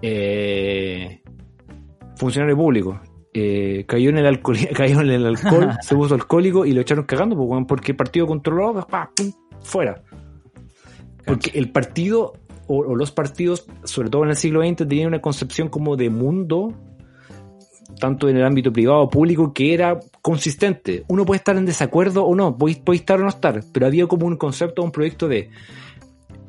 Eh, 0.00 1.20
funcionario 2.16 2.56
público 2.56 3.00
eh, 3.36 3.84
cayó 3.88 4.10
en 4.10 4.18
el 4.18 4.26
alcohol, 4.26 4.56
cayó 4.74 5.00
en 5.00 5.10
el 5.10 5.26
alcohol, 5.26 5.70
se 5.82 5.94
puso 5.94 6.14
alcohólico 6.14 6.64
y 6.64 6.72
lo 6.72 6.80
echaron 6.80 7.04
cagando 7.04 7.36
pues, 7.36 7.64
porque 7.66 7.92
el 7.92 7.96
partido 7.96 8.26
controló, 8.26 8.72
pues, 8.72 9.34
fuera. 9.60 10.02
Porque 11.26 11.50
el 11.58 11.70
partido 11.70 12.34
o, 12.66 12.94
los 12.94 13.10
partidos, 13.10 13.66
sobre 13.82 14.08
todo 14.08 14.24
en 14.24 14.30
el 14.30 14.36
siglo 14.36 14.60
XX, 14.62 14.76
tenían 14.88 15.08
una 15.08 15.20
concepción 15.20 15.68
como 15.68 15.96
de 15.96 16.10
mundo, 16.10 16.72
tanto 17.98 18.28
en 18.28 18.36
el 18.36 18.44
ámbito 18.44 18.72
privado 18.72 19.00
o 19.00 19.10
público, 19.10 19.52
que 19.52 19.74
era 19.74 19.98
consistente. 20.22 21.04
Uno 21.08 21.24
puede 21.24 21.38
estar 21.38 21.56
en 21.56 21.66
desacuerdo 21.66 22.24
o 22.24 22.34
no, 22.34 22.56
puede, 22.56 22.76
puede 22.76 22.98
estar 22.98 23.20
o 23.20 23.24
no 23.24 23.28
estar, 23.28 23.62
pero 23.72 23.86
había 23.86 24.06
como 24.06 24.26
un 24.26 24.36
concepto, 24.36 24.82
un 24.82 24.92
proyecto 24.92 25.28
de 25.28 25.50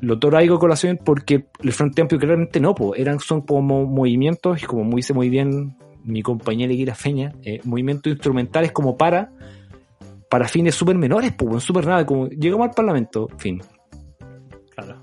lo 0.02 0.20
traigo 0.20 0.58
a 0.58 0.60
colación 0.60 1.00
porque 1.04 1.48
el 1.64 1.72
Frente 1.72 2.02
Amplio 2.02 2.20
claramente 2.20 2.60
no, 2.60 2.76
pues, 2.76 3.00
eran, 3.00 3.20
son 3.20 3.42
como 3.42 3.86
movimientos, 3.86 4.62
y 4.62 4.66
como 4.66 4.84
muy 4.84 4.98
dice 4.98 5.14
muy 5.14 5.30
bien 5.30 5.76
mi 6.06 6.22
compañera 6.22 6.74
Gira 6.74 6.96
Feña, 6.96 7.34
eh, 7.44 7.60
movimientos 7.64 8.12
instrumentales 8.12 8.72
como 8.72 8.96
para 8.98 9.32
para 10.30 10.48
fines 10.48 10.76
súper 10.76 10.96
menores, 10.98 11.34
pues, 11.34 11.64
súper 11.64 11.86
nada, 11.86 12.06
como 12.06 12.28
llegamos 12.28 12.68
al 12.68 12.74
Parlamento, 12.74 13.30
fin. 13.38 13.62
Claro. 14.76 15.02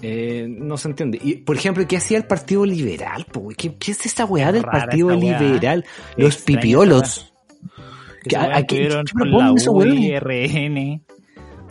Eh, 0.00 0.46
no 0.48 0.76
se 0.76 0.88
entiende. 0.88 1.18
Y, 1.22 1.36
por 1.36 1.56
ejemplo, 1.56 1.86
¿qué 1.86 1.96
hacía 1.96 2.18
el 2.18 2.24
Partido 2.24 2.64
Liberal? 2.64 3.26
Pues, 3.30 3.56
¿Qué, 3.56 3.76
¿Qué, 3.76 3.92
es 3.92 4.06
esa 4.06 4.24
weá 4.24 4.50
del 4.50 4.64
Partido 4.64 5.10
Liberal? 5.10 5.84
Los 6.16 6.38
pipiolos. 6.38 7.34
¿Qué, 8.24 8.36
a, 8.36 8.62
qué, 8.62 8.88
¿qué, 8.88 10.20
RN? 10.20 11.02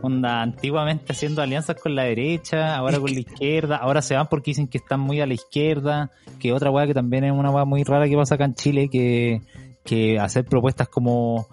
Onda, 0.02 0.42
antiguamente 0.42 1.12
haciendo 1.12 1.42
alianzas 1.42 1.76
con 1.80 1.96
la 1.96 2.04
derecha, 2.04 2.76
ahora 2.76 3.00
con 3.00 3.14
la 3.14 3.20
izquierda, 3.20 3.78
ahora 3.78 4.02
se 4.02 4.16
van 4.16 4.28
porque 4.28 4.52
dicen 4.52 4.68
que 4.68 4.78
están 4.78 5.00
muy 5.00 5.22
a 5.22 5.28
la 5.28 5.34
izquierda, 5.34 6.12
que 6.40 6.54
otra 6.54 6.72
weá 6.72 6.88
que 6.88 6.94
también 6.94 7.24
es 7.24 7.32
una 7.32 7.52
weá 7.52 7.66
muy 7.66 7.84
rara 7.84 8.08
que 8.08 8.16
pasa 8.16 8.36
acá 8.36 8.46
en 8.46 8.56
Chile, 8.56 8.90
que, 8.90 9.42
que 9.84 10.20
hacer 10.20 10.46
propuestas 10.46 10.88
como 10.90 11.48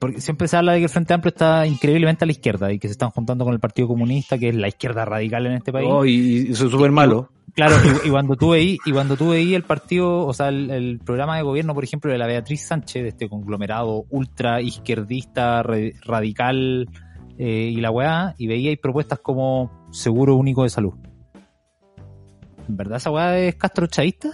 porque 0.00 0.22
siempre 0.22 0.48
se 0.48 0.56
habla 0.56 0.72
de 0.72 0.78
que 0.78 0.84
el 0.84 0.90
Frente 0.90 1.12
Amplio 1.12 1.28
está 1.28 1.66
increíblemente 1.66 2.24
a 2.24 2.26
la 2.26 2.32
izquierda 2.32 2.72
y 2.72 2.78
que 2.78 2.88
se 2.88 2.92
están 2.92 3.10
juntando 3.10 3.44
con 3.44 3.52
el 3.52 3.60
Partido 3.60 3.86
Comunista, 3.86 4.38
que 4.38 4.48
es 4.48 4.54
la 4.54 4.66
izquierda 4.66 5.04
radical 5.04 5.44
en 5.46 5.52
este 5.52 5.72
país. 5.72 5.88
Oh, 5.90 6.06
y 6.06 6.48
eso 6.50 6.64
es 6.64 6.70
súper 6.70 6.90
malo. 6.90 7.28
Claro, 7.54 7.74
y, 8.04 8.08
cuando 8.08 8.34
tú 8.34 8.50
veí, 8.50 8.78
y 8.86 8.92
cuando 8.92 9.16
tú 9.16 9.30
veí 9.30 9.54
el 9.54 9.64
partido, 9.64 10.26
o 10.26 10.32
sea, 10.32 10.48
el, 10.48 10.70
el, 10.70 11.00
programa 11.00 11.36
de 11.36 11.42
gobierno, 11.42 11.74
por 11.74 11.84
ejemplo, 11.84 12.10
de 12.10 12.16
la 12.16 12.26
Beatriz 12.26 12.66
Sánchez, 12.66 13.02
de 13.02 13.08
este 13.10 13.28
conglomerado 13.28 14.04
ultra 14.08 14.62
izquierdista, 14.62 15.62
radical, 15.62 16.88
eh, 17.38 17.70
y 17.72 17.76
la 17.76 17.90
weá, 17.90 18.34
y 18.38 18.46
veía 18.46 18.74
propuestas 18.80 19.18
como 19.20 19.70
seguro 19.90 20.36
único 20.36 20.62
de 20.62 20.70
salud. 20.70 20.94
¿En 22.68 22.76
verdad 22.76 22.98
esa 22.98 23.10
weá 23.10 23.38
es 23.38 23.56
Castro 23.56 23.86
Chavista? 23.86 24.30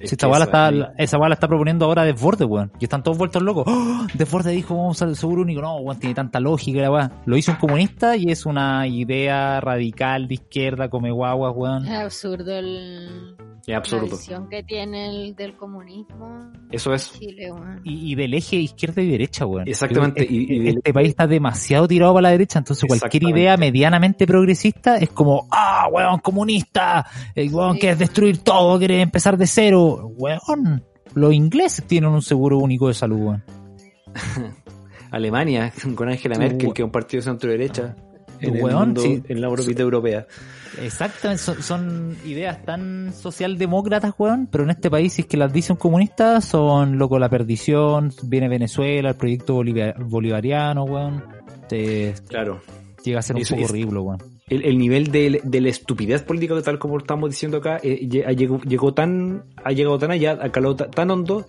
Si 0.00 0.16
esta 0.16 0.26
weá 0.26 0.40
la 0.40 0.46
está, 0.46 0.94
esa 0.98 1.16
weá 1.16 1.28
la 1.28 1.34
está 1.34 1.46
proponiendo 1.46 1.84
ahora 1.84 2.02
Desborde, 2.02 2.44
weón. 2.44 2.72
Y 2.80 2.84
están 2.84 3.04
todos 3.04 3.16
vueltos 3.16 3.40
locos. 3.40 3.64
¡Oh! 3.68 4.06
Desborde 4.14 4.50
dijo, 4.50 4.76
vamos 4.76 5.00
al 5.00 5.14
seguro 5.14 5.42
único. 5.42 5.60
No, 5.60 5.76
weón, 5.76 5.98
tiene 6.00 6.14
tanta 6.14 6.40
lógica 6.40 6.80
la 6.80 6.90
weá. 6.90 7.10
Lo 7.24 7.36
hizo 7.36 7.52
un 7.52 7.58
comunista 7.58 8.16
y 8.16 8.32
es 8.32 8.44
una 8.44 8.86
idea 8.88 9.60
radical 9.60 10.26
de 10.26 10.34
izquierda, 10.34 10.90
come 10.90 11.12
guaguas, 11.12 11.52
weón. 11.54 11.86
Es 11.86 12.00
absurdo 12.00 12.52
el... 12.58 13.36
Es 13.62 13.68
La 13.68 13.76
absoluto. 13.76 14.16
visión 14.16 14.48
que 14.48 14.64
tiene 14.64 15.08
el 15.08 15.36
del 15.36 15.56
comunismo. 15.56 16.50
Eso 16.72 16.92
es. 16.94 17.12
Chile. 17.16 17.48
Y, 17.84 18.10
y 18.12 18.14
del 18.16 18.34
eje 18.34 18.56
izquierda 18.56 19.00
y 19.02 19.08
derecha, 19.10 19.46
weón. 19.46 19.68
Exactamente, 19.68 20.26
y- 20.28 20.36
y 20.36 20.42
Este, 20.42 20.54
del- 20.64 20.76
este 20.78 20.92
país 20.92 21.08
está 21.10 21.26
demasiado 21.28 21.86
tirado 21.86 22.12
para 22.12 22.22
la 22.22 22.30
derecha, 22.30 22.58
entonces 22.58 22.84
cualquier 22.88 23.22
idea 23.22 23.56
medianamente 23.56 24.26
progresista 24.26 24.96
es 24.96 25.10
como, 25.10 25.46
ah, 25.52 25.86
weón, 25.92 26.18
comunista, 26.18 27.06
eh, 27.36 27.48
weón, 27.50 27.74
Sí. 27.74 27.80
quieres 27.80 27.98
destruir 28.00 28.38
todo, 28.38 28.78
quieres 28.78 29.00
empezar 29.00 29.36
de 29.38 29.46
cero. 29.46 30.10
Weón, 30.16 30.82
los 31.14 31.32
ingleses 31.32 31.84
tienen 31.86 32.10
un 32.10 32.22
seguro 32.22 32.58
único 32.58 32.88
de 32.88 32.94
salud, 32.94 33.18
weón. 33.20 33.44
Alemania, 35.10 35.72
con 35.94 36.08
Angela 36.08 36.36
Merkel, 36.38 36.72
que 36.72 36.82
es 36.82 36.86
un 36.86 36.90
partido 36.90 37.20
de 37.20 37.24
centro 37.24 37.50
derecha 37.50 37.94
en, 38.42 38.56
el 38.56 38.62
Weón, 38.62 38.78
mundo, 38.86 39.00
sí. 39.02 39.22
en 39.28 39.40
la 39.40 39.48
órbita 39.48 39.82
europea. 39.82 40.26
Exactamente, 40.82 41.42
son, 41.42 41.62
son 41.62 42.16
ideas 42.24 42.62
tan 42.64 43.12
socialdemócratas, 43.12 44.14
weón, 44.18 44.48
pero 44.50 44.64
en 44.64 44.70
este 44.70 44.90
país, 44.90 45.12
si 45.12 45.22
es 45.22 45.28
que 45.28 45.36
las 45.36 45.52
dicen 45.52 45.76
comunistas, 45.76 46.44
son 46.44 46.98
loco 46.98 47.18
la 47.18 47.28
perdición, 47.28 48.12
viene 48.22 48.48
Venezuela, 48.48 49.10
el 49.10 49.16
proyecto 49.16 49.54
bolivar- 49.62 49.96
bolivariano, 49.98 50.84
weón. 50.84 51.22
Te, 51.68 52.14
Claro. 52.28 52.60
llega 53.04 53.18
a 53.20 53.22
ser 53.22 53.36
un 53.36 53.42
Eso 53.42 53.54
poco 53.54 53.66
es- 53.66 53.70
ridículo, 53.70 54.02
weón. 54.02 54.22
El, 54.48 54.64
el 54.66 54.76
nivel 54.76 55.10
de, 55.10 55.40
de 55.42 55.60
la 55.62 55.68
estupidez 55.70 56.22
política, 56.22 56.60
tal 56.62 56.78
como 56.78 56.98
estamos 56.98 57.30
diciendo 57.30 57.56
acá, 57.58 57.78
eh, 57.82 58.06
llegó, 58.36 58.60
llegó 58.62 58.92
tan, 58.92 59.44
ha 59.64 59.72
llegado 59.72 59.98
tan 59.98 60.10
allá, 60.10 60.38
ha 60.42 60.50
calado 60.52 60.76
ta- 60.76 60.90
tan 60.90 61.10
hondo, 61.10 61.46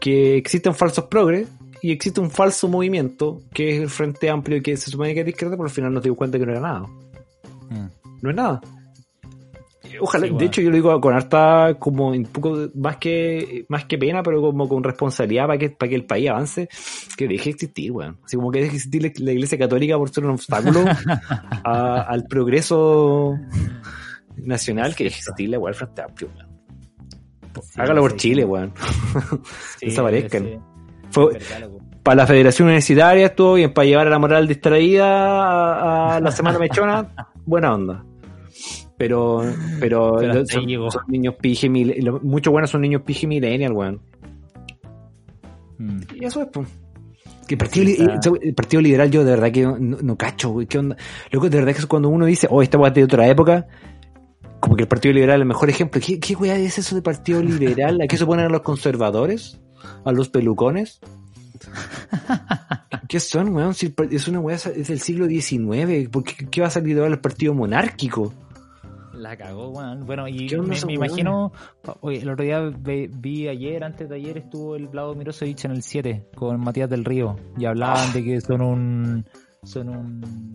que 0.00 0.36
existen 0.38 0.74
falsos 0.74 1.04
progres 1.06 1.48
y 1.82 1.92
existe 1.92 2.20
un 2.20 2.30
falso 2.30 2.68
movimiento 2.68 3.40
que 3.52 3.76
es 3.76 3.80
el 3.82 3.88
Frente 3.90 4.30
Amplio 4.30 4.56
y 4.58 4.62
que 4.62 4.76
se 4.76 4.90
supone 4.90 5.14
que 5.14 5.20
es 5.20 5.26
de 5.26 5.30
izquierda, 5.30 5.56
pero 5.56 5.64
al 5.68 5.70
final 5.74 5.92
nos 5.94 6.02
dimos 6.02 6.18
cuenta 6.18 6.38
que 6.38 6.46
no 6.46 6.52
era 6.52 6.60
nada. 6.60 6.80
Mm. 7.70 7.88
No 8.22 8.30
es 8.30 8.36
nada. 8.36 8.60
Ojalá, 10.00 10.24
Sí, 10.24 10.28
de 10.28 10.34
bueno. 10.34 10.46
hecho 10.46 10.60
yo 10.60 10.68
lo 10.70 10.76
digo 10.76 11.00
con 11.00 11.14
harta 11.14 11.74
como 11.78 12.08
un 12.10 12.24
poco 12.24 12.68
más 12.74 12.98
que 12.98 13.64
más 13.68 13.86
que 13.86 13.96
pena, 13.96 14.22
pero 14.22 14.40
como 14.42 14.68
con 14.68 14.84
responsabilidad 14.84 15.46
para 15.46 15.58
que, 15.58 15.70
para 15.70 15.88
que 15.88 15.94
el 15.96 16.04
país 16.04 16.28
avance, 16.28 16.68
que 17.16 17.26
deje 17.26 17.44
de 17.44 17.50
existir, 17.50 17.90
weón. 17.92 18.18
Así 18.24 18.36
como 18.36 18.50
que 18.50 18.58
deje 18.60 18.70
de 18.72 18.76
existir 18.76 19.12
la, 19.22 19.32
iglesia 19.32 19.56
católica 19.58 19.96
por 19.96 20.10
ser 20.10 20.24
un 20.24 20.32
obstáculo 20.32 20.84
a- 21.64 22.02
al 22.02 22.24
progreso 22.26 23.34
nacional, 24.36 24.94
que 24.94 25.04
deje 25.04 25.14
de 25.16 25.18
existir 25.20 25.48
la 25.48 25.58
weón, 25.58 25.70
el 25.72 25.74
Frente 25.74 26.02
Amplio, 26.02 26.30
weón. 26.36 26.48
Hágalo 27.76 28.02
por 28.02 28.16
Chile, 28.16 28.44
weón. 28.44 28.72
Desaparezcan. 29.80 30.60
Fue, 31.10 31.38
para 32.02 32.16
la 32.16 32.26
Federación 32.26 32.68
Universitaria 32.68 33.26
estuvo 33.26 33.54
bien, 33.54 33.72
para 33.72 33.86
llevar 33.86 34.06
a 34.06 34.10
la 34.10 34.18
moral 34.18 34.48
distraída 34.48 35.06
a, 35.06 36.16
a 36.16 36.20
la 36.20 36.30
Semana 36.30 36.58
Mechona, 36.58 37.06
buena 37.46 37.74
onda. 37.74 38.04
Pero, 38.98 39.42
pero, 39.78 40.16
Pero 40.18 40.44
son, 40.44 40.66
niños 41.06 41.36
pige, 41.40 41.70
muchos 41.70 42.50
buenos 42.50 42.68
son 42.68 42.80
niños 42.80 43.02
pige 43.02 43.28
millennial, 43.28 43.72
weón. 43.72 44.00
Mm. 45.78 46.00
Y 46.16 46.24
eso 46.24 46.42
es, 46.42 46.48
pues. 46.52 46.68
Que 47.46 47.54
el 47.54 47.58
partido, 47.58 47.86
Sí, 47.86 48.06
el, 48.42 48.54
partido 48.54 48.82
liberal 48.82 49.10
yo 49.10 49.24
de 49.24 49.30
verdad 49.30 49.52
que 49.52 49.62
no, 49.62 49.78
no 49.78 50.16
cacho, 50.16 50.50
güey, 50.50 50.66
qué 50.66 50.78
onda. 50.78 50.96
Loco, 51.30 51.48
de 51.48 51.58
verdad 51.58 51.74
que 51.74 51.86
cuando 51.86 52.08
uno 52.08 52.26
dice, 52.26 52.48
oh, 52.50 52.60
esta 52.60 52.76
weá 52.76 52.88
es 52.88 52.94
de 52.94 53.04
otra 53.04 53.28
época, 53.28 53.68
como 54.58 54.74
que 54.74 54.82
el 54.82 54.88
partido 54.88 55.14
liberal 55.14 55.36
es 55.36 55.42
el 55.42 55.48
mejor 55.48 55.70
ejemplo. 55.70 56.00
¿Qué, 56.04 56.18
qué 56.18 56.34
weá 56.34 56.56
es 56.56 56.76
eso 56.78 56.96
de 56.96 57.00
partido 57.00 57.40
liberal? 57.40 58.00
¿A 58.02 58.08
qué 58.08 58.16
se 58.16 58.26
ponen 58.26 58.46
a 58.46 58.48
los 58.48 58.62
conservadores? 58.62 59.60
¿A 60.04 60.12
los 60.12 60.28
pelucones? 60.28 61.00
¿Qué 63.08 63.20
son, 63.20 63.54
weón? 63.54 63.74
Si 63.74 63.94
es 64.10 64.28
una 64.28 64.40
weá 64.40 64.56
es 64.56 64.88
del 64.88 65.00
siglo 65.00 65.26
XIX, 65.26 66.08
¿por 66.10 66.24
qué, 66.24 66.46
qué 66.50 66.60
va 66.60 66.68
a 66.68 66.70
salir 66.70 66.94
de 66.94 67.00
ahora 67.00 67.14
el 67.14 67.20
partido 67.20 67.54
monárquico? 67.54 68.32
La 69.14 69.36
cagó, 69.36 69.70
weón. 69.70 70.06
Bueno, 70.06 70.28
y 70.28 70.46
¿Qué 70.46 70.56
onda 70.56 70.76
me, 70.86 70.92
imagino, 70.92 71.52
oye, 72.00 72.20
el 72.20 72.30
otro 72.30 72.44
día 72.44 72.70
vi 72.70 73.48
ayer, 73.48 73.82
antes 73.82 74.08
de 74.08 74.14
ayer, 74.14 74.38
estuvo 74.38 74.76
el 74.76 74.86
Vlado 74.86 75.14
Mirosevic 75.14 75.64
en 75.64 75.72
el 75.72 75.82
7 75.82 76.28
con 76.36 76.60
Matías 76.60 76.88
del 76.88 77.04
Río 77.04 77.36
y 77.56 77.64
hablaban 77.64 78.12
de 78.12 78.22
que 78.22 78.40
son 78.40 78.60
un 78.60 79.26
son 79.64 79.88
un 79.88 80.54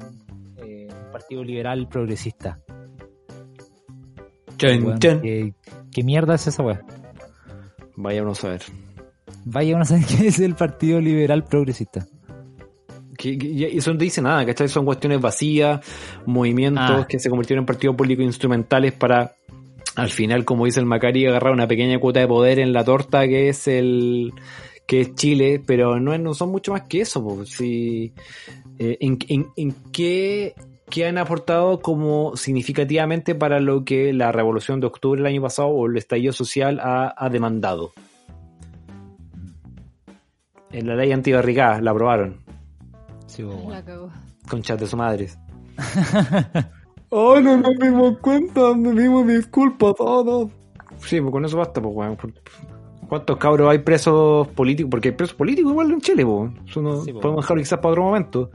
eh, 0.58 0.88
partido 1.12 1.44
liberal 1.44 1.88
progresista. 1.90 2.60
Weón. 4.62 4.98
¿qué, 5.00 5.54
qué 5.92 6.04
mierda 6.04 6.36
es 6.36 6.48
esa 6.48 6.64
weá? 6.64 6.82
Vaya 7.98 8.22
uno 8.22 8.32
a 8.32 8.36
saber. 8.36 8.62
Vaya 9.46 9.74
uno 9.76 9.84
a 9.84 9.86
saber 9.86 10.06
qué 10.20 10.28
es 10.28 10.40
el 10.40 10.56
partido 10.56 11.00
liberal 11.02 11.44
progresista. 11.44 12.08
Que, 13.18 13.70
eso 13.74 13.92
no 13.94 13.98
te 14.00 14.06
dice 14.06 14.22
nada, 14.22 14.46
¿cachai? 14.46 14.68
Son 14.68 14.86
cuestiones 14.86 15.22
vacías, 15.22 15.80
movimientos 16.26 16.84
Ah. 17.04 17.06
que 17.08 17.20
se 17.20 17.30
convirtieron 17.30 17.62
en 17.62 17.66
partidos 17.68 17.96
políticos 17.96 18.26
instrumentales 18.26 18.92
para, 18.94 19.34
al 19.96 20.10
final, 20.10 20.44
como 20.46 20.66
dice 20.66 20.80
el 20.80 20.86
Macari, 20.88 21.26
agarrar 21.28 21.54
una 21.54 21.68
pequeña 21.68 22.00
cuota 22.00 22.20
de 22.22 22.28
poder 22.28 22.60
en 22.60 22.74
la 22.74 22.84
torta 22.84 23.28
que 23.28 23.50
es 23.50 23.68
el 23.68 24.34
que 24.88 25.00
es 25.02 25.16
Chile, 25.16 25.62
pero 25.66 26.00
no, 26.00 26.18
no 26.18 26.34
son 26.34 26.50
mucho 26.50 26.74
más 26.74 26.82
que 26.84 27.02
eso. 27.02 27.24
po. 27.24 27.46
Si, 27.46 28.14
eh, 28.80 28.98
en, 29.00 29.18
en- 29.30 29.48
en 29.56 29.74
qué, 29.94 30.56
qué 30.90 31.06
han 31.06 31.18
aportado 31.18 31.80
como 31.80 32.36
significativamente 32.36 33.36
para 33.36 33.62
lo 33.62 33.86
que 33.86 34.12
la 34.12 34.34
revolución 34.34 34.82
de 34.82 34.88
octubre 34.88 35.22
del 35.22 35.28
año 35.32 35.42
pasado 35.42 35.70
o 35.70 35.86
el 35.88 35.96
estallido 35.98 36.34
social 36.34 36.82
ha, 36.82 37.14
ha 37.16 37.30
demandado? 37.30 37.94
En 40.74 40.88
la 40.88 40.96
ley 40.96 41.12
antibarricada 41.12 41.80
la 41.82 41.92
aprobaron. 41.92 42.38
Sí, 43.28 43.44
weón. 43.44 43.70
La 43.72 43.84
cagó. 43.84 44.10
Conchas 44.50 44.80
de 44.80 44.88
su 44.88 44.98
madre. 44.98 45.30
oh, 47.10 47.40
no 47.42 47.58
nos 47.58 47.78
dimos 47.80 48.18
cuenta, 48.20 48.74
me 48.74 48.92
dimos 49.00 49.28
disculpas, 49.28 49.94
todos. 49.96 50.52
Sí, 50.98 51.20
pues 51.22 51.32
con 51.32 51.46
eso 51.46 51.58
basta, 51.58 51.82
pues, 51.82 51.96
weón. 51.96 52.18
¿Cuántos 53.08 53.38
cabros 53.38 53.70
hay 53.70 53.80
presos 53.80 54.48
políticos? 54.50 54.90
Porque 54.90 55.10
hay 55.10 55.16
presos 55.16 55.36
políticos 55.36 55.72
igual 55.72 55.92
en 55.92 56.02
Chile, 56.02 56.26
pues. 56.26 56.52
Eso 56.68 56.82
no- 56.82 57.02
Sí, 57.02 57.12
pues. 57.12 57.22
podemos 57.22 57.44
dejarlo 57.46 57.62
quizás 57.62 57.80
para 57.80 57.90
otro 57.92 58.04
momento. 58.04 58.50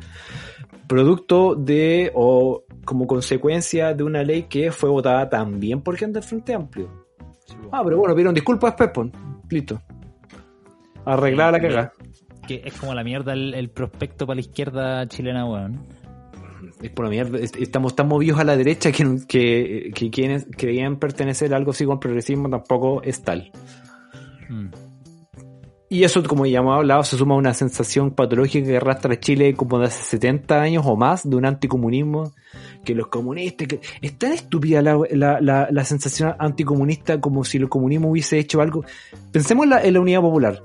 Producto 0.87 1.55
de, 1.55 2.11
o 2.15 2.65
como 2.85 3.07
consecuencia 3.07 3.93
de 3.95 4.03
una 4.03 4.23
ley 4.23 4.45
que 4.45 4.73
fue 4.73 4.89
votada 4.89 5.29
también 5.29 5.83
por 5.83 5.97
gente 5.97 6.19
del 6.19 6.29
Frente 6.29 6.55
Amplio. 6.55 6.89
Ah, 7.71 7.83
pero 7.85 7.99
bueno, 7.99 8.15
pidieron 8.15 8.35
disculpas 8.35 8.77
después, 8.77 8.91
pues. 9.13 9.23
Listo. 9.51 9.81
Arreglada 11.05 11.53
la 11.53 11.61
cagada. 11.61 11.93
Que 12.49 12.63
es 12.65 12.75
como 12.75 12.95
la 12.95 13.05
mierda 13.05 13.33
el, 13.35 13.55
el 13.55 13.69
prospecto 13.71 14.27
para 14.27 14.37
la 14.37 14.41
izquierda 14.41 15.07
chilena, 15.07 15.45
weón. 15.45 15.81
Es 16.83 16.91
por 16.91 17.05
la 17.05 17.11
mierda. 17.11 17.39
es- 17.39 17.53
Estamos 17.59 17.95
tan 17.95 18.09
movidos 18.09 18.41
a 18.41 18.45
la 18.45 18.57
derecha 18.57 18.91
que, 18.91 19.19
que, 19.29 19.91
que 19.95 20.11
quienes 20.11 20.47
creían 20.57 20.97
pertenecer 20.99 21.53
a 21.53 21.57
algo 21.59 21.71
así 21.73 21.85
con 21.85 21.95
el 21.95 21.99
progresismo 22.01 22.49
tampoco 22.49 23.03
es 23.03 23.23
tal. 23.23 23.53
Mm. 24.49 24.69
Y 25.91 26.05
eso, 26.05 26.23
como 26.23 26.45
ya 26.45 26.59
hemos 26.59 26.77
hablado, 26.77 27.03
se 27.03 27.17
suma 27.17 27.35
a 27.35 27.39
una 27.39 27.55
sensación 27.55 28.11
patológica 28.11 28.67
que 28.67 28.77
arrastra 28.77 29.15
a 29.15 29.21
Chile 29.21 29.55
como 29.55 29.79
de 29.79 29.87
hace 29.87 30.03
70 30.03 30.61
años 30.61 30.85
o 30.87 30.97
más 30.97 31.29
de 31.29 31.35
un 31.35 31.47
anticomunismo. 31.47 32.33
Que 32.85 32.95
los 32.95 33.09
comunistas. 33.09 33.69
Que, 33.69 33.81
es 34.03 34.19
tan 34.19 34.33
estúpida 34.33 34.83
la, 34.83 34.99
la, 35.13 35.41
la, 35.41 35.69
la 35.71 35.85
sensación 35.85 36.35
anticomunista 36.39 37.21
como 37.21 37.43
si 37.45 37.57
el 37.57 37.69
comunismo 37.71 38.11
hubiese 38.11 38.39
hecho 38.39 38.61
algo. 38.61 38.85
Pensemos 39.33 39.65
en 39.65 39.71
la, 39.71 39.83
en 39.83 39.95
la 39.95 40.01
unidad 40.01 40.21
popular. 40.21 40.63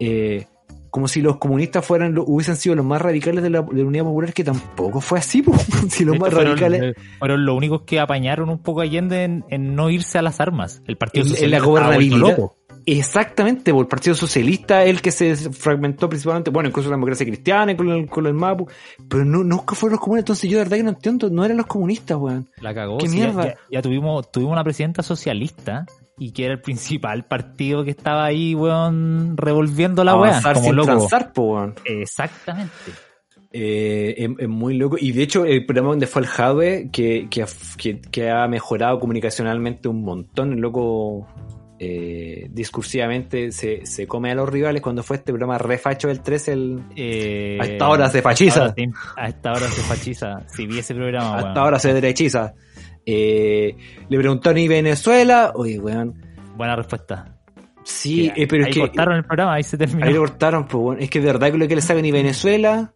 Eh, 0.00 0.46
como 0.92 1.08
si 1.08 1.20
los 1.22 1.38
comunistas 1.38 1.84
fueran 1.84 2.16
hubiesen 2.18 2.54
sido 2.54 2.76
los 2.76 2.84
más 2.84 3.02
radicales 3.02 3.42
de 3.42 3.50
la, 3.50 3.62
de 3.62 3.82
la 3.82 3.88
unidad 3.88 4.04
popular, 4.04 4.32
que 4.32 4.44
tampoco 4.44 5.00
fue 5.00 5.18
así. 5.18 5.42
po. 5.42 5.52
si 5.88 6.04
los 6.04 6.14
Estos 6.14 6.18
más 6.20 6.30
fueron, 6.32 6.52
radicales. 6.58 6.82
eh, 6.82 6.94
fueron 7.18 7.44
los 7.44 7.56
únicos 7.56 7.82
que 7.82 7.98
apañaron 7.98 8.48
un 8.50 8.58
poco 8.62 8.82
Allende 8.82 9.24
en, 9.24 9.44
en 9.48 9.74
no 9.74 9.90
irse 9.90 10.18
a 10.18 10.22
las 10.22 10.38
armas. 10.38 10.80
El 10.86 10.96
Partido 10.96 11.22
En- 11.24 11.28
en 11.30 11.34
Socialista 11.34 11.58
la 11.58 11.64
gobernabilidad. 11.66 12.38
Exactamente, 12.84 13.72
por 13.72 13.82
el 13.82 13.86
Partido 13.88 14.14
Socialista, 14.16 14.84
el 14.84 15.00
que 15.00 15.12
se 15.12 15.36
fragmentó 15.36 16.08
principalmente, 16.08 16.50
bueno, 16.50 16.68
incluso 16.68 16.88
la 16.90 16.96
democracia 16.96 17.24
cristiana 17.24 17.76
con 17.76 17.88
el, 17.88 18.06
con 18.08 18.26
el 18.26 18.34
MAPU, 18.34 18.66
pero 19.08 19.24
no, 19.24 19.44
nunca 19.44 19.74
fueron 19.76 19.92
los 19.94 20.00
comunistas, 20.00 20.24
entonces 20.42 20.50
yo 20.50 20.58
de 20.58 20.64
verdad 20.64 20.76
que 20.78 20.82
no 20.82 20.90
entiendo, 20.90 21.30
no 21.30 21.44
eran 21.44 21.56
los 21.56 21.66
comunistas, 21.66 22.18
weón. 22.18 22.48
La 22.60 22.74
cagó. 22.74 22.98
¿Qué 22.98 23.06
ya- 23.06 23.12
mierda? 23.12 23.44
Ya, 23.44 23.56
ya 23.70 23.82
tuvimos, 23.82 24.30
tuvimos 24.32 24.52
una 24.52 24.64
presidenta 24.64 25.02
socialista 25.02 25.86
y 26.18 26.32
que 26.32 26.44
era 26.44 26.54
el 26.54 26.60
principal 26.60 27.24
partido 27.24 27.84
que 27.84 27.90
estaba 27.90 28.24
ahí, 28.24 28.54
weón, 28.54 29.36
revolviendo 29.36 30.04
la 30.04 30.16
weá. 30.16 30.40
Como 30.42 30.60
sin 30.66 30.76
loco. 30.76 30.86
transar, 30.86 31.32
po, 31.32 31.54
weón. 31.54 31.74
Exactamente. 31.84 32.70
Eh, 33.54 34.14
es, 34.16 34.30
es 34.38 34.48
muy 34.48 34.74
loco. 34.74 34.96
Y 34.98 35.12
de 35.12 35.22
hecho, 35.22 35.44
el 35.44 35.66
programa 35.66 35.90
donde 35.90 36.06
fue 36.06 36.22
el 36.22 36.28
Jadwe, 36.28 36.88
que, 36.90 37.28
que, 37.30 37.42
ha- 37.42 37.46
que, 37.76 38.00
que 38.00 38.30
ha 38.30 38.46
mejorado 38.48 38.98
comunicacionalmente 38.98 39.88
un 39.88 40.02
montón, 40.02 40.54
el 40.54 40.60
loco 40.60 41.26
eh, 41.78 42.46
discursivamente 42.50 43.50
se, 43.52 43.84
se 43.84 44.06
come 44.06 44.30
a 44.30 44.34
los 44.34 44.48
rivales 44.48 44.80
cuando 44.80 45.02
fue 45.02 45.16
este 45.16 45.32
programa 45.32 45.58
refacho 45.58 46.08
del 46.08 46.20
13, 46.20 46.52
el, 46.52 46.82
Eh, 46.96 47.58
A 47.60 47.64
esta 47.66 47.88
hora 47.88 48.08
se 48.08 48.22
fachiza. 48.22 48.74
A 49.16 49.28
esta 49.28 49.50
hora, 49.50 49.58
se- 49.60 49.64
a 49.66 49.68
esta 49.68 49.82
fachiza. 49.82 50.40
Si 50.48 50.66
vi 50.66 50.78
ese 50.78 50.94
programa, 50.94 51.36
hasta 51.36 51.46
weón. 51.52 51.58
ahora 51.58 51.78
se 51.78 51.92
derechiza. 51.92 52.54
Eh, 53.06 53.76
le 54.08 54.18
preguntaron 54.18 54.58
¿y 54.58 54.68
Venezuela? 54.68 55.52
Oye, 55.54 55.78
weón. 55.78 56.14
Buena 56.56 56.76
respuesta. 56.76 57.36
Sí, 57.84 58.30
eh, 58.36 58.46
pero 58.46 58.64
ahí 58.64 58.70
es 58.70 58.74
que 58.76 58.80
cortaron 58.82 59.16
el 59.16 59.24
programa, 59.24 59.54
ahí 59.54 59.62
se 59.64 59.76
terminó. 59.76 60.06
ahí 60.06 60.12
lo 60.12 60.20
cortaron, 60.20 60.66
pues 60.68 60.80
bueno, 60.82 61.00
es 61.00 61.10
que 61.10 61.18
de 61.20 61.26
verdad 61.26 61.50
que 61.50 61.58
lo 61.58 61.66
que 61.66 61.74
le 61.74 61.80
sacan 61.80 62.04
y 62.04 62.12
Venezuela, 62.12 62.92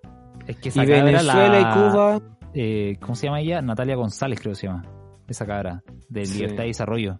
Es 0.47 0.57
que 0.59 0.69
y 0.69 0.87
Venezuela 0.87 1.49
la- 1.49 1.61
y 1.61 1.74
Cuba. 1.74 2.23
eh, 2.55 2.97
¿Cómo 3.01 3.16
se 3.16 3.27
llama 3.27 3.41
ella? 3.41 3.61
Natalia 3.62 3.97
González, 3.97 4.39
creo 4.41 4.53
que 4.53 4.61
se 4.61 4.66
llama. 4.69 4.85
Esa 5.27 5.45
cabra. 5.45 5.83
De 6.09 6.24
Sí. 6.24 6.39
Libertad 6.39 6.65
y 6.65 6.69
Desarrollo. 6.69 7.19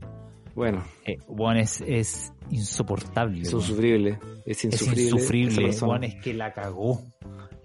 Bueno, 0.55 0.85
Eh, 1.05 1.17
weón, 1.27 1.57
es, 1.57 1.83
es 1.87 2.33
insoportable. 2.51 3.41
es 3.43 3.53
insufrible. 3.53 4.19
Es 4.47 4.59
Es 4.59 4.65
insufrible. 4.67 5.03
esa 5.09 5.17
insufrible, 5.17 5.71
weón, 5.83 6.05
es 6.05 6.15
que 6.23 6.35
la 6.35 6.53
cagó. 6.53 7.01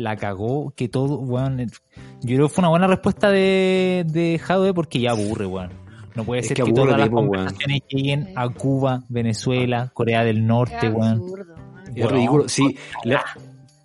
La 0.01 0.15
cagó, 0.15 0.73
que 0.75 0.89
todo, 0.89 1.19
weón. 1.19 1.59
Yo 2.21 2.35
creo 2.35 2.47
que 2.47 2.53
fue 2.53 2.61
una 2.63 2.69
buena 2.69 2.87
respuesta 2.87 3.29
de, 3.29 4.03
de 4.07 4.39
Jadwe 4.39 4.73
porque 4.73 4.99
ya 4.99 5.11
aburre, 5.11 5.45
weón. 5.45 5.69
No 6.15 6.23
puede 6.23 6.41
Es 6.41 6.47
ser 6.47 6.57
que 6.57 6.63
que, 6.63 6.73
todas 6.73 6.97
las 6.97 7.07
tipo, 7.07 7.17
weón. 7.21 7.29
conversaciones 7.29 7.81
lleguen 7.87 8.33
a 8.35 8.49
Cuba, 8.49 9.03
Venezuela, 9.09 9.91
Corea 9.93 10.23
del 10.23 10.45
Norte, 10.45 10.75
Qué 10.81 10.89
weón. 10.89 11.21
Es 11.95 12.09
ridículo. 12.09 12.49
Sí, 12.49 12.77
la, 13.03 13.23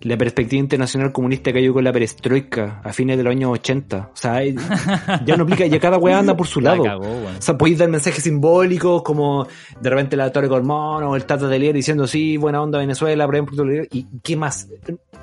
la 0.01 0.15
perspectiva 0.15 0.59
internacional 0.59 1.11
comunista 1.11 1.51
cayó 1.51 1.73
con 1.73 1.83
la 1.83 1.91
perestroika 1.91 2.81
a 2.83 2.93
fines 2.93 3.17
de 3.17 3.23
los 3.23 3.31
años 3.31 3.51
80. 3.51 4.11
O 4.13 4.15
sea, 4.15 4.43
ya 5.25 5.35
no 5.37 5.43
aplica, 5.43 5.65
ya 5.65 5.79
cada 5.79 5.97
weá 5.97 6.19
anda 6.19 6.37
por 6.37 6.47
su 6.47 6.61
La 6.61 6.71
lado. 6.71 6.83
cagó, 6.83 7.03
weón. 7.05 7.35
O 7.37 7.41
sea, 7.41 7.57
podéis 7.57 7.79
dar 7.79 7.89
mensajes 7.89 8.23
simbólicos 8.23 9.01
como 9.01 9.47
de 9.81 9.89
repente 9.89 10.15
la 10.15 10.31
Torre 10.31 10.49
Colmón 10.49 11.03
o 11.03 11.15
el 11.15 11.25
Tata 11.25 11.47
de 11.47 11.59
Lier 11.59 11.73
diciendo 11.73 12.05
sí, 12.05 12.37
buena 12.37 12.61
onda 12.61 12.79
Venezuela, 12.79 13.25
por 13.25 13.35
ejemplo, 13.35 13.65
y 13.91 14.05
qué 14.23 14.35
más. 14.35 14.67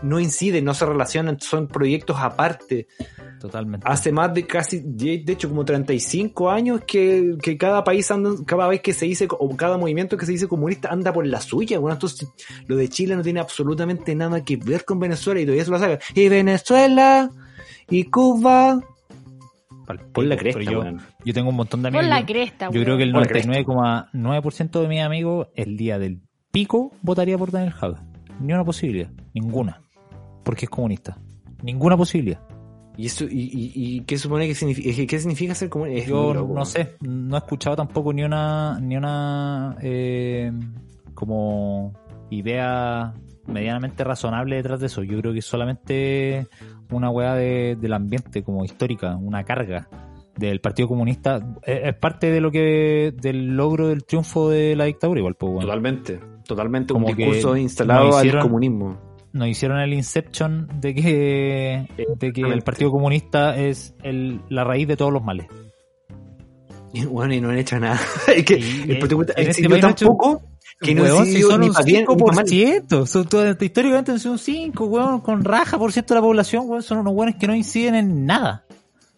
No 0.03 0.19
incide, 0.19 0.61
no 0.61 0.75
se 0.75 0.87
relacionan, 0.87 1.41
son 1.41 1.69
proyectos 1.69 2.17
aparte. 2.19 2.89
Totalmente. 3.45 3.87
Hace 3.87 4.11
más 4.11 4.33
de 4.33 4.47
casi, 4.47 4.81
de 4.83 5.23
hecho, 5.29 5.51
como 5.51 5.67
35 5.67 6.49
años 6.51 6.81
que, 6.87 7.37
que 7.43 7.59
cada 7.59 7.85
país 7.85 8.11
anda, 8.11 8.31
cada 8.47 8.67
vez 8.69 8.81
que 8.81 8.95
se 8.95 9.05
dice, 9.05 9.29
o 9.31 9.55
cada 9.55 9.77
movimiento 9.77 10.17
que 10.17 10.25
se 10.25 10.33
dice 10.33 10.49
comunista 10.49 10.89
anda 10.89 11.13
por 11.13 11.27
la 11.27 11.43
suya. 11.43 11.79
Bueno, 11.79 11.93
entonces 11.93 12.27
lo 12.67 12.77
de 12.77 12.89
Chile 12.89 13.15
no 13.17 13.21
tiene 13.21 13.41
absolutamente 13.41 14.15
nada 14.15 14.43
que 14.43 14.57
ver 14.57 14.87
con 14.87 14.99
Venezuela 14.99 15.43
y 15.43 15.45
todavía 15.45 15.63
se 15.67 15.71
lo 15.73 15.79
saca. 15.79 15.99
Y 16.15 16.27
Venezuela, 16.31 17.31
y 17.91 18.05
Cuba. 18.05 18.81
Pon 20.15 20.27
la 20.31 20.39
cresta, 20.39 20.63
yo, 20.63 20.83
yo 21.27 21.35
tengo 21.35 21.51
un 21.51 21.57
montón 21.57 21.83
de 21.83 21.89
amigos. 21.89 22.05
Pon 22.05 22.09
la 22.09 22.21
yo- 22.21 22.27
cresta, 22.27 22.65
Yo 22.69 22.71
weón. 22.71 22.85
creo 22.85 22.97
que 22.97 23.03
el 23.03 23.13
Pon 23.13 23.21
la 23.21 23.27
cresta. 23.29 23.53
99,9% 23.53 24.81
de 24.81 24.89
mis 24.89 25.03
amigos 25.03 25.49
el 25.55 25.77
día 25.77 25.99
del 25.99 26.23
pico 26.51 26.93
votaría 27.03 27.37
por 27.37 27.51
Daniel 27.51 27.75
Jadwe. 27.75 27.99
Ni 28.41 28.55
una 28.55 28.65
posibilidad. 28.65 29.11
Ninguna. 29.35 29.83
Porque 30.45 30.65
es 30.65 30.71
comunista. 30.71 31.19
Ninguna 31.63 31.95
posibilidad. 31.99 32.41
¿Y 32.97 33.07
eso, 33.07 33.25
y, 33.25 33.51
y, 33.53 33.73
y 33.75 34.01
qué 34.03 34.17
supone 34.19 34.47
que 34.47 34.55
significa, 34.55 35.07
qué 35.07 35.19
significa 35.19 35.55
ser 35.55 35.69
comunista? 35.69 36.09
Yo 36.09 36.33
loco, 36.33 36.55
no 36.55 36.65
sé. 36.65 36.95
No 37.01 37.35
he 37.37 37.39
escuchado 37.39 37.75
tampoco 37.77 38.13
ni 38.13 38.23
una, 38.23 38.79
ni 38.81 38.97
una, 38.97 39.77
eh, 39.83 40.53
como 41.15 41.93
idea 42.31 43.13
medianamente 43.47 44.05
razonable 44.05 44.57
detrás 44.57 44.81
de 44.81 44.87
eso. 44.87 45.03
Yo 45.03 45.19
creo 45.21 45.33
que 45.33 45.41
es 45.41 45.45
solamente 45.45 46.47
una 46.91 47.11
weá 47.11 47.35
de- 47.35 47.77
del 47.81 47.93
ambiente, 47.93 48.43
como 48.43 48.65
histórica, 48.65 49.17
una 49.17 49.45
carga 49.45 49.89
del 50.37 50.61
Partido 50.61 50.89
Comunista. 50.89 51.41
Es, 51.63 51.81
es 51.89 51.95
parte 51.95 52.31
de 52.31 52.41
lo 52.41 52.51
que, 52.51 53.13
del 53.21 53.57
logro 53.57 53.89
del 53.89 54.05
triunfo 54.05 54.51
de 54.51 54.77
la 54.77 54.85
dictadura, 54.85 55.19
igual, 55.21 55.35
pues, 55.35 55.53
bueno. 55.53 55.67
Totalmente, 55.67 56.21
totalmente 56.47 56.93
Como 56.93 57.09
un 57.09 57.15
que 57.15 57.25
discurso 57.25 57.57
instalado 57.57 58.17
al 58.17 58.39
comunismo. 58.41 58.99
Nos 59.35 59.49
hicieron 59.49 59.79
el 59.81 59.93
inception 59.93 60.69
de 60.81 60.95
que, 60.95 61.89
de 62.19 62.33
que 62.33 62.41
el. 62.41 62.63
Partido 62.63 62.91
Comunista 62.91 63.57
es 63.57 63.93
el, 64.03 64.41
la 64.49 64.65
raíz 64.65 64.89
de 64.89 64.97
todos 64.97 65.13
los 65.13 65.23
males. 65.23 65.47
Y 66.93 67.05
bueno, 67.05 67.35
y 67.35 67.41
no 67.41 67.51
han 67.51 67.59
hecho 67.59 67.79
nada. 67.81 68.01
es 68.35 68.45
que 68.45 68.57
Y, 68.59 68.83
el 68.93 68.99
Partido 69.01 69.19
Comunista 69.19 69.33
este 69.37 69.67
han 69.67 69.91
hecho- 69.91 70.07
poco 70.07 70.43
que 70.81 70.95
no 70.95 71.03
Weón, 71.03 71.27
si 71.27 71.41
son 71.43 71.61
ni 71.61 71.67
un 71.69 71.73
para 71.73 71.85
bien 71.85 72.05
ni 72.09 72.17
pa' 72.17 72.33
mal. 72.33 72.45
5%. 72.47 73.07
Son 73.07 73.57
históricamente 73.61 74.13
han 74.13 74.19
sido 74.21 74.33
un 74.33 74.39
5, 74.39 74.85
weón, 74.87 75.21
con 75.21 75.45
raja 75.45 75.79
por 75.79 75.93
ciento 75.93 76.15
de 76.15 76.21
la 76.21 76.25
población, 76.27 76.65
weón. 76.69 76.83
Son 76.83 76.99
unos 76.99 77.13
buenos 77.15 77.35
que 77.37 77.47
no 77.47 77.55
inciden 77.55 77.95
en 77.97 78.27
nada. 78.27 78.65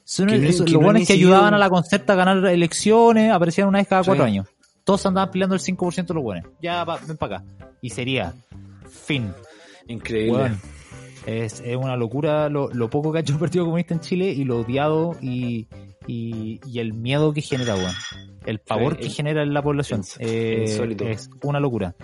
Son 0.04 0.26
no- 0.28 0.32
esos- 0.32 0.60
los 0.60 0.72
no 0.72 0.80
buenos 0.80 1.06
que 1.06 1.12
ayudaban 1.12 1.52
a 1.54 1.58
la 1.58 1.68
concerta 1.68 2.14
a 2.14 2.16
ganar 2.16 2.46
elecciones, 2.46 3.32
aparecían 3.32 3.68
una 3.68 3.78
vez 3.78 3.88
cada 3.88 4.02
Sí. 4.02 4.06
cuatro 4.08 4.24
años. 4.24 4.46
Todos 4.84 5.04
andaban 5.04 5.30
peleando 5.30 5.54
el 5.56 5.60
5% 5.60 6.06
de 6.06 6.14
los 6.14 6.22
buenos. 6.22 6.50
Ya, 6.62 6.84
va, 6.84 6.98
ven 7.06 7.16
para 7.18 7.36
acá. 7.38 7.44
Y 7.82 7.90
sería 7.90 8.32
fin. 8.88 9.32
Increíble. 9.88 10.52
Es, 11.26 11.60
es 11.64 11.76
una 11.76 11.96
locura 11.96 12.48
lo, 12.48 12.68
lo 12.72 12.88
poco 12.88 13.10
que 13.12 13.18
ha 13.18 13.20
hecho 13.20 13.32
el 13.32 13.40
Partido 13.40 13.64
Comunista 13.64 13.94
en 13.94 14.00
Chile 14.00 14.30
y 14.30 14.44
lo 14.44 14.60
odiado 14.60 15.16
y, 15.20 15.66
y, 16.06 16.60
y 16.64 16.78
el 16.78 16.92
miedo 16.92 17.32
que 17.32 17.40
genera, 17.42 17.74
weón. 17.74 17.92
El 18.44 18.60
pavor 18.60 18.94
Sí, 18.94 19.00
que 19.00 19.06
es- 19.08 19.16
genera 19.16 19.42
en 19.42 19.52
la 19.52 19.60
población. 19.62 20.00
es- 20.02 20.16
Eh, 20.20 20.64
es 21.10 21.30
una 21.42 21.58
locura. 21.58 21.96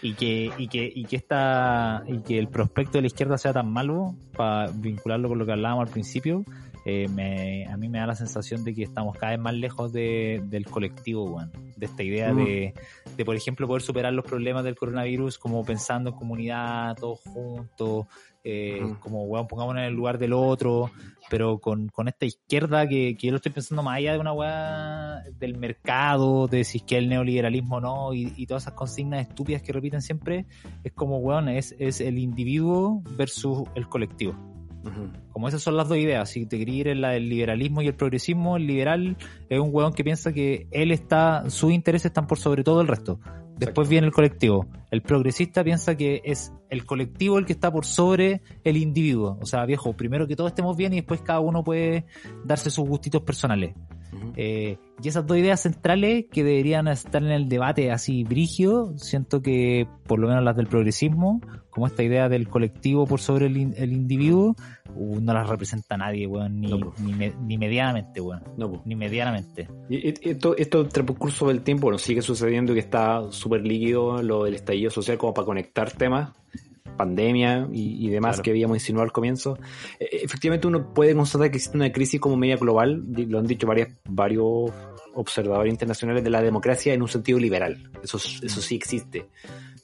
Y 0.00 0.14
que, 0.14 0.50
y 0.56 0.68
que, 0.68 0.90
y 0.94 1.04
que 1.04 1.16
esta, 1.16 2.02
y 2.08 2.20
que 2.20 2.38
el 2.38 2.48
prospecto 2.48 2.92
de 2.96 3.02
la 3.02 3.06
izquierda 3.08 3.36
sea 3.36 3.52
tan 3.52 3.70
malo, 3.70 4.14
para 4.34 4.70
vincularlo 4.72 5.28
con 5.28 5.38
lo 5.38 5.44
que 5.44 5.52
hablábamos 5.52 5.86
al 5.86 5.92
principio, 5.92 6.42
eh, 6.90 7.08
me, 7.08 7.66
a 7.66 7.76
mí 7.76 7.88
me 7.88 7.98
da 7.98 8.06
la 8.06 8.14
sensación 8.14 8.64
de 8.64 8.74
que 8.74 8.82
estamos 8.82 9.16
cada 9.16 9.32
vez 9.32 9.40
más 9.40 9.54
lejos 9.54 9.92
de, 9.92 10.42
del 10.46 10.66
colectivo. 10.66 11.40
De 11.76 11.86
esta 11.86 12.02
idea 12.02 12.32
Mm. 12.32 12.36
de, 12.36 12.74
de, 13.16 13.24
por 13.24 13.36
ejemplo, 13.36 13.66
poder 13.66 13.82
superar 13.82 14.12
los 14.12 14.24
problemas 14.24 14.64
del 14.64 14.74
coronavirus 14.76 15.38
como 15.38 15.64
pensando 15.64 16.10
en 16.10 16.16
comunidad, 16.16 16.96
todos 16.96 17.20
juntos, 17.20 18.06
eh, 18.44 18.80
Ujú. 18.84 18.98
como, 19.00 19.24
weón, 19.24 19.46
pongámonos 19.46 19.80
en 19.82 19.88
el 19.88 19.94
lugar 19.94 20.18
del 20.18 20.32
otro, 20.32 20.90
pero 21.28 21.58
con, 21.58 21.88
con 21.88 22.08
esta 22.08 22.26
izquierda 22.26 22.86
que, 22.88 23.16
que 23.16 23.26
yo 23.26 23.30
lo 23.32 23.36
estoy 23.36 23.52
pensando 23.52 23.82
más 23.82 23.98
allá 23.98 24.14
de 24.14 24.18
una 24.18 24.32
weá 24.32 25.22
del 25.38 25.56
mercado, 25.58 26.48
de 26.48 26.64
si 26.64 26.78
es 26.78 26.84
que 26.84 26.96
el 26.98 27.08
neoliberalismo 27.08 27.80
no, 27.80 28.12
y, 28.14 28.32
y 28.36 28.46
todas 28.46 28.64
esas 28.64 28.74
consignas 28.74 29.28
estúpidas 29.28 29.62
que 29.62 29.72
repiten 29.72 30.02
siempre, 30.02 30.46
es 30.84 30.92
como, 30.92 31.18
weón, 31.18 31.48
es, 31.48 31.74
es 31.78 32.00
el 32.00 32.18
individuo 32.18 33.02
versus 33.16 33.68
el 33.74 33.86
colectivo. 33.88 34.34
Como 35.32 35.48
esas 35.48 35.62
son 35.62 35.76
las 35.76 35.88
dos 35.88 35.98
ideas, 35.98 36.28
si 36.30 36.46
te 36.46 36.58
querías 36.58 36.78
ir 36.78 36.88
en 36.88 37.00
la 37.00 37.10
del 37.10 37.28
liberalismo 37.28 37.82
y 37.82 37.86
el 37.86 37.94
progresismo, 37.94 38.56
el 38.56 38.66
liberal 38.66 39.16
es 39.48 39.58
un 39.58 39.70
weón 39.72 39.92
que 39.92 40.04
piensa 40.04 40.32
que 40.32 40.66
él 40.70 40.90
está, 40.90 41.48
sus 41.50 41.72
intereses 41.72 42.06
están 42.06 42.26
por 42.26 42.38
sobre 42.38 42.64
todo 42.64 42.80
el 42.80 42.88
resto. 42.88 43.20
Después 43.60 43.90
viene 43.90 44.06
el 44.06 44.12
colectivo. 44.12 44.66
El 44.90 45.02
progresista 45.02 45.62
piensa 45.62 45.94
que 45.94 46.22
es 46.24 46.50
el 46.70 46.86
colectivo 46.86 47.38
el 47.38 47.44
que 47.44 47.52
está 47.52 47.70
por 47.70 47.84
sobre 47.84 48.40
el 48.64 48.78
individuo. 48.78 49.36
O 49.42 49.44
sea, 49.44 49.66
viejo, 49.66 49.92
primero 49.92 50.26
que 50.26 50.34
todos 50.34 50.50
estemos 50.50 50.78
bien 50.78 50.94
y 50.94 50.96
después 50.96 51.20
cada 51.20 51.40
uno 51.40 51.62
puede 51.62 52.06
darse 52.42 52.70
sus 52.70 52.88
gustitos 52.88 53.20
personales. 53.20 53.74
Eh, 54.36 54.76
y 55.02 55.08
esas 55.08 55.26
dos 55.26 55.36
ideas 55.38 55.60
centrales 55.60 56.26
que 56.30 56.44
deberían 56.44 56.88
estar 56.88 57.22
en 57.22 57.30
el 57.30 57.48
debate 57.48 57.90
así 57.90 58.24
brigio, 58.24 58.92
siento 58.96 59.40
que 59.42 59.86
por 60.06 60.18
lo 60.18 60.28
menos 60.28 60.42
las 60.44 60.56
del 60.56 60.66
progresismo, 60.66 61.40
como 61.70 61.86
esta 61.86 62.02
idea 62.02 62.28
del 62.28 62.48
colectivo 62.48 63.06
por 63.06 63.20
sobre 63.20 63.46
el, 63.46 63.56
in- 63.56 63.74
el 63.76 63.92
individuo, 63.92 64.56
uh, 64.94 65.20
no 65.20 65.32
las 65.32 65.48
representa 65.48 65.96
nadie, 65.96 66.26
weón, 66.26 66.60
ni, 66.60 66.68
No, 66.68 66.92
ni, 66.98 67.12
me- 67.14 67.32
ni 67.46 67.56
medianamente, 67.58 68.20
weón, 68.20 68.42
No, 68.56 68.82
ni 68.84 68.94
medianamente. 68.96 69.68
Y 69.88 70.08
Esto, 70.28 70.56
esto 70.56 70.86
transcurso 70.88 71.48
del 71.48 71.62
tiempo, 71.62 71.84
bueno, 71.84 71.98
sigue 71.98 72.22
sucediendo 72.22 72.74
que 72.74 72.80
está 72.80 73.22
súper 73.30 73.64
líquido 73.66 74.22
lo 74.22 74.44
del 74.44 74.54
estallido 74.54 74.90
social 74.90 75.16
como 75.18 75.32
para 75.34 75.46
conectar 75.46 75.90
temas, 75.92 76.30
pandemia 76.96 77.68
y, 77.72 78.06
y 78.06 78.10
demás 78.10 78.36
Claro. 78.36 78.42
que 78.44 78.50
habíamos 78.50 78.76
insinuado 78.76 79.04
al 79.04 79.12
comienzo. 79.12 79.58
Eh, 79.98 80.08
efectivamente 80.22 80.66
uno 80.66 80.92
puede 80.92 81.14
constatar 81.14 81.50
que 81.50 81.56
existe 81.56 81.76
una 81.76 81.90
crisis 81.92 82.20
como 82.20 82.36
media 82.36 82.56
global, 82.56 83.02
lo 83.16 83.38
han 83.38 83.46
dicho 83.46 83.66
varias, 83.66 83.88
varios 84.08 84.70
observadores 85.14 85.72
internacionales 85.72 86.22
de 86.22 86.30
la 86.30 86.40
democracia 86.42 86.94
en 86.94 87.02
un 87.02 87.08
sentido 87.08 87.38
liberal. 87.38 87.90
Eso, 88.02 88.16
es- 88.16 88.40
eso 88.42 88.60
sí 88.60 88.76
existe. 88.76 89.26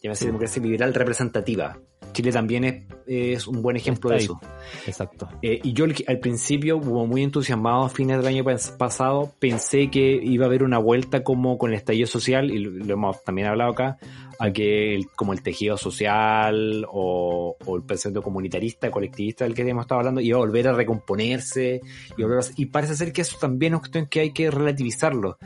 Llámese 0.03 0.27
democracia 0.27 0.63
liberal 0.63 0.95
representativa. 0.95 1.79
Chile 2.13 2.31
también 2.31 2.65
es, 2.65 2.85
es 3.07 3.47
un 3.47 3.61
buen 3.61 3.77
ejemplo 3.77 4.11
de 4.11 4.19
eso. 4.19 4.41
Exacto. 4.87 5.29
Eh, 5.43 5.59
y 5.63 5.73
yo 5.73 5.85
al- 6.07 6.19
principio, 6.21 6.81
como 6.81 7.07
muy 7.07 7.23
entusiasmado 7.23 7.85
a 7.85 7.89
fines 7.89 8.19
del 8.19 8.27
año 8.27 8.45
pas- 8.45 8.75
pasado, 8.77 9.33
pensé 9.39 9.91
que 9.91 10.19
iba 10.23 10.45
a 10.45 10.49
haber 10.49 10.63
una 10.63 10.79
vuelta 10.79 11.25
como 11.25 11.59
con 11.59 11.71
el 11.73 11.77
estallido 11.77 12.07
social, 12.07 12.51
y 12.51 12.59
lo, 12.59 12.71
lo 12.71 12.93
hemos 12.95 13.23
también 13.25 13.49
hablado 13.49 13.73
acá, 13.73 13.99
a 14.39 14.51
que 14.53 14.95
el- 14.95 15.09
como 15.17 15.33
el 15.33 15.43
tejido 15.43 15.77
social 15.77 16.87
o, 16.91 17.57
o 17.65 17.77
el 17.77 17.83
pensamiento 17.83 18.23
comunitarista, 18.23 18.91
colectivista 18.91 19.45
del 19.45 19.55
que 19.55 19.63
hemos 19.63 19.85
estado 19.85 20.01
hablando, 20.01 20.21
iba 20.21 20.37
a 20.37 20.41
volver 20.41 20.69
a 20.69 20.73
recomponerse, 20.73 21.81
y, 22.17 22.23
volver 22.23 22.39
a- 22.41 22.47
y 22.57 22.67
parece 22.67 22.97
ser 22.97 23.13
que 23.13 23.23
eso 23.23 23.37
también 23.41 23.75
es 23.75 23.81
cuestión 23.81 24.07
que 24.07 24.21
hay 24.21 24.33
que 24.33 24.51
relativizarlo. 24.51 25.39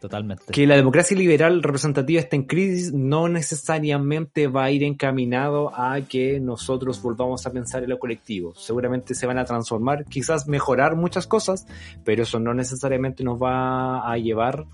Totalmente. 0.00 0.44
Que 0.52 0.66
la 0.66 0.76
democracia 0.76 1.16
liberal 1.16 1.62
representativa 1.62 2.20
está 2.20 2.36
en 2.36 2.42
crisis 2.42 2.92
no 2.92 3.26
necesariamente 3.28 4.48
va 4.48 4.64
a 4.64 4.70
ir 4.70 4.82
encaminado 4.84 5.74
a 5.74 5.98
que 6.02 6.40
nosotros 6.40 7.00
volvamos 7.00 7.46
a 7.46 7.52
pensar 7.52 7.82
en 7.84 7.88
lo 7.90 7.98
colectivo. 7.98 8.54
Seguramente 8.54 9.14
se 9.14 9.26
van 9.26 9.38
a 9.38 9.46
transformar, 9.46 10.04
quizás 10.04 10.46
mejorar 10.46 10.94
muchas 10.96 11.26
cosas, 11.26 11.66
pero 12.04 12.24
eso 12.24 12.38
no 12.38 12.52
necesariamente 12.52 13.24
nos 13.24 13.42
va 13.42 14.10
a 14.10 14.18
llevar 14.18 14.66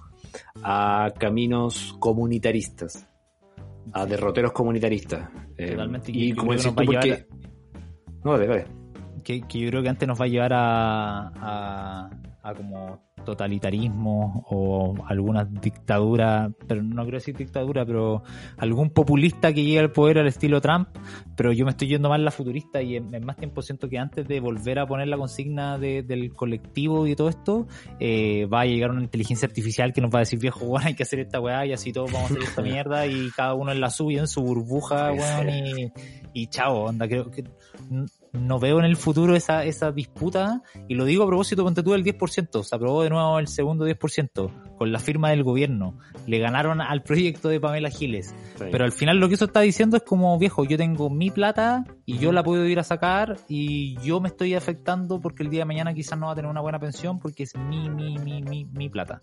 a 0.63 1.13
caminos 1.19 1.95
comunitaristas, 2.01 3.07
a 3.93 4.07
derroteros 4.07 4.53
comunitaristas. 4.53 5.29
Eh, 5.57 5.71
Totalmente. 5.73 6.13
Y 6.13 6.31
Yo 6.31 6.37
como 6.37 6.53
decís 6.53 6.73
tú, 6.75 6.81
a 6.81 6.85
porque... 6.85 7.27
No, 8.25 8.33
dale, 8.33 8.47
dale. 8.47 8.65
que, 9.25 9.41
que 9.43 9.59
yo 9.59 9.71
creo 9.71 9.83
que 9.83 9.89
antes 9.89 10.07
nos 10.09 10.21
va 10.21 10.25
a 10.25 10.29
llevar 10.29 10.53
a, 10.53 11.33
a, 11.35 12.11
a 12.51 12.55
como 12.55 13.01
totalitarismo 13.25 14.45
o 14.51 14.95
alguna 15.07 15.45
dictadura, 15.45 16.51
pero 16.67 16.83
no 16.83 17.03
quiero 17.03 17.19
decir 17.19 17.37
dictadura, 17.37 17.85
pero 17.85 18.23
algún 18.57 18.91
populista 18.91 19.53
que 19.53 19.63
llegue 19.63 19.79
al 19.79 19.93
poder 19.93 20.19
al 20.19 20.27
estilo 20.27 20.61
Trump, 20.61 20.89
pero 21.37 21.53
yo 21.53 21.65
me 21.65 21.71
estoy 21.73 21.89
yendo 21.89 22.09
más 22.09 22.21
la 22.21 22.31
futurista 22.31 22.81
y 22.83 22.97
en, 22.97 23.15
en 23.15 23.25
más 23.25 23.37
tiempo 23.37 23.61
siento 23.63 23.89
que 23.89 23.99
antes 23.99 24.27
de 24.27 24.41
volver 24.41 24.79
a 24.79 24.87
poner 24.87 25.09
la 25.09 25.17
consigna 25.19 25.79
de- 25.79 26.03
del 26.03 26.33
colectivo 26.35 27.07
y 27.07 27.15
todo 27.15 27.29
esto, 27.29 27.67
eh, 27.99 28.47
va 28.47 28.63
a 28.63 28.65
llegar 28.67 28.91
una 28.91 29.03
inteligencia 29.03 29.47
artificial 29.47 29.93
que 29.93 30.01
nos 30.01 30.11
va 30.13 30.19
a 30.19 30.21
decir, 30.21 30.39
viejo, 30.39 30.65
bueno, 30.67 30.87
hay 30.87 30.95
que 30.95 31.03
hacer 31.03 31.21
esta 31.21 31.41
weá 31.41 31.67
y 31.67 31.73
así 31.73 31.93
todos 31.93 32.11
vamos 32.13 32.31
a 32.31 32.35
hacer 32.35 32.43
esta 32.49 32.63
mierda 32.63 33.07
y 33.07 33.31
cada 33.37 33.55
uno 33.55 33.71
en 33.73 33.81
la 33.81 33.91
suya, 33.91 34.21
en 34.21 34.29
su 34.29 34.41
burbuja, 34.43 35.13
weón, 35.13 35.49
y, 35.51 35.93
y 36.33 36.47
chao, 36.49 36.85
onda, 36.85 37.07
creo 37.07 37.31
que 37.31 37.45
no 38.33 38.59
veo 38.59 38.79
en 38.79 38.85
el 38.85 38.97
futuro 38.97 39.35
esa, 39.35 39.65
esa 39.65 39.91
disputa 39.93 40.63
y 40.89 40.95
lo 40.95 41.05
digo 41.05 41.25
a 41.25 41.27
propósito, 41.27 41.65
ponte 41.65 41.83
tú 41.83 41.95
el 41.95 42.05
10%, 42.05 42.63
se 42.63 42.75
aprobó 42.77 43.03
de 43.03 43.11
nuevo 43.11 43.39
el 43.39 43.49
segundo 43.49 43.87
10% 43.87 44.77
con 44.77 44.93
la 44.93 44.99
firma 44.99 45.31
del 45.31 45.43
gobierno, 45.43 45.99
le 46.27 46.39
ganaron 46.39 46.81
al 46.81 47.03
proyecto 47.03 47.49
de 47.49 47.61
Pamela 47.61 47.91
Giles, 47.91 48.35
Sí. 48.57 48.65
pero 48.71 48.85
al 48.85 48.93
final 48.93 49.19
lo 49.19 49.29
que 49.29 49.35
eso 49.35 49.45
está 49.47 49.61
diciendo 49.61 49.97
es 49.97 50.03
como, 50.03 50.39
viejo, 50.39 50.65
yo 50.65 50.77
tengo 50.77 51.11
mi 51.11 51.31
plata 51.31 51.85
y 52.07 52.19
yo 52.19 52.33
la 52.33 52.43
puedo 52.43 52.65
ir 52.67 52.79
a 52.79 52.85
sacar 52.85 53.37
y 53.49 53.97
yo 54.01 54.21
me 54.21 54.29
estoy 54.29 54.55
afectando 54.55 55.21
porque 55.21 55.43
el 55.43 55.51
día 55.51 55.61
de 55.61 55.67
mañana 55.67 55.93
quizás 55.95 56.19
no 56.19 56.27
va 56.27 56.33
a 56.33 56.35
tener 56.37 56.51
una 56.51 56.61
buena 56.61 56.79
pensión 56.79 57.19
porque 57.19 57.43
es 57.43 57.55
mi, 57.57 57.91
mi, 57.91 58.19
mi, 58.19 58.43
mi, 58.43 58.65
mi 58.65 58.89
plata. 58.89 59.23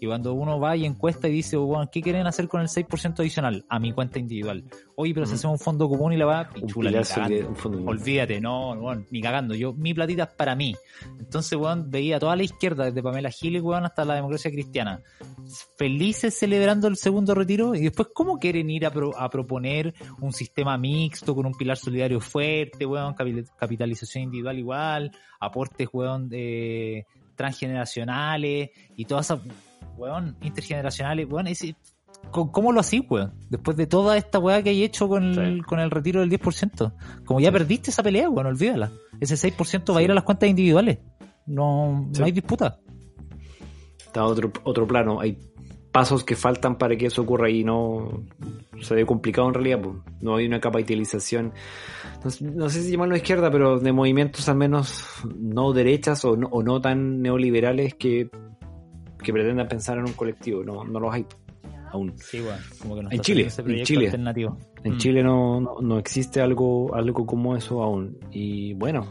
Y 0.00 0.06
cuando 0.06 0.34
uno 0.34 0.60
va 0.60 0.76
y 0.76 0.84
encuesta 0.84 1.26
y 1.28 1.32
dice, 1.32 1.56
bueno, 1.56 1.88
¿qué 1.90 2.02
quieren 2.02 2.26
hacer 2.26 2.48
con 2.48 2.60
el 2.60 2.68
6% 2.68 3.20
adicional? 3.20 3.64
A 3.70 3.78
mi 3.78 3.92
cuenta 3.92 4.18
individual. 4.18 4.64
Oye, 4.94 5.14
pero 5.14 5.24
si 5.24 5.32
Mm. 5.32 5.34
hacemos 5.36 5.60
un 5.60 5.64
fondo 5.64 5.88
común 5.88 6.12
y 6.12 6.16
la 6.18 6.26
va, 6.26 6.50
un 6.60 6.66
pilar 6.68 7.04
solidario, 7.06 7.48
un 7.48 7.56
fondo- 7.56 7.82
Olvídate, 7.86 8.40
no, 8.46 8.70
weón, 8.80 9.06
ni 9.10 9.20
cagando. 9.20 9.54
Yo, 9.54 9.72
mi 9.72 9.92
platita 9.92 10.22
es 10.24 10.28
para 10.30 10.54
mí. 10.54 10.74
Entonces, 11.18 11.58
weón, 11.58 11.90
veía 11.90 12.16
a 12.16 12.20
toda 12.20 12.36
la 12.36 12.44
izquierda, 12.44 12.84
desde 12.84 13.02
Pamela 13.02 13.30
Giles, 13.30 13.62
weón, 13.62 13.84
hasta 13.84 14.04
la 14.04 14.14
democracia 14.14 14.50
cristiana, 14.50 15.00
felices 15.76 16.38
celebrando 16.38 16.88
el 16.88 16.96
segundo 16.96 17.34
retiro 17.34 17.74
y 17.74 17.80
después, 17.82 18.08
¿cómo 18.14 18.38
quieren 18.38 18.70
ir 18.70 18.86
a, 18.86 18.90
pro- 18.90 19.16
a 19.18 19.28
proponer 19.28 19.94
un 20.20 20.32
sistema 20.32 20.78
mixto 20.78 21.34
con 21.34 21.46
un 21.46 21.54
pilar 21.54 21.76
solidario 21.76 22.20
fuerte, 22.20 22.86
weón, 22.86 23.14
capi- 23.14 23.46
capitalización 23.58 24.24
individual 24.24 24.58
igual, 24.58 25.10
aportes, 25.40 25.88
weón, 25.92 26.28
de 26.28 27.04
transgeneracionales 27.34 28.70
y 28.96 29.04
todas 29.04 29.26
esas, 29.26 29.40
weón, 29.96 30.36
intergeneracionales, 30.42 31.26
weón, 31.28 31.46
ese, 31.48 31.76
¿Cómo 32.30 32.72
lo 32.72 32.80
así, 32.80 33.06
weón? 33.08 33.32
Después 33.48 33.76
de 33.76 33.86
toda 33.86 34.16
esta 34.18 34.38
weá 34.38 34.62
que 34.62 34.70
hay 34.70 34.82
hecho 34.84 35.08
con 35.08 35.24
el, 35.38 35.64
con 35.64 35.78
el 35.80 35.90
retiro 35.90 36.20
del 36.20 36.30
10%. 36.30 36.92
Como 37.24 37.40
ya 37.40 37.50
perdiste 37.50 37.90
esa 37.90 38.02
pelea, 38.02 38.28
weón, 38.28 38.46
olvídala. 38.46 38.92
Ese 39.20 39.34
6% 39.36 39.94
va 39.94 40.00
a 40.00 40.02
ir 40.02 40.10
a 40.10 40.14
las 40.14 40.24
cuentas 40.24 40.48
individuales. 40.48 40.98
No, 41.46 42.08
no 42.18 42.24
hay 42.24 42.32
disputa. 42.32 42.78
está 44.06 44.24
otro, 44.24 44.52
otro 44.64 44.86
plano. 44.86 45.20
Hay 45.20 45.38
pasos 45.92 46.24
que 46.24 46.36
faltan 46.36 46.76
para 46.76 46.94
que 46.96 47.06
eso 47.06 47.22
ocurra 47.22 47.48
y 47.48 47.64
no 47.64 48.24
se 48.82 48.94
ve 48.94 49.06
complicado 49.06 49.48
en 49.48 49.54
realidad. 49.54 49.80
pues. 49.80 49.96
No 50.20 50.36
hay 50.36 50.46
una 50.46 50.60
capitalización, 50.60 51.52
no, 52.22 52.30
sé- 52.30 52.44
no 52.44 52.68
sé 52.68 52.82
si 52.82 52.90
llamarlo 52.90 53.16
izquierda, 53.16 53.50
pero 53.50 53.78
de 53.78 53.92
movimientos 53.92 54.46
al 54.50 54.56
menos 54.56 55.04
no 55.38 55.72
derechas 55.72 56.22
o 56.26 56.36
no, 56.36 56.48
o 56.48 56.62
no 56.62 56.80
tan 56.82 57.22
neoliberales 57.22 57.94
que, 57.94 58.28
que 59.22 59.32
pretendan 59.32 59.68
pensar 59.68 59.96
en 59.96 60.04
un 60.04 60.12
colectivo. 60.12 60.62
No, 60.64 60.84
no 60.84 61.00
los 61.00 61.14
hay 61.14 61.24
aún. 61.90 62.14
Sí, 62.18 62.40
weón. 62.40 62.58
Como 62.80 62.96
que 62.96 63.02
no 63.02 63.10
En 63.10 63.20
Chile, 63.20 63.48
en 63.66 63.84
Chile. 63.84 64.06
alternativo. 64.06 64.58
En 64.84 64.94
Mm. 64.94 64.98
Chile 64.98 65.22
no, 65.22 65.60
no, 65.60 65.80
no 65.80 65.98
existe 65.98 66.40
algo, 66.40 66.94
algo 66.94 67.26
como 67.26 67.56
eso 67.56 67.82
aún. 67.82 68.18
Y 68.30 68.74
bueno, 68.74 69.10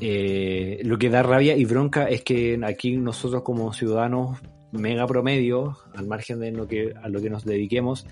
eh, 0.00 0.80
lo 0.84 0.98
que 0.98 1.10
da 1.10 1.22
rabia 1.22 1.56
y 1.56 1.64
bronca 1.64 2.08
es 2.08 2.22
que 2.22 2.58
aquí 2.64 2.96
nosotros 2.96 3.42
como 3.42 3.72
ciudadanos 3.72 4.38
mega 4.72 5.06
promedio, 5.06 5.76
al 5.96 6.06
margen 6.06 6.38
de 6.38 6.52
lo 6.52 6.68
que, 6.68 6.92
a 7.02 7.08
lo 7.08 7.20
que 7.20 7.28
nos 7.28 7.44
dediquemos, 7.44 8.06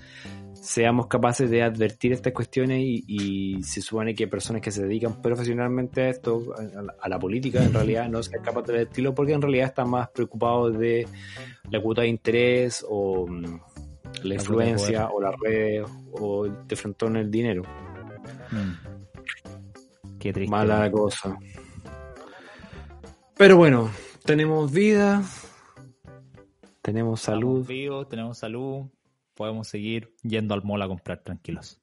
seamos 0.61 1.07
capaces 1.07 1.49
de 1.49 1.63
advertir 1.63 2.11
estas 2.13 2.33
cuestiones 2.33 2.79
y, 2.81 3.03
y 3.07 3.63
se 3.63 3.81
supone 3.81 4.13
que 4.13 4.27
personas 4.27 4.61
que 4.61 4.71
se 4.71 4.83
dedican 4.83 5.21
profesionalmente 5.21 6.01
a 6.01 6.09
esto, 6.09 6.53
a, 6.57 6.81
la- 6.81 6.95
a 7.01 7.09
la 7.09 7.17
política, 7.19 7.63
en 7.63 7.73
realidad 7.73 8.09
no 8.09 8.21
sean 8.21 8.43
capaces 8.43 8.67
de 8.67 8.73
advertirlo 8.75 9.15
porque 9.15 9.33
en 9.33 9.41
realidad 9.41 9.67
están 9.67 9.89
más 9.89 10.09
preocupados 10.09 10.77
de 10.77 11.07
la 11.69 11.81
cuota 11.81 12.01
de 12.01 12.09
interés 12.09 12.85
o 12.87 13.25
mm, 13.27 13.59
la 14.23 14.33
influencia 14.35 15.07
o 15.09 15.21
la 15.21 15.31
red 15.41 15.83
o 16.11 16.47
de 16.47 16.75
frente 16.75 17.05
en 17.05 17.15
el 17.15 17.31
dinero. 17.31 17.63
Mm. 18.51 20.17
Qué 20.19 20.33
triste. 20.33 20.51
Mala 20.51 20.91
cosa. 20.91 21.37
Pero 23.37 23.55
bueno, 23.55 23.89
tenemos 24.25 24.69
vida, 24.71 25.23
tenemos 26.81 27.21
salud. 27.21 27.65
Vivos, 27.65 28.09
tenemos 28.09 28.37
salud 28.37 28.87
podemos 29.39 29.69
seguir 29.69 30.13
yendo 30.21 30.53
al 30.53 30.65
mall 30.65 30.81
a 30.81 30.87
comprar 30.89 31.23
tranquilos. 31.23 31.79